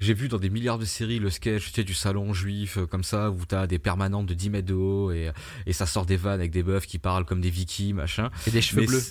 j'ai 0.00 0.14
vu 0.14 0.28
dans 0.28 0.38
des 0.38 0.48
milliards 0.48 0.78
de 0.78 0.86
séries 0.86 1.18
le 1.18 1.28
sketch 1.28 1.66
tu 1.66 1.72
sais, 1.72 1.84
du 1.84 1.92
salon 1.94 2.32
juif 2.32 2.78
euh, 2.78 2.86
comme 2.86 3.04
ça 3.04 3.30
où 3.30 3.44
t'as 3.46 3.66
des 3.66 3.78
permanentes 3.78 4.24
de 4.26 4.34
10 4.34 4.48
mètres 4.50 4.68
de 4.68 4.74
haut 4.74 5.12
et 5.12 5.30
et 5.66 5.72
ça 5.74 5.84
sort 5.84 6.06
des 6.06 6.16
vannes 6.16 6.40
avec 6.40 6.50
des 6.50 6.62
meufs 6.62 6.86
qui 6.86 6.98
parlent 6.98 7.26
comme 7.26 7.42
des 7.42 7.50
vikings 7.50 7.94
machin. 7.94 8.30
et 8.46 8.50
des 8.50 8.62
cheveux 8.62 8.80
Mais 8.82 8.86
bleus. 8.86 9.02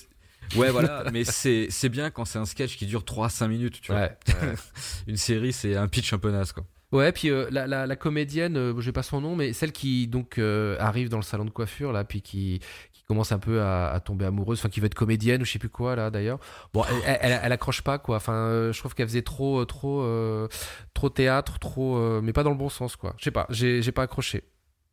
Ouais 0.56 0.72
voilà, 0.72 1.04
mais 1.14 1.24
c'est 1.24 1.90
bien 1.90 2.10
quand 2.10 2.26
c'est 2.26 2.40
un 2.40 2.46
sketch 2.46 2.76
qui 2.78 2.88
dure 2.88 3.06
3 3.06 3.30
5 3.30 3.48
minutes, 3.48 3.80
tu 3.82 3.92
vois. 3.92 4.02
Ouais. 4.02 4.18
Une 5.08 5.18
série, 5.18 5.54
c'est 5.54 5.76
un 5.76 5.88
pitch 5.88 6.12
un 6.14 6.18
peu 6.18 6.32
naze 6.32 6.52
quoi. 6.54 6.66
Ouais, 6.92 7.12
puis 7.12 7.30
euh, 7.30 7.48
la, 7.52 7.68
la, 7.68 7.86
la 7.86 7.96
comédienne, 7.96 8.58
euh, 8.58 8.82
j'ai 8.82 8.92
pas 8.92 9.04
son 9.04 9.22
nom, 9.22 9.36
mais 9.36 9.54
celle 9.54 9.72
qui 9.72 10.08
donc 10.08 10.38
euh, 10.40 10.76
arrive 10.80 11.10
dans 11.10 11.18
le 11.18 11.24
salon 11.24 11.46
de 11.46 11.52
coiffure 11.52 11.92
là, 11.92 12.04
puis 12.04 12.22
qui, 12.24 12.60
qui 12.94 13.04
commence 13.04 13.32
un 13.32 13.38
peu 13.38 13.62
à, 13.62 13.90
à 13.92 14.00
tomber 14.00 14.26
amoureuse, 14.26 14.58
enfin 14.60 14.70
qui 14.70 14.80
veut 14.80 14.88
être 14.88 14.96
comédienne 14.96 15.42
ou 15.42 15.46
je 15.46 15.52
sais 15.52 15.60
plus 15.60 15.70
quoi 15.70 15.96
là 15.96 16.10
d'ailleurs. 16.10 16.40
Bon, 16.74 16.84
elle, 16.90 16.96
elle, 17.06 17.32
elle- 17.32 17.40
elle 17.44 17.52
accroche 17.52 17.82
pas 17.84 18.00
quoi. 18.00 18.16
Enfin, 18.18 18.34
euh, 18.34 18.74
je 18.74 18.80
trouve 18.80 18.96
qu'elle 18.96 19.08
faisait 19.08 19.22
trop, 19.22 19.64
trop, 19.66 20.04
trop 20.96 21.10
théâtre, 21.10 21.60
trop, 21.60 22.22
mais 22.22 22.34
pas 22.34 22.42
dans 22.44 22.50
le 22.52 22.58
bon 22.58 22.70
sens 22.70 22.96
quoi. 22.96 23.14
Je 23.20 23.24
sais 23.24 23.32
pas, 23.32 23.46
j'ai 23.52 23.92
pas 23.92 24.04
accroché. 24.04 24.44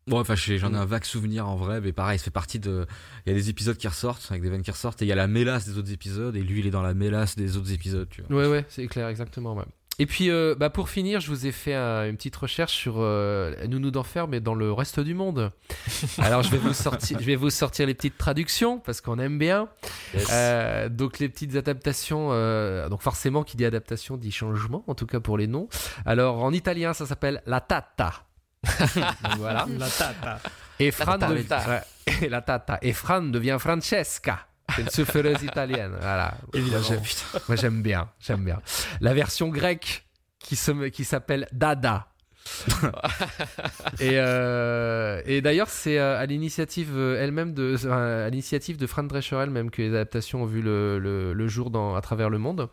Bon, 0.09 0.21
enfin, 0.21 0.37
j'en 0.37 0.69
ai 0.69 0.71
Mm. 0.71 0.75
un 0.77 0.85
vague 0.85 1.05
souvenir 1.05 1.49
en 1.49 1.57
vrai, 1.57 1.81
mais 1.81 1.93
pareil, 1.93 2.19
ça 2.19 2.27
fait 2.27 2.31
partie 2.31 2.61
de. 2.61 2.87
Il 3.27 3.31
y 3.31 3.33
a 3.33 3.35
des 3.35 3.49
épisodes 3.51 3.77
qui 3.77 3.89
ressortent, 3.89 4.25
avec 4.31 4.41
des 4.41 4.51
vannes 4.51 4.63
qui 4.63 4.71
ressortent, 4.71 5.03
et 5.03 5.05
il 5.05 5.09
y 5.09 5.13
a 5.13 5.17
la 5.17 5.27
mélasse 5.27 5.67
des 5.67 5.79
autres 5.79 5.91
épisodes, 5.93 6.37
et 6.37 6.43
lui, 6.45 6.61
il 6.61 6.67
est 6.69 6.71
dans 6.71 6.83
la 6.83 6.95
mélasse 6.95 7.35
des 7.35 7.57
autres 7.57 7.73
épisodes, 7.73 8.09
tu 8.09 8.23
vois. 8.23 8.37
Ouais, 8.43 8.47
ouais, 8.49 8.65
c'est 8.69 8.87
clair, 8.87 9.09
exactement. 9.09 9.55
ouais. 9.57 9.65
Et 9.99 10.05
puis, 10.05 10.31
euh, 10.31 10.55
bah, 10.59 10.69
pour 10.69 10.91
finir, 10.91 11.21
je 11.21 11.29
vous 11.29 11.47
ai 11.47 11.53
fait 11.53 11.73
un- 11.75 12.07
une 12.07 12.17
petite 12.17 12.37
recherche 12.37 12.73
sur 12.75 12.97
euh, 12.99 13.55
Nounou 13.67 13.91
d'enfer, 13.91 14.29
mais 14.29 14.41
dans 14.41 14.55
le 14.55 14.71
reste 14.71 15.01
du 15.01 15.15
monde. 15.15 15.53
Alors, 16.19 16.43
je 16.43 16.51
vais 16.51 16.59
vous 16.59 16.75
sortir, 16.75 17.19
je 17.19 17.25
vais 17.25 17.35
vous 17.37 17.49
sortir 17.49 17.87
les 17.87 17.95
petites 17.95 18.19
traductions 18.19 18.79
parce 18.79 19.01
qu'on 19.01 19.19
aime 19.19 19.39
bien. 19.39 19.69
Euh, 20.33 20.91
donc, 20.91 21.19
les 21.19 21.31
petites 21.31 21.57
adaptations. 21.57 22.29
euh, 22.33 22.91
donc, 22.91 23.01
forcément, 23.01 23.43
qui 23.43 23.57
dit 23.57 23.65
adaptation 23.65 24.19
dit 24.19 24.33
changement, 24.33 24.85
en 24.87 24.95
tout 24.95 25.07
cas 25.07 25.21
pour 25.21 25.39
les 25.39 25.47
noms. 25.47 25.69
Alors, 26.05 26.43
en 26.45 26.53
italien, 26.53 26.93
ça 26.93 27.07
s'appelle 27.07 27.43
la 27.47 27.61
tata. 27.63 28.13
Voilà. 29.39 29.67
La 29.79 29.89
tata. 29.89 30.41
Et 30.79 30.91
Fran 30.91 31.19
tata. 31.19 31.29
devient, 31.29 31.47
ouais, 32.21 32.29
la 32.29 32.43
tata. 32.43 32.79
Et 32.83 32.93
Fran 32.93 33.23
devient 33.23 33.57
Francesca. 33.59 34.41
C'est 34.75 34.83
une 34.83 34.89
souffleuse 34.91 35.43
italienne. 35.43 35.93
Voilà. 36.01 36.35
J'aime- 36.83 37.01
Moi, 37.49 37.57
j'aime 37.57 37.83
bien. 37.83 38.09
J'aime 38.21 38.45
bien. 38.45 38.61
La 39.01 39.15
version 39.15 39.49
grecque 39.49 40.07
qui 40.39 40.57
se- 40.57 40.89
qui 40.89 41.05
s'appelle 41.05 41.47
Dada. 41.53 42.09
et 44.01 44.13
euh, 44.15 45.21
et 45.27 45.41
d'ailleurs, 45.41 45.69
c'est 45.69 45.99
euh, 45.99 46.17
à 46.19 46.27
l'initiative 46.27 46.91
euh, 46.95 47.21
elle-même 47.23 47.55
de, 47.55 47.75
à 47.91 48.29
l'initiative 48.31 48.77
de 48.77 48.87
Fran 48.87 49.03
Drescher 49.03 49.37
elle-même 49.43 49.71
que 49.71 49.83
les 49.83 49.89
adaptations 49.89 50.43
ont 50.43 50.47
vu 50.47 50.63
le, 50.63 50.99
le, 51.01 51.33
le 51.33 51.49
jour 51.49 51.71
dans, 51.71 51.97
à 51.97 52.01
travers 52.03 52.31
le 52.31 52.39
monde. 52.39 52.69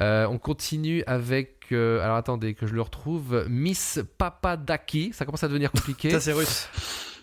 Euh, 0.00 0.26
on 0.28 0.38
continue 0.38 1.02
avec, 1.08 1.66
euh, 1.72 2.00
alors 2.04 2.16
attendez 2.16 2.54
que 2.54 2.66
je 2.68 2.74
le 2.74 2.82
retrouve, 2.82 3.44
Miss 3.48 3.98
Papadaki. 4.18 5.10
Ça 5.12 5.24
commence 5.24 5.42
à 5.42 5.48
devenir 5.48 5.72
compliqué. 5.72 6.10
Ça, 6.10 6.20
c'est 6.20 6.32
russe. 6.32 6.68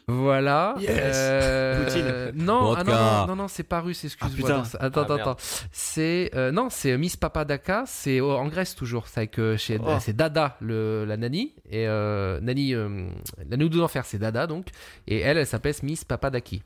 Voilà. 0.07 0.75
Yes. 0.79 0.89
Euh, 1.15 1.83
Poutine. 2.31 2.43
non, 2.43 2.73
ah 2.73 2.83
non, 2.83 2.91
non, 2.93 3.27
non, 3.27 3.35
non, 3.43 3.47
c'est 3.47 3.63
pas 3.63 3.79
russe, 3.79 4.03
excuse-moi. 4.03 4.63
c'est- 4.65 4.77
attends, 4.79 5.01
Ah, 5.01 5.03
attends, 5.03 5.13
attends. 5.15 5.35
C'est 5.71 6.29
euh, 6.35 6.51
non, 6.51 6.69
c'est 6.69 6.97
Miss 6.97 7.15
Papadaka, 7.15 7.83
c'est 7.87 8.19
oh, 8.19 8.31
en 8.33 8.47
Grèce 8.47 8.75
toujours. 8.75 9.07
C'est 9.07 9.19
avec 9.19 9.39
euh, 9.39 9.55
chez 9.57 9.79
Oh. 9.81 9.97
c'est 10.01 10.15
Dada 10.15 10.57
le 10.59 11.05
la 11.05 11.15
nani 11.15 11.53
et 11.69 11.87
euh, 11.87 12.39
nani 12.41 12.73
euh, 12.75 13.07
la 13.49 13.55
nounou 13.57 13.69
d'enfer, 13.77 14.05
c'est 14.05 14.17
Dada 14.19 14.45
donc 14.45 14.67
et 15.07 15.19
elle, 15.21 15.37
elle 15.37 15.47
s'appelle 15.47 15.75
Miss 15.83 16.03
Papadaki. 16.03 16.63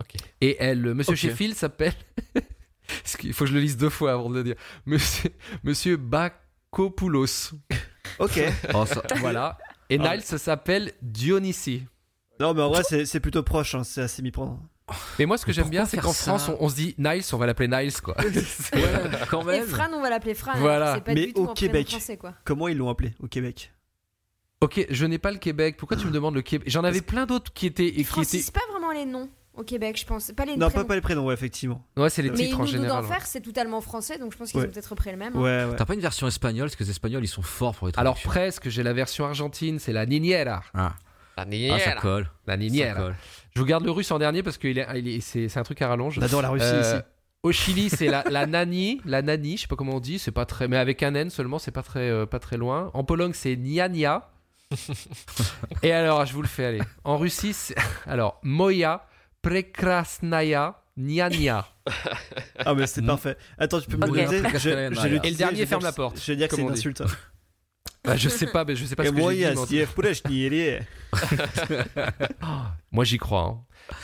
Ok. 0.00 0.14
Et 0.40 0.56
elle, 0.58 0.80
le 0.80 0.94
Monsieur 0.94 1.12
Ok. 1.12 1.18
Sheffield 1.18 1.54
s'appelle. 1.54 1.92
Qu'il 3.18 3.34
faut 3.34 3.44
que 3.44 3.50
je 3.50 3.54
le 3.54 3.60
lise 3.60 3.76
deux 3.76 3.90
fois 3.90 4.12
avant 4.12 4.30
de 4.30 4.36
le 4.36 4.42
dire. 4.44 4.54
Monsieur 4.86 5.30
Monsieur 5.64 5.96
Bakopoulos. 5.98 7.52
Ok. 8.18 8.40
Oh, 8.74 8.84
ça- 8.86 9.02
Voilà. 9.16 9.58
Et 9.90 9.98
Ah. 10.02 10.14
Niles 10.16 10.22
s'appelle 10.22 10.92
Dionysie. 11.02 11.84
Non, 12.40 12.54
mais 12.54 12.62
en 12.62 12.70
vrai, 12.70 12.82
c'est 12.88 13.04
c'est 13.06 13.20
plutôt 13.20 13.42
proche, 13.42 13.74
hein, 13.74 13.84
c'est 13.84 14.00
assez 14.02 14.22
mi-prendre. 14.22 14.58
Mais 15.20 15.26
moi, 15.26 15.38
ce 15.38 15.44
que 15.44 15.50
Mais 15.50 15.54
j'aime 15.54 15.68
bien, 15.70 15.86
c'est 15.86 15.98
qu'en 15.98 16.12
France, 16.12 16.48
on, 16.48 16.56
on 16.58 16.68
se 16.68 16.74
dit 16.74 16.94
Niles, 16.98 17.22
on 17.32 17.36
va 17.36 17.46
l'appeler 17.46 17.68
Niles, 17.68 17.92
quoi. 18.00 18.16
Ouais, 18.74 18.82
quand 19.30 19.42
Et 19.42 19.58
même. 19.58 19.66
Fran, 19.66 19.86
on 19.92 20.00
va 20.00 20.10
l'appeler 20.10 20.34
Fran. 20.34 20.52
Voilà. 20.56 20.94
C'est 20.96 21.04
pas 21.04 21.14
Mais 21.14 21.26
du 21.26 21.32
tout 21.34 21.42
au 21.42 21.54
Québec. 21.54 21.86
prénom 21.86 21.98
français, 22.00 22.16
quoi. 22.16 22.34
Comment 22.44 22.66
ils 22.68 22.76
l'ont 22.76 22.88
appelé 22.88 23.14
au 23.20 23.28
Québec? 23.28 23.72
Ok, 24.62 24.84
je 24.90 25.06
n'ai 25.06 25.18
pas 25.18 25.30
le 25.30 25.38
Québec. 25.38 25.76
Pourquoi 25.78 25.96
tu 25.96 26.06
me 26.06 26.10
demandes 26.10 26.34
le 26.34 26.42
Québec? 26.42 26.68
J'en 26.68 26.82
avais 26.84 27.00
plein 27.02 27.24
d'autres 27.26 27.52
qui 27.52 27.66
étaient. 27.66 27.86
Ils 27.86 28.06
Qui 28.06 28.20
étaient... 28.20 28.50
pas 28.52 28.60
vraiment 28.72 28.90
les 28.92 29.06
noms 29.06 29.28
au 29.54 29.62
Québec, 29.62 29.96
je 29.98 30.04
pense. 30.06 30.32
Pas 30.32 30.44
les 30.44 30.56
Non, 30.56 30.66
pas, 30.66 30.70
prénoms. 30.70 30.86
pas 30.88 30.94
les 30.96 31.00
prénoms, 31.00 31.26
ouais, 31.26 31.34
effectivement. 31.34 31.82
Ouais, 31.96 32.10
c'est 32.10 32.22
les 32.22 32.30
Mais 32.30 32.36
titres 32.36 32.56
en 32.56 32.64
Nounou 32.64 32.70
général. 32.72 33.02
d'enfer, 33.02 33.26
c'est 33.26 33.40
totalement 33.40 33.80
français, 33.80 34.18
donc 34.18 34.32
je 34.32 34.38
pense 34.38 34.50
qu'ils 34.50 34.60
Ouais. 34.60 34.66
ont 34.66 34.70
peut-être 34.70 34.86
repris 34.88 35.10
le 35.12 35.16
même. 35.16 35.34
hein. 35.36 35.40
Ouais, 35.40 35.64
ouais. 35.70 35.76
T'as 35.76 35.84
pas 35.86 35.94
une 35.94 36.00
version 36.00 36.26
espagnole? 36.26 36.66
Parce 36.68 36.76
que 36.76 36.84
les 36.84 36.90
Espagnols, 36.90 37.24
ils 37.24 37.28
sont 37.28 37.42
forts 37.42 37.74
pour 37.74 37.86
les 37.86 37.92
Alors 37.96 38.18
presque, 38.20 38.68
j'ai 38.68 38.82
la 38.82 38.92
version 38.92 39.24
argentine, 39.24 39.78
c'est 39.78 39.92
la 39.92 40.04
Niñera. 40.04 40.62
Ah. 40.74 40.94
La 41.44 41.74
Ah, 41.74 41.78
ça 41.78 41.86
Niñera. 41.90 42.00
colle. 42.00 42.30
la 42.46 42.54
Ça 42.58 42.94
colle. 42.94 43.14
Je 43.54 43.60
vous 43.60 43.66
garde 43.66 43.84
le 43.84 43.90
russe 43.90 44.10
en 44.10 44.18
dernier 44.18 44.42
parce 44.42 44.58
que 44.58 44.68
il 44.68 44.78
est, 44.78 44.86
il 44.96 45.08
est- 45.08 45.20
c'est, 45.20 45.48
c'est 45.48 45.58
un 45.58 45.62
truc 45.62 45.80
à 45.82 45.88
rallonge. 45.88 46.18
On 46.18 46.22
adore 46.22 46.42
la 46.42 46.50
Russie 46.50 46.64
Euh, 46.66 46.80
ici. 46.96 47.02
Au 47.42 47.52
Chili, 47.52 47.88
c'est 47.88 48.06
la, 48.08 48.22
la 48.30 48.46
nani, 48.46 49.00
la 49.06 49.22
nani, 49.22 49.56
je 49.56 49.62
sais 49.62 49.66
pas 49.66 49.74
comment 49.76 49.94
on 49.96 50.00
dit, 50.00 50.18
c'est 50.18 50.30
pas 50.30 50.44
très, 50.44 50.68
mais 50.68 50.76
avec 50.76 51.02
un 51.02 51.14
N 51.14 51.30
seulement, 51.30 51.58
c'est 51.58 51.70
pas 51.70 51.82
très, 51.82 52.10
euh, 52.10 52.26
pas 52.26 52.38
très 52.38 52.58
loin. 52.58 52.90
En 52.92 53.02
Pologne, 53.02 53.32
c'est 53.34 53.56
nia 53.56 53.88
nia. 53.88 54.28
Et 55.82 55.90
alors, 55.92 56.26
je 56.26 56.32
vous 56.34 56.42
le 56.42 56.48
fais 56.48 56.66
aller. 56.66 56.80
En 57.04 57.16
Russie, 57.16 57.52
c'est 57.54 57.74
alors 58.06 58.38
moya 58.42 59.06
prekrasnaya 59.42 60.82
nia 60.96 61.28
nia. 61.30 61.66
Ah, 62.58 62.74
mais 62.74 62.86
c'est 62.86 63.00
Mm. 63.02 63.06
parfait. 63.06 63.36
Attends, 63.58 63.80
tu 63.80 63.88
peux 63.88 63.96
me 63.96 64.06
Ok. 64.06 64.16
le 64.16 64.22
noter 64.22 64.42
Très 64.42 64.58
Je- 64.58 64.58
je 64.58 64.68
vais 64.70 64.74
castellane, 64.90 64.90
l'utiliser, 64.92 65.26
Et 65.26 65.30
le 65.30 65.36
dernier 65.36 65.66
ferme 65.66 65.82
la 65.82 65.92
porte, 65.92 66.20
Je 66.20 66.32
vais 66.32 66.36
dire 66.36 66.48
que 66.48 66.54
c'est 66.56 66.60
comme 66.62 66.68
une 66.70 66.76
insulte. 66.76 67.02
Bah, 68.04 68.16
je 68.16 68.28
sais 68.28 68.46
pas, 68.46 68.64
mais 68.64 68.76
je 68.76 68.84
sais 68.84 68.96
pas 68.96 69.04
ce 69.04 69.10
que 69.10 69.16
j'ai 69.16 69.36
dit. 69.36 69.56
Moi, 72.92 73.04
j'y 73.04 73.18
crois. 73.18 73.42
Hein. 73.42 73.60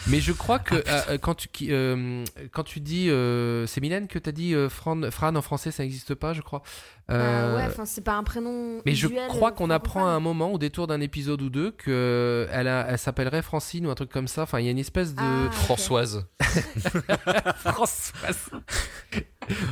Mais 0.08 0.20
je 0.20 0.32
crois 0.32 0.58
que 0.58 0.74
euh, 0.74 1.18
quand, 1.18 1.34
tu, 1.34 1.48
euh, 1.70 2.24
quand 2.52 2.64
tu 2.64 2.80
dis. 2.80 3.10
Euh, 3.10 3.66
c'est 3.66 3.80
Mylène 3.80 4.08
que 4.08 4.18
t'as 4.18 4.32
dit 4.32 4.54
euh, 4.54 4.68
Fran, 4.68 5.10
Fran, 5.10 5.34
en 5.34 5.42
français, 5.42 5.70
ça 5.70 5.82
n'existe 5.82 6.14
pas, 6.14 6.32
je 6.32 6.42
crois. 6.42 6.62
Ah 7.08 7.54
ouais, 7.54 7.68
c'est 7.84 8.02
pas 8.02 8.14
un 8.14 8.24
prénom. 8.24 8.80
Mais 8.84 8.94
je 8.94 9.08
crois 9.28 9.52
qu'on 9.52 9.70
apprend 9.70 10.06
à 10.06 10.10
un 10.10 10.20
moment, 10.20 10.52
au 10.52 10.58
détour 10.58 10.86
d'un 10.86 11.00
épisode 11.00 11.40
ou 11.42 11.50
deux, 11.50 11.70
qu'elle 11.70 12.66
elle, 12.66 12.98
s'appellerait 12.98 13.42
Francine 13.42 13.86
ou 13.86 13.90
un 13.90 13.94
truc 13.94 14.10
comme 14.10 14.28
ça. 14.28 14.42
Enfin, 14.42 14.60
il 14.60 14.66
y 14.66 14.68
a 14.68 14.72
une 14.72 14.78
espèce 14.78 15.14
de. 15.14 15.22
Ah. 15.22 15.50
Françoise. 15.52 16.26
Françoise 17.58 18.50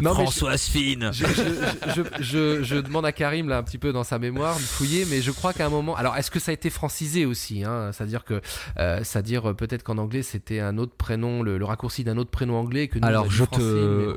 non, 0.01 0.15
Françoise 0.15 0.63
Fine. 0.65 1.11
je, 1.13 1.25
je- 1.27 1.93
je- 1.95 2.23
je- 2.23 2.63
je 2.63 2.77
demande 2.77 3.07
à 3.07 3.13
Karim 3.13 3.49
là 3.49 3.59
un 3.59 3.63
petit 3.63 3.79
peu 3.79 3.93
dans 3.93 4.05
sa 4.05 4.19
mémoire 4.19 4.57
de 4.57 4.61
fouiller, 4.63 5.05
mais 5.11 5.21
je 5.23 5.31
crois 5.31 5.53
qu'à 5.53 5.67
un 5.67 5.71
moment. 5.71 5.97
Alors, 5.97 6.17
est-ce 6.17 6.31
que 6.31 6.39
ça 6.41 6.51
a 6.51 6.55
été 6.55 6.71
francisé 6.71 7.25
aussi 7.27 7.65
hein? 7.65 7.91
C'est-à-dire 7.93 8.25
que, 8.25 8.41
euh, 8.79 9.01
c'est-à-dire 9.03 9.51
euh, 9.51 9.55
peut-être 9.55 9.83
qu'en 9.83 9.99
anglais 9.99 10.23
c'était 10.23 10.61
un 10.61 10.79
autre 10.79 10.95
prénom, 10.97 11.43
le, 11.43 11.59
le 11.59 11.65
raccourci 11.65 12.05
d'un 12.05 12.17
autre 12.17 12.31
prénom 12.31 12.57
anglais 12.57 12.89
que 12.89 12.99
nous. 12.99 13.07
Alors, 13.07 13.31
je 13.31 13.45
Francine, 13.45 13.59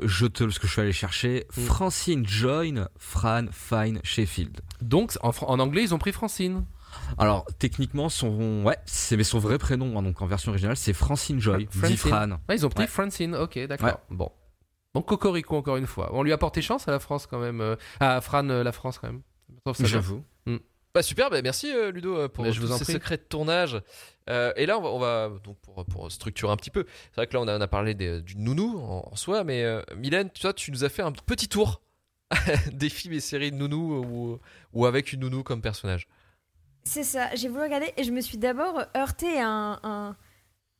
je 0.06 0.26
te, 0.26 0.44
parce 0.44 0.58
que 0.58 0.66
je 0.66 0.72
suis 0.72 0.82
allé 0.82 0.92
chercher 0.92 1.46
Mm. 1.56 1.60
Francine 1.62 2.26
Join, 2.26 2.88
Fran 2.98 3.46
Fine 3.52 4.00
Sheffield. 4.02 4.60
Donc, 4.82 5.12
en, 5.22 5.58
anglais, 5.58 5.82
ils 5.82 5.94
ont 5.94 5.98
pris 5.98 6.12
Francine. 6.12 6.64
Alors, 7.18 7.46
techniquement, 7.58 8.08
son, 8.08 8.62
ouais, 8.64 8.76
c'est 8.86 9.16
mais 9.16 9.24
son 9.24 9.38
vrai 9.38 9.58
prénom, 9.58 9.98
hein, 9.98 10.02
donc 10.02 10.20
en 10.22 10.26
version 10.26 10.50
originale, 10.52 10.76
c'est 10.76 10.92
Francine 10.92 11.40
Joy, 11.40 11.68
Francine. 11.70 11.88
dit 11.90 11.96
Fran. 11.96 12.28
Ouais, 12.48 12.56
ils 12.56 12.66
ont 12.66 12.70
pris 12.70 12.84
Ouais. 12.84 12.88
Francine. 12.88 13.34
Ok, 13.34 13.58
d'accord. 13.68 14.00
Bon. 14.10 14.30
Donc 14.98 15.06
Cocorico 15.08 15.56
encore 15.56 15.76
une 15.76 15.86
fois. 15.86 16.10
On 16.12 16.22
lui 16.22 16.32
a 16.32 16.38
porté 16.38 16.60
chance 16.62 16.86
à 16.88 16.90
la 16.90 16.98
France 16.98 17.26
quand 17.26 17.38
même. 17.38 17.60
euh, 17.60 17.76
à 18.00 18.20
Fran, 18.20 18.48
euh, 18.50 18.62
la 18.62 18.72
France 18.72 18.98
quand 18.98 19.08
même. 19.08 19.22
J'avoue. 19.80 20.22
Bah 20.94 21.02
super, 21.02 21.28
bah 21.30 21.42
merci 21.42 21.70
euh, 21.72 21.92
Ludo 21.92 22.28
pour 22.30 22.44
Mais 22.44 22.50
je 22.52 22.60
tous 22.60 22.66
vous 22.68 22.72
en 22.72 22.78
ces 22.78 22.84
prie. 22.84 22.92
secrets 22.94 23.18
de 23.18 23.22
tournage. 23.22 23.80
Euh, 24.30 24.52
et 24.56 24.64
là, 24.66 24.78
on 24.78 24.82
va, 24.82 24.88
on 24.88 24.98
va- 24.98 25.38
donc 25.44 25.56
pour, 25.60 25.84
pour 25.84 26.10
structurer 26.10 26.50
un 26.50 26.56
petit 26.56 26.70
peu. 26.70 26.86
C'est 27.10 27.16
vrai 27.16 27.26
que 27.26 27.34
là, 27.34 27.40
on 27.42 27.46
a, 27.46 27.56
on 27.56 27.60
a 27.60 27.68
parlé 27.68 27.94
des- 27.94 28.22
du 28.22 28.36
nounou 28.36 28.78
en, 28.78 29.06
en 29.12 29.14
soi, 29.16 29.44
mais 29.44 29.62
euh, 29.64 29.82
Mylène, 29.96 30.30
toi, 30.30 30.52
tu 30.54 30.72
nous 30.72 30.84
as 30.84 30.88
fait 30.88 31.02
un 31.02 31.12
petit 31.12 31.46
tour 31.46 31.82
des 32.72 32.88
films 32.88 33.14
et 33.14 33.20
séries 33.20 33.52
de 33.52 33.56
nounou 33.56 34.02
ou, 34.02 34.38
ou 34.72 34.86
avec 34.86 35.12
une 35.12 35.20
nounou 35.20 35.42
comme 35.42 35.60
personnage. 35.60 36.08
C'est 36.84 37.04
ça, 37.04 37.32
j'ai 37.34 37.48
voulu 37.48 37.62
regarder 37.64 37.92
et 37.98 38.02
je 38.02 38.10
me 38.10 38.22
suis 38.22 38.38
d'abord 38.38 38.82
heurté 38.96 39.38
à 39.38 39.46
un- 39.48 39.80
un- 39.82 40.16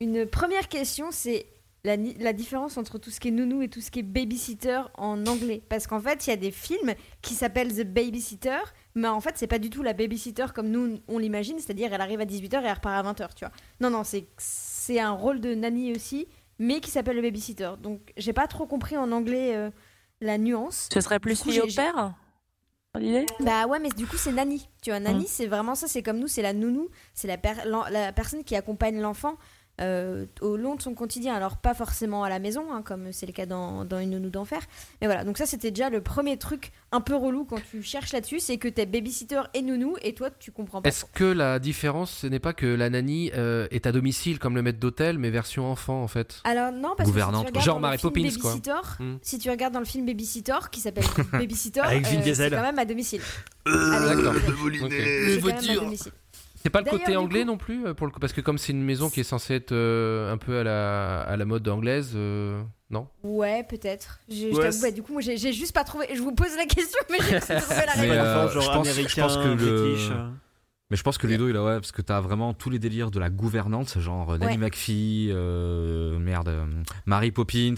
une 0.00 0.26
première 0.26 0.68
question, 0.68 1.10
c'est 1.10 1.46
la, 1.84 1.96
la 1.96 2.32
différence 2.32 2.76
entre 2.76 2.98
tout 2.98 3.10
ce 3.10 3.20
qui 3.20 3.28
est 3.28 3.30
nounou 3.30 3.62
et 3.62 3.68
tout 3.68 3.80
ce 3.80 3.90
qui 3.90 4.00
est 4.00 4.02
babysitter 4.02 4.80
en 4.96 5.24
anglais. 5.26 5.62
Parce 5.68 5.86
qu'en 5.86 6.00
fait, 6.00 6.26
il 6.26 6.30
y 6.30 6.32
a 6.32 6.36
des 6.36 6.50
films 6.50 6.94
qui 7.22 7.34
s'appellent 7.34 7.72
The 7.74 7.84
Babysitter, 7.86 8.58
mais 8.94 9.08
en 9.08 9.20
fait, 9.20 9.34
c'est 9.36 9.46
pas 9.46 9.58
du 9.60 9.70
tout 9.70 9.82
la 9.82 9.92
babysitter 9.92 10.46
comme 10.54 10.68
nous 10.68 10.98
on 11.08 11.18
l'imagine, 11.18 11.58
c'est-à-dire 11.58 11.92
elle 11.92 12.00
arrive 12.00 12.20
à 12.20 12.24
18h 12.26 12.62
et 12.62 12.66
elle 12.66 12.72
repart 12.74 13.06
à 13.06 13.12
20h, 13.12 13.34
tu 13.34 13.44
vois. 13.44 13.52
Non, 13.80 13.90
non, 13.90 14.02
c'est 14.04 14.98
un 15.00 15.12
rôle 15.12 15.40
de 15.40 15.54
nanny 15.54 15.92
aussi, 15.92 16.26
mais 16.58 16.80
qui 16.80 16.90
s'appelle 16.90 17.16
le 17.16 17.22
babysitter. 17.22 17.70
Donc, 17.80 18.12
j'ai 18.16 18.32
pas 18.32 18.48
trop 18.48 18.66
compris 18.66 18.96
en 18.96 19.12
anglais 19.12 19.54
euh, 19.54 19.70
la 20.20 20.36
nuance. 20.38 20.88
Ce 20.92 21.00
serait 21.00 21.20
plus 21.20 21.40
fille 21.40 21.60
au 21.60 21.66
père 21.68 22.14
Bah 23.40 23.66
ouais, 23.68 23.78
mais 23.78 23.90
du 23.90 24.06
coup, 24.06 24.16
c'est 24.16 24.32
Nani. 24.32 24.68
Tu 24.82 24.90
vois, 24.90 24.98
Nani, 24.98 25.24
Mm. 25.24 25.28
c'est 25.28 25.46
vraiment 25.46 25.74
ça, 25.76 25.86
c'est 25.86 26.02
comme 26.02 26.18
nous, 26.18 26.26
c'est 26.26 26.42
la 26.42 26.52
nounou, 26.52 26.88
c'est 27.14 27.28
la, 27.28 27.38
per- 27.38 27.64
l'en- 27.66 27.86
la 27.88 28.12
personne 28.12 28.42
qui 28.42 28.56
accompagne 28.56 29.00
l'enfant 29.00 29.36
euh, 29.80 30.26
au 30.40 30.56
long 30.56 30.74
de 30.74 30.82
son 30.82 30.94
quotidien. 30.94 31.34
Alors, 31.34 31.56
pas 31.56 31.74
forcément 31.74 32.24
à 32.24 32.28
la 32.28 32.38
maison, 32.38 32.72
hein, 32.72 32.82
comme 32.82 33.12
c'est 33.12 33.26
le 33.26 33.32
cas 33.32 33.46
dans, 33.46 33.84
dans 33.84 33.98
Une 33.98 34.10
nounou 34.10 34.30
d'enfer. 34.30 34.60
Mais 35.00 35.06
voilà, 35.06 35.24
donc 35.24 35.38
ça, 35.38 35.46
c'était 35.46 35.70
déjà 35.70 35.90
le 35.90 36.00
premier 36.00 36.36
truc 36.36 36.72
un 36.92 37.00
peu 37.00 37.14
relou 37.14 37.44
quand 37.44 37.60
tu 37.70 37.82
cherches 37.82 38.12
là-dessus, 38.12 38.40
c'est 38.40 38.56
que 38.56 38.68
t'es 38.68 38.86
babysitter 38.86 39.40
et 39.54 39.62
nounou, 39.62 39.96
et 40.02 40.14
toi, 40.14 40.30
tu 40.30 40.50
comprends 40.52 40.80
pas. 40.82 40.88
Est-ce 40.88 41.04
que 41.04 41.24
la 41.24 41.58
différence, 41.58 42.10
ce 42.10 42.26
n'est 42.26 42.38
pas 42.38 42.52
que 42.52 42.66
la 42.66 42.90
nanny 42.90 43.30
euh, 43.34 43.66
est 43.70 43.86
à 43.86 43.92
domicile 43.92 44.38
comme 44.38 44.54
le 44.54 44.62
maître 44.62 44.78
d'hôtel, 44.78 45.18
mais 45.18 45.30
version 45.30 45.70
enfant 45.70 46.02
en 46.02 46.08
fait? 46.08 46.40
Alors 46.44 46.72
non, 46.72 46.94
parce 46.96 47.08
Gouvernante, 47.08 47.46
que 47.46 47.52
si 47.52 47.58
tu 47.58 47.64
Genre 47.64 47.80
Mary 47.80 47.98
Poppins, 47.98 48.22
quoi. 48.40 48.50
Babysitter, 48.52 48.72
Mm. 49.00 49.16
si 49.22 49.38
tu 49.38 49.50
regardes 49.50 49.74
dans 49.74 49.80
le 49.80 49.84
film 49.84 50.06
Babysitter, 50.06 50.58
qui 50.72 50.80
s'appelle 50.80 51.04
Babysitter, 51.32 51.80
Avec 51.80 52.04
Vin 52.06 52.20
euh, 52.20 52.34
c'est 52.34 52.50
quand 52.50 52.62
même 52.62 52.78
à 52.78 52.84
domicile. 52.84 53.20
D'accord. 53.66 54.34
Avec 54.34 56.12
C'est 56.68 56.70
pas 56.70 56.80
le 56.82 56.90
côté 56.98 57.16
anglais 57.16 57.40
coup- 57.40 57.46
non 57.46 57.56
plus 57.56 57.86
euh, 57.86 57.94
pour 57.94 58.06
le 58.06 58.12
coup, 58.12 58.20
parce 58.20 58.32
que 58.32 58.40
comme 58.40 58.58
c'est 58.58 58.72
une 58.72 58.82
maison 58.82 59.08
qui 59.10 59.20
est 59.20 59.24
censée 59.24 59.54
être 59.54 59.72
euh, 59.72 60.32
un 60.32 60.36
peu 60.36 60.58
à 60.58 60.64
la, 60.64 61.20
à 61.22 61.36
la 61.36 61.44
mode 61.44 61.66
anglaise, 61.68 62.12
euh, 62.14 62.62
non? 62.90 63.08
Ouais, 63.22 63.64
peut-être. 63.64 64.20
Je, 64.28 64.34
je 64.36 64.44
Ouais, 64.48 64.52
t'avoue, 64.64 64.72
c'est- 64.72 64.82
bah, 64.82 64.90
du 64.90 65.02
coup, 65.02 65.12
moi, 65.12 65.22
j'ai 65.22 65.36
juste 65.52 65.72
pas 65.72 65.84
trouvé. 65.84 66.06
Je 66.14 66.20
vous 66.20 66.32
pose 66.34 66.54
la 66.56 66.66
question, 66.66 66.98
mais 67.10 67.18
j'ai 67.28 67.40
pas 67.40 67.60
trouvé 67.60 67.80
la 67.86 67.92
réponse. 67.92 68.56
euh, 68.56 68.60
je 68.60 68.66
pense- 68.66 68.88
je 68.88 69.20
pense 69.20 69.36
que 69.38 69.54
british. 69.54 70.10
Mais 70.90 70.96
je 70.96 71.02
pense 71.02 71.18
que 71.18 71.26
Ludo, 71.26 71.48
il 71.50 71.56
a, 71.56 71.62
ouais, 71.64 71.74
parce 71.74 71.92
que 71.92 72.00
t'as 72.00 72.20
vraiment 72.20 72.54
tous 72.54 72.70
les 72.70 72.78
délires 72.78 73.10
de 73.10 73.18
la 73.20 73.28
gouvernante, 73.28 73.98
genre 73.98 74.38
Nanny 74.38 74.46
Ouais. 74.46 74.56
McPhee, 74.56 75.28
euh, 75.30 76.18
merde, 76.18 76.48
euh, 76.48 76.64
Mary 77.06 77.30
Poppins. 77.30 77.74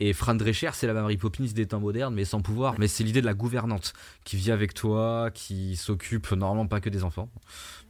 Et 0.00 0.12
Fran 0.14 0.34
Drescher, 0.34 0.70
c'est 0.72 0.86
la 0.88 0.94
Mary 0.94 1.16
Poppins 1.16 1.44
des 1.54 1.66
temps 1.66 1.78
modernes, 1.78 2.14
mais 2.14 2.24
sans 2.24 2.40
pouvoir. 2.42 2.74
Mais 2.78 2.88
c'est 2.88 3.04
l'idée 3.04 3.20
de 3.20 3.26
la 3.26 3.34
gouvernante 3.34 3.92
qui 4.24 4.36
vit 4.36 4.50
avec 4.50 4.74
toi, 4.74 5.30
qui 5.32 5.76
s'occupe 5.76 6.32
normalement 6.32 6.66
pas 6.66 6.80
que 6.80 6.90
des 6.90 7.04
enfants. 7.04 7.28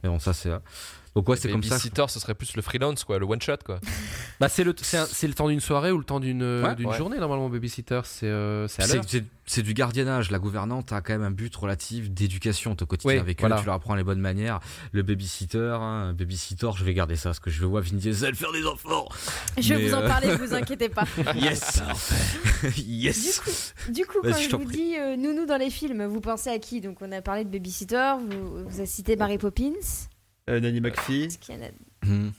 Mais 0.03 0.09
bon, 0.09 0.19
ça 0.19 0.33
c'est. 0.33 0.49
euh, 0.49 0.59
Donc 1.15 1.29
ouais, 1.29 1.37
c'est 1.37 1.49
comme 1.49 1.63
ça. 1.63 1.69
Babysitter, 1.75 2.05
ce 2.09 2.19
serait 2.19 2.33
plus 2.35 2.55
le 2.55 2.61
freelance, 2.61 3.03
quoi, 3.03 3.19
le 3.19 3.25
one 3.25 3.41
shot, 3.41 3.57
quoi. 3.65 3.79
Bah 4.39 4.49
c'est 4.49 4.63
le, 4.63 4.73
c'est 4.81 5.27
le 5.27 5.33
temps 5.33 5.47
d'une 5.47 5.61
soirée 5.61 5.91
ou 5.91 5.97
le 5.97 6.03
temps 6.03 6.19
d'une 6.19 6.43
Ouais. 6.63 6.75
d'une 6.75 6.87
Ouais. 6.89 6.97
journée 6.97 7.17
normalement 7.17 7.49
babysitter, 7.49 8.01
c'est 8.03 8.25
euh, 8.27 8.67
c'est 8.67 8.81
à 8.83 8.87
C'est- 8.87 8.95
l'heure. 8.95 9.03
C'est 9.07 9.23
c'est 9.45 9.61
du 9.61 9.73
gardiennage. 9.73 10.31
La 10.31 10.39
gouvernante 10.39 10.93
a 10.93 11.01
quand 11.01 11.11
même 11.11 11.21
un 11.23 11.29
but 11.29 11.53
relatif 11.53 12.09
d'éducation 12.09 12.77
au 12.79 12.85
quotidien 12.85 13.15
Oui, 13.15 13.19
avec 13.19 13.41
voilà. 13.41 13.57
eux. 13.57 13.59
Tu 13.59 13.65
leur 13.65 13.75
apprends 13.75 13.93
les 13.95 14.03
bonnes 14.05 14.21
manières. 14.21 14.61
Le 14.93 15.03
babysitter, 15.03 15.77
hein, 15.81 16.13
babysitter, 16.13 16.69
je 16.77 16.83
vais 16.85 16.93
garder 16.93 17.17
ça 17.17 17.29
parce 17.29 17.41
que 17.41 17.49
je 17.49 17.65
vois 17.65 17.81
Vin 17.81 17.97
Diesel 17.97 18.35
faire 18.35 18.53
des 18.53 18.65
enfants. 18.65 19.05
Je 19.57 19.73
vais 19.73 19.87
vous 19.89 19.95
en 19.95 20.01
euh, 20.01 20.07
parler, 20.07 20.33
vous 20.37 20.53
inquiétez 20.55 20.87
pas. 20.87 21.03
Yes, 21.35 21.81
Du 22.63 22.81
yes. 22.81 23.39
coup, 23.41 23.91
du 23.91 24.05
coup 24.05 24.17
quand 24.23 24.33
je 24.37 24.49
je 24.49 24.55
vous 24.55 24.63
prie. 24.63 24.77
dis 24.77 24.95
euh, 24.97 25.17
nounou 25.17 25.45
dans 25.45 25.57
les 25.57 25.69
films, 25.69 26.05
vous 26.05 26.21
pensez 26.21 26.49
à 26.49 26.57
qui? 26.59 26.79
Donc, 26.79 26.99
on 27.01 27.11
a 27.11 27.21
parlé 27.21 27.43
de 27.43 27.49
Babysitter, 27.49 28.13
vous, 28.19 28.63
vous 28.65 28.77
avez 28.79 28.85
cité 28.87 29.17
Mary 29.17 29.37
Poppins. 29.37 29.73
Euh, 30.49 30.59
Nanny 30.59 30.81
McPhee. 30.81 31.27
A- 31.49 32.05
Hmm. 32.05 32.29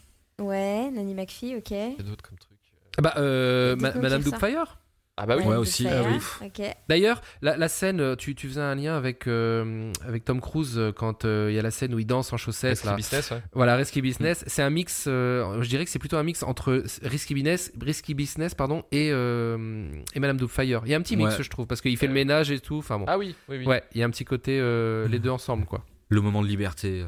Ouais, 0.41 0.91
Nanny 0.91 1.15
McPhee, 1.15 1.57
ok. 1.57 1.71
Il 1.71 1.77
y 1.97 2.01
a 2.01 2.03
d'autres 2.03 2.23
comme 2.29 2.39
truc. 2.39 2.59
Bah 3.01 3.15
euh, 3.17 3.77
Ma- 3.77 3.93
Madame. 3.95 4.23
Doubtfire. 4.23 4.79
Ah 5.17 5.27
bah 5.27 5.37
oui. 5.39 5.45
Ouais, 5.45 5.55
aussi. 5.57 5.85
Fire, 5.85 6.05
Ah 6.41 6.47
Ok. 6.47 6.61
D'ailleurs, 6.89 7.23
la, 7.41 7.57
la 7.57 7.69
scène, 7.69 8.01
euh, 8.01 8.17
tu, 8.17 8.35
tu 8.35 8.49
faisais 8.49 8.61
un 8.61 8.75
lien 8.75 8.97
avec 8.97 9.29
euh, 9.29 9.93
avec 10.05 10.25
Tom 10.25 10.41
Cruise 10.41 10.75
euh, 10.77 10.91
quand 10.91 11.25
euh, 11.25 11.47
il 11.53 11.55
y 11.55 11.59
a 11.59 11.63
la 11.63 11.71
scène 11.71 11.95
où 11.95 12.01
il 12.01 12.05
danse 12.07 12.33
en 12.33 12.37
chaussettes 12.37 12.71
Risky 12.81 12.87
là. 12.89 12.97
business, 12.97 13.31
ouais. 13.31 13.41
Voilà, 13.53 13.77
Risky 13.77 14.03
Business, 14.03 14.43
c'est 14.49 14.63
un 14.63 14.71
mix. 14.71 15.05
euh, 15.07 15.63
je 15.63 15.69
dirais 15.69 15.85
que 15.85 15.91
c'est 15.93 16.01
plutôt 16.01 16.17
un 16.17 16.25
mix 16.25 16.43
entre 16.43 16.83
Risky 17.03 17.33
Business, 17.35 17.73
Risky 17.81 18.15
Business, 18.15 18.57
pardon, 18.57 18.83
et 18.91 19.11
euh, 19.13 19.87
et 20.15 20.19
Madame 20.21 20.37
Doubtfire. 20.37 20.83
Il 20.85 20.91
y 20.91 20.95
a 20.95 20.99
un 20.99 21.03
petit 21.03 21.17
mix, 21.17 21.37
Ouais. 21.39 21.45
je 21.45 21.49
trouve, 21.51 21.69
parce 21.69 21.81
qu'il 21.81 21.97
fait 21.97 22.09
le 22.09 22.13
ménage 22.13 22.51
et 22.51 22.59
tout. 22.59 22.79
Enfin 22.79 22.99
bon. 22.99 23.05
Ah 23.07 23.17
oui, 23.17 23.37
oui, 23.49 23.59
oui. 23.59 23.67
Ouais, 23.67 23.85
il 23.95 24.01
y 24.01 24.03
a 24.03 24.07
un 24.07 24.11
petit 24.11 24.25
côté 24.25 24.59
euh, 24.61 25.07
les 25.07 25.21
deux 25.21 25.31
ensemble 25.31 25.65
quoi. 25.65 25.85
Le 26.09 26.21
moment 26.21 26.43
de 26.43 26.49
liberté. 26.49 27.05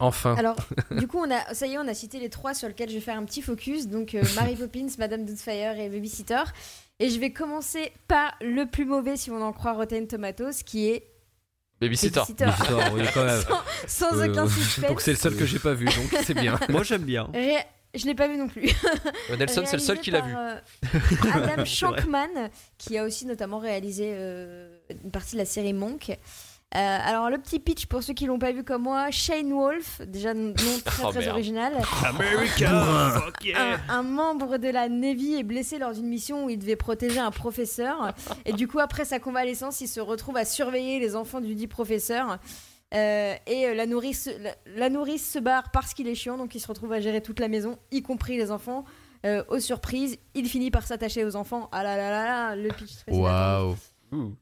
Euh. 0.00 0.04
Enfin. 0.06 0.34
Alors, 0.36 0.56
du 0.90 1.06
coup, 1.06 1.18
on 1.18 1.30
a, 1.30 1.54
ça 1.54 1.66
y 1.66 1.74
est, 1.74 1.78
on 1.78 1.86
a 1.88 1.94
cité 1.94 2.18
les 2.18 2.28
trois 2.30 2.54
sur 2.54 2.68
lesquels 2.68 2.88
je 2.88 2.94
vais 2.94 3.00
faire 3.00 3.16
un 3.18 3.24
petit 3.24 3.42
focus. 3.42 3.88
Donc, 3.88 4.14
euh, 4.14 4.22
Mary 4.36 4.56
Poppins, 4.56 4.86
Madame 4.98 5.24
Doubtfire 5.24 5.78
et 5.78 5.88
Babysitter. 5.88 6.42
Et 7.00 7.10
je 7.10 7.18
vais 7.18 7.32
commencer 7.32 7.92
par 8.08 8.34
le 8.40 8.66
plus 8.66 8.84
mauvais, 8.84 9.16
si 9.16 9.30
on 9.30 9.40
en 9.42 9.52
croit 9.52 9.72
Rotten 9.72 10.06
Tomatoes, 10.06 10.62
qui 10.64 10.88
est 10.88 11.08
Babysitter. 11.80 12.20
Babysitter. 12.20 12.44
Babysitter, 12.44 12.94
oui, 12.94 13.02
quand 13.12 13.24
même. 13.24 13.42
Sans, 13.86 14.10
sans 14.10 14.18
Euh, 14.20 14.28
aucun 14.30 14.48
suspense. 14.48 14.88
Donc 14.90 15.00
c'est 15.00 15.10
le 15.10 15.16
seul 15.16 15.36
que 15.36 15.44
j'ai 15.44 15.58
pas 15.58 15.74
vu, 15.74 15.86
donc 15.86 16.14
c'est 16.24 16.34
bien. 16.34 16.58
Moi 16.68 16.82
j'aime 16.84 17.02
bien. 17.02 17.28
Ré- 17.34 17.64
Je 17.94 18.06
l'ai 18.06 18.14
pas 18.14 18.28
vu 18.28 18.36
non 18.36 18.46
plus. 18.48 18.62
Ouais, 19.28 19.36
Nelson, 19.36 19.64
c'est 19.66 19.76
le 19.76 19.82
seul 19.82 19.98
qui 20.00 20.10
l'a 20.12 20.20
vu. 20.20 20.32
euh, 20.34 20.54
Adam. 21.34 21.64
Shankman, 21.64 22.48
qui 22.78 22.96
a 22.96 23.04
aussi 23.04 23.26
notamment 23.26 23.58
réalisé 23.58 24.12
euh, 24.14 24.78
une 25.02 25.10
partie 25.10 25.32
de 25.32 25.38
la 25.40 25.44
série 25.44 25.72
Monk. 25.72 26.16
Euh, 26.76 26.98
alors 27.02 27.30
le 27.30 27.38
petit 27.38 27.60
pitch 27.60 27.86
pour 27.86 28.02
ceux 28.02 28.14
qui 28.14 28.26
l'ont 28.26 28.38
pas 28.38 28.50
vu 28.50 28.64
comme 28.64 28.82
moi, 28.82 29.10
Shane 29.12 29.52
Wolf, 29.52 30.00
déjà 30.08 30.34
nom 30.34 30.52
très 30.84 31.04
Oh, 31.04 31.10
très 31.10 31.20
merde. 31.20 31.32
original, 31.32 31.72
America, 32.04 33.10
fuck 33.20 33.44
yeah. 33.44 33.74
un, 33.88 33.98
un 33.98 34.02
membre 34.02 34.58
de 34.58 34.68
la 34.68 34.88
Navy 34.88 35.34
est 35.36 35.42
blessé 35.44 35.78
lors 35.78 35.92
d'une 35.92 36.08
mission 36.08 36.44
où 36.46 36.50
il 36.50 36.58
devait 36.58 36.74
protéger 36.76 37.20
un 37.20 37.30
professeur. 37.30 38.12
Et 38.44 38.52
du 38.52 38.66
coup, 38.66 38.80
après 38.80 39.04
sa 39.04 39.20
convalescence, 39.20 39.80
il 39.80 39.88
se 39.88 40.00
retrouve 40.00 40.36
à 40.36 40.44
surveiller 40.44 40.98
les 40.98 41.14
enfants 41.14 41.40
du 41.40 41.54
dit 41.54 41.68
professeur. 41.68 42.38
Euh, 42.92 43.34
et 43.46 43.66
euh, 43.66 43.74
la 43.74 43.86
nourrice, 43.86 44.28
la, 44.40 44.54
la 44.76 44.88
nourrice 44.88 45.28
se 45.28 45.38
barre 45.38 45.70
parce 45.72 45.94
qu'il 45.94 46.06
est 46.08 46.14
chiant, 46.14 46.36
donc 46.36 46.54
il 46.54 46.60
se 46.60 46.68
retrouve 46.68 46.92
à 46.92 47.00
gérer 47.00 47.20
toute 47.22 47.40
la 47.40 47.48
maison, 47.48 47.78
y 47.90 48.02
compris 48.02 48.36
les 48.36 48.50
enfants. 48.50 48.84
Euh, 49.26 49.42
aux 49.48 49.58
surprises, 49.58 50.18
il 50.34 50.46
finit 50.48 50.70
par 50.70 50.86
s'attacher 50.86 51.24
aux 51.24 51.34
enfants. 51.34 51.68
Ah 51.72 51.82
là 51.82 51.96
là 51.96 52.10
là 52.10 52.24
là, 52.26 52.56
le 52.56 52.68
pitch. 52.68 52.90
Waouh. 53.08 53.74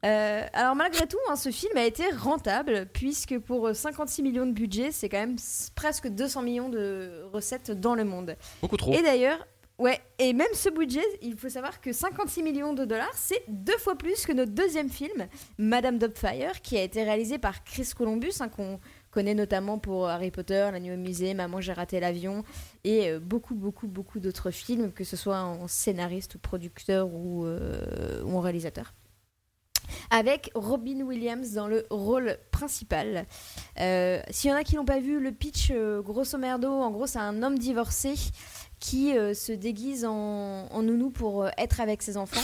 Euh, 0.05 0.45
alors 0.53 0.75
malgré 0.75 1.07
tout, 1.07 1.17
hein, 1.29 1.35
ce 1.35 1.49
film 1.49 1.75
a 1.77 1.85
été 1.85 2.03
rentable 2.09 2.87
puisque 2.93 3.37
pour 3.39 3.67
euh, 3.67 3.73
56 3.73 4.23
millions 4.23 4.45
de 4.45 4.51
budget, 4.51 4.91
c'est 4.91 5.09
quand 5.09 5.19
même 5.19 5.37
presque 5.75 6.07
200 6.07 6.41
millions 6.41 6.69
de 6.69 7.23
recettes 7.31 7.71
dans 7.71 7.95
le 7.95 8.03
monde. 8.03 8.35
Beaucoup 8.61 8.77
trop. 8.77 8.93
Et 8.93 9.01
d'ailleurs, 9.01 9.45
ouais, 9.79 9.99
et 10.19 10.33
même 10.33 10.53
ce 10.53 10.69
budget, 10.69 11.03
il 11.21 11.35
faut 11.35 11.49
savoir 11.49 11.81
que 11.81 11.91
56 11.91 12.43
millions 12.43 12.73
de 12.73 12.85
dollars, 12.85 13.13
c'est 13.15 13.43
deux 13.47 13.77
fois 13.77 13.95
plus 13.95 14.25
que 14.25 14.31
notre 14.31 14.51
deuxième 14.51 14.89
film, 14.89 15.27
Madame 15.57 15.97
Doubtfire, 15.97 16.61
qui 16.61 16.77
a 16.77 16.83
été 16.83 17.03
réalisé 17.03 17.37
par 17.37 17.63
Chris 17.63 17.89
Columbus, 17.95 18.33
hein, 18.39 18.49
qu'on 18.49 18.79
connaît 19.11 19.35
notamment 19.35 19.77
pour 19.77 20.07
Harry 20.07 20.31
Potter, 20.31 20.69
La 20.71 20.79
Nuit 20.79 20.93
au 20.93 20.97
musée, 20.97 21.33
Maman 21.33 21.61
j'ai 21.61 21.73
raté 21.73 21.99
l'avion, 21.99 22.43
et 22.83 23.09
euh, 23.09 23.19
beaucoup, 23.19 23.55
beaucoup, 23.55 23.87
beaucoup 23.87 24.19
d'autres 24.19 24.51
films, 24.51 24.91
que 24.91 25.03
ce 25.03 25.15
soit 25.15 25.39
en 25.39 25.67
scénariste 25.67 26.35
ou 26.35 26.39
producteur 26.39 27.07
ou, 27.13 27.45
euh, 27.45 28.23
ou 28.23 28.37
en 28.37 28.41
réalisateur. 28.41 28.93
Avec 30.09 30.51
Robin 30.55 31.01
Williams 31.01 31.53
dans 31.53 31.67
le 31.67 31.85
rôle 31.89 32.37
principal. 32.51 33.25
Euh, 33.79 34.21
S'il 34.29 34.49
y 34.49 34.53
en 34.53 34.57
a 34.57 34.63
qui 34.63 34.75
n'ont 34.75 34.85
pas 34.85 34.99
vu 34.99 35.19
le 35.19 35.31
pitch, 35.31 35.71
euh, 35.71 36.01
grosso 36.01 36.37
merdo, 36.37 36.69
en 36.71 36.91
gros, 36.91 37.07
c'est 37.07 37.19
un 37.19 37.43
homme 37.43 37.57
divorcé 37.57 38.13
qui 38.79 39.17
euh, 39.17 39.33
se 39.33 39.51
déguise 39.51 40.05
en, 40.05 40.67
en 40.69 40.81
nounou 40.81 41.09
pour 41.09 41.47
être 41.57 41.79
avec 41.79 42.01
ses 42.01 42.17
enfants. 42.17 42.41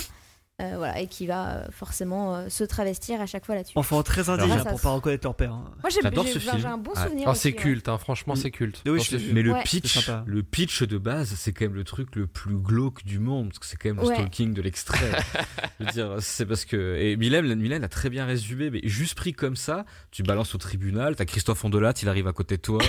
Euh, 0.62 0.74
voilà, 0.76 1.00
et 1.00 1.08
qui 1.08 1.26
va 1.26 1.52
euh, 1.52 1.66
forcément 1.72 2.36
euh, 2.36 2.50
se 2.50 2.66
travestir 2.66 3.22
à 3.22 3.26
chaque 3.26 3.46
fois 3.46 3.56
là-dessus. 3.56 3.78
Enfants 3.78 4.04
très 4.04 4.26
ça 4.26 4.36
pour 4.66 4.78
se- 4.78 4.84
pas 4.84 4.90
reconnaître 4.90 5.26
leur 5.26 5.34
père. 5.36 5.54
hein. 5.54 5.72
Moi 5.82 5.90
j'ai 5.90 6.02
J'adore 6.02 6.26
j'ai- 6.26 6.34
ce 6.34 6.40
j'ai 6.40 6.50
film. 6.52 6.66
un 6.66 6.78
bon 6.78 6.92
Ah. 6.98 7.06
souvenir. 7.06 7.24
Oh, 7.28 7.32
aussi, 7.32 7.42
c'est 7.44 7.50
ouais. 7.50 7.56
culte, 7.56 7.88
hein, 7.88 7.98
franchement, 7.98 8.34
Mm. 8.34 8.38
c'est 8.38 8.52
culte. 8.52 8.82
Oui, 8.86 8.92
Dans 8.92 8.98
je 9.04 9.08
ce 9.08 9.12
l'ai 9.14 9.18
film. 9.20 9.30
vu. 9.30 9.36
Mais 9.36 9.42
le 9.42 9.52
Ouais. 9.54 9.62
C'est 9.66 9.80
pitch, 9.82 10.04
sympa. 10.06 10.24
le 10.28 10.44
pitch 10.44 10.84
de 10.84 10.98
base, 10.98 11.34
c'est 11.38 11.54
quand 11.54 11.64
même 11.64 11.76
le 11.76 11.86
truc 11.86 12.14
le 12.18 12.28
plus 12.28 12.58
glauque 12.58 13.06
du 13.06 13.20
monde, 13.20 13.48
parce 13.50 13.60
que 13.60 13.66
c'est 13.68 13.78
quand 13.78 13.88
même 13.88 14.00
le 14.02 14.08
Ouais. 14.08 14.16
stalking 14.16 14.54
de 14.54 14.62
l'extrait. 14.62 15.00
Je 15.80 15.86
veux 15.86 15.92
dire, 15.92 16.16
c'est 16.20 16.46
parce 16.46 16.66
que 16.66 16.98
et 17.00 17.16
Mylène, 17.16 17.56
Mylène 17.56 17.86
a 17.86 17.88
très 17.88 18.10
bien 18.10 18.26
résumé, 18.26 18.70
mais 18.70 18.82
juste 18.84 19.16
pris 19.16 19.32
comme 19.32 19.56
ça, 19.56 19.86
tu 20.12 20.24
balances 20.24 20.54
au 20.56 20.58
tribunal, 20.58 21.16
t'as 21.16 21.24
Christophe 21.24 21.64
Ondelat, 21.64 21.94
il 22.02 22.10
arrive 22.10 22.28
à 22.28 22.34
côté 22.34 22.58
de 22.58 22.62
toi. 22.62 22.82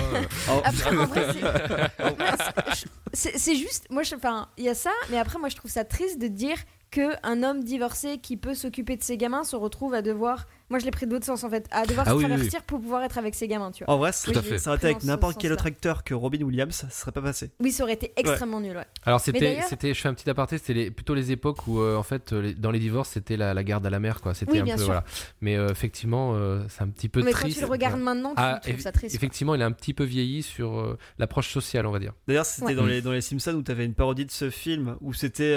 Oh, 0.49 0.61
Après, 0.65 0.97
en 0.97 1.05
vrai, 1.05 1.25
c'est- 1.33 2.87
c'est 3.13 3.37
c'est 3.37 3.55
juste, 3.55 3.87
moi, 3.89 4.03
je- 4.03 4.15
enfin, 4.15 4.47
il 4.57 4.65
y 4.65 4.69
a 4.69 4.75
ça, 4.75 4.91
mais 5.09 5.17
après, 5.17 5.39
moi, 5.39 5.47
je 5.49 5.55
trouve 5.55 5.71
ça 5.71 5.85
triste 5.85 6.19
de 6.19 6.27
dire 6.27 6.57
que 6.91 7.15
un 7.23 7.41
homme 7.41 7.63
divorcé 7.63 8.17
qui 8.17 8.37
peut 8.37 8.53
s'occuper 8.53 8.97
de 8.97 9.03
ses 9.03 9.17
gamins 9.17 9.45
se 9.45 9.55
retrouve 9.55 9.93
à 9.93 10.01
devoir, 10.01 10.47
moi, 10.71 10.79
je 10.79 10.85
l'ai 10.85 10.91
pris 10.91 11.05
de 11.05 11.11
l'autre 11.11 11.25
sens 11.25 11.43
en 11.43 11.49
fait, 11.49 11.67
à 11.69 11.85
devoir 11.85 12.07
Ah 12.07 12.11
se 12.11 12.15
oui, 12.15 12.23
oui, 12.23 12.29
travestir 12.29 12.63
pour 12.63 12.79
pouvoir 12.81 13.03
être 13.03 13.17
avec 13.19 13.35
ses 13.35 13.47
gamins, 13.47 13.71
tu 13.71 13.83
vois. 13.83 13.93
En 13.93 13.97
vrai, 13.97 14.11
Tout 14.23 14.31
à 14.33 14.41
fait. 14.41 14.57
ça 14.57 14.71
aurait 14.71 14.77
été 14.77 14.87
avec 14.87 15.03
n'importe 15.03 15.37
quel 15.39 15.51
autre 15.53 15.65
acteur 15.67 16.03
que 16.03 16.13
Robin 16.15 16.41
Williams, 16.41 16.73
ça 16.73 16.89
serait 16.89 17.11
pas 17.11 17.21
passé. 17.21 17.51
Oui, 17.59 17.71
ça 17.71 17.83
aurait 17.83 17.93
été 17.93 18.13
extrêmement 18.15 18.59
nul, 18.61 18.75
ouais. 18.75 18.85
Alors 19.05 19.19
c'était, 19.19 19.59
je 19.93 19.93
fais 19.93 20.07
un 20.09 20.13
petit 20.13 20.29
aparté, 20.29 20.57
c'était 20.57 20.73
les- 20.73 20.91
plutôt 20.91 21.13
les 21.13 21.31
époques 21.31 21.67
où 21.67 21.79
euh, 21.79 21.95
en 21.95 22.03
fait 22.03 22.33
euh, 22.33 22.41
les- 22.41 22.53
dans 22.55 22.71
les 22.71 22.79
divorces 22.79 23.09
c'était 23.09 23.37
la, 23.37 23.53
la 23.53 23.63
garde 23.63 23.85
à 23.85 23.89
la 23.89 23.99
mère 23.99 24.21
quoi. 24.21 24.33
C'était 24.33 24.51
Oui, 24.53 24.59
un 24.59 24.63
bien 24.63 24.75
peu 24.75 24.79
sûr. 24.81 24.87
voilà. 24.87 25.03
Mais 25.41 25.57
euh, 25.57 25.67
effectivement 25.69 26.33
euh, 26.35 26.63
c'est 26.69 26.81
un 26.83 26.87
petit 26.89 27.09
peu 27.09 27.21
Mais 27.21 27.31
quand 27.31 27.39
triste. 27.39 27.57
tu 27.57 27.63
le 27.65 27.69
regardes 27.69 27.99
maintenant, 27.99 28.29
tu 28.29 28.35
Ah, 28.37 28.59
trouves 28.61 28.79
ça 28.79 28.91
triste. 28.91 29.13
quoi. 29.13 29.17
Effectivement, 29.17 29.55
il 29.55 29.61
a 29.61 29.65
un 29.65 29.71
petit 29.71 29.93
peu 29.93 30.03
vieilli 30.03 30.41
sur 30.43 30.79
euh, 30.79 30.97
l'approche 31.19 31.49
sociale, 31.51 31.85
on 31.85 31.91
va 31.91 31.99
dire. 31.99 32.13
D'ailleurs, 32.27 32.45
c'était 32.45 32.67
Ouais. 32.67 32.75
dans, 32.75 32.85
les, 32.85 33.01
dans 33.01 33.11
les 33.11 33.21
Simpsons 33.21 33.53
où 33.55 33.61
t'avais 33.61 33.85
une 33.85 33.93
parodie 33.95 34.25
de 34.25 34.31
ce 34.31 34.49
film 34.49 34.95
où 35.01 35.13
c'était 35.13 35.55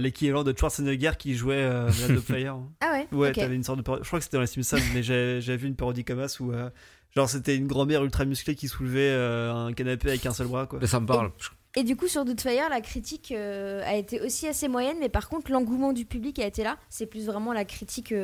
l'équivalent 0.00 0.44
de 0.44 0.54
Schwarzenegger 0.56 1.12
qui 1.18 1.34
jouait 1.34 1.68
Doubtfire. 2.08 2.56
Ah 2.80 2.92
ouais. 2.92 3.06
Ouais, 3.18 3.32
t'avais 3.32 3.54
une 3.54 3.62
sorte 3.64 3.78
de 3.78 3.82
parodie. 3.82 4.02
Je 4.04 4.08
crois 4.08 4.18
que 4.18 4.24
c'était 4.24 4.36
dans 4.36 4.40
les 4.42 4.46
Simpsons, 4.62 4.84
mais 4.94 5.02
j'ai- 5.02 5.40
j'avais 5.40 5.58
vu 5.58 5.68
une 5.68 5.76
parodie 5.76 6.04
comme 6.04 6.26
ça 6.28 6.42
où 6.42 6.52
euh, 6.52 6.70
genre 7.16 7.28
c'était 7.28 7.56
une 7.56 7.66
grand-mère 7.66 8.04
ultra 8.04 8.24
musclée 8.24 8.54
qui 8.54 8.68
soulevait 8.68 9.10
euh, 9.10 9.52
un 9.52 9.72
canapé 9.72 10.08
avec 10.10 10.24
un 10.26 10.32
seul 10.32 10.46
bras 10.46 10.66
quoi. 10.66 10.78
mais 10.80 10.86
ça 10.86 11.00
me 11.00 11.06
parle. 11.06 11.32
Et 11.76 11.82
du 11.82 11.96
coup, 11.96 12.06
sur 12.06 12.24
Doubtfire, 12.24 12.68
la 12.68 12.80
critique 12.80 13.32
euh, 13.32 13.82
a 13.84 13.96
été 13.96 14.20
aussi 14.20 14.46
assez 14.46 14.68
moyenne, 14.68 14.96
mais 15.00 15.08
par 15.08 15.28
contre, 15.28 15.50
l'engouement 15.50 15.92
du 15.92 16.04
public 16.04 16.38
a 16.38 16.46
été 16.46 16.62
là. 16.62 16.76
C'est 16.88 17.06
plus 17.06 17.26
vraiment 17.26 17.52
la 17.52 17.64
critique 17.64 18.14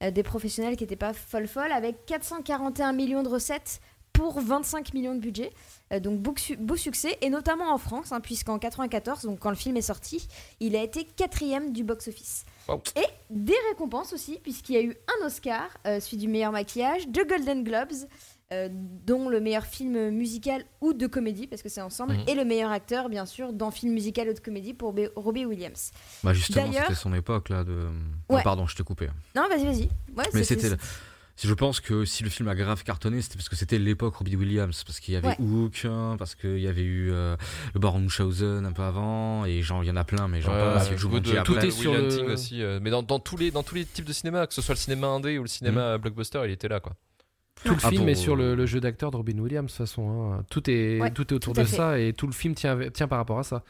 des 0.00 0.22
professionnels 0.22 0.76
qui 0.76 0.84
n'était 0.84 0.96
pas 0.96 1.12
folle 1.12 1.48
folle, 1.48 1.70
avec 1.72 2.06
441 2.06 2.92
millions 2.94 3.22
de 3.22 3.28
recettes 3.28 3.80
pour 4.14 4.40
25 4.40 4.94
millions 4.94 5.14
de 5.14 5.20
budget. 5.20 5.50
Euh, 5.92 6.00
donc 6.00 6.18
beau, 6.20 6.32
su- 6.36 6.56
beau 6.56 6.76
succès, 6.76 7.18
et 7.20 7.28
notamment 7.30 7.72
en 7.72 7.78
France, 7.78 8.10
hein, 8.12 8.20
puisqu'en 8.20 8.58
94, 8.58 9.22
donc 9.24 9.38
quand 9.40 9.50
le 9.50 9.56
film 9.56 9.76
est 9.76 9.82
sorti, 9.82 10.26
il 10.60 10.74
a 10.74 10.82
été 10.82 11.04
quatrième 11.04 11.72
du 11.72 11.84
box-office. 11.84 12.44
Wow. 12.68 12.82
Et 12.96 13.06
des 13.30 13.56
récompenses 13.70 14.12
aussi, 14.12 14.38
puisqu'il 14.42 14.74
y 14.74 14.78
a 14.78 14.82
eu 14.82 14.94
un 15.22 15.26
Oscar, 15.26 15.68
euh, 15.86 16.00
celui 16.00 16.18
du 16.18 16.28
meilleur 16.28 16.52
maquillage, 16.52 17.08
deux 17.08 17.24
Golden 17.24 17.64
Globes, 17.64 17.92
euh, 18.52 18.68
dont 18.72 19.28
le 19.28 19.40
meilleur 19.40 19.64
film 19.66 20.08
musical 20.10 20.64
ou 20.80 20.92
de 20.94 21.06
comédie, 21.06 21.46
parce 21.46 21.60
que 21.62 21.68
c'est 21.68 21.80
ensemble, 21.82 22.14
Mhm. 22.14 22.24
et 22.28 22.34
le 22.34 22.44
meilleur 22.44 22.70
acteur, 22.70 23.08
bien 23.10 23.26
sûr, 23.26 23.52
dans 23.52 23.70
film 23.70 23.92
musical 23.92 24.28
ou 24.28 24.32
de 24.32 24.38
comédie 24.40 24.72
pour 24.74 24.94
B- 24.94 25.10
Robbie 25.16 25.44
Williams. 25.44 25.90
Bah 26.24 26.32
justement, 26.32 26.70
c'était 26.72 26.94
son 26.94 27.12
époque 27.14 27.48
là 27.50 27.64
de. 27.64 27.88
Ouais. 28.30 28.42
pardon, 28.42 28.66
je 28.66 28.74
t'ai 28.76 28.84
coupé. 28.84 29.08
Non, 29.36 29.48
vas-y, 29.48 29.64
vas-y. 29.64 29.88
Ouais, 30.16 30.24
Mais 30.34 30.44
c'était. 30.44 30.70
Si 31.40 31.46
je 31.46 31.54
pense 31.54 31.78
que 31.78 32.04
si 32.04 32.24
le 32.24 32.30
film 32.30 32.48
a 32.48 32.56
grave 32.56 32.82
cartonné, 32.82 33.22
c'était 33.22 33.36
parce 33.36 33.48
que 33.48 33.54
c'était 33.54 33.78
l'époque 33.78 34.16
Robbie 34.16 34.34
Williams, 34.34 34.82
parce 34.82 34.98
qu'il 34.98 35.14
y 35.14 35.16
avait 35.16 35.28
Ouais. 35.28 35.36
Hook, 35.38 35.82
hein, 35.84 36.16
parce 36.18 36.34
qu'il 36.34 36.58
y 36.58 36.66
avait 36.66 36.82
eu 36.82 37.12
euh, 37.12 37.36
le 37.74 37.78
Baron 37.78 38.00
Munchausen 38.00 38.66
un 38.66 38.72
peu 38.72 38.82
avant, 38.82 39.44
et 39.44 39.62
genre 39.62 39.84
il 39.84 39.86
y 39.86 39.90
en 39.92 39.94
a 39.96 40.02
plein, 40.02 40.26
mais 40.26 40.40
Jumanji 40.40 41.04
beaucoup 41.06 41.20
de- 41.20 41.30
après. 41.36 41.42
tout 41.44 41.58
est 41.60 41.62
Will 41.66 41.72
sur 41.72 41.94
le- 41.94 42.04
Hunting 42.06 42.24
aussi, 42.26 42.60
euh, 42.60 42.80
mais 42.82 42.90
dans, 42.90 43.04
dans 43.04 43.20
tous 43.20 43.36
les 43.36 43.52
dans 43.52 43.62
tous 43.62 43.76
les 43.76 43.84
types 43.84 44.04
de 44.04 44.12
cinéma, 44.12 44.48
que 44.48 44.52
ce 44.54 44.60
soit 44.60 44.74
le 44.74 44.80
cinéma 44.80 45.06
indé 45.06 45.38
ou 45.38 45.42
le 45.42 45.48
cinéma 45.48 45.96
blockbuster, 45.98 46.40
il 46.44 46.50
était 46.50 46.66
là 46.68 46.80
quoi. 46.80 46.94
Tout 47.64 47.70
le 47.74 47.80
Ah, 47.84 47.88
film 47.90 48.02
pour- 48.02 48.08
est 48.10 48.14
sur 48.16 48.34
le, 48.34 48.56
le 48.56 48.66
jeu 48.66 48.80
d'acteur 48.80 49.12
de 49.12 49.16
Robin 49.16 49.38
Williams 49.38 49.66
de 49.66 49.76
toute 49.76 49.78
façon. 49.86 50.32
hein. 50.32 50.44
Tout 50.50 50.68
est 50.68 51.00
Ouais, 51.00 51.10
tout 51.12 51.22
est 51.28 51.32
autour 51.36 51.54
tout 51.54 51.60
de 51.60 51.66
fait. 51.66 51.76
ça 51.76 52.00
et 52.00 52.12
tout 52.14 52.26
le 52.26 52.32
film 52.32 52.54
tient 52.54 52.76
tient 52.90 53.06
par 53.06 53.18
rapport 53.18 53.38
à 53.38 53.44
ça. 53.44 53.62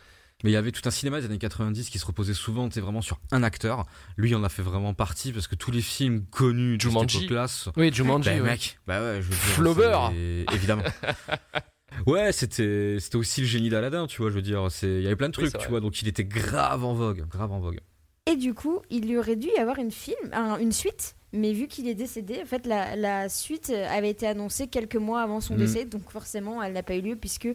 Mais 0.44 0.50
il 0.50 0.52
y 0.52 0.56
avait 0.56 0.70
tout 0.70 0.82
un 0.84 0.90
cinéma 0.92 1.18
des 1.20 1.26
années 1.26 1.38
90 1.38 1.90
qui 1.90 1.98
se 1.98 2.06
reposait 2.06 2.32
souvent, 2.34 2.68
c'est 2.70 2.80
vraiment 2.80 3.02
sur 3.02 3.18
un 3.32 3.42
acteur. 3.42 3.86
Lui, 4.16 4.30
il 4.30 4.36
en 4.36 4.44
a 4.44 4.48
fait 4.48 4.62
vraiment 4.62 4.94
partie 4.94 5.32
parce 5.32 5.48
que 5.48 5.56
tous 5.56 5.72
les 5.72 5.82
films 5.82 6.26
connus 6.30 6.76
de 6.76 6.82
Jumanji. 6.82 7.26
cette 7.28 7.46
sont- 7.48 7.72
Oui, 7.76 7.92
Jumanji. 7.92 8.30
Bah, 8.30 8.36
ouais. 8.36 8.42
mec, 8.42 8.78
bah 8.86 9.00
ouais, 9.00 9.16
je 9.16 9.22
veux 9.22 9.30
dire, 9.30 9.38
Flaubert. 9.38 10.12
c'est- 10.12 10.54
Évidemment. 10.54 10.84
ouais, 12.06 12.32
c'était 12.32 12.98
c'était 13.00 13.16
aussi 13.16 13.40
le 13.40 13.46
génie 13.46 13.68
d'Aladin, 13.68 14.06
tu 14.06 14.22
vois, 14.22 14.30
je 14.30 14.36
veux 14.36 14.42
dire, 14.42 14.66
c'est 14.70 14.86
il 14.88 15.02
y 15.02 15.06
avait 15.06 15.16
plein 15.16 15.28
de 15.28 15.32
trucs, 15.32 15.56
tu 15.58 15.68
vois, 15.68 15.80
donc 15.80 16.00
il 16.02 16.08
était 16.08 16.24
grave 16.24 16.84
en 16.84 16.94
vogue, 16.94 17.26
grave 17.28 17.52
en 17.52 17.60
vogue. 17.60 17.80
Et 18.26 18.36
du 18.36 18.54
coup, 18.54 18.80
il 18.90 19.08
lui 19.08 19.16
aurait 19.16 19.36
dû 19.36 19.48
y 19.48 19.58
avoir 19.58 19.78
une, 19.78 19.90
film, 19.90 20.16
un- 20.32 20.58
une 20.58 20.72
suite, 20.72 21.16
mais 21.32 21.52
vu 21.52 21.66
qu'il 21.66 21.88
est 21.88 21.94
décédé, 21.94 22.40
en 22.42 22.46
fait, 22.46 22.66
la, 22.66 22.94
la 22.94 23.28
suite 23.28 23.70
avait 23.70 24.10
été 24.10 24.26
annoncée 24.26 24.68
quelques 24.68 24.96
mois 24.96 25.22
avant 25.22 25.40
son 25.40 25.54
Mhm. 25.54 25.60
décès, 25.60 25.84
donc 25.86 26.10
forcément, 26.10 26.62
elle 26.62 26.74
n'a 26.74 26.82
pas 26.82 26.94
eu 26.94 27.00
lieu, 27.00 27.16
puisque, 27.16 27.48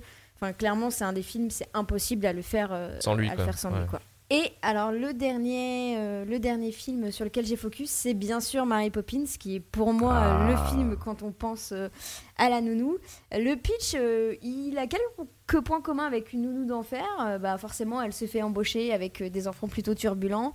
enfin, 0.44 0.54
clairement, 0.54 0.90
c'est 0.90 1.04
un 1.06 1.14
des 1.14 1.24
films, 1.24 1.50
c'est 1.50 1.70
impossible 1.74 2.26
à 2.26 2.34
le 2.34 2.42
faire, 2.42 2.70
euh, 2.72 2.98
Sans 3.00 3.16
lui, 3.16 3.30
à 3.30 3.36
le 3.36 3.44
faire 3.44 3.58
sans 3.58 3.70
lui, 3.70 3.86
quoi. 3.88 4.00
Et 4.30 4.52
alors, 4.64 4.92
le 4.92 5.14
dernier, 5.14 5.96
euh, 5.98 6.26
le 6.26 6.40
dernier 6.40 6.72
film 6.72 7.12
sur 7.12 7.24
lequel 7.24 7.46
j'ai 7.46 7.56
focus, 7.56 7.90
c'est 7.92 8.16
bien 8.16 8.40
sûr 8.40 8.66
Mary 8.66 8.90
Poppins, 8.90 9.26
qui 9.40 9.56
est 9.58 9.60
pour 9.60 9.94
moi 9.94 10.14
euh, 10.16 10.48
le 10.48 10.56
Ah. 10.58 10.70
film 10.72 10.96
quand 10.96 11.22
on 11.22 11.32
pense 11.32 11.72
euh, 11.72 11.88
à 12.38 12.50
la 12.50 12.60
nounou. 12.62 12.98
Le 13.32 13.54
pitch, 13.56 13.94
il 14.42 14.78
a 14.80 14.88
quelques 14.88 15.64
points 15.64 15.82
communs 15.82 16.06
avec 16.08 16.34
une 16.34 16.44
nounou 16.44 16.66
d'enfer. 16.66 17.06
Bah, 17.42 17.58
forcément, 17.60 18.02
elle 18.02 18.14
se 18.14 18.26
fait 18.26 18.42
embaucher 18.42 18.92
avec 18.92 19.22
des 19.22 19.48
enfants 19.48 19.68
plutôt 19.68 19.94
turbulents. 19.94 20.54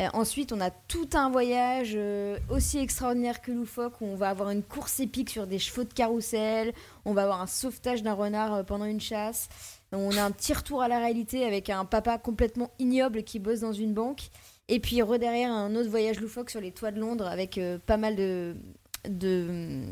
Euh, 0.00 0.08
ensuite, 0.14 0.52
on 0.52 0.60
a 0.60 0.70
tout 0.70 1.10
un 1.12 1.28
voyage 1.30 1.92
euh, 1.94 2.38
aussi 2.48 2.78
extraordinaire 2.78 3.42
que 3.42 3.52
loufoque 3.52 4.00
où 4.00 4.06
on 4.06 4.16
va 4.16 4.30
avoir 4.30 4.50
une 4.50 4.62
course 4.62 4.98
épique 5.00 5.28
sur 5.30 5.46
des 5.46 5.58
chevaux 5.58 5.84
de 5.84 5.92
carrousel, 5.92 6.72
on 7.04 7.12
va 7.12 7.24
avoir 7.24 7.40
un 7.42 7.46
sauvetage 7.46 8.02
d'un 8.02 8.14
renard 8.14 8.54
euh, 8.54 8.62
pendant 8.62 8.86
une 8.86 9.00
chasse, 9.00 9.48
on 9.92 10.16
a 10.16 10.22
un 10.22 10.30
petit 10.30 10.54
retour 10.54 10.80
à 10.80 10.88
la 10.88 10.98
réalité 11.00 11.44
avec 11.44 11.68
un 11.68 11.84
papa 11.84 12.16
complètement 12.16 12.70
ignoble 12.78 13.24
qui 13.24 13.38
bosse 13.38 13.60
dans 13.60 13.72
une 13.74 13.92
banque, 13.92 14.30
et 14.68 14.80
puis 14.80 15.00
derrière 15.18 15.50
un 15.52 15.74
autre 15.74 15.90
voyage 15.90 16.18
loufoque 16.20 16.48
sur 16.48 16.60
les 16.60 16.72
toits 16.72 16.92
de 16.92 17.00
Londres 17.00 17.26
avec 17.26 17.60
pas 17.86 17.96
mal 17.96 18.14
de, 18.16 18.56
de, 19.08 19.82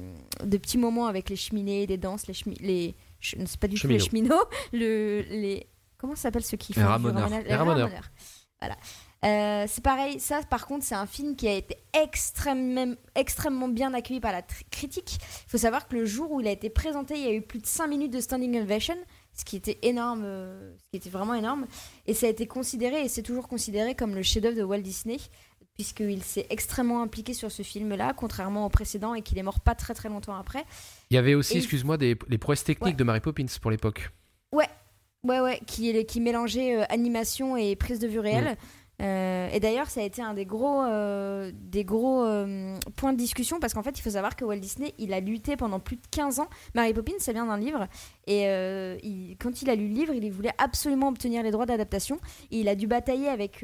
de 0.44 0.56
petits 0.56 0.78
moments 0.78 1.06
avec 1.06 1.28
les 1.28 1.36
cheminées, 1.36 1.84
les 1.86 1.98
danses, 1.98 2.28
les, 2.28 2.34
chemi- 2.34 2.60
les 2.60 2.94
c'est 3.20 3.58
pas 3.58 3.66
du 3.66 3.74
tout 3.78 3.88
les 3.88 3.98
cheminots, 3.98 4.44
le, 4.72 5.22
les 5.28 5.66
comment 5.98 6.14
s'appelle 6.14 6.44
ceux 6.44 6.56
qui 6.56 6.72
font 6.72 6.80
Les 6.80 6.86
ramoneurs. 6.86 7.28
Les 7.28 7.54
ramoneurs. 7.56 7.90
Voilà. 8.60 8.76
Euh, 9.24 9.64
c'est 9.66 9.82
pareil, 9.82 10.20
ça 10.20 10.40
par 10.48 10.66
contre, 10.66 10.84
c'est 10.84 10.94
un 10.94 11.06
film 11.06 11.34
qui 11.34 11.48
a 11.48 11.52
été 11.54 11.76
extrêmement, 11.92 12.94
extrêmement 13.16 13.66
bien 13.68 13.92
accueilli 13.94 14.20
par 14.20 14.30
la 14.32 14.42
critique. 14.70 15.18
Il 15.46 15.50
faut 15.50 15.58
savoir 15.58 15.88
que 15.88 15.96
le 15.96 16.04
jour 16.04 16.30
où 16.30 16.40
il 16.40 16.46
a 16.46 16.52
été 16.52 16.70
présenté, 16.70 17.14
il 17.16 17.24
y 17.24 17.26
a 17.28 17.32
eu 17.32 17.42
plus 17.42 17.58
de 17.58 17.66
5 17.66 17.88
minutes 17.88 18.12
de 18.12 18.20
standing 18.20 18.60
ovation, 18.60 18.94
ce 19.34 19.44
qui 19.44 19.56
était 19.56 19.78
énorme, 19.82 20.22
euh, 20.24 20.72
ce 20.78 20.88
qui 20.90 20.96
était 20.98 21.10
vraiment 21.10 21.34
énorme. 21.34 21.66
Et 22.06 22.14
ça 22.14 22.26
a 22.26 22.28
été 22.28 22.46
considéré, 22.46 23.02
et 23.04 23.08
c'est 23.08 23.22
toujours 23.24 23.48
considéré 23.48 23.94
comme 23.96 24.14
le 24.14 24.22
chef-d'œuvre 24.22 24.56
de 24.56 24.62
Walt 24.62 24.82
Disney, 24.82 25.16
puisqu'il 25.74 26.22
s'est 26.22 26.46
extrêmement 26.50 27.02
impliqué 27.02 27.34
sur 27.34 27.50
ce 27.50 27.62
film-là, 27.62 28.12
contrairement 28.16 28.66
au 28.66 28.68
précédent, 28.68 29.14
et 29.14 29.22
qu'il 29.22 29.36
est 29.38 29.42
mort 29.42 29.60
pas 29.60 29.74
très 29.74 29.94
très 29.94 30.08
longtemps 30.08 30.36
après. 30.36 30.64
Il 31.10 31.14
y 31.14 31.18
avait 31.18 31.34
aussi, 31.34 31.54
Et- 31.54 31.58
excuse-moi, 31.58 31.96
des, 31.96 32.16
les 32.28 32.38
prouesses 32.38 32.62
techniques 32.64 32.92
Ouais. 32.92 32.96
de 32.96 33.04
Mary 33.04 33.20
Poppins 33.20 33.46
pour 33.60 33.70
l'époque. 33.72 34.10
Ouais, 35.24 35.40
ouais, 35.40 35.60
qui, 35.66 35.90
est- 35.90 36.04
qui 36.04 36.20
mélangeait 36.20 36.76
euh, 36.80 36.84
animation 36.88 37.56
et 37.56 37.74
prise 37.74 37.98
de 37.98 38.06
vue 38.06 38.20
réelle. 38.20 38.56
Euh, 39.00 39.48
et 39.52 39.60
d'ailleurs, 39.60 39.88
ça 39.90 40.00
a 40.00 40.02
été 40.02 40.22
un 40.22 40.34
des 40.34 40.44
gros, 40.44 40.82
euh, 40.82 41.52
des 41.54 41.84
gros 41.84 42.24
euh, 42.24 42.76
points 42.96 43.12
de 43.12 43.18
discussion 43.18 43.60
parce 43.60 43.72
qu'en 43.72 43.82
fait, 43.84 43.96
il 43.96 44.02
faut 44.02 44.10
savoir 44.10 44.34
que 44.34 44.44
Walt 44.44 44.56
Disney, 44.58 44.92
il 44.98 45.12
a 45.12 45.20
lutté 45.20 45.56
pendant 45.56 45.78
plus 45.78 45.94
de 45.96 46.02
15 46.10 46.40
ans. 46.40 46.48
Mary 46.74 46.92
Poppins, 46.92 47.12
ça 47.18 47.32
vient 47.32 47.46
d'un 47.46 47.58
livre. 47.58 47.86
Et 48.26 48.42
il- 49.04 49.36
quand 49.40 49.62
il 49.62 49.70
a 49.70 49.74
lu 49.76 49.86
le 49.88 49.94
livre, 49.94 50.14
il 50.14 50.32
voulait 50.32 50.52
absolument 50.58 51.08
obtenir 51.08 51.42
les 51.44 51.50
droits 51.52 51.66
d'adaptation. 51.66 52.18
Et 52.50 52.58
il 52.60 52.68
a 52.68 52.74
dû 52.74 52.86
batailler 52.88 53.28
avec 53.28 53.62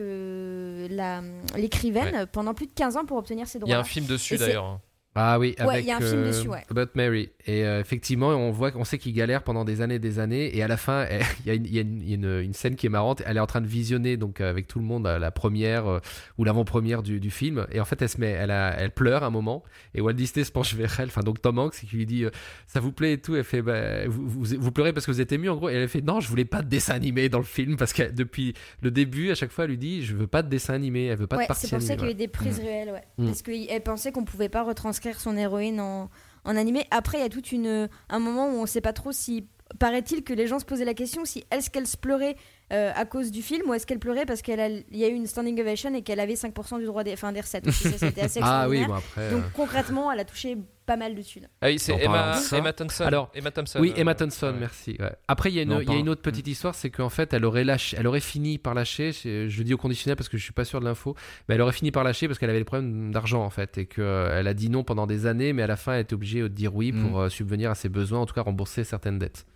l'écrivaine 1.56 2.26
pendant 2.32 2.54
plus 2.54 2.66
de 2.66 2.72
15 2.72 2.96
ans 2.96 3.04
pour 3.04 3.16
obtenir 3.16 3.46
ces 3.48 3.58
droits. 3.58 3.68
Il 3.68 3.72
y 3.72 3.74
a 3.74 3.80
un 3.80 3.84
film 3.84 4.06
dessus 4.06 4.34
d'ailleurs. 4.46 4.80
Ah 5.16 5.38
oui, 5.38 5.54
Ouais, 5.60 5.64
avec 5.66 5.84
il 5.84 5.88
y 5.88 5.90
a 5.92 5.96
un 5.98 6.00
film 6.00 6.22
euh, 6.22 6.26
dessus, 6.28 6.48
ouais. 6.48 6.64
About 6.70 6.90
Mary. 6.94 7.30
Et 7.46 7.64
euh, 7.64 7.80
effectivement, 7.80 8.28
on 8.28 8.50
voit, 8.50 8.72
on 8.74 8.82
sait 8.84 8.98
qu'il 8.98 9.12
galère 9.12 9.44
pendant 9.44 9.64
des 9.64 9.80
années 9.80 9.94
et 9.96 9.98
des 10.00 10.18
années. 10.18 10.56
Et 10.56 10.62
à 10.62 10.66
la 10.68 10.76
fin, 10.76 11.06
il 11.40 11.46
y 11.46 11.50
a, 11.50 11.54
une, 11.54 11.66
y 11.66 11.78
a 11.78 11.82
une- 11.82 12.02
il 12.02 12.08
y 12.08 12.12
a 12.12 12.14
une- 12.16 12.40
une 12.46 12.52
scène 12.52 12.74
qui 12.74 12.86
est 12.86 12.90
marrante. 12.90 13.22
Elle 13.26 13.36
est 13.36 13.40
en 13.40 13.46
train 13.46 13.60
de 13.60 13.66
visionner 13.66 14.16
donc 14.16 14.40
euh, 14.40 14.50
avec 14.50 14.66
tout 14.66 14.78
le 14.80 14.84
monde 14.84 15.04
la 15.06 15.30
première 15.30 15.86
euh, 15.86 16.00
ou 16.38 16.44
l'avant-première 16.44 17.02
du, 17.02 17.20
du 17.20 17.30
film. 17.30 17.66
Et 17.70 17.80
en 17.80 17.84
fait, 17.84 18.02
elle 18.02 18.08
se 18.08 18.18
met, 18.20 18.30
elle, 18.30 18.50
a- 18.50 18.74
elle 18.78 18.90
pleure 18.90 19.22
un 19.22 19.30
moment. 19.30 19.62
Et 19.94 20.00
Walt 20.00 20.14
Disney 20.14 20.44
se 20.44 20.50
penche 20.50 20.74
vers 20.74 20.98
elle, 20.98 21.06
enfin 21.08 21.20
donc 21.22 21.40
Tom 21.40 21.58
Hanks, 21.58 21.74
qui 21.88 21.96
lui 21.96 22.06
dit 22.06 22.24
ça 22.66 22.80
vous 22.80 22.90
plaît 22.92 23.12
et 23.12 23.18
tout. 23.18 23.36
Elle 23.36 23.44
fait 23.44 23.62
bah, 23.62 24.06
vous, 24.08 24.26
vous, 24.28 24.44
vous 24.58 24.72
pleurez 24.72 24.92
parce 24.92 25.06
que 25.06 25.12
vous 25.12 25.20
êtes 25.20 25.30
ému 25.30 25.48
en 25.48 25.56
gros. 25.56 25.68
Et 25.70 25.74
elle 25.74 25.88
fait 25.88 26.00
non, 26.02 26.18
je 26.20 26.28
voulais 26.28 26.44
pas 26.44 26.62
de 26.62 26.68
dessin 26.68 26.94
animé 26.94 27.28
dans 27.28 27.38
le 27.38 27.44
film 27.44 27.76
parce 27.76 27.92
que 27.92 28.10
depuis 28.10 28.54
le 28.82 28.90
début, 28.90 29.30
à 29.30 29.36
chaque 29.36 29.52
fois, 29.52 29.64
elle 29.64 29.70
lui 29.70 29.78
dit 29.78 30.02
je 30.04 30.16
veux 30.16 30.26
pas 30.26 30.42
de 30.42 30.48
dessin 30.48 30.74
animé. 30.74 31.06
Elle 31.06 31.18
veut 31.18 31.26
pas 31.28 31.36
Ouais, 31.36 31.44
de 31.44 31.48
partie 31.48 31.68
c'est 31.68 31.76
pour 31.76 31.86
ça 31.86 31.94
qu'il 31.94 32.06
y 32.06 32.08
a 32.08 32.10
eu 32.10 32.14
des 32.14 32.26
prises 32.28 32.58
Mm. 32.58 32.64
réelles, 32.64 32.90
ouais. 32.90 33.02
Mm. 33.18 33.26
Parce 33.26 33.42
qu'elle 33.42 33.82
pensait 33.82 34.10
qu'on 34.10 34.24
pouvait 34.24 34.48
pas 34.48 34.62
retranscrire 34.64 35.03
son 35.12 35.36
héroïne 35.36 35.80
en, 35.80 36.10
en 36.44 36.56
animé. 36.56 36.86
Après, 36.90 37.18
il 37.18 37.22
y 37.22 37.24
a 37.24 37.28
toute 37.28 37.52
une 37.52 37.88
un 38.08 38.18
moment 38.18 38.48
où 38.48 38.54
on 38.54 38.66
sait 38.66 38.80
pas 38.80 38.92
trop 38.92 39.12
si 39.12 39.46
paraît-il 39.78 40.22
que 40.24 40.32
les 40.32 40.46
gens 40.46 40.58
se 40.58 40.64
posaient 40.64 40.84
la 40.84 40.94
question 40.94 41.24
si 41.24 41.44
est-ce 41.50 41.70
qu'elle 41.70 41.86
se 41.86 41.96
pleurait 41.96 42.36
euh, 42.74 42.90
à 42.94 43.04
cause 43.04 43.30
du 43.30 43.40
film 43.40 43.70
ou 43.70 43.74
est-ce 43.74 43.86
qu'elle 43.86 43.98
pleurait 44.00 44.26
parce 44.26 44.42
qu'il 44.42 44.56
y 44.92 45.04
a 45.04 45.08
eu 45.08 45.12
une 45.14 45.26
standing 45.26 45.58
ovation 45.60 45.94
et 45.94 46.02
qu'elle 46.02 46.20
avait 46.20 46.34
5% 46.34 46.78
du 46.80 46.84
droit 46.86 47.04
des, 47.04 47.12
enfin, 47.14 47.32
des 47.32 47.40
recettes. 47.40 47.70
c'était 47.70 48.20
assez 48.22 48.40
Ah 48.42 48.66
oui, 48.68 48.84
bon 48.84 48.94
après. 48.94 49.30
Donc 49.30 49.42
euh, 49.44 49.48
concrètement, 49.54 50.10
elle 50.12 50.20
a 50.20 50.24
touché 50.24 50.58
pas 50.86 50.96
mal 50.96 51.14
de 51.14 51.22
thunes. 51.22 51.48
Ah 51.62 51.68
oui, 51.68 51.78
c'est 51.78 51.94
Emma, 51.94 52.72
Thompson. 52.74 53.04
Alors, 53.04 53.30
Emma 53.34 53.50
Thompson. 53.50 53.78
Oui, 53.80 53.92
euh, 53.96 54.00
Emma 54.00 54.14
Thompson, 54.14 54.48
ouais. 54.48 54.58
merci. 54.60 54.96
ouais. 55.00 55.12
Après, 55.28 55.50
il 55.50 55.54
y 55.54 55.58
a, 55.58 55.62
une, 55.62 55.70
Non, 55.70 55.80
il 55.80 55.84
y 55.86 55.90
a 55.90 55.92
pas- 55.94 55.98
une 55.98 56.08
autre 56.10 56.20
petite 56.20 56.46
histoire, 56.46 56.74
c'est 56.74 56.90
qu'en 56.90 57.08
fait, 57.08 57.32
elle 57.32 57.44
aurait, 57.46 57.64
lâché, 57.64 57.96
elle 57.98 58.06
aurait 58.06 58.20
fini 58.20 58.58
par 58.58 58.74
lâcher, 58.74 59.12
je, 59.12 59.48
je 59.48 59.58
le 59.58 59.64
dis 59.64 59.72
au 59.72 59.78
conditionnel 59.78 60.16
parce 60.16 60.28
que 60.28 60.36
je 60.36 60.42
suis 60.44 60.52
pas 60.52 60.66
sûr 60.66 60.80
de 60.80 60.84
l'info, 60.84 61.14
mais 61.48 61.54
elle 61.54 61.62
aurait 61.62 61.72
fini 61.72 61.90
par 61.90 62.04
lâcher 62.04 62.26
parce 62.28 62.38
qu'elle 62.38 62.50
avait 62.50 62.58
des 62.58 62.64
problèmes 62.66 63.12
d'argent 63.12 63.42
en 63.44 63.50
fait, 63.50 63.78
et 63.78 63.86
qu'elle 63.86 64.46
a 64.46 64.54
dit 64.54 64.68
non 64.68 64.84
pendant 64.84 65.06
des 65.06 65.24
années, 65.24 65.54
mais 65.54 65.62
à 65.62 65.66
la 65.66 65.76
fin, 65.76 65.94
elle 65.94 66.00
était 66.02 66.14
obligée 66.14 66.40
de 66.42 66.48
dire 66.48 66.74
oui 66.74 66.92
pour 66.92 67.18
Mm. 67.18 67.22
euh, 67.24 67.28
subvenir 67.30 67.70
à 67.70 67.74
ses 67.74 67.88
besoins, 67.88 68.20
en 68.20 68.26
tout 68.26 68.34
cas 68.34 68.42
rembourser 68.42 68.84
certaines 68.84 69.18
dettes. 69.18 69.46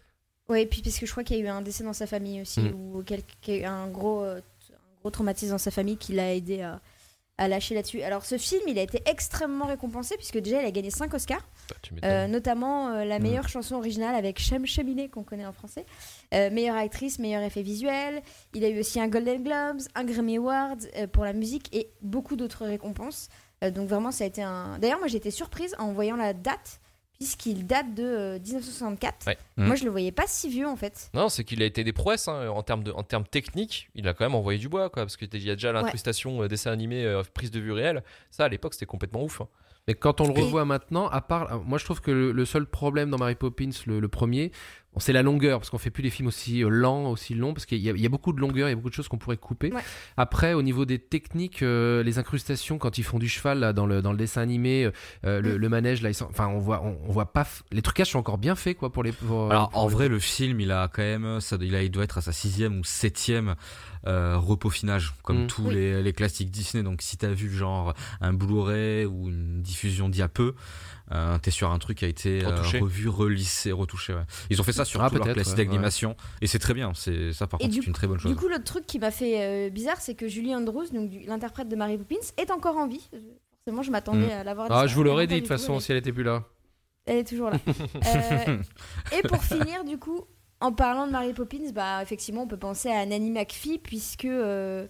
Oui, 0.48 0.64
puis 0.66 0.80
parce 0.82 0.98
que 0.98 1.04
je 1.06 1.10
crois 1.10 1.24
qu'il 1.24 1.36
y 1.36 1.40
a 1.40 1.44
eu 1.44 1.48
un 1.48 1.60
décès 1.60 1.84
dans 1.84 1.92
sa 1.92 2.06
famille 2.06 2.40
aussi, 2.40 2.60
Mm. 2.60 2.74
ou 2.74 3.02
un 3.64 3.88
gros, 3.88 4.22
euh, 4.22 4.40
un 4.72 5.00
gros 5.00 5.10
traumatisme 5.10 5.52
dans 5.52 5.58
sa 5.58 5.70
famille 5.70 5.96
qui 5.98 6.12
l'a 6.14 6.34
aidé 6.34 6.62
à, 6.62 6.80
à 7.36 7.48
lâcher 7.48 7.74
là-dessus. 7.74 8.02
Alors 8.02 8.24
ce 8.24 8.38
film, 8.38 8.62
il 8.66 8.78
a 8.78 8.82
été 8.82 9.02
extrêmement 9.06 9.66
récompensé 9.66 10.16
puisque 10.16 10.38
déjà 10.38 10.60
il 10.62 10.66
a 10.66 10.70
gagné 10.70 10.90
5 10.90 11.12
Oscars, 11.14 11.46
Bah, 11.92 11.98
euh, 12.08 12.26
notamment 12.26 12.88
euh, 12.88 13.04
Mm. 13.04 13.08
la 13.08 13.18
meilleure 13.18 13.48
chanson 13.48 13.76
originale 13.76 14.14
avec 14.14 14.38
Shem 14.40 14.66
Cheminée 14.66 15.08
qu'on 15.10 15.22
connaît 15.22 15.46
en 15.46 15.52
français, 15.52 15.84
euh, 16.34 16.50
meilleure 16.50 16.76
actrice, 16.76 17.18
meilleur 17.18 17.42
effet 17.42 17.62
visuel. 17.62 18.22
Il 18.54 18.64
a 18.64 18.68
eu 18.70 18.80
aussi 18.80 18.98
un 19.00 19.08
Golden 19.08 19.42
Globes, 19.44 19.82
un 19.94 20.04
Grammy 20.04 20.38
Award 20.38 20.88
pour 21.12 21.24
la 21.24 21.32
musique 21.34 21.68
et 21.76 21.90
beaucoup 22.00 22.36
d'autres 22.36 22.64
récompenses. 22.64 23.28
Donc 23.60 23.88
vraiment 23.88 24.12
ça 24.12 24.24
a 24.24 24.26
été 24.28 24.42
un. 24.42 24.78
D'ailleurs 24.78 24.98
moi 24.98 25.08
j'ai 25.08 25.18
été 25.18 25.30
surprise 25.30 25.74
en 25.78 25.92
voyant 25.92 26.16
la 26.16 26.32
date 26.32 26.80
puisqu'il 27.18 27.66
date 27.66 27.94
de 27.94 28.04
euh, 28.04 28.38
1964. 28.38 29.26
Ouais. 29.26 29.36
Mm. 29.56 29.66
Moi 29.66 29.74
je 29.76 29.84
le 29.84 29.90
voyais 29.90 30.12
pas 30.12 30.24
si 30.26 30.48
vieux 30.48 30.66
en 30.66 30.76
fait. 30.76 31.10
Non, 31.14 31.28
c'est 31.28 31.44
qu'il 31.44 31.62
a 31.62 31.66
été 31.66 31.84
des 31.84 31.92
prouesses 31.92 32.28
hein, 32.28 32.48
en 32.48 32.62
termes 32.62 32.84
de, 32.84 32.92
en 32.92 33.02
termes 33.02 33.24
techniques. 33.26 33.90
Il 33.94 34.06
a 34.08 34.14
quand 34.14 34.24
même 34.24 34.34
envoyé 34.34 34.58
du 34.58 34.68
bois, 34.68 34.88
quoi, 34.90 35.02
parce 35.02 35.16
qu'il 35.16 35.28
y 35.44 35.50
a 35.50 35.54
déjà 35.54 35.72
l'incrustation 35.72 36.42
euh, 36.42 36.48
dessin 36.48 36.70
animé, 36.70 37.04
euh, 37.04 37.22
prise 37.34 37.50
de 37.50 37.60
vue 37.60 37.72
réelle. 37.72 38.02
Ça, 38.30 38.44
à 38.44 38.48
l'époque, 38.48 38.74
c'était 38.74 38.86
complètement 38.86 39.22
ouf. 39.24 39.40
hein. 39.40 39.48
Mais 39.88 39.94
quand 39.94 40.20
on 40.20 40.28
le 40.28 40.38
Et- 40.38 40.42
revoit 40.42 40.64
maintenant, 40.66 41.08
à 41.08 41.20
part, 41.22 41.52
euh, 41.52 41.58
moi 41.64 41.78
je 41.78 41.84
trouve 41.86 42.00
que 42.02 42.10
le, 42.10 42.30
le 42.32 42.44
seul 42.44 42.66
problème 42.66 43.10
dans 43.10 43.16
Mary 43.18 43.34
Poppins, 43.36 43.70
le, 43.86 44.00
le 44.00 44.08
premier, 44.08 44.52
bon, 44.98 45.00
c'est 45.00 45.12
la 45.12 45.22
longueur, 45.22 45.58
parce 45.60 45.70
qu'on 45.70 45.78
fait 45.78 45.90
plus 45.90 46.02
des 46.02 46.10
films 46.10 46.28
aussi 46.28 46.62
euh, 46.64 46.68
lents, 46.68 47.10
aussi 47.10 47.34
longs, 47.34 47.54
parce 47.54 47.66
qu'il 47.66 47.78
y, 47.78 47.88
a- 47.88 47.92
y 47.96 48.06
a 48.06 48.08
beaucoup 48.08 48.32
de 48.32 48.40
longueur, 48.40 48.68
il 48.68 48.70
y 48.70 48.72
a 48.72 48.76
beaucoup 48.76 48.90
de 48.90 48.94
choses 48.94 49.08
qu'on 49.08 49.18
pourrait 49.18 49.36
couper. 49.36 49.72
Ouais. 49.72 49.80
Après, 50.16 50.54
au 50.54 50.62
niveau 50.62 50.84
des 50.84 50.98
techniques, 50.98 51.62
euh, 51.62 52.02
les 52.02 52.18
incrustations, 52.18 52.78
quand 52.78 52.98
ils 52.98 53.04
font 53.04 53.18
du 53.18 53.28
cheval 53.28 53.60
là, 53.60 53.72
dans, 53.72 53.86
le, 53.86 54.02
dans 54.02 54.12
le 54.12 54.18
dessin 54.18 54.42
animé, 54.42 54.90
euh, 55.24 55.40
le, 55.40 55.54
Mm. 55.54 55.56
le 55.56 55.68
manège, 55.68 56.02
là, 56.02 56.10
ils 56.10 56.14
sont- 56.14 56.28
enfin, 56.30 56.48
on 56.48 56.58
voit, 56.58 56.82
on, 56.84 56.98
on 57.08 57.12
voit 57.12 57.32
pas, 57.32 57.42
f- 57.42 57.62
les 57.72 57.82
trucages 57.82 58.10
sont 58.10 58.18
encore 58.18 58.38
bien 58.38 58.54
faits, 58.54 58.76
quoi, 58.76 58.92
pour 58.92 59.02
les. 59.02 59.12
pour- 59.12 59.50
Alors 59.50 59.70
pour 59.70 59.80
en 59.82 59.88
les- 59.88 59.94
vrai, 59.94 60.08
le 60.08 60.18
film, 60.18 60.60
il 60.60 60.72
a 60.72 60.88
quand 60.92 61.02
même, 61.02 61.40
ça, 61.40 61.56
il, 61.60 61.74
a, 61.74 61.82
il 61.82 61.90
doit 61.90 62.04
être 62.04 62.18
à 62.18 62.22
sa 62.22 62.32
sixième 62.32 62.78
ou 62.80 62.84
septième 62.84 63.54
euh, 64.06 64.36
repaufinage, 64.38 65.12
comme 65.24 65.44
Mm. 65.44 65.46
tous 65.48 65.62
Oui. 65.66 65.74
les, 65.74 66.02
les 66.02 66.12
classiques 66.12 66.50
Disney. 66.52 66.84
Donc 66.84 67.02
si 67.02 67.16
t'as 67.16 67.28
vu 67.28 67.50
genre 67.52 67.94
un 68.20 68.32
Blu-ray 68.32 69.04
ou 69.06 69.28
une 69.28 69.60
diffusion 69.60 70.08
diape, 70.08 70.40
euh, 71.12 71.38
t'es 71.38 71.50
sur 71.50 71.70
un 71.70 71.78
truc 71.78 71.98
qui 71.98 72.04
a 72.04 72.08
été 72.08 72.44
euh, 72.44 72.48
Retouché. 72.50 72.78
revu, 72.80 73.08
relissé, 73.08 73.72
retouché. 73.72 74.12
ouais. 74.14 74.22
Ils 74.50 74.60
ont 74.60 74.64
fait 74.64 74.72
ça 74.72 74.84
sur 74.84 75.02
Ah, 75.02 75.08
tous 75.08 75.14
leurs 75.16 75.24
peut-être, 75.24 75.34
classiques 75.36 75.56
ouais, 75.58 75.64
d'animation 75.64 76.16
et 76.40 76.46
c'est 76.46 76.58
très 76.58 76.74
bien. 76.74 76.92
C'est 76.94 77.32
ça 77.32 77.46
par 77.46 77.60
Et 77.60 77.64
contre, 77.64 77.74
c'est 77.76 77.86
une 77.86 77.92
très 77.92 78.06
bonne 78.06 78.18
chose. 78.18 78.30
Du 78.30 78.36
coup, 78.36 78.48
l'autre 78.48 78.64
truc 78.64 78.86
qui 78.86 78.98
m'a 78.98 79.10
fait 79.10 79.68
euh, 79.68 79.70
bizarre, 79.70 80.00
c'est 80.00 80.14
que 80.14 80.28
Julie 80.28 80.54
Andrews, 80.54 80.86
donc 80.92 81.10
l'interprète 81.26 81.68
de 81.68 81.76
Mary 81.76 81.96
Poppins, 81.98 82.16
est 82.36 82.50
encore 82.50 82.76
en 82.76 82.86
vie. 82.86 83.08
Forcément, 83.64 83.82
je 83.82 83.90
m'attendais 83.90 84.26
Mm. 84.26 84.40
à 84.40 84.44
la 84.44 84.54
voir. 84.54 84.68
Ah, 84.70 84.86
je 84.86 84.94
vous 84.94 85.02
l'aurais 85.02 85.26
dit 85.26 85.34
de 85.34 85.38
toute 85.40 85.48
façon 85.48 85.78
si 85.80 85.92
elle 85.92 85.98
était 85.98 86.12
plus 86.12 86.22
là. 86.24 86.40
tout, 86.40 86.44
Elle 87.06 87.12
est, 87.14 87.18
elle 87.18 87.18
est 87.20 87.24
toujours 87.28 87.50
là. 87.50 87.58
Euh, 88.06 88.58
et 89.18 89.22
pour 89.28 89.42
finir, 89.42 89.84
du 89.84 89.98
coup, 89.98 90.24
en 90.60 90.72
parlant 90.72 91.06
de 91.06 91.12
Mary 91.12 91.32
Poppins, 91.32 91.70
bah, 91.74 92.02
effectivement, 92.02 92.42
on 92.42 92.46
peut 92.48 92.56
penser 92.56 92.88
à 92.90 93.04
Nanny 93.06 93.30
McPhee, 93.30 93.78
puisque. 93.78 94.24
euh, 94.24 94.86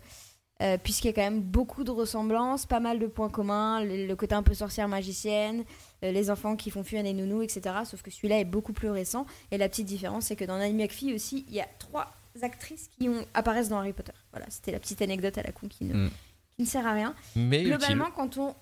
euh, 0.61 0.77
puisqu'il 0.77 1.07
y 1.07 1.11
a 1.11 1.13
quand 1.13 1.23
même 1.23 1.41
beaucoup 1.41 1.85
de 1.85 1.93
ressemblances, 1.93 2.67
pas 2.67 2.81
mal 2.81 2.99
de 2.99 3.07
points 3.07 3.29
communs, 3.29 3.81
le, 3.85 4.07
le 4.09 4.17
côté 4.17 4.35
un 4.35 4.43
peu 4.43 4.55
sorcière 4.55 4.89
magicienne, 4.89 5.61
euh, 5.61 5.63
les 6.03 6.31
enfants 6.31 6.57
qui 6.57 6.71
font 6.71 6.85
fuir 6.85 7.03
les 7.03 7.13
nounous, 7.13 7.43
etc. 7.43 7.75
Sauf 7.85 8.03
que 8.03 8.11
celui-là 8.11 8.39
est 8.41 8.45
beaucoup 8.45 8.73
plus 8.73 8.91
récent. 8.91 9.27
Et 9.51 9.59
la 9.59 9.69
petite 9.69 9.87
différence, 9.87 10.27
c'est 10.27 10.37
que 10.37 10.45
dans 10.45 10.59
Nanny 10.59 10.75
McPhee 10.75 11.13
aussi, 11.15 11.45
il 11.49 11.55
y 11.55 11.61
a 11.61 11.69
trois 11.79 12.13
actrices 12.43 12.89
qui 12.99 13.09
ont, 13.09 13.27
apparaissent 13.35 13.69
dans 13.69 13.79
Harry 13.79 13.93
Potter. 13.93 14.13
Voilà, 14.33 14.47
c'était 14.49 14.71
la 14.73 14.79
petite 14.79 15.03
anecdote 15.03 15.37
à 15.39 15.43
la 15.43 15.51
con 15.53 15.67
qui 15.69 15.85
ne, 15.85 15.95
Mm. 16.07 16.11
qui 16.57 16.63
ne 16.63 16.67
sert 16.67 16.87
à 16.87 16.93
rien. 16.93 17.15
Mais 17.35 17.63
utile. 17.63 17.69
Globalement, 17.77 18.11
quand 18.15 18.39
on. 18.39 18.55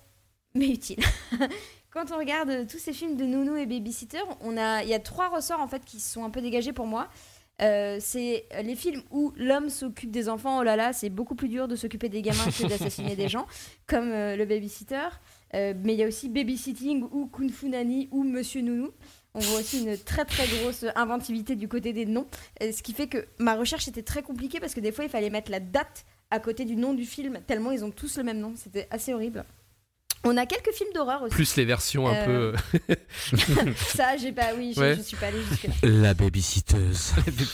Mais 0.55 0.69
utile. 0.69 0.97
quand 1.91 2.11
on 2.11 2.17
regarde 2.17 2.49
euh, 2.49 2.65
tous 2.67 2.79
ces 2.79 2.93
films 2.93 3.15
de 3.17 3.25
Nounou 3.25 3.55
et 3.55 3.65
Babysitter, 3.67 4.21
on 4.41 4.57
a... 4.57 4.81
il 4.83 4.89
y 4.89 4.93
a 4.95 4.99
trois 4.99 5.29
ressorts 5.29 5.59
en 5.61 5.67
fait 5.67 5.83
qui 5.85 5.99
sont 5.99 6.23
un 6.23 6.29
peu 6.31 6.41
dégagés 6.41 6.73
pour 6.73 6.87
moi. 6.87 7.07
Euh, 7.61 7.97
c'est 7.99 8.45
les 8.63 8.75
films 8.75 9.01
où 9.09 9.33
l'homme 9.35 9.69
s'occupe 9.69 10.11
des 10.11 10.29
enfants, 10.29 10.59
oh 10.59 10.63
là 10.63 10.75
là, 10.75 10.93
c'est 10.93 11.09
beaucoup 11.09 11.33
plus 11.33 11.49
dur 11.49 11.67
de 11.67 11.75
s'occuper 11.75 12.07
des 12.07 12.21
gamins 12.21 12.45
que 12.45 12.67
d'assassiner 12.67 13.15
des 13.15 13.27
gens, 13.29 13.47
comme 13.87 14.11
euh, 14.11 14.35
le 14.35 14.45
babysitter. 14.45 15.07
Euh, 15.55 15.73
mais 15.83 15.93
il 15.93 15.99
y 15.99 16.03
a 16.03 16.07
aussi 16.07 16.29
Babysitting 16.29 17.03
ou 17.11 17.27
Kung 17.27 17.49
Fu 17.51 17.69
Nanny 17.69 18.09
ou 18.11 18.23
Monsieur 18.23 18.61
Nounou. 18.61 18.89
On 19.33 19.39
voit 19.39 19.59
aussi 19.59 19.83
une 19.83 19.97
très 19.97 20.25
très 20.25 20.47
grosse 20.47 20.83
inventivité 20.95 21.55
du 21.55 21.67
côté 21.67 21.93
des 21.93 22.05
noms, 22.05 22.27
Euh, 22.61 22.71
ce 22.71 22.81
qui 22.81 22.93
fait 22.93 23.07
que 23.07 23.27
ma 23.37 23.55
recherche 23.55 23.87
était 23.87 24.01
très 24.03 24.23
compliquée 24.23 24.59
parce 24.59 24.73
que 24.73 24.79
des 24.79 24.91
fois 24.91 25.05
il 25.05 25.09
fallait 25.09 25.29
mettre 25.29 25.51
la 25.51 25.59
date 25.59 26.05
à 26.31 26.39
côté 26.39 26.65
du 26.65 26.75
nom 26.75 26.93
du 26.93 27.05
film, 27.05 27.39
tellement 27.47 27.71
ils 27.71 27.85
ont 27.85 27.91
tous 27.91 28.17
le 28.17 28.23
même 28.23 28.39
nom. 28.39 28.53
C'était 28.55 28.87
assez 28.91 29.13
horrible. 29.13 29.45
On 30.23 30.35
a 30.35 30.45
quelques 30.47 30.71
films 30.73 30.89
d'horreur 30.93 31.21
aussi. 31.21 31.33
Plus 31.35 31.55
les 31.55 31.65
versions 31.65 32.07
un 32.07 32.13
Euh, 32.15 32.53
peu. 32.87 32.95
Ça, 33.77 34.17
j'ai 34.17 34.31
pas, 34.31 34.53
oui, 34.57 34.73
je, 34.75 34.81
Ouais. 34.81 34.95
je 34.95 35.01
suis 35.01 35.15
pas 35.15 35.27
allée 35.27 35.41
jusque-là. 35.43 35.73
La 35.83 36.13
babysitteuse. 36.13 37.13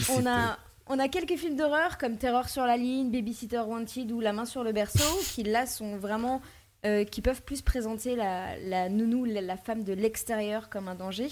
On 0.09 0.26
a, 0.26 0.57
on 0.88 0.97
a 0.99 1.07
quelques 1.09 1.35
films 1.35 1.55
d'horreur 1.57 1.97
comme 1.97 2.18
Terreur 2.18 2.49
sur 2.49 2.63
la 2.65 2.77
ligne, 2.77 3.11
Babysitter 3.11 3.59
Wanted 3.68 4.11
ou 4.11 4.22
La 4.22 4.34
main 4.34 4.45
sur 4.45 4.63
le 4.63 4.72
berceau, 4.72 5.03
qui 5.35 5.43
là 5.43 5.65
sont 5.68 5.97
vraiment. 5.97 6.41
Euh, 6.85 7.03
qui 7.03 7.22
peuvent 7.22 7.41
plus 7.43 7.61
présenter 7.61 8.15
la, 8.15 8.57
la 8.60 8.89
nounou, 8.89 9.26
la, 9.26 9.41
la 9.41 9.57
femme 9.57 9.84
de 9.84 9.93
l'extérieur 9.93 10.69
comme 10.69 10.88
un 10.88 10.95
danger. 10.95 11.27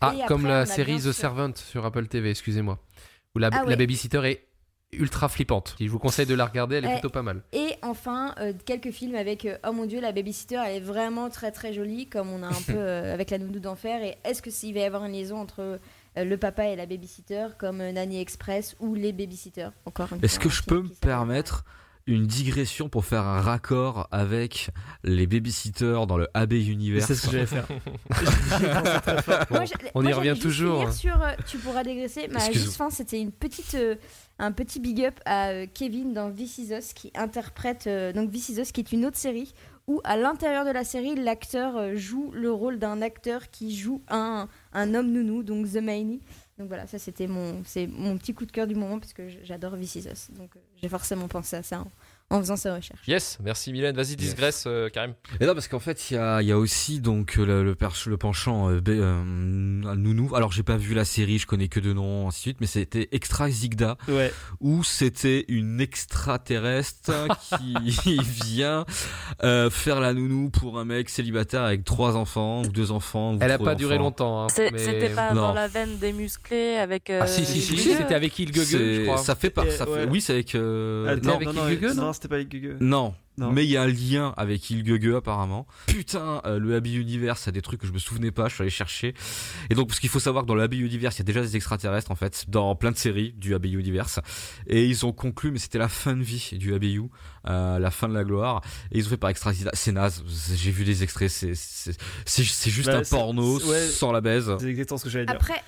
Ah, 0.00 0.14
Et 0.14 0.26
comme 0.26 0.40
après, 0.46 0.50
la 0.58 0.66
série 0.66 0.96
The 0.96 1.00
sûr- 1.02 1.14
Servant 1.14 1.54
sur 1.54 1.84
Apple 1.86 2.06
TV, 2.06 2.30
excusez-moi. 2.30 2.78
Où 3.34 3.38
la, 3.38 3.48
Ah 3.52 3.62
la 3.62 3.64
ouais. 3.64 3.76
babysitter 3.76 4.22
est 4.24 4.42
ultra 4.92 5.28
flippante. 5.28 5.74
Je 5.80 5.88
vous 5.88 5.98
conseille 5.98 6.26
de 6.26 6.34
la 6.34 6.46
regarder, 6.46 6.76
elle 6.76 6.84
est 6.84 6.90
Eh, 6.90 6.92
plutôt 6.94 7.10
pas 7.10 7.22
mal. 7.22 7.42
Et 7.52 7.70
enfin, 7.82 8.34
euh, 8.38 8.52
quelques 8.64 8.90
films 8.92 9.14
avec 9.16 9.44
euh, 9.44 9.58
Oh 9.66 9.72
mon 9.72 9.84
dieu, 9.84 10.00
la 10.00 10.12
babysitter, 10.12 10.62
elle 10.66 10.76
est 10.76 10.80
vraiment 10.80 11.28
très 11.28 11.50
très 11.50 11.72
jolie, 11.72 12.06
comme 12.08 12.30
on 12.30 12.42
a 12.42 12.46
un 12.48 12.50
peu 12.66 12.74
euh, 12.76 13.12
avec 13.12 13.30
la 13.30 13.38
nounou 13.38 13.58
d'enfer. 13.58 14.02
Et 14.02 14.16
est-ce 14.24 14.40
que 14.42 14.50
s'il 14.50 14.74
va 14.74 14.80
y 14.80 14.84
avoir 14.84 15.04
une 15.04 15.12
liaison 15.12 15.38
entre 15.38 15.60
euh, 15.60 16.24
le 16.24 16.36
papa 16.36 16.66
et 16.68 16.76
la 16.76 16.86
babysitter, 16.86 17.48
comme 17.58 17.80
euh, 17.80 17.92
Nanny 17.92 18.20
Express 18.20 18.76
ou 18.80 18.94
les 18.94 19.12
babysitters 19.12 19.70
Encore 19.86 20.12
une 20.12 20.24
Est-ce 20.24 20.38
que 20.38 20.48
je 20.48 20.62
peux 20.62 20.82
me 20.82 20.88
permettre 20.88 21.64
une 22.06 22.26
digression 22.26 22.88
pour 22.88 23.04
faire 23.04 23.24
un 23.24 23.40
raccord 23.40 24.06
avec 24.12 24.70
les 25.02 25.26
babysitters 25.26 26.06
dans 26.06 26.16
le 26.16 26.28
AB 26.34 26.52
Universe. 26.52 27.06
C'est 27.06 27.14
ce 27.16 27.26
que 27.26 27.32
j'allais 27.32 27.46
faire. 27.46 27.66
On 29.94 30.06
y 30.06 30.12
revient 30.12 30.38
toujours. 30.40 30.92
Sur, 30.92 31.20
euh, 31.20 31.32
tu 31.46 31.58
pourras 31.58 31.82
dégraisser. 31.82 32.28
Ma 32.28 32.52
juste 32.52 32.76
fin, 32.76 32.90
c'était 32.90 33.20
une 33.20 33.32
petite, 33.32 33.74
euh, 33.74 33.96
un 34.38 34.52
petit 34.52 34.78
big 34.78 35.04
up 35.04 35.14
à 35.24 35.48
euh, 35.48 35.66
Kevin 35.72 36.14
dans 36.14 36.30
This 36.30 36.58
Is 36.58 36.72
Us 36.72 36.92
qui 36.92 37.10
interprète 37.14 37.86
euh, 37.88 38.12
donc 38.12 38.30
This 38.30 38.50
Is 38.50 38.60
Us 38.60 38.72
qui 38.72 38.80
est 38.80 38.92
une 38.92 39.04
autre 39.04 39.16
série 39.16 39.52
où 39.88 40.00
à 40.04 40.16
l'intérieur 40.16 40.64
de 40.64 40.70
la 40.70 40.84
série 40.84 41.14
l'acteur 41.16 41.96
joue 41.96 42.30
le 42.32 42.52
rôle 42.52 42.78
d'un 42.78 43.02
acteur 43.02 43.50
qui 43.50 43.76
joue 43.76 44.02
un, 44.08 44.48
un 44.72 44.94
homme 44.94 45.10
nounou 45.10 45.42
donc 45.42 45.66
The 45.72 45.76
Maney. 45.82 46.20
Donc 46.58 46.68
voilà, 46.68 46.86
ça 46.86 46.98
c'était 46.98 47.26
mon, 47.26 47.62
c'est 47.64 47.86
mon 47.86 48.16
petit 48.16 48.32
coup 48.32 48.46
de 48.46 48.52
cœur 48.52 48.66
du 48.66 48.74
moment 48.74 48.98
parce 48.98 49.12
que 49.12 49.28
j'adore 49.44 49.76
This 49.76 49.96
Is. 49.96 50.04
Donc 50.30 50.56
euh, 50.56 50.60
j'ai 50.80 50.88
forcément 50.88 51.28
pensé 51.28 51.56
à 51.56 51.62
ça 51.62 51.80
en, 51.80 51.90
en 52.30 52.40
faisant 52.40 52.56
ces 52.56 52.70
recherches. 52.70 53.06
Yes, 53.06 53.38
merci 53.42 53.72
Mylène. 53.72 53.94
Vas-y, 53.96 54.16
digresse, 54.16 54.64
euh, 54.66 54.88
Karim. 54.88 55.14
Et 55.40 55.46
non, 55.46 55.54
parce 55.54 55.68
qu'en 55.68 55.78
fait, 55.78 56.10
il 56.10 56.14
y 56.14 56.16
a, 56.16 56.42
il 56.42 56.48
y 56.48 56.52
a 56.52 56.58
aussi 56.58 57.00
donc 57.00 57.36
le, 57.36 57.62
le, 57.62 57.74
perche- 57.74 58.06
le 58.08 58.16
penchant 58.16 58.68
euh, 58.68 58.80
euh, 58.88 59.22
Nounou. 59.94 60.34
Alors, 60.34 60.50
j'ai 60.52 60.62
pas 60.64 60.76
vu 60.76 60.94
la 60.94 61.04
série, 61.04 61.38
je 61.38 61.46
connais 61.46 61.68
que 61.68 61.78
deux 61.80 61.92
noms, 61.92 62.26
ainsi 62.28 62.38
de 62.38 62.42
suite, 62.42 62.56
mais 62.60 62.66
c'était 62.66 63.08
Extra 63.12 63.48
Zigda, 63.48 63.96
Ouais. 64.08 64.32
où 64.60 64.82
c'était 64.82 65.44
une 65.48 65.80
extraterrestre 65.80 67.12
qui 67.58 68.18
vient 68.44 68.84
euh, 69.44 69.70
faire 69.70 70.00
la 70.00 70.12
nounou 70.12 70.50
pour 70.50 70.78
un 70.78 70.84
mec 70.84 71.08
célibataire 71.08 71.62
avec 71.62 71.84
trois 71.84 72.16
enfants 72.16 72.62
ou 72.62 72.68
deux 72.68 72.90
enfants. 72.90 73.34
ou 73.34 73.38
Elle 73.40 73.52
a 73.52 73.58
pas 73.58 73.74
duré 73.74 73.98
longtemps. 73.98 74.44
hein, 74.44 74.46
C'est- 74.50 74.70
mais- 74.72 74.78
C'était 74.78 75.10
pas 75.10 75.32
Non. 75.32 75.42
dans 75.48 75.54
la 75.54 75.68
veine 75.68 75.96
des 75.98 76.12
musclés 76.12 76.76
avec. 76.76 77.10
euh, 77.10 77.20
Ah 77.22 77.26
si 77.26 77.44
si 77.44 77.60
si, 77.60 77.76
c'était 77.76 78.14
avec 78.14 78.38
Il 78.38 78.52
je 78.54 79.04
crois. 79.04 79.18
Ça 79.18 79.34
fait 79.34 79.50
pas. 79.50 79.64
Et, 79.66 79.70
Ça 79.70 79.84
fait, 79.84 79.92
ouais. 79.92 80.08
Oui, 80.10 80.20
c'est 80.20 80.32
avec. 80.34 80.54
euh, 80.54 81.06
Attends, 81.16 81.36
avec 81.36 81.48
non, 81.48 81.52
non 81.54 81.94
non, 81.94 82.12
c'était 82.16 82.28
pas 82.28 82.38
Ilgugue. 82.40 82.76
Non. 82.80 83.14
Non. 83.38 83.52
Mais 83.52 83.64
il 83.64 83.70
y 83.70 83.76
a 83.76 83.82
un 83.82 83.86
lien 83.86 84.32
avec 84.38 84.70
Ilgugue 84.70 85.12
apparemment. 85.14 85.66
Putain, 85.86 86.40
euh, 86.46 86.58
le 86.58 86.74
Abbey 86.74 86.94
Universe, 86.94 87.46
a 87.48 87.50
des 87.52 87.60
trucs 87.60 87.80
que 87.80 87.86
je 87.86 87.92
me 87.92 87.98
souvenais 87.98 88.30
pas, 88.30 88.48
je 88.48 88.54
suis 88.54 88.62
allé 88.62 88.70
chercher. 88.70 89.14
Et 89.68 89.74
donc, 89.74 89.88
parce 89.88 90.00
qu'il 90.00 90.08
faut 90.08 90.20
savoir 90.20 90.44
que 90.44 90.48
dans 90.48 90.54
le 90.54 90.62
Abbey 90.62 90.78
Universe, 90.78 91.16
il 91.16 91.18
y 91.18 91.22
a 91.22 91.24
déjà 91.24 91.42
des 91.42 91.54
extraterrestres 91.54 92.10
en 92.10 92.14
fait, 92.14 92.46
dans 92.48 92.74
plein 92.76 92.92
de 92.92 92.96
séries 92.96 93.34
du 93.36 93.54
Abbey 93.54 93.70
Universe. 93.70 94.20
Et 94.66 94.86
ils 94.86 95.04
ont 95.04 95.12
conclu, 95.12 95.50
mais 95.50 95.58
c'était 95.58 95.78
la 95.78 95.88
fin 95.88 96.16
de 96.16 96.22
vie 96.22 96.52
du 96.54 96.74
Abbey 96.74 96.96
euh, 97.48 97.78
la 97.78 97.90
fin 97.90 98.08
de 98.08 98.14
la 98.14 98.24
gloire. 98.24 98.62
Et 98.90 98.98
ils 98.98 99.06
ont 99.06 99.10
fait 99.10 99.16
par 99.18 99.28
extra. 99.28 99.52
C'est 99.74 99.92
naze. 99.92 100.24
J'ai 100.54 100.70
vu 100.70 100.84
des 100.84 101.02
extraits, 101.02 101.30
c'est 101.30 101.52
juste 102.42 102.86
Bah, 102.86 102.98
un 102.98 103.02
porno 103.02 103.60
ouais. 103.60 103.86
sans 103.86 104.12
la 104.12 104.22
baise. 104.22 104.50
C'est 104.58 104.68
exactement 104.68 104.98
ce 104.98 105.04
que 105.04 105.10
j'allais 105.10 105.26
dire. 105.26 105.34
Après, 105.34 105.62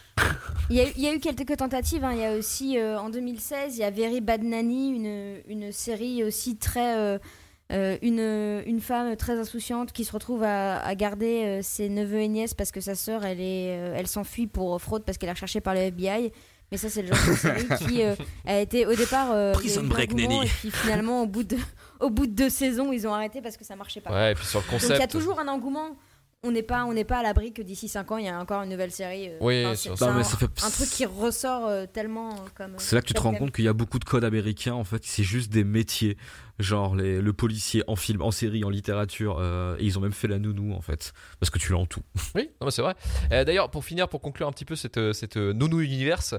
il 0.71 0.77
y, 0.77 0.81
a 0.81 0.85
eu- 0.89 0.93
il 0.97 1.03
y 1.03 1.09
a 1.09 1.15
eu 1.15 1.19
quelques 1.21 1.57
tentatives. 1.57 2.05
hein. 2.05 2.13
Il 2.13 2.21
y 2.21 2.25
a 2.25 2.33
aussi 2.33 2.79
euh, 2.79 2.99
en 3.01 3.11
2016, 3.11 3.77
il 3.77 3.81
y 3.81 3.85
a 3.85 3.91
Very 3.91 4.21
Bad 4.21 4.43
Nanny, 4.43 4.91
une, 4.91 5.41
une 5.49 5.73
série 5.73 6.25
aussi 6.25 6.57
très. 6.57 6.97
euh, 6.97 7.19
euh, 7.71 7.99
une, 8.01 8.63
une 8.67 8.81
femme 8.81 9.15
très 9.17 9.39
insouciante 9.39 9.93
qui 9.93 10.07
se 10.07 10.13
retrouve 10.13 10.43
à, 10.43 10.79
à 10.81 10.95
garder 10.95 11.43
euh, 11.45 11.61
ses 11.63 11.91
neveux 11.91 12.21
et 12.21 12.29
nièces 12.29 12.55
parce 12.55 12.73
que 12.73 12.81
sa 12.81 12.95
sœur 12.95 13.27
elle 13.27 13.43
est 13.43 13.77
euh, 13.79 13.93
elle 13.95 14.07
s'enfuit 14.07 14.47
pour 14.47 14.81
fraude 14.81 15.05
parce 15.05 15.19
qu'elle 15.19 15.29
est 15.29 15.33
recherchée 15.33 15.61
par 15.61 15.75
le 15.75 15.81
FBI 15.81 16.33
mais 16.73 16.79
ça 16.79 16.89
c'est 16.89 17.03
le 17.03 17.09
genre 17.09 17.27
de 17.29 17.35
série 17.35 17.67
qui 17.87 18.03
euh, 18.03 18.15
a 18.47 18.61
été 18.61 18.87
au 18.87 18.95
départ 18.95 19.33
euh, 19.33 19.53
Prison 19.53 19.85
Break, 19.85 20.15
Nanny. 20.15 20.45
et 20.47 20.49
puis 20.49 20.71
finalement 20.71 21.21
au 21.23 21.27
bout 21.27 21.45
de 21.45 21.59
au 22.01 22.09
bout 22.09 22.27
de 22.27 22.33
deux 22.33 22.49
saisons 22.49 22.91
ils 22.91 23.07
ont 23.07 23.13
arrêté 23.13 23.43
parce 23.43 23.59
que 23.59 23.67
ça 23.67 23.77
marchait 23.77 24.01
pas 24.01 24.13
Ouais, 24.15 24.33
et 24.33 24.35
puis 24.35 24.47
sur 24.47 24.61
le 24.61 24.71
donc 24.71 24.81
il 24.81 24.89
y 24.89 24.93
a 24.93 24.95
concept. 24.97 25.13
toujours 25.13 25.39
un 25.39 25.49
engouement 25.49 25.91
on 26.45 26.53
n'est 26.53 26.63
pas 26.63 26.85
on 26.85 26.93
n'est 26.93 27.05
pas 27.05 27.19
à 27.19 27.23
l'abri 27.23 27.53
que 27.53 27.63
d'ici 27.63 27.89
5 27.89 28.13
ans 28.13 28.17
il 28.17 28.27
y 28.27 28.29
a 28.29 28.39
encore 28.39 28.63
une 28.63 28.71
nouvelle 28.71 28.93
série 28.93 29.29
euh, 29.29 29.39
Oui, 29.41 29.67
enfin, 29.67 29.75
c'est 29.75 30.01
Non, 30.01 30.15
mais 30.15 30.23
ça 30.25 30.37
fait- 30.37 30.47
un 30.65 30.71
truc 30.71 30.89
qui 30.89 31.05
ressort 31.05 31.67
euh, 31.67 31.87
tellement 31.87 32.31
euh, 32.31 32.39
comme 32.55 32.75
C'est 32.79 32.95
là 32.95 33.03
que 33.03 33.07
tu 33.09 33.15
te 33.15 33.21
rends 33.21 33.35
compte 33.35 33.53
qu'il 33.53 33.65
y 33.65 33.69
a 33.69 33.73
beaucoup 33.73 33.99
de 33.99 34.05
codes 34.05 34.25
américains 34.25 34.75
en 34.75 34.85
fait, 34.85 35.05
c'est 35.05 35.25
juste 35.25 35.51
des 35.51 35.65
métiers, 35.65 36.17
genre 36.61 36.95
les, 36.95 37.21
le 37.21 37.33
policier 37.33 37.83
en 37.89 37.97
film, 37.97 38.23
en 38.23 38.31
série, 38.31 38.63
en 38.63 38.71
littérature, 38.71 39.39
euh, 39.41 39.77
et 39.81 39.85
ils 39.85 39.99
ont 39.99 40.01
même 40.01 40.13
fait 40.13 40.29
la 40.29 40.39
nounou 40.39 40.75
en 40.75 40.81
fait, 40.81 41.13
parce 41.41 41.51
que 41.51 41.59
tu 41.59 41.73
l'as 41.73 41.79
en 41.79 41.87
tout. 41.87 42.03
Oui, 42.37 42.51
c'est 42.71 42.83
vrai. 42.83 42.95
Euh, 43.33 43.45
D'ailleurs, 43.45 43.71
pour 43.71 43.85
finir, 43.85 44.09
pour 44.09 44.21
conclure 44.21 44.47
un 44.47 44.53
petit 44.53 44.65
peu 44.65 44.77
cette, 44.77 45.13
cette 45.13 45.37
nounou 45.37 45.81
universe, 45.81 46.35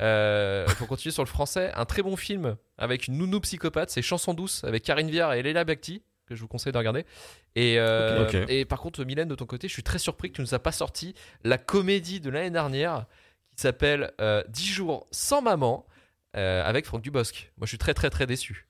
euh, 0.00 0.66
pour 0.78 0.86
continuer 0.86 1.12
sur 1.12 1.24
le 1.24 1.28
français, 1.28 1.72
un 1.74 1.84
très 1.84 2.02
bon 2.02 2.16
film 2.16 2.56
avec 2.78 3.08
une 3.08 3.18
nounou 3.18 3.40
psychopathe, 3.40 3.90
c'est 3.90 4.02
Chanson 4.02 4.32
douce 4.32 4.62
avec 4.64 4.82
Karine 4.84 5.10
Viard 5.10 5.34
et 5.34 5.42
Leila 5.42 5.64
Bakhti 5.64 6.02
que 6.30 6.36
je 6.36 6.40
vous 6.40 6.48
conseille 6.48 6.72
de 6.72 6.78
regarder. 6.78 7.04
Et, 7.56 7.78
euh, 7.78 8.46
et 8.48 8.64
par 8.64 8.80
contre, 8.80 9.04
Mylène, 9.04 9.28
de 9.28 9.34
ton 9.34 9.46
côté, 9.46 9.68
je 9.68 9.72
suis 9.72 9.82
très 9.82 9.98
surpris 9.98 10.30
que 10.30 10.36
tu 10.36 10.40
nous 10.40 10.54
as 10.54 10.58
pas 10.58 10.72
sorti 10.72 11.14
la 11.44 11.58
comédie 11.58 12.20
de 12.20 12.30
l'année 12.30 12.50
dernière 12.50 13.06
qui 13.50 13.62
s'appelle 13.62 14.12
euh, 14.20 14.42
10 14.48 14.66
jours 14.66 15.06
sans 15.10 15.42
maman 15.42 15.86
euh, 16.36 16.64
avec 16.64 16.86
Franck 16.86 17.02
Dubosc. 17.02 17.52
Moi, 17.58 17.66
je 17.66 17.70
suis 17.70 17.78
très 17.78 17.94
très 17.94 18.10
très 18.10 18.26
déçu. 18.26 18.68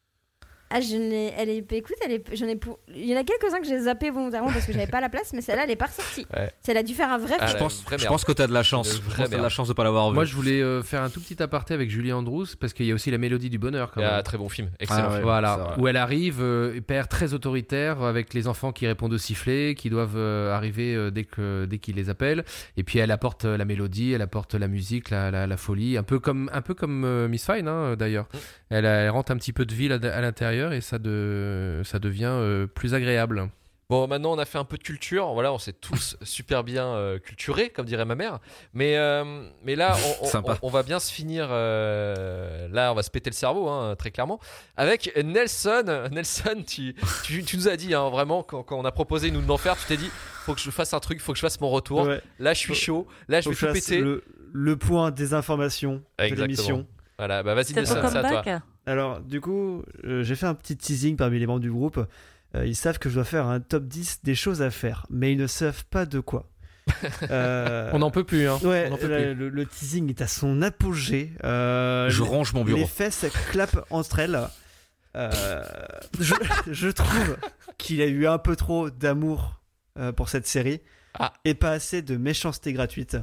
Ah, 0.72 0.80
je 0.80 0.96
l'ai, 0.96 1.32
elle 1.36 1.48
est, 1.48 1.72
écoute, 1.72 1.96
elle 2.04 2.12
est, 2.12 2.36
j'en 2.36 2.46
ai 2.46 2.54
pour, 2.56 2.78
il 2.94 3.04
y 3.06 3.14
en 3.16 3.20
a 3.20 3.24
quelques-uns 3.24 3.58
que 3.60 3.66
j'ai 3.66 3.78
zappé 3.80 4.10
volontairement 4.10 4.50
parce 4.52 4.66
que 4.66 4.72
j'avais 4.72 4.86
pas 4.86 5.00
la 5.00 5.08
place, 5.08 5.32
mais 5.32 5.40
celle-là, 5.40 5.64
elle 5.64 5.70
est 5.72 5.76
pas 5.76 5.86
ressortie. 5.86 6.26
Ouais. 6.36 6.50
Elle 6.68 6.76
a 6.76 6.82
dû 6.84 6.94
faire 6.94 7.10
un 7.10 7.18
vrai 7.18 7.34
Ah, 7.40 7.48
Je 7.48 7.56
pense, 7.56 7.84
je 7.98 8.06
pense 8.06 8.24
que 8.24 8.30
t'as 8.32 8.46
de 8.46 8.52
la 8.52 8.62
chance. 8.62 9.00
Je 9.18 9.26
de 9.26 9.36
la 9.36 9.48
chance 9.48 9.66
de 9.68 9.72
pas 9.72 9.82
l'avoir 9.84 10.08
vu. 10.10 10.14
Moi, 10.14 10.24
je 10.24 10.34
voulais 10.34 10.62
euh, 10.62 10.82
faire 10.82 11.02
un 11.02 11.10
tout 11.10 11.20
petit 11.20 11.42
aparté 11.42 11.74
avec 11.74 11.90
Julie 11.90 12.12
Andrews 12.12 12.46
parce 12.60 12.72
qu'il 12.72 12.86
y 12.86 12.92
a 12.92 12.94
aussi 12.94 13.10
la 13.10 13.18
mélodie 13.18 13.50
du 13.50 13.58
bonheur 13.58 13.90
quand 13.90 14.00
Il 14.00 14.04
y 14.04 14.06
a 14.06 14.12
un 14.12 14.14
même. 14.16 14.22
très 14.22 14.38
bon 14.38 14.48
film, 14.48 14.70
excellent 14.78 15.00
Ah 15.02 15.08
ouais. 15.08 15.12
film. 15.14 15.22
Voilà, 15.24 15.74
où 15.78 15.88
elle 15.88 15.96
arrive, 15.96 16.38
euh, 16.40 16.80
père 16.80 17.08
très 17.08 17.34
autoritaire, 17.34 18.02
avec 18.02 18.32
les 18.34 18.46
enfants 18.46 18.70
qui 18.72 18.86
répondent 18.86 19.12
au 19.12 19.18
sifflet, 19.18 19.74
qui 19.74 19.90
doivent 19.90 20.16
euh, 20.16 20.54
arriver 20.54 20.94
euh, 20.94 21.10
dès 21.10 21.24
que 21.24 21.64
dès 21.64 21.78
qu'il 21.78 21.96
les 21.96 22.10
appelle. 22.10 22.44
Et 22.76 22.84
puis 22.84 23.00
elle 23.00 23.10
apporte 23.10 23.44
euh, 23.44 23.56
la 23.56 23.64
mélodie, 23.64 24.12
elle 24.12 24.22
apporte 24.22 24.54
la 24.54 24.68
musique, 24.68 25.10
la, 25.10 25.32
la, 25.32 25.46
la 25.48 25.56
folie, 25.56 25.96
un 25.96 26.04
peu 26.04 26.20
comme 26.20 26.48
un 26.52 26.62
peu 26.62 26.74
comme 26.74 27.04
euh, 27.04 27.26
Miss 27.26 27.44
Fine 27.44 27.66
hein, 27.66 27.96
d'ailleurs. 27.96 28.28
Elle, 28.68 28.84
elle 28.84 29.10
rentre 29.10 29.32
un 29.32 29.36
petit 29.36 29.52
peu 29.52 29.64
de 29.66 29.74
vie 29.74 29.90
à, 29.92 29.94
à 29.96 30.20
l'intérieur 30.20 30.59
et 30.72 30.80
ça 30.80 30.98
de 30.98 31.82
ça 31.84 31.98
devient 31.98 32.24
euh, 32.30 32.66
plus 32.66 32.94
agréable. 32.94 33.48
Bon, 33.88 34.06
maintenant 34.06 34.32
on 34.32 34.38
a 34.38 34.44
fait 34.44 34.58
un 34.58 34.64
peu 34.64 34.76
de 34.78 34.84
culture. 34.84 35.26
Voilà, 35.32 35.52
on 35.52 35.58
s'est 35.58 35.72
tous 35.72 36.16
super 36.22 36.62
bien 36.62 36.86
euh, 36.86 37.18
culturés, 37.18 37.70
comme 37.70 37.86
dirait 37.86 38.04
ma 38.04 38.14
mère. 38.14 38.38
Mais, 38.72 38.96
euh, 38.96 39.42
mais 39.64 39.74
là, 39.74 39.96
on, 40.20 40.24
on- 40.24 40.28
Sympa. 40.28 40.58
on- 40.62 40.68
on 40.68 40.70
va 40.70 40.84
bien 40.84 41.00
se 41.00 41.12
finir. 41.12 41.48
euh, 41.50 42.68
là, 42.70 42.92
on 42.92 42.94
va 42.94 43.02
se 43.02 43.10
péter 43.10 43.30
le 43.30 43.34
cerveau, 43.34 43.68
hein, 43.68 43.96
très 43.96 44.12
clairement. 44.12 44.38
Avec 44.76 45.10
Nelson. 45.24 46.08
Nelson, 46.12 46.62
tu, 46.66 46.94
tu, 47.24 47.42
tu 47.44 47.56
nous 47.56 47.66
as 47.68 47.76
dit, 47.76 47.92
hein, 47.94 48.08
vraiment, 48.10 48.42
quand, 48.44 48.62
quand 48.62 48.78
on 48.78 48.84
a 48.84 48.92
proposé 48.92 49.30
nous 49.32 49.42
d'en 49.42 49.56
faire, 49.58 49.76
tu 49.76 49.86
t'es 49.86 49.96
dit 49.96 50.10
faut 50.44 50.54
que 50.54 50.60
je 50.60 50.70
fasse 50.70 50.94
un 50.94 51.00
truc, 51.00 51.20
faut 51.20 51.32
que 51.32 51.38
je 51.38 51.42
fasse 51.42 51.60
mon 51.60 51.70
retour. 51.70 52.02
Ouais. 52.06 52.20
Là, 52.38 52.54
je 52.54 52.58
suis 52.60 52.74
chaud. 52.76 53.08
Là, 53.28 53.40
je 53.40 53.50
Faut 53.50 53.66
vais 53.66 53.72
tout 53.72 53.86
péter. 53.86 54.00
le, 54.00 54.22
le 54.52 54.76
point 54.76 55.10
des 55.10 55.34
informations 55.34 55.94
de 56.18 56.24
Exactement. 56.24 56.46
l'émission. 56.46 56.86
Voilà, 57.18 57.42
bah 57.42 57.54
vas-y, 57.54 57.74
Nelson, 57.74 57.96
c'est 58.08 58.16
à 58.16 58.22
toi. 58.42 58.42
Alors, 58.90 59.20
du 59.20 59.40
coup, 59.40 59.82
euh, 60.04 60.22
j'ai 60.24 60.34
fait 60.34 60.46
un 60.46 60.54
petit 60.54 60.76
teasing 60.76 61.16
parmi 61.16 61.38
les 61.38 61.46
membres 61.46 61.60
du 61.60 61.70
groupe. 61.70 62.04
Euh, 62.56 62.66
ils 62.66 62.74
savent 62.74 62.98
que 62.98 63.08
je 63.08 63.14
dois 63.14 63.24
faire 63.24 63.46
un 63.46 63.60
top 63.60 63.84
10 63.84 64.20
des 64.24 64.34
choses 64.34 64.60
à 64.62 64.70
faire, 64.70 65.06
mais 65.10 65.32
ils 65.32 65.38
ne 65.38 65.46
savent 65.46 65.84
pas 65.86 66.06
de 66.06 66.20
quoi. 66.20 66.46
Euh, 67.30 67.90
On 67.92 68.00
n'en 68.00 68.10
peut 68.10 68.24
plus, 68.24 68.48
hein. 68.48 68.58
Ouais, 68.64 68.88
On 68.90 68.94
en 68.94 68.96
peut 68.96 69.06
plus. 69.06 69.34
le, 69.34 69.48
le 69.48 69.66
teasing 69.66 70.08
est 70.08 70.20
à 70.22 70.26
son 70.26 70.60
apogée. 70.62 71.30
Euh, 71.44 72.10
je 72.10 72.22
les- 72.22 72.28
range 72.28 72.52
mon 72.52 72.64
bureau. 72.64 72.78
Les 72.78 72.86
fesses 72.86 73.26
clapent 73.50 73.84
entre 73.90 74.18
elles. 74.18 74.40
Euh, 75.16 75.62
je, 76.18 76.34
je 76.70 76.88
trouve 76.88 77.36
qu'il 77.78 78.00
a 78.02 78.06
eu 78.06 78.26
un 78.26 78.38
peu 78.38 78.56
trop 78.56 78.90
d'amour 78.90 79.60
euh, 79.98 80.10
pour 80.12 80.28
cette 80.28 80.46
série 80.48 80.80
Ah. 81.18 81.32
et 81.44 81.54
pas 81.54 81.70
assez 81.70 82.02
de 82.02 82.16
méchanceté 82.16 82.72
gratuite. 82.72 83.16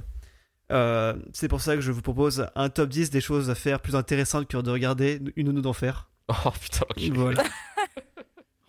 Euh, 0.72 1.14
c'est 1.34 1.48
pour 1.48 1.62
ça 1.62 1.76
que 1.76 1.82
je 1.82 1.92
vous 1.92 2.02
propose 2.02 2.48
un 2.56 2.70
top 2.70 2.90
10 2.90 3.10
des 3.10 3.22
choses 3.22 3.50
à 3.50 3.56
faire 3.56 3.80
plus 3.80 3.96
intéressantes 3.96 4.48
que 4.48 4.58
de 4.58 4.70
regarder 4.72 5.22
une 5.36 5.48
nounou 5.48 5.62
d'enfer. 5.62 6.10
Oh 6.30 6.52
putain, 6.62 6.82
l'enculé. 6.90 7.12
Voilà. 7.18 7.44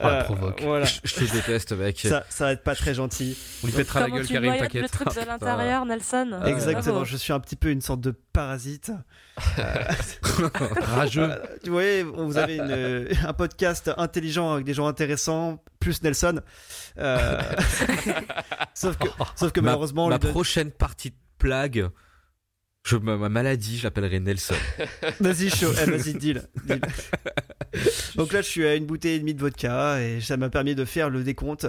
Oh, 0.01 0.05
la 0.07 0.21
Euh, 0.21 0.23
provoque. 0.23 0.63
voilà. 0.63 0.85
Je, 0.85 1.01
je 1.03 1.15
te 1.17 1.25
déteste, 1.33 1.73
mec. 1.73 1.99
Ça, 1.99 2.23
ça 2.29 2.45
va 2.45 2.53
être 2.53 2.63
pas 2.63 2.77
très 2.77 2.95
gentil. 2.95 3.37
On 3.65 3.67
lui 3.67 3.73
pètera 3.75 3.99
la 3.99 4.11
gueule, 4.11 4.29
Karim, 4.29 4.57
t'inquiète. 4.57 4.83
le 4.83 4.89
truc 4.89 5.09
de 5.13 5.27
l'intérieur, 5.27 5.85
Nelson 5.87 6.41
Exactement, 6.47 6.93
Bravo. 6.93 7.05
je 7.05 7.17
suis 7.17 7.33
un 7.33 7.41
petit 7.41 7.57
peu 7.57 7.69
une 7.71 7.81
sorte 7.81 8.01
de 8.01 8.13
parasite. 8.33 8.93
Rageux. 10.83 11.31
Tu 11.65 11.71
voyez, 11.71 12.05
vous 12.05 12.37
avez 12.39 12.57
une, 12.57 12.71
euh, 12.71 13.09
un 13.27 13.33
podcast 13.33 13.91
intelligent 13.97 14.53
avec 14.53 14.65
des 14.65 14.75
gens 14.75 14.87
intéressants, 14.87 15.63
plus 15.81 16.01
Nelson. 16.03 16.41
Euh, 16.99 17.41
sauf 18.75 18.97
que, 18.99 19.09
sauf 19.35 19.51
que 19.53 19.59
Ma- 19.61 19.67
malheureusement, 19.71 20.07
ma 20.09 20.15
lui 20.15 20.21
donne- 20.21 20.31
prochaine 20.31 20.71
partie 20.71 21.11
de 21.11 21.17
plague, 21.39 21.89
je, 22.85 22.97
ma, 22.97 23.17
ma 23.17 23.29
maladie, 23.29 23.79
je 23.79 23.85
l'appellerai 23.85 24.21
Nelson. 24.21 24.55
Vas-y, 25.21 25.51
chaud. 25.51 25.73
Eh, 25.81 25.91
vas-y, 25.91 26.15
deal. 26.15 26.43
deal. 26.65 26.81
Donc 28.17 28.33
là, 28.33 28.41
je 28.41 28.47
suis 28.47 28.67
à 28.67 28.75
une 28.75 28.87
bouteille 28.87 29.17
et 29.17 29.19
demie 29.19 29.35
de 29.35 29.41
vodka 29.41 30.01
et 30.03 30.21
ça 30.21 30.37
m'a 30.37 30.49
permis 30.49 30.75
de 30.75 30.85
faire 30.85 31.11
le 31.11 31.23
décompte. 31.23 31.67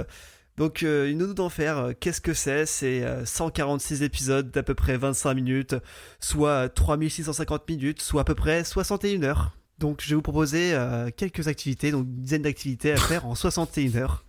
Donc, 0.57 0.83
euh, 0.83 1.09
une 1.09 1.19
nounou 1.19 1.33
d'enfer, 1.33 1.77
euh, 1.77 1.91
qu'est-ce 1.97 2.19
que 2.19 2.33
c'est? 2.33 2.65
C'est 2.65 3.03
euh, 3.03 3.25
146 3.25 4.03
épisodes 4.03 4.51
d'à 4.51 4.61
peu 4.61 4.75
près 4.75 4.97
25 4.97 5.33
minutes, 5.33 5.75
soit 6.19 6.67
3650 6.67 7.67
minutes, 7.69 8.01
soit 8.01 8.21
à 8.21 8.25
peu 8.25 8.35
près 8.35 8.65
61 8.65 9.23
heures. 9.23 9.57
Donc, 9.77 10.01
je 10.01 10.09
vais 10.09 10.15
vous 10.15 10.21
proposer 10.21 10.73
euh, 10.73 11.11
quelques 11.15 11.47
activités, 11.47 11.91
donc 11.91 12.07
une 12.07 12.21
dizaine 12.21 12.41
d'activités 12.41 12.91
à 12.91 12.97
faire 12.97 13.25
en 13.25 13.35
61 13.35 13.95
heures. 13.95 14.25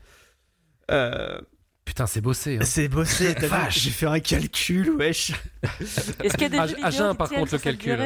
Putain, 1.90 2.06
c'est 2.06 2.20
bossé. 2.20 2.58
hein. 2.60 2.64
c'est 2.64 2.86
bossé, 2.86 3.34
t'as 3.34 3.40
vu 3.40 3.46
Vache. 3.48 3.80
J'ai 3.80 3.90
fait 3.90 4.06
un 4.06 4.20
calcul, 4.20 4.90
wesh. 4.90 5.32
Est-ce 5.80 6.34
qu'il 6.34 6.42
y 6.42 6.44
a 6.44 6.48
des 6.48 6.58
À- 6.58 6.66
jeux 6.68 6.76
à 6.84 6.90
vidéo 6.90 7.14
par 7.14 7.28
contre, 7.28 7.52
le 7.52 7.58
calcul. 7.58 7.98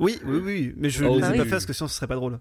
Oui, 0.00 0.18
oui, 0.24 0.40
oui, 0.42 0.74
mais 0.76 0.90
je 0.90 1.04
Oh, 1.04 1.14
ne 1.14 1.20
les 1.20 1.26
ai 1.28 1.30
oui. 1.30 1.38
pas 1.38 1.44
fait 1.44 1.50
parce 1.50 1.66
que 1.66 1.72
sinon 1.72 1.86
ce 1.88 1.94
serait 1.94 2.08
pas 2.08 2.16
drôle. 2.16 2.40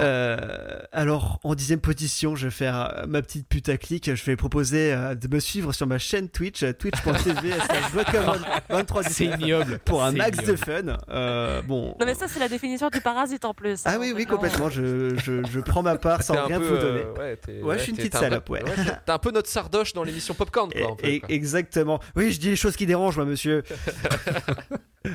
Euh, 0.00 0.80
alors, 0.92 1.38
en 1.44 1.54
dixième 1.54 1.80
position, 1.80 2.34
je 2.36 2.46
vais 2.46 2.50
faire 2.52 2.94
euh, 2.98 3.06
ma 3.06 3.22
petite 3.22 3.46
putaclic. 3.48 4.14
Je 4.14 4.24
vais 4.24 4.36
proposer 4.36 4.92
euh, 4.92 5.14
de 5.14 5.28
me 5.28 5.40
suivre 5.40 5.72
sur 5.72 5.86
ma 5.86 5.98
chaîne 5.98 6.28
Twitch, 6.28 6.64
twitch.tv 6.78 7.52
slash 7.52 7.92
23 8.68 9.02
C'est 9.04 9.26
ignoble. 9.26 9.78
pour 9.84 10.02
un 10.02 10.12
max 10.12 10.38
de 10.44 10.56
fun. 10.56 10.96
Euh, 11.10 11.62
bon. 11.62 11.94
Non 12.00 12.06
mais 12.06 12.14
ça 12.14 12.26
c'est 12.28 12.40
la 12.40 12.48
définition 12.48 12.88
du 12.88 13.00
parasite 13.00 13.44
en 13.44 13.54
plus. 13.54 13.82
Ah 13.84 13.92
hein, 13.94 13.96
oui, 14.00 14.12
oui, 14.14 14.26
complètement. 14.26 14.68
Je, 14.70 15.16
je, 15.18 15.42
je 15.50 15.60
prends 15.60 15.82
ma 15.82 15.96
part 15.96 16.22
sans 16.24 16.46
rien 16.46 16.58
peu, 16.58 16.66
vous 16.66 16.76
donner. 16.78 17.02
euh, 17.18 17.62
ouais, 17.62 17.78
je 17.78 17.82
suis 17.82 17.90
une 17.92 17.96
petite 17.96 18.16
salope, 18.16 18.48
ouais. 18.50 18.62
t'es- 18.64 18.84
T'es 19.06 19.12
un 19.12 19.18
peu 19.18 19.30
notre 19.30 19.48
sardoche 19.48 19.92
dans 19.92 20.02
l'émission 20.04 20.34
Popcorn, 20.34 20.70
quoi. 20.72 20.96
quoi. 20.96 21.08
exactement. 21.28 22.00
Oui, 22.16 22.32
je 22.32 22.40
dis 22.40 22.50
les 22.50 22.56
choses 22.56 22.76
qui 22.76 22.86
dérangent, 22.86 23.16
moi, 23.16 23.24
monsieur. 23.26 23.62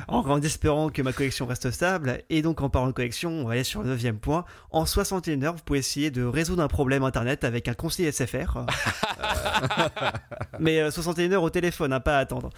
en, 0.08 0.18
en 0.18 0.40
espérant 0.42 0.88
que 0.90 1.02
ma 1.02 1.12
collection 1.12 1.46
reste 1.46 1.70
stable. 1.70 2.22
Et 2.30 2.42
donc, 2.42 2.60
en 2.60 2.68
parlant 2.68 2.88
de 2.88 2.92
collection, 2.92 3.30
on 3.30 3.44
va 3.44 3.52
aller 3.52 3.64
sur 3.64 3.82
le 3.82 3.88
neuvième 3.88 4.18
point. 4.18 4.44
En 4.70 4.86
61 4.86 5.42
heures, 5.42 5.54
vous 5.54 5.62
pouvez 5.64 5.78
essayer 5.78 6.10
de 6.10 6.24
résoudre 6.24 6.62
un 6.62 6.68
problème 6.68 7.04
internet 7.04 7.44
avec 7.44 7.68
un 7.68 7.74
conseiller 7.74 8.12
SFR. 8.12 8.58
Euh, 8.58 8.66
mais 10.60 10.80
euh, 10.80 10.90
61 10.90 11.32
heures 11.32 11.42
au 11.42 11.50
téléphone, 11.50 11.92
hein, 11.92 12.00
pas 12.00 12.18
à 12.18 12.20
attendre. 12.20 12.50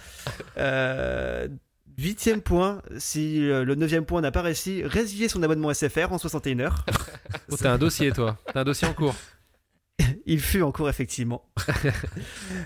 Euh, 0.57 1.47
Huitième 1.99 2.41
point, 2.41 2.81
si 2.97 3.45
euh, 3.49 3.65
le 3.65 3.75
neuvième 3.75 4.05
point 4.05 4.21
n'a 4.21 4.31
pas 4.31 4.41
réussi, 4.41 4.83
résilier 4.85 5.27
son 5.27 5.43
abonnement 5.43 5.73
SFR 5.73 6.13
en 6.13 6.17
61 6.17 6.61
heures. 6.61 6.85
Oh, 7.51 7.57
t'as 7.59 7.73
un 7.73 7.77
dossier, 7.77 8.13
toi. 8.13 8.37
T'as 8.53 8.61
un 8.61 8.63
dossier 8.63 8.87
en 8.87 8.93
cours. 8.93 9.15
Il 10.25 10.39
fut 10.39 10.61
en 10.61 10.71
cours, 10.71 10.89
effectivement. 10.89 11.43
Il 11.67 11.73
y 11.89 11.91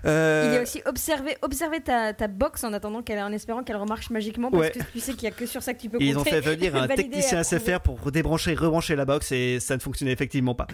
Euh, 0.06 0.60
a 0.60 0.62
aussi 0.62 0.82
observer, 0.86 1.38
observer 1.42 1.82
ta, 1.82 2.14
ta 2.14 2.28
box 2.28 2.64
en 2.64 2.74
attendant 2.74 3.02
qu'elle, 3.02 3.20
en 3.20 3.32
espérant 3.32 3.64
qu'elle 3.64 3.78
remarche 3.78 4.10
magiquement 4.10 4.52
parce 4.52 4.64
Ouais. 4.64 4.72
que 4.72 4.80
tu 4.92 5.00
sais 5.00 5.14
qu'il 5.14 5.24
y 5.24 5.28
a 5.28 5.32
que 5.32 5.46
sur 5.46 5.64
ça 5.64 5.74
que 5.74 5.82
tu 5.82 5.90
peux 5.90 6.02
Et 6.02 6.06
ils 6.08 6.16
ont 6.16 6.20
compter. 6.24 6.30
fait 6.32 6.42
venir 6.42 6.76
un 6.76 6.88
technicien. 6.88 7.42
SFR 7.44 7.80
pour 7.80 8.12
débrancher 8.12 8.52
et 8.52 8.56
rebrancher 8.56 8.96
la 8.96 9.06
box 9.06 9.32
et 9.32 9.60
ça 9.60 9.76
ne 9.76 9.82
fonctionnait 9.82 10.12
effectivement 10.12 10.56
pas. 10.56 10.68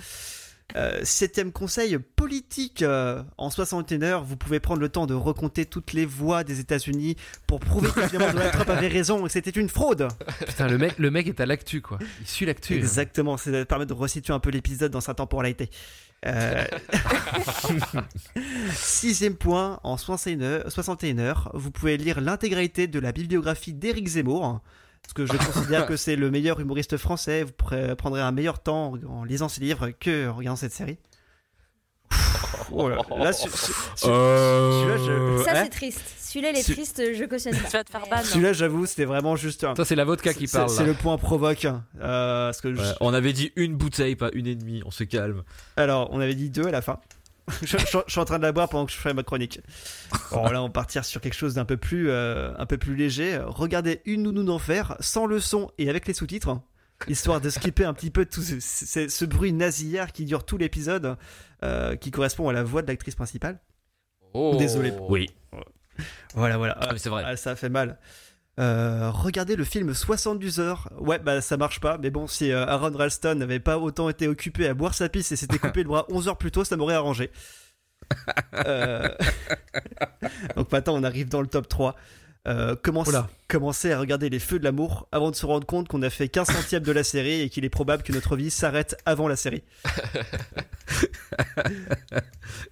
Euh, 0.76 0.99
septième 1.03 1.52
conseil 1.52 1.98
politique. 2.15 2.84
euh, 2.84 3.23
en 3.40 3.49
61 3.49 4.03
heures, 4.03 4.23
vous 4.23 4.38
pouvez 4.38 4.60
prendre 4.60 4.80
le 4.81 4.90
temps 4.90 5.07
de 5.07 5.15
recompter 5.15 5.65
toutes 5.65 5.94
les 5.94 6.06
voix 6.06 6.44
des 6.44 6.60
États-Unis 6.60 7.15
pour 7.48 7.60
prouver 7.60 7.90
que 7.90 8.06
finalement 8.07 8.31
Donald 8.34 8.52
Trump 8.53 8.69
avait 8.69 8.88
raison 8.88 9.22
et 9.22 9.23
que 9.23 9.34
c'était 9.34 9.49
une 9.49 9.68
fraude. 9.69 10.07
Putain, 10.45 10.68
le 10.68 10.77
mec, 10.77 10.99
le 10.99 11.10
mec 11.10 11.26
est 11.27 11.40
à 11.40 11.48
l'actu, 11.48 11.81
quoi. 11.81 11.98
Il 12.22 12.27
suit 12.27 12.45
l'actu. 12.45 12.76
Exactement, 12.76 13.36
ça 13.38 13.65
permet 13.65 13.88
de 13.88 13.94
resituer 13.94 14.31
un 14.34 14.40
peu 14.40 14.52
l'épisode 14.52 14.91
dans 14.91 15.02
sa 15.02 15.15
temporalité. 15.15 15.72
Euh... 16.26 16.66
Sixième 18.74 19.36
point, 19.36 19.80
en 19.84 19.98
61 19.98 20.41
heures, 20.41 20.72
61 20.72 21.20
heures, 21.20 21.52
vous 21.54 21.72
pouvez 21.72 21.98
lire 21.98 22.22
l'intégralité 22.22 22.88
de 22.88 23.00
la 23.00 23.12
bibliographie 23.12 23.74
d'Éric 23.74 24.08
Zemmour, 24.08 24.62
parce 25.02 25.14
que 25.14 25.26
je 25.26 25.34
considère 25.38 25.86
que 25.86 25.96
c'est 25.96 26.16
le 26.16 26.30
meilleur 26.30 26.60
humoriste 26.60 26.98
français. 26.98 27.44
Vous 27.44 27.54
prendrez 27.96 28.22
un 28.22 28.32
meilleur 28.32 28.60
temps 28.60 28.94
en 29.08 29.24
lisant 29.24 29.48
ses 29.50 29.62
livres 29.62 29.90
que 29.91 30.30
en 30.30 30.36
regardant 30.36 30.58
cette 30.58 30.74
série. 30.74 30.98
Oh 32.72 32.88
là, 32.90 32.98
là, 33.18 33.34
celui-là, 33.34 34.98
triste. 35.80 36.02
Celui-là 36.20 36.52
il 36.52 36.58
est 36.58 36.64
triste, 36.74 37.02
je 37.16 37.24
cautionne 37.26 37.54
Tu 37.56 37.62
pas. 37.64 37.70
vas 37.70 37.84
te 37.84 37.90
faire 37.92 38.08
ban. 38.10 38.24
celui-là, 38.24 38.54
j'avoue, 38.54 38.86
c'était 38.86 39.06
vraiment 39.06 39.36
juste 39.36 39.64
un. 39.64 39.76
Ça, 39.76 39.86
c'est 39.86 39.96
la 39.96 40.06
vodka 40.06 40.34
qui 40.34 40.48
parle. 40.48 40.70
c'est 40.70 40.86
le 40.86 40.94
point 40.94 41.18
provoque. 41.18 41.66
hein. 41.66 41.84
Euh, 42.02 42.48
parce 42.48 42.62
que 42.62 42.74
je- 42.76 42.80
Ouais, 42.82 42.92
on 43.02 43.14
avait 43.14 43.34
dit 43.34 43.52
une 43.56 43.76
bouteille, 43.76 44.16
pas 44.16 44.30
une 44.34 44.48
et 44.48 44.56
demie. 44.56 44.82
On 44.86 44.92
se 44.92 45.04
calme. 45.04 45.44
Alors, 45.78 46.10
on 46.12 46.20
avait 46.20 46.36
dit 46.36 46.50
deux 46.50 46.68
à 46.68 46.72
la 46.72 46.82
fin. 46.82 47.00
je, 47.64 47.78
je- 47.78 47.78
je 48.06 48.12
suis 48.12 48.20
en 48.20 48.26
train 48.26 48.38
de 48.38 48.44
la 48.44 48.52
boire 48.52 48.70
pendant 48.70 48.86
que 48.86 48.92
je 48.92 48.98
fais 48.98 49.14
ma 49.14 49.24
chronique. 49.24 49.60
Bon, 50.32 50.44
là, 50.50 50.62
on 50.62 50.66
va 50.68 50.72
partir 50.72 51.04
sur 51.04 51.20
quelque 51.22 51.34
chose 51.34 51.56
d'un 51.56 51.66
peu 51.66 51.78
plus, 51.78 52.10
euh, 52.10 52.52
un 52.58 52.66
peu 52.68 52.78
plus 52.78 52.96
léger. 52.96 53.40
Regardez 53.44 54.02
une 54.06 54.24
nounou 54.24 54.44
d'enfer, 54.44 54.96
sans 55.00 55.26
le 55.26 55.40
son 55.40 55.72
et 55.80 55.90
avec 55.90 56.08
les 56.08 56.14
sous-titres, 56.14 56.60
histoire 57.08 57.42
de 57.42 57.50
skipper 57.50 57.86
un 57.86 57.94
petit 57.96 58.12
peu 58.12 58.26
tout 58.26 58.42
ce, 58.44 58.60
ce- 58.60 59.08
ce 59.08 59.26
bruit 59.26 59.52
nasillard 59.54 60.12
qui 60.12 60.26
dure 60.26 60.44
tout 60.46 60.58
l'épisode, 60.58 61.16
euh, 61.64 61.96
qui 61.96 62.12
correspond 62.12 62.50
à 62.50 62.54
la 62.54 62.62
voix 62.64 62.82
de 62.84 62.88
l'actrice 62.88 63.16
principale. 63.16 63.60
Oh. 64.36 64.56
Désolé. 64.60 64.94
Oui. 65.10 65.28
Voilà, 66.36 66.58
voilà. 66.58 66.78
Ah, 66.80 66.90
mais 66.92 67.00
c'est 67.00 67.10
vrai. 67.10 67.24
Ah, 67.26 67.36
ça 67.36 67.56
fait 67.56 67.70
mal. 67.70 67.98
Euh, 68.60 69.10
regardez 69.12 69.56
le 69.56 69.64
film 69.64 69.94
72 69.94 70.60
heures. 70.60 70.90
Ouais, 71.00 71.18
bah 71.18 71.40
ça 71.42 71.56
marche 71.56 71.80
pas. 71.80 71.98
Mais 71.98 72.10
bon, 72.10 72.28
si 72.28 72.52
euh, 72.52 72.66
Aaron 72.66 72.96
Ralston 72.96 73.36
n'avait 73.36 73.60
pas 73.60 73.78
autant 73.78 74.10
été 74.10 74.28
occupé 74.28 74.68
à 74.68 74.74
boire 74.74 74.94
sa 74.94 75.08
pisse 75.08 75.32
et 75.32 75.36
s'était 75.38 75.60
coupé 75.60 75.84
le 75.84 75.90
bras 75.90 76.06
11 76.10 76.28
heures 76.28 76.38
plus 76.38 76.52
tôt, 76.52 76.64
ça 76.66 76.76
m'aurait 76.76 76.96
arrangé. 76.96 77.32
Euh, 78.54 79.08
Donc 80.56 80.72
maintenant, 80.72 80.96
on 80.96 81.04
arrive 81.04 81.30
dans 81.30 81.42
le 81.42 81.48
top 81.48 81.68
3. 81.70 81.96
Euh, 82.48 82.76
commence- 82.76 83.10
commencer 83.49 83.91
à 83.91 83.99
regarder 83.99 84.30
les 84.30 84.40
feux 84.40 84.60
de 84.60 84.64
l'amour 84.64 85.07
avant 85.11 85.30
de 85.30 85.36
se 85.36 85.45
rendre 85.45 85.68
compte 85.68 85.88
qu'on 85.90 86.02
a 86.03 86.10
fait 86.10 86.30
15 86.30 86.48
centièmes 86.49 86.84
de 86.84 86.91
la 86.91 87.03
série 87.03 87.41
et 87.41 87.49
qu'il 87.49 87.66
est 87.66 87.70
probable 87.70 88.02
que 88.02 88.14
notre 88.14 88.36
vie 88.38 88.49
s'arrête 88.49 88.95
avant 89.06 89.28
la 89.28 89.36
série. 89.36 89.61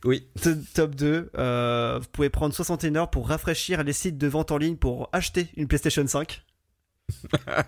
Oui. 0.04 0.28
T- 0.42 0.56
Top 0.74 0.96
2, 0.96 1.32
euh, 1.38 2.00
vous 2.02 2.08
pouvez 2.12 2.30
prendre 2.30 2.54
61 2.54 2.96
heures 2.96 3.10
pour 3.10 3.28
rafraîchir 3.28 3.84
les 3.84 3.94
sites 3.94 4.18
de 4.18 4.28
vente 4.28 4.52
en 4.52 4.58
ligne 4.58 4.76
pour 4.78 5.10
acheter 5.12 5.48
une 5.56 5.68
PlayStation 5.68 6.06
5. 6.06 6.44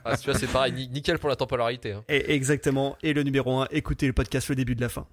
Ah, 0.05 0.17
tu 0.17 0.29
vois, 0.29 0.39
c'est 0.39 0.47
pareil, 0.47 0.73
ni- 0.73 0.87
nickel 0.89 1.17
pour 1.19 1.29
la 1.29 1.35
temporalité. 1.35 1.93
hein. 1.93 2.03
Et 2.09 2.33
exactement. 2.33 2.97
Et 3.03 3.13
le 3.13 3.23
numéro 3.23 3.59
1, 3.61 3.67
écoutez 3.71 4.07
le 4.07 4.13
podcast 4.13 4.49
le 4.49 4.55
début 4.55 4.75
de 4.75 4.81
la 4.81 4.89
fin. 4.89 5.05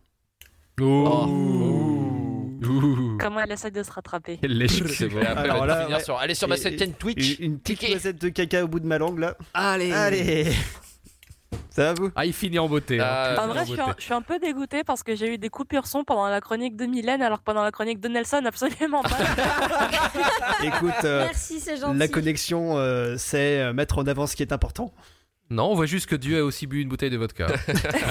Oh. 0.80 2.15
Ouh. 2.64 3.16
Comment 3.20 3.40
elle 3.40 3.52
essaie 3.52 3.70
de 3.70 3.82
se 3.82 3.90
rattraper. 3.90 4.38
Lèche. 4.42 4.82
C'est 4.86 5.08
bon. 5.10 5.18
Après, 5.20 5.42
Alors 5.44 5.56
elle 5.56 5.60
va 5.60 5.66
là, 5.66 5.82
finir 5.84 5.96
ouais. 5.98 6.02
sur. 6.04 6.18
Allez 6.18 6.34
sur 6.34 6.48
ma 6.48 6.56
Et- 6.56 6.78
chaîne 6.78 6.92
Twitch. 6.94 7.38
Une, 7.38 7.44
une 7.52 7.58
petite 7.58 7.78
cliquez. 7.78 7.92
noisette 7.94 8.20
de 8.20 8.28
caca 8.28 8.64
au 8.64 8.68
bout 8.68 8.80
de 8.80 8.86
ma 8.86 8.98
langue 8.98 9.18
là. 9.18 9.36
Allez. 9.54 9.92
Allez 9.92 10.52
Ça 11.70 11.92
va 11.92 11.94
vous? 11.94 12.10
Ah, 12.16 12.24
il 12.26 12.32
finit 12.32 12.58
en 12.58 12.68
beauté. 12.68 12.98
hein. 13.00 13.04
Ah, 13.06 13.44
En 13.44 13.48
vrai, 13.48 13.60
je 13.66 13.72
suis, 13.72 13.80
un, 13.80 13.94
je 13.98 14.02
suis 14.04 14.14
un 14.14 14.22
peu 14.22 14.38
dégoûtée 14.38 14.82
parce 14.84 15.02
que 15.02 15.14
j'ai 15.14 15.34
eu 15.34 15.38
des 15.38 15.48
coupures 15.50 15.86
son 15.86 16.04
pendant 16.04 16.26
la 16.28 16.40
chronique 16.40 16.74
de 16.76 16.86
Mylène, 16.86 17.22
alors 17.22 17.38
que 17.40 17.44
pendant 17.44 17.62
la 17.62 17.70
chronique 17.70 18.00
de 18.00 18.08
Nelson, 18.08 18.42
absolument 18.46 19.02
pas. 19.02 19.10
Écoute, 20.62 20.90
euh, 21.04 21.24
Merci, 21.24 21.60
c'est 21.60 21.76
gentil. 21.76 21.98
la 21.98 22.08
connexion, 22.08 22.76
euh, 22.78 23.16
c'est 23.18 23.60
euh, 23.60 23.72
mettre 23.72 23.98
en 23.98 24.06
avant 24.06 24.26
ce 24.26 24.36
qui 24.36 24.42
est 24.42 24.52
important. 24.52 24.92
Non, 25.48 25.70
on 25.70 25.74
voit 25.77 25.86
juste 25.86 26.06
que 26.06 26.16
Dieu 26.16 26.40
a 26.40 26.44
aussi 26.44 26.66
bu 26.66 26.81
une 26.82 26.89
bouteille 26.89 27.10
de 27.10 27.16
vodka. 27.16 27.47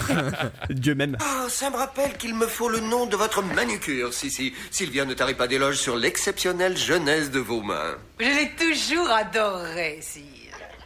Dieu 0.70 0.96
même. 0.96 1.18
Ah, 1.22 1.48
ça 1.50 1.70
me 1.70 1.76
rappelle 1.76 2.16
qu'il 2.18 2.34
me 2.34 2.48
faut 2.48 2.70
le 2.70 2.80
nom 2.80 3.08
de 3.08 3.18
votre 3.18 3.42
manucure, 3.44 4.14
si, 4.14 4.32
si. 4.32 4.54
Sylvia 4.72 5.04
ne 5.04 5.14
tarit 5.14 5.34
pas 5.34 5.48
d'éloges 5.48 5.78
sur 5.80 5.98
l'exceptionnelle 5.98 6.78
jeunesse 6.78 7.32
de 7.32 7.40
vos 7.40 7.62
mains. 7.62 7.96
Je 8.22 8.26
l'ai 8.26 8.52
toujours 8.58 9.10
adoré, 9.10 10.00
sire. 10.02 10.24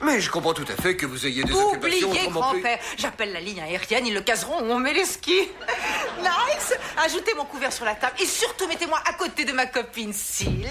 Mais 0.02 0.20
je 0.22 0.32
comprends 0.32 0.54
tout 0.54 0.66
à 0.68 0.82
fait 0.82 0.96
que 0.96 1.06
vous 1.06 1.28
ayez 1.28 1.44
des 1.44 1.52
Oubliez, 1.54 2.04
occupations 2.06 2.32
grand-père. 2.32 2.80
J'appelle 2.98 3.32
la 3.34 3.42
ligne 3.42 3.60
aérienne, 3.60 4.08
ils 4.08 4.14
le 4.14 4.22
caseront 4.22 4.62
où 4.64 4.72
on 4.72 4.80
met 4.80 4.94
les 4.94 5.06
skis. 5.06 5.50
Nice 6.20 6.74
Ajoutez 7.06 7.34
mon 7.36 7.46
couvert 7.46 7.72
sur 7.72 7.86
la 7.86 7.96
table 7.96 8.16
et 8.20 8.26
surtout 8.26 8.68
mettez-moi 8.68 9.00
à 9.06 9.14
côté 9.14 9.46
de 9.46 9.52
ma 9.52 9.66
copine 9.68 10.14
Syl. 10.14 10.68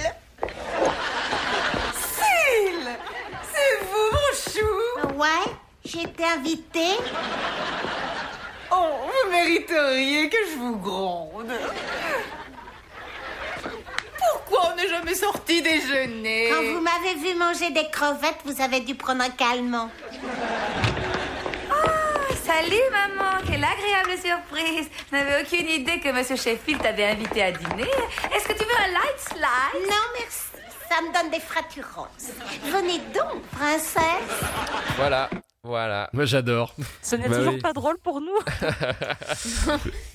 Syl 1.94 2.88
C'est 3.52 3.84
vous, 3.84 4.10
mon 4.12 4.32
chou 4.34 5.14
Ouais, 5.18 5.52
j'ai 5.90 6.02
été 6.02 6.24
invitée. 6.24 6.98
Oh, 8.70 8.86
vous 9.06 9.30
mériteriez 9.30 10.28
que 10.28 10.36
je 10.50 10.58
vous 10.58 10.76
gronde. 10.76 11.52
Pourquoi 14.18 14.72
on 14.72 14.76
n'est 14.76 14.88
jamais 14.88 15.14
sorti 15.14 15.62
déjeuner? 15.62 16.50
Quand 16.50 16.62
vous 16.62 16.80
m'avez 16.80 17.14
vu 17.14 17.34
manger 17.34 17.70
des 17.70 17.88
crevettes, 17.90 18.40
vous 18.44 18.60
avez 18.60 18.80
dû 18.80 18.94
prendre 18.94 19.22
un 19.22 19.30
calmant. 19.30 19.90
Salut 22.44 22.76
maman, 22.90 23.38
quelle 23.46 23.64
agréable 23.64 24.18
surprise. 24.22 24.88
Je 25.10 25.16
n'avais 25.16 25.42
aucune 25.42 25.68
idée 25.68 26.00
que 26.00 26.10
Monsieur 26.10 26.36
Sheffield 26.36 26.82
t'avait 26.82 27.04
invité 27.04 27.42
à 27.42 27.52
dîner. 27.52 27.90
Est-ce 28.34 28.48
que 28.48 28.54
tu 28.54 28.64
veux 28.64 28.80
un 28.84 28.88
light 28.88 29.20
slide 29.20 29.82
Non, 29.86 30.04
merci. 30.18 30.57
Ça 30.88 31.02
me 31.02 31.12
donne 31.12 31.30
des 31.30 31.40
fraturances. 31.40 32.32
Venez 32.64 32.98
donc, 33.14 33.42
princesse. 33.52 34.02
Voilà, 34.96 35.28
voilà. 35.62 36.08
Moi, 36.12 36.24
j'adore. 36.24 36.74
Ce 37.02 37.14
n'est 37.16 37.28
Bah 37.28 37.36
toujours 37.36 37.54
oui. 37.54 37.60
pas 37.60 37.72
drôle 37.72 37.98
pour 37.98 38.20
nous. 38.20 38.38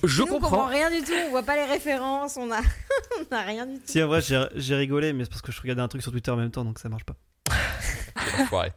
Je 0.04 0.22
Nous, 0.22 0.26
on 0.28 0.30
comprend 0.32 0.50
comprends. 0.50 0.66
rien 0.66 0.90
du 0.90 1.02
tout, 1.04 1.12
on 1.26 1.30
voit 1.30 1.42
pas 1.42 1.56
les 1.56 1.64
références, 1.64 2.36
on 2.36 2.50
a, 2.50 2.60
on 3.30 3.34
a 3.34 3.40
rien 3.42 3.66
du 3.66 3.76
tout. 3.76 3.82
Si 3.86 4.02
en 4.02 4.08
vrai 4.08 4.20
j'ai 4.54 4.74
rigolé, 4.74 5.12
mais 5.12 5.24
c'est 5.24 5.30
parce 5.30 5.42
que 5.42 5.52
je 5.52 5.60
regardais 5.60 5.82
un 5.82 5.88
truc 5.88 6.02
sur 6.02 6.12
Twitter 6.12 6.30
en 6.30 6.36
même 6.36 6.50
temps, 6.50 6.64
donc 6.64 6.78
ça 6.78 6.88
marche 6.88 7.04
pas. 7.04 7.14
Enfoiré. 8.40 8.72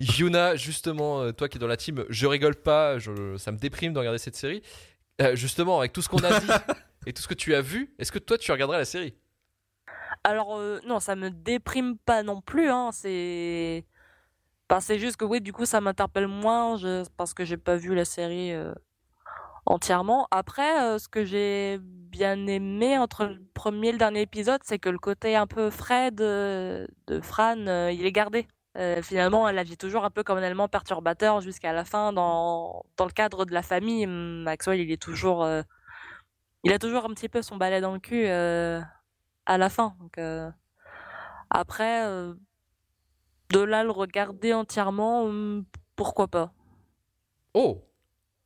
Yuna, 0.00 0.56
justement, 0.56 1.20
euh, 1.22 1.32
toi 1.32 1.48
qui 1.48 1.58
es 1.58 1.60
dans 1.60 1.66
la 1.68 1.76
team, 1.76 2.04
je 2.08 2.26
rigole 2.26 2.56
pas, 2.56 2.98
je- 2.98 3.36
ça 3.36 3.52
me 3.52 3.58
déprime 3.58 3.92
de 3.92 3.98
regarder 3.98 4.18
cette 4.18 4.36
série. 4.36 4.62
Euh, 5.20 5.36
justement, 5.36 5.78
avec 5.78 5.92
tout 5.92 6.02
ce 6.02 6.08
qu'on 6.08 6.24
a 6.24 6.40
dit 6.40 6.46
et 7.06 7.12
tout 7.12 7.22
ce 7.22 7.28
que 7.28 7.34
tu 7.34 7.54
as 7.54 7.60
vu, 7.60 7.94
est-ce 7.98 8.10
que 8.10 8.18
toi 8.18 8.38
tu 8.38 8.50
regarderais 8.50 8.78
la 8.78 8.84
série? 8.84 9.14
Alors, 10.24 10.56
euh, 10.56 10.80
non, 10.86 11.00
ça 11.00 11.16
me 11.16 11.30
déprime 11.30 11.98
pas 11.98 12.22
non 12.22 12.40
plus. 12.40 12.70
Hein. 12.70 12.90
C'est. 12.92 13.84
Juste 14.96 15.18
que, 15.18 15.26
oui, 15.26 15.42
du 15.42 15.52
coup, 15.52 15.66
ça 15.66 15.82
m'interpelle 15.82 16.28
moins 16.28 16.76
parce 17.18 17.34
que 17.34 17.44
j'ai 17.44 17.58
pas 17.58 17.76
vu 17.76 17.94
la 17.94 18.06
série 18.06 18.54
euh, 18.54 18.72
entièrement. 19.66 20.28
Après, 20.30 20.82
euh, 20.82 20.98
ce 20.98 21.08
que 21.08 21.24
j'ai 21.26 21.78
bien 21.82 22.46
aimé 22.46 22.96
entre 22.96 23.26
le 23.26 23.42
premier 23.52 23.88
et 23.88 23.92
le 23.92 23.98
dernier 23.98 24.22
épisode, 24.22 24.62
c'est 24.64 24.78
que 24.78 24.88
le 24.88 24.98
côté 24.98 25.36
un 25.36 25.46
peu 25.46 25.68
frais 25.68 26.10
de, 26.10 26.88
Fran, 27.22 27.56
il 27.90 28.06
est 28.06 28.12
gardé. 28.12 28.46
Finalement, 29.02 29.46
elle 29.46 29.56
la 29.56 29.62
vit 29.62 29.76
toujours 29.76 30.06
un 30.06 30.10
peu 30.10 30.22
comme 30.22 30.38
un 30.38 30.42
élément 30.42 30.68
perturbateur 30.68 31.42
jusqu'à 31.42 31.74
la 31.74 31.84
fin. 31.84 32.14
Dans, 32.14 32.82
dans 32.96 33.04
le 33.04 33.12
cadre 33.12 33.44
de 33.44 33.52
la 33.52 33.62
famille, 33.62 34.06
Maxwell, 34.06 34.80
il 34.80 34.90
est 34.90 35.02
toujours, 35.02 35.46
il 36.64 36.72
a 36.72 36.78
toujours 36.78 37.04
un 37.04 37.10
petit 37.10 37.28
peu 37.28 37.42
son 37.42 37.56
balai 37.56 37.82
dans 37.82 37.92
le 37.92 37.98
cul 38.00 38.26
à 39.46 39.58
la 39.58 39.68
fin. 39.68 39.94
Donc, 40.00 40.18
euh, 40.18 40.50
après, 41.50 42.04
euh, 42.06 42.34
de 43.50 43.60
là 43.60 43.84
le 43.84 43.90
regarder 43.90 44.54
entièrement, 44.54 45.24
hum, 45.24 45.64
pourquoi 45.96 46.28
pas 46.28 46.52
Oh 47.54 47.84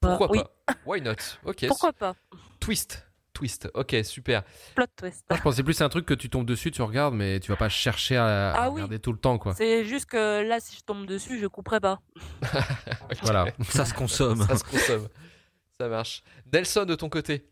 Pourquoi 0.01 0.27
Euh, 0.27 0.31
oui. 0.33 0.41
pas? 0.67 0.75
Why 0.85 1.01
not? 1.01 1.15
Ok. 1.45 1.67
Pourquoi 1.69 1.93
pas 1.93 2.15
Twist. 2.61 3.03
Twist. 3.33 3.69
Ok, 3.75 3.95
super. 4.03 4.43
Plot 4.75 4.87
twist. 4.97 5.25
Je 5.31 5.41
pensais 5.43 5.63
plus 5.63 5.79
à 5.83 5.85
un 5.85 5.89
truc 5.91 6.07
que 6.07 6.15
tu 6.15 6.31
tombes 6.31 6.47
dessus, 6.47 6.71
tu 6.71 6.81
regardes, 6.83 7.15
mais 7.15 7.39
tu 7.39 7.51
vas 7.53 7.57
pas 7.57 7.69
chercher 7.69 8.17
à, 8.17 8.53
à 8.53 8.63
Ah 8.65 8.69
oui. 8.71 8.77
regarder 8.77 8.99
tout 8.99 9.13
le 9.13 9.19
temps, 9.19 9.37
quoi. 9.39 9.55
C'est 9.55 9.85
juste 9.85 10.07
que 10.07 10.43
là, 10.43 10.59
si 10.59 10.75
je 10.77 10.81
tombe 10.81 11.05
dessus, 11.07 11.39
je 11.39 11.47
couperai 11.47 11.79
pas. 11.81 12.01
Voilà. 13.23 13.47
Ça 13.69 13.85
se 13.85 13.93
consomme. 13.95 14.43
Ça 14.47 14.57
se 14.57 14.65
consomme. 14.65 15.09
Ça 15.79 15.89
marche. 15.89 16.23
Nelson, 16.53 16.85
de 16.87 16.95
ton 16.95 17.09
côté 17.11 17.47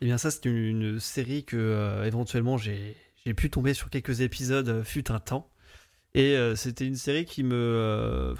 Eh 0.00 0.04
bien, 0.06 0.18
ça, 0.18 0.30
c'est 0.30 0.44
une, 0.46 0.56
une 0.82 1.00
série 1.00 1.44
que 1.44 1.56
euh, 1.56 2.04
éventuellement 2.04 2.56
j'ai 2.58 2.96
pu 3.36 3.50
tomber 3.50 3.74
sur 3.74 3.88
quelques 3.90 4.20
épisodes 4.20 4.68
euh, 4.68 4.84
fut 4.84 5.10
un 5.10 5.20
temps. 5.20 5.50
Et 6.14 6.36
euh, 6.36 6.54
c'était 6.56 6.86
une 6.86 6.96
série 6.96 7.24
qui 7.24 7.42
me. 7.42 7.54
euh, 7.54 8.34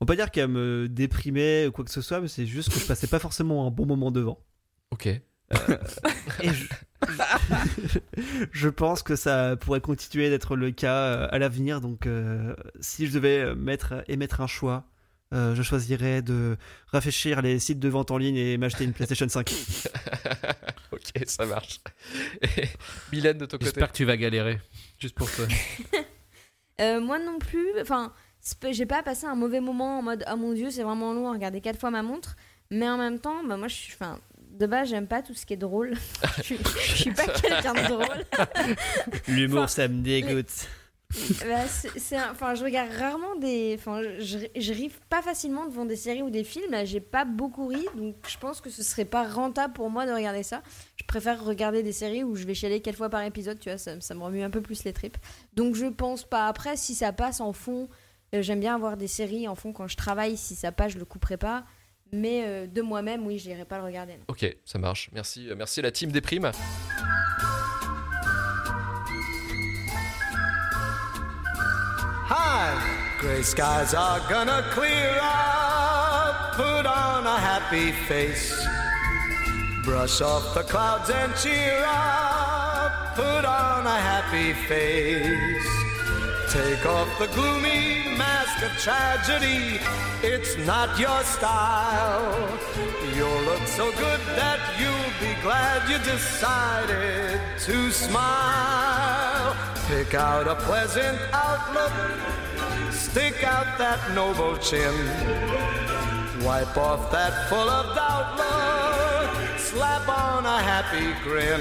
on 0.00 0.04
peut 0.06 0.12
pas 0.12 0.16
dire 0.16 0.30
qu'elle 0.30 0.48
me 0.48 0.88
déprimait 0.88 1.66
ou 1.68 1.72
quoi 1.72 1.84
que 1.84 1.90
ce 1.90 2.00
soit, 2.00 2.20
mais 2.20 2.28
c'est 2.28 2.46
juste 2.46 2.72
que 2.72 2.80
je 2.80 2.86
passais 2.86 3.06
pas 3.06 3.20
forcément 3.20 3.66
un 3.66 3.70
bon 3.70 3.86
moment 3.86 4.10
devant. 4.10 4.44
Ok. 4.90 5.06
Et 5.06 5.20
je, 6.42 6.66
je 8.52 8.68
pense 8.68 9.02
que 9.02 9.14
ça 9.16 9.56
pourrait 9.56 9.80
continuer 9.80 10.30
d'être 10.30 10.56
le 10.56 10.70
cas 10.72 11.24
à 11.26 11.38
l'avenir. 11.38 11.80
Donc, 11.80 12.08
si 12.80 13.06
je 13.06 13.12
devais 13.12 13.54
mettre, 13.54 14.02
émettre 14.08 14.40
un 14.40 14.46
choix, 14.48 14.86
euh, 15.32 15.54
je 15.54 15.62
choisirais 15.62 16.20
de 16.20 16.56
rafraîchir 16.88 17.40
les 17.40 17.58
sites 17.58 17.78
de 17.78 17.88
vente 17.88 18.10
en 18.10 18.18
ligne 18.18 18.36
et 18.36 18.58
m'acheter 18.58 18.84
une 18.84 18.92
PlayStation 18.92 19.28
5. 19.28 19.50
ok, 20.92 21.24
ça 21.26 21.46
marche. 21.46 21.80
Et 22.42 22.64
Mylène, 23.12 23.38
de 23.38 23.46
ton 23.46 23.56
côté 23.56 23.66
J'espère 23.66 23.90
que 23.92 23.96
tu 23.96 24.04
vas 24.04 24.16
galérer. 24.16 24.60
Juste 24.98 25.14
pour 25.14 25.28
ça. 25.28 25.44
Euh, 26.80 27.00
moi 27.00 27.18
non 27.18 27.38
plus. 27.38 27.68
Enfin, 27.80 28.12
j'ai 28.70 28.86
pas 28.86 29.02
passé 29.02 29.26
un 29.26 29.34
mauvais 29.34 29.60
moment 29.60 29.98
en 29.98 30.02
mode 30.02 30.24
oh 30.32 30.36
mon 30.36 30.54
dieu, 30.54 30.70
c'est 30.70 30.82
vraiment 30.82 31.12
long 31.12 31.28
à 31.28 31.32
regarder 31.32 31.60
quatre 31.60 31.78
fois 31.78 31.90
ma 31.90 32.02
montre. 32.02 32.34
Mais 32.70 32.88
en 32.88 32.96
même 32.96 33.20
temps, 33.20 33.44
bah, 33.44 33.58
moi 33.58 33.68
je 33.68 33.74
suis. 33.74 33.92
Enfin, 33.92 34.18
de 34.38 34.66
base, 34.66 34.88
j'aime 34.88 35.06
pas 35.06 35.22
tout 35.22 35.34
ce 35.34 35.44
qui 35.44 35.52
est 35.52 35.58
drôle. 35.58 35.92
je, 36.38 36.42
suis, 36.42 36.58
je 36.58 36.96
suis 37.02 37.12
pas 37.12 37.26
quelqu'un 37.26 37.74
de 37.74 37.88
drôle. 37.88 38.24
L'humour, 39.28 39.64
Enfin, 39.64 39.68
ça 39.68 39.88
me 39.88 40.02
dégoûte. 40.02 40.66
Bah, 41.46 41.66
c'est, 41.68 42.16
enfin, 42.30 42.54
je 42.54 42.64
regarde 42.64 42.90
rarement 42.98 43.36
des. 43.36 43.76
Enfin, 43.78 44.00
je, 44.18 44.38
je 44.56 44.72
ris 44.72 44.90
pas 45.08 45.22
facilement 45.22 45.66
devant 45.66 45.84
des 45.84 45.96
séries 45.96 46.22
ou 46.22 46.30
des 46.30 46.44
films. 46.44 46.74
J'ai 46.84 47.00
pas 47.00 47.24
beaucoup 47.24 47.66
ri, 47.66 47.84
donc 47.96 48.16
je 48.26 48.38
pense 48.38 48.60
que 48.60 48.70
ce 48.70 48.82
serait 48.82 49.04
pas 49.04 49.28
rentable 49.28 49.74
pour 49.74 49.90
moi 49.90 50.06
de 50.06 50.12
regarder 50.12 50.42
ça. 50.42 50.62
Je 50.96 51.04
préfère 51.04 51.44
regarder 51.44 51.82
des 51.82 51.92
séries 51.92 52.24
où 52.24 52.34
je 52.34 52.44
vais 52.44 52.54
chialer 52.54 52.80
quelques 52.80 52.96
fois 52.96 53.10
par 53.10 53.22
épisode, 53.22 53.58
tu 53.58 53.68
vois, 53.68 53.78
ça, 53.78 54.00
ça 54.00 54.14
me 54.14 54.22
remue 54.22 54.42
un 54.42 54.50
peu 54.50 54.60
plus 54.62 54.84
les 54.84 54.92
tripes. 54.92 55.18
Donc 55.54 55.74
je 55.74 55.86
pense 55.86 56.24
pas. 56.24 56.46
Après, 56.46 56.76
si 56.76 56.94
ça 56.94 57.12
passe 57.12 57.40
en 57.40 57.52
fond, 57.52 57.88
euh, 58.34 58.42
j'aime 58.42 58.60
bien 58.60 58.74
avoir 58.74 58.96
des 58.96 59.08
séries 59.08 59.48
en 59.48 59.54
fond 59.54 59.72
quand 59.72 59.88
je 59.88 59.96
travaille. 59.96 60.36
Si 60.36 60.54
ça 60.54 60.72
passe, 60.72 60.92
je 60.92 60.98
le 60.98 61.04
couperai 61.04 61.36
pas. 61.36 61.64
Mais 62.12 62.44
euh, 62.44 62.66
de 62.66 62.82
moi-même, 62.82 63.26
oui, 63.26 63.38
j'irai 63.38 63.64
pas 63.64 63.78
le 63.78 63.84
regarder. 63.84 64.14
Ok, 64.28 64.44
ça 64.64 64.78
marche. 64.78 65.10
Merci, 65.12 65.48
euh, 65.48 65.54
merci 65.56 65.80
la 65.80 65.90
team 65.90 66.12
des 66.12 66.20
primes. 66.20 66.50
Gray 73.18 73.42
skies 73.42 73.94
are 73.94 74.20
gonna 74.28 74.62
clear 74.70 75.18
up. 75.22 76.54
Put 76.54 76.86
on 76.86 77.26
a 77.26 77.38
happy 77.38 77.92
face. 78.08 78.52
Brush 79.84 80.20
off 80.20 80.54
the 80.54 80.62
clouds 80.62 81.08
and 81.10 81.34
cheer 81.36 81.82
up. 81.86 83.14
Put 83.14 83.44
on 83.44 83.86
a 83.86 83.98
happy 84.10 84.52
face. 84.68 85.72
Take 86.52 86.84
off 86.84 87.08
the 87.18 87.28
gloomy 87.28 88.16
mask 88.18 88.62
of 88.62 88.72
tragedy. 88.78 89.80
It's 90.22 90.56
not 90.66 90.98
your 90.98 91.22
style. 91.22 92.58
You'll 93.16 93.42
look 93.42 93.66
so 93.66 93.90
good 93.92 94.20
that 94.36 94.60
you'll 94.78 95.14
be 95.20 95.34
glad 95.42 95.88
you 95.90 95.98
decided 95.98 97.40
to 97.60 97.90
smile. 97.90 99.56
Pick 99.88 100.14
out 100.14 100.46
a 100.46 100.54
pleasant 100.56 101.18
outlook. 101.32 101.92
Stick 102.92 103.44
out 103.44 103.78
that 103.78 103.98
noble 104.14 104.56
chin. 104.58 104.94
Wipe 106.44 106.76
off 106.76 107.10
that 107.10 107.48
full 107.48 107.68
of 107.68 107.94
doubt 107.94 108.36
look. 108.36 109.58
Slap 109.58 110.08
on 110.08 110.44
a 110.44 110.58
happy 110.60 111.12
grin. 111.22 111.60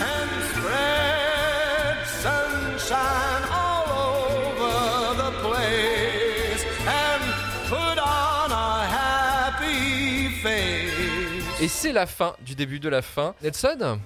And 0.00 0.30
spread 0.52 2.06
sunshine 2.24 3.44
all 3.52 3.86
over 4.32 5.22
the 5.22 5.30
place. 5.46 6.64
And 6.86 7.22
put 7.68 7.98
on 7.98 8.50
a 8.50 8.86
happy 8.86 10.30
face. 10.42 11.60
Et 11.60 11.68
c'est 11.68 11.92
la 11.92 12.06
fin 12.06 12.34
du 12.44 12.54
début 12.54 12.80
de 12.80 12.88
la 12.88 13.02
fin. 13.02 13.34
Nelson, 13.42 14.00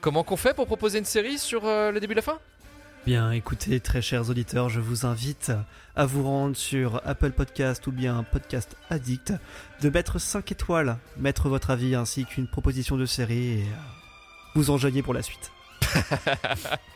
comment 0.00 0.22
qu'on 0.24 0.36
fait 0.36 0.54
pour 0.54 0.66
proposer 0.66 0.98
une 0.98 1.04
série 1.04 1.38
sur 1.38 1.64
euh, 1.64 1.90
le 1.92 2.00
début 2.00 2.14
de 2.14 2.18
la 2.18 2.22
fin? 2.22 2.38
Bien, 3.06 3.32
écoutez, 3.32 3.80
très 3.80 4.00
chers 4.00 4.30
auditeurs, 4.30 4.70
je 4.70 4.80
vous 4.80 5.04
invite 5.04 5.52
à 5.94 6.06
vous 6.06 6.22
rendre 6.24 6.56
sur 6.56 7.02
Apple 7.04 7.32
Podcast 7.32 7.86
ou 7.86 7.92
bien 7.92 8.22
Podcast 8.22 8.76
Addict, 8.88 9.34
de 9.82 9.90
mettre 9.90 10.18
5 10.18 10.50
étoiles, 10.52 10.96
mettre 11.18 11.48
votre 11.50 11.70
avis 11.70 11.94
ainsi 11.94 12.24
qu'une 12.24 12.46
proposition 12.46 12.96
de 12.96 13.04
série 13.04 13.58
et 13.58 13.62
euh, 13.62 13.74
vous 14.54 14.70
enjailler 14.70 15.02
pour 15.02 15.12
la 15.12 15.22
suite. 15.22 15.50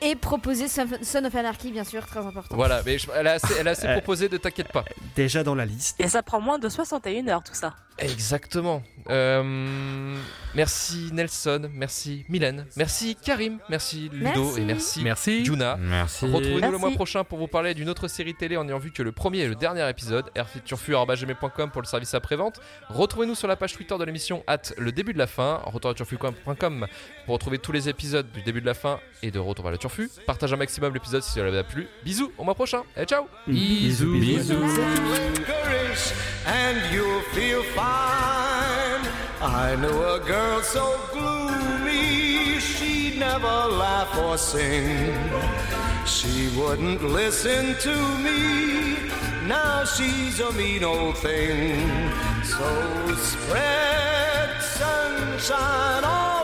Et 0.02 0.16
proposer 0.16 0.66
Son 0.66 1.24
of 1.24 1.35
Anarchy, 1.35 1.70
bien 1.72 1.85
sûr, 1.85 2.05
très 2.06 2.20
important. 2.20 2.56
Voilà, 2.56 2.80
mais 2.86 2.98
je- 2.98 3.06
elle 3.14 3.26
a 3.26 3.32
assez, 3.32 3.55
elle 3.60 3.68
a 3.68 3.72
assez 3.72 3.86
Euh, 3.86 3.93
proposé, 3.93 4.28
ne 4.30 4.39
t'inquiète 4.39 4.72
pas. 4.72 4.85
Déjà 5.14 5.44
dans 5.44 5.55
la 5.55 5.66
liste. 5.66 6.01
Et 6.01 6.09
ça 6.09 6.22
prend 6.22 6.40
moins 6.40 6.59
de 6.59 6.68
61 6.70 7.28
heures, 7.28 7.43
tout 7.44 7.55
ça. 7.55 7.74
Exactement. 7.99 8.83
Euh, 9.11 10.15
merci 10.55 11.09
Nelson, 11.12 11.70
merci 11.73 12.25
Mylène, 12.29 12.66
merci 12.77 13.16
Karim, 13.16 13.59
merci 13.70 14.11
Ludo 14.12 14.45
Merci. 14.45 14.61
et 14.61 14.65
merci, 14.65 15.03
Merci. 15.03 15.45
Juna. 15.45 15.77
Merci. 15.81 16.27
Retrouvez-nous 16.27 16.70
le 16.73 16.79
mois 16.79 16.91
prochain 16.91 17.25
pour 17.25 17.39
vous 17.39 17.49
parler 17.49 17.73
d'une 17.75 17.89
autre 17.89 18.07
série 18.09 18.35
télé 18.35 18.57
en 18.59 18.66
ayant 18.69 18.79
vu 18.79 18.91
que 18.93 19.03
le 19.03 19.12
premier 19.12 19.39
et 19.41 19.49
le 19.49 19.55
dernier 19.55 19.89
épisode. 19.89 20.31
airfuturfu.com 20.35 21.70
pour 21.70 21.83
le 21.83 21.87
service 21.87 22.12
après-vente. 22.15 22.61
Retrouvez-nous 22.89 23.35
sur 23.35 23.49
la 23.49 23.57
page 23.57 23.73
Twitter 23.75 23.97
de 23.99 24.05
l'émission 24.05 24.45
at 24.47 24.59
le 24.77 24.93
début 24.93 25.12
de 25.15 25.19
la 25.19 25.27
fin. 25.27 25.61
Retour-à-turfu.com 25.65 26.87
pour 27.25 27.35
retrouver 27.35 27.59
tous 27.59 27.73
les 27.73 27.89
épisodes 27.89 28.31
du 28.33 28.43
début 28.43 28.61
de 28.61 28.66
la 28.66 28.75
fin 28.75 29.01
et 29.23 29.31
de 29.31 29.39
Retour 29.39 29.65
vers 29.65 29.73
le 29.73 29.79
Turfu. 29.79 30.11
Partagez 30.27 30.55
un 30.55 30.59
maximum 30.59 30.93
l'épisode 30.93 31.23
si 31.23 31.33
ça 31.33 31.49
vous 31.49 31.57
a 31.57 31.62
plu. 31.65 31.89
Bisous, 32.05 32.31
au 32.37 32.45
mois 32.45 32.55
prochain 32.55 32.83
et 32.97 33.05
ciao 33.05 33.27
Bisous, 33.47 34.12
bisous. 34.19 34.55
and 36.47 36.77
fine. 37.89 39.05
I 39.40 39.66
knew 39.81 39.98
a 40.16 40.20
girl 40.32 40.60
so 40.62 40.86
gloomy, 41.15 42.59
she'd 42.73 43.19
never 43.19 43.56
laugh 43.85 44.12
or 44.24 44.36
sing. 44.39 45.15
She 46.16 46.36
wouldn't 46.59 47.02
listen 47.20 47.65
to 47.86 47.97
me. 48.27 48.40
Now 49.56 49.85
she's 49.94 50.36
a 50.40 50.51
mean 50.60 50.85
old 50.85 51.16
thing. 51.27 52.10
So 52.55 52.69
spread 53.31 54.51
sunshine 54.78 56.05
all 56.05 56.38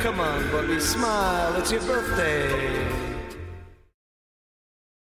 come 0.00 0.20
on, 0.20 0.50
Bobby, 0.50 0.78
smile. 0.78 1.56
It's 1.56 1.72
your 1.72 1.80
birthday. 1.82 2.77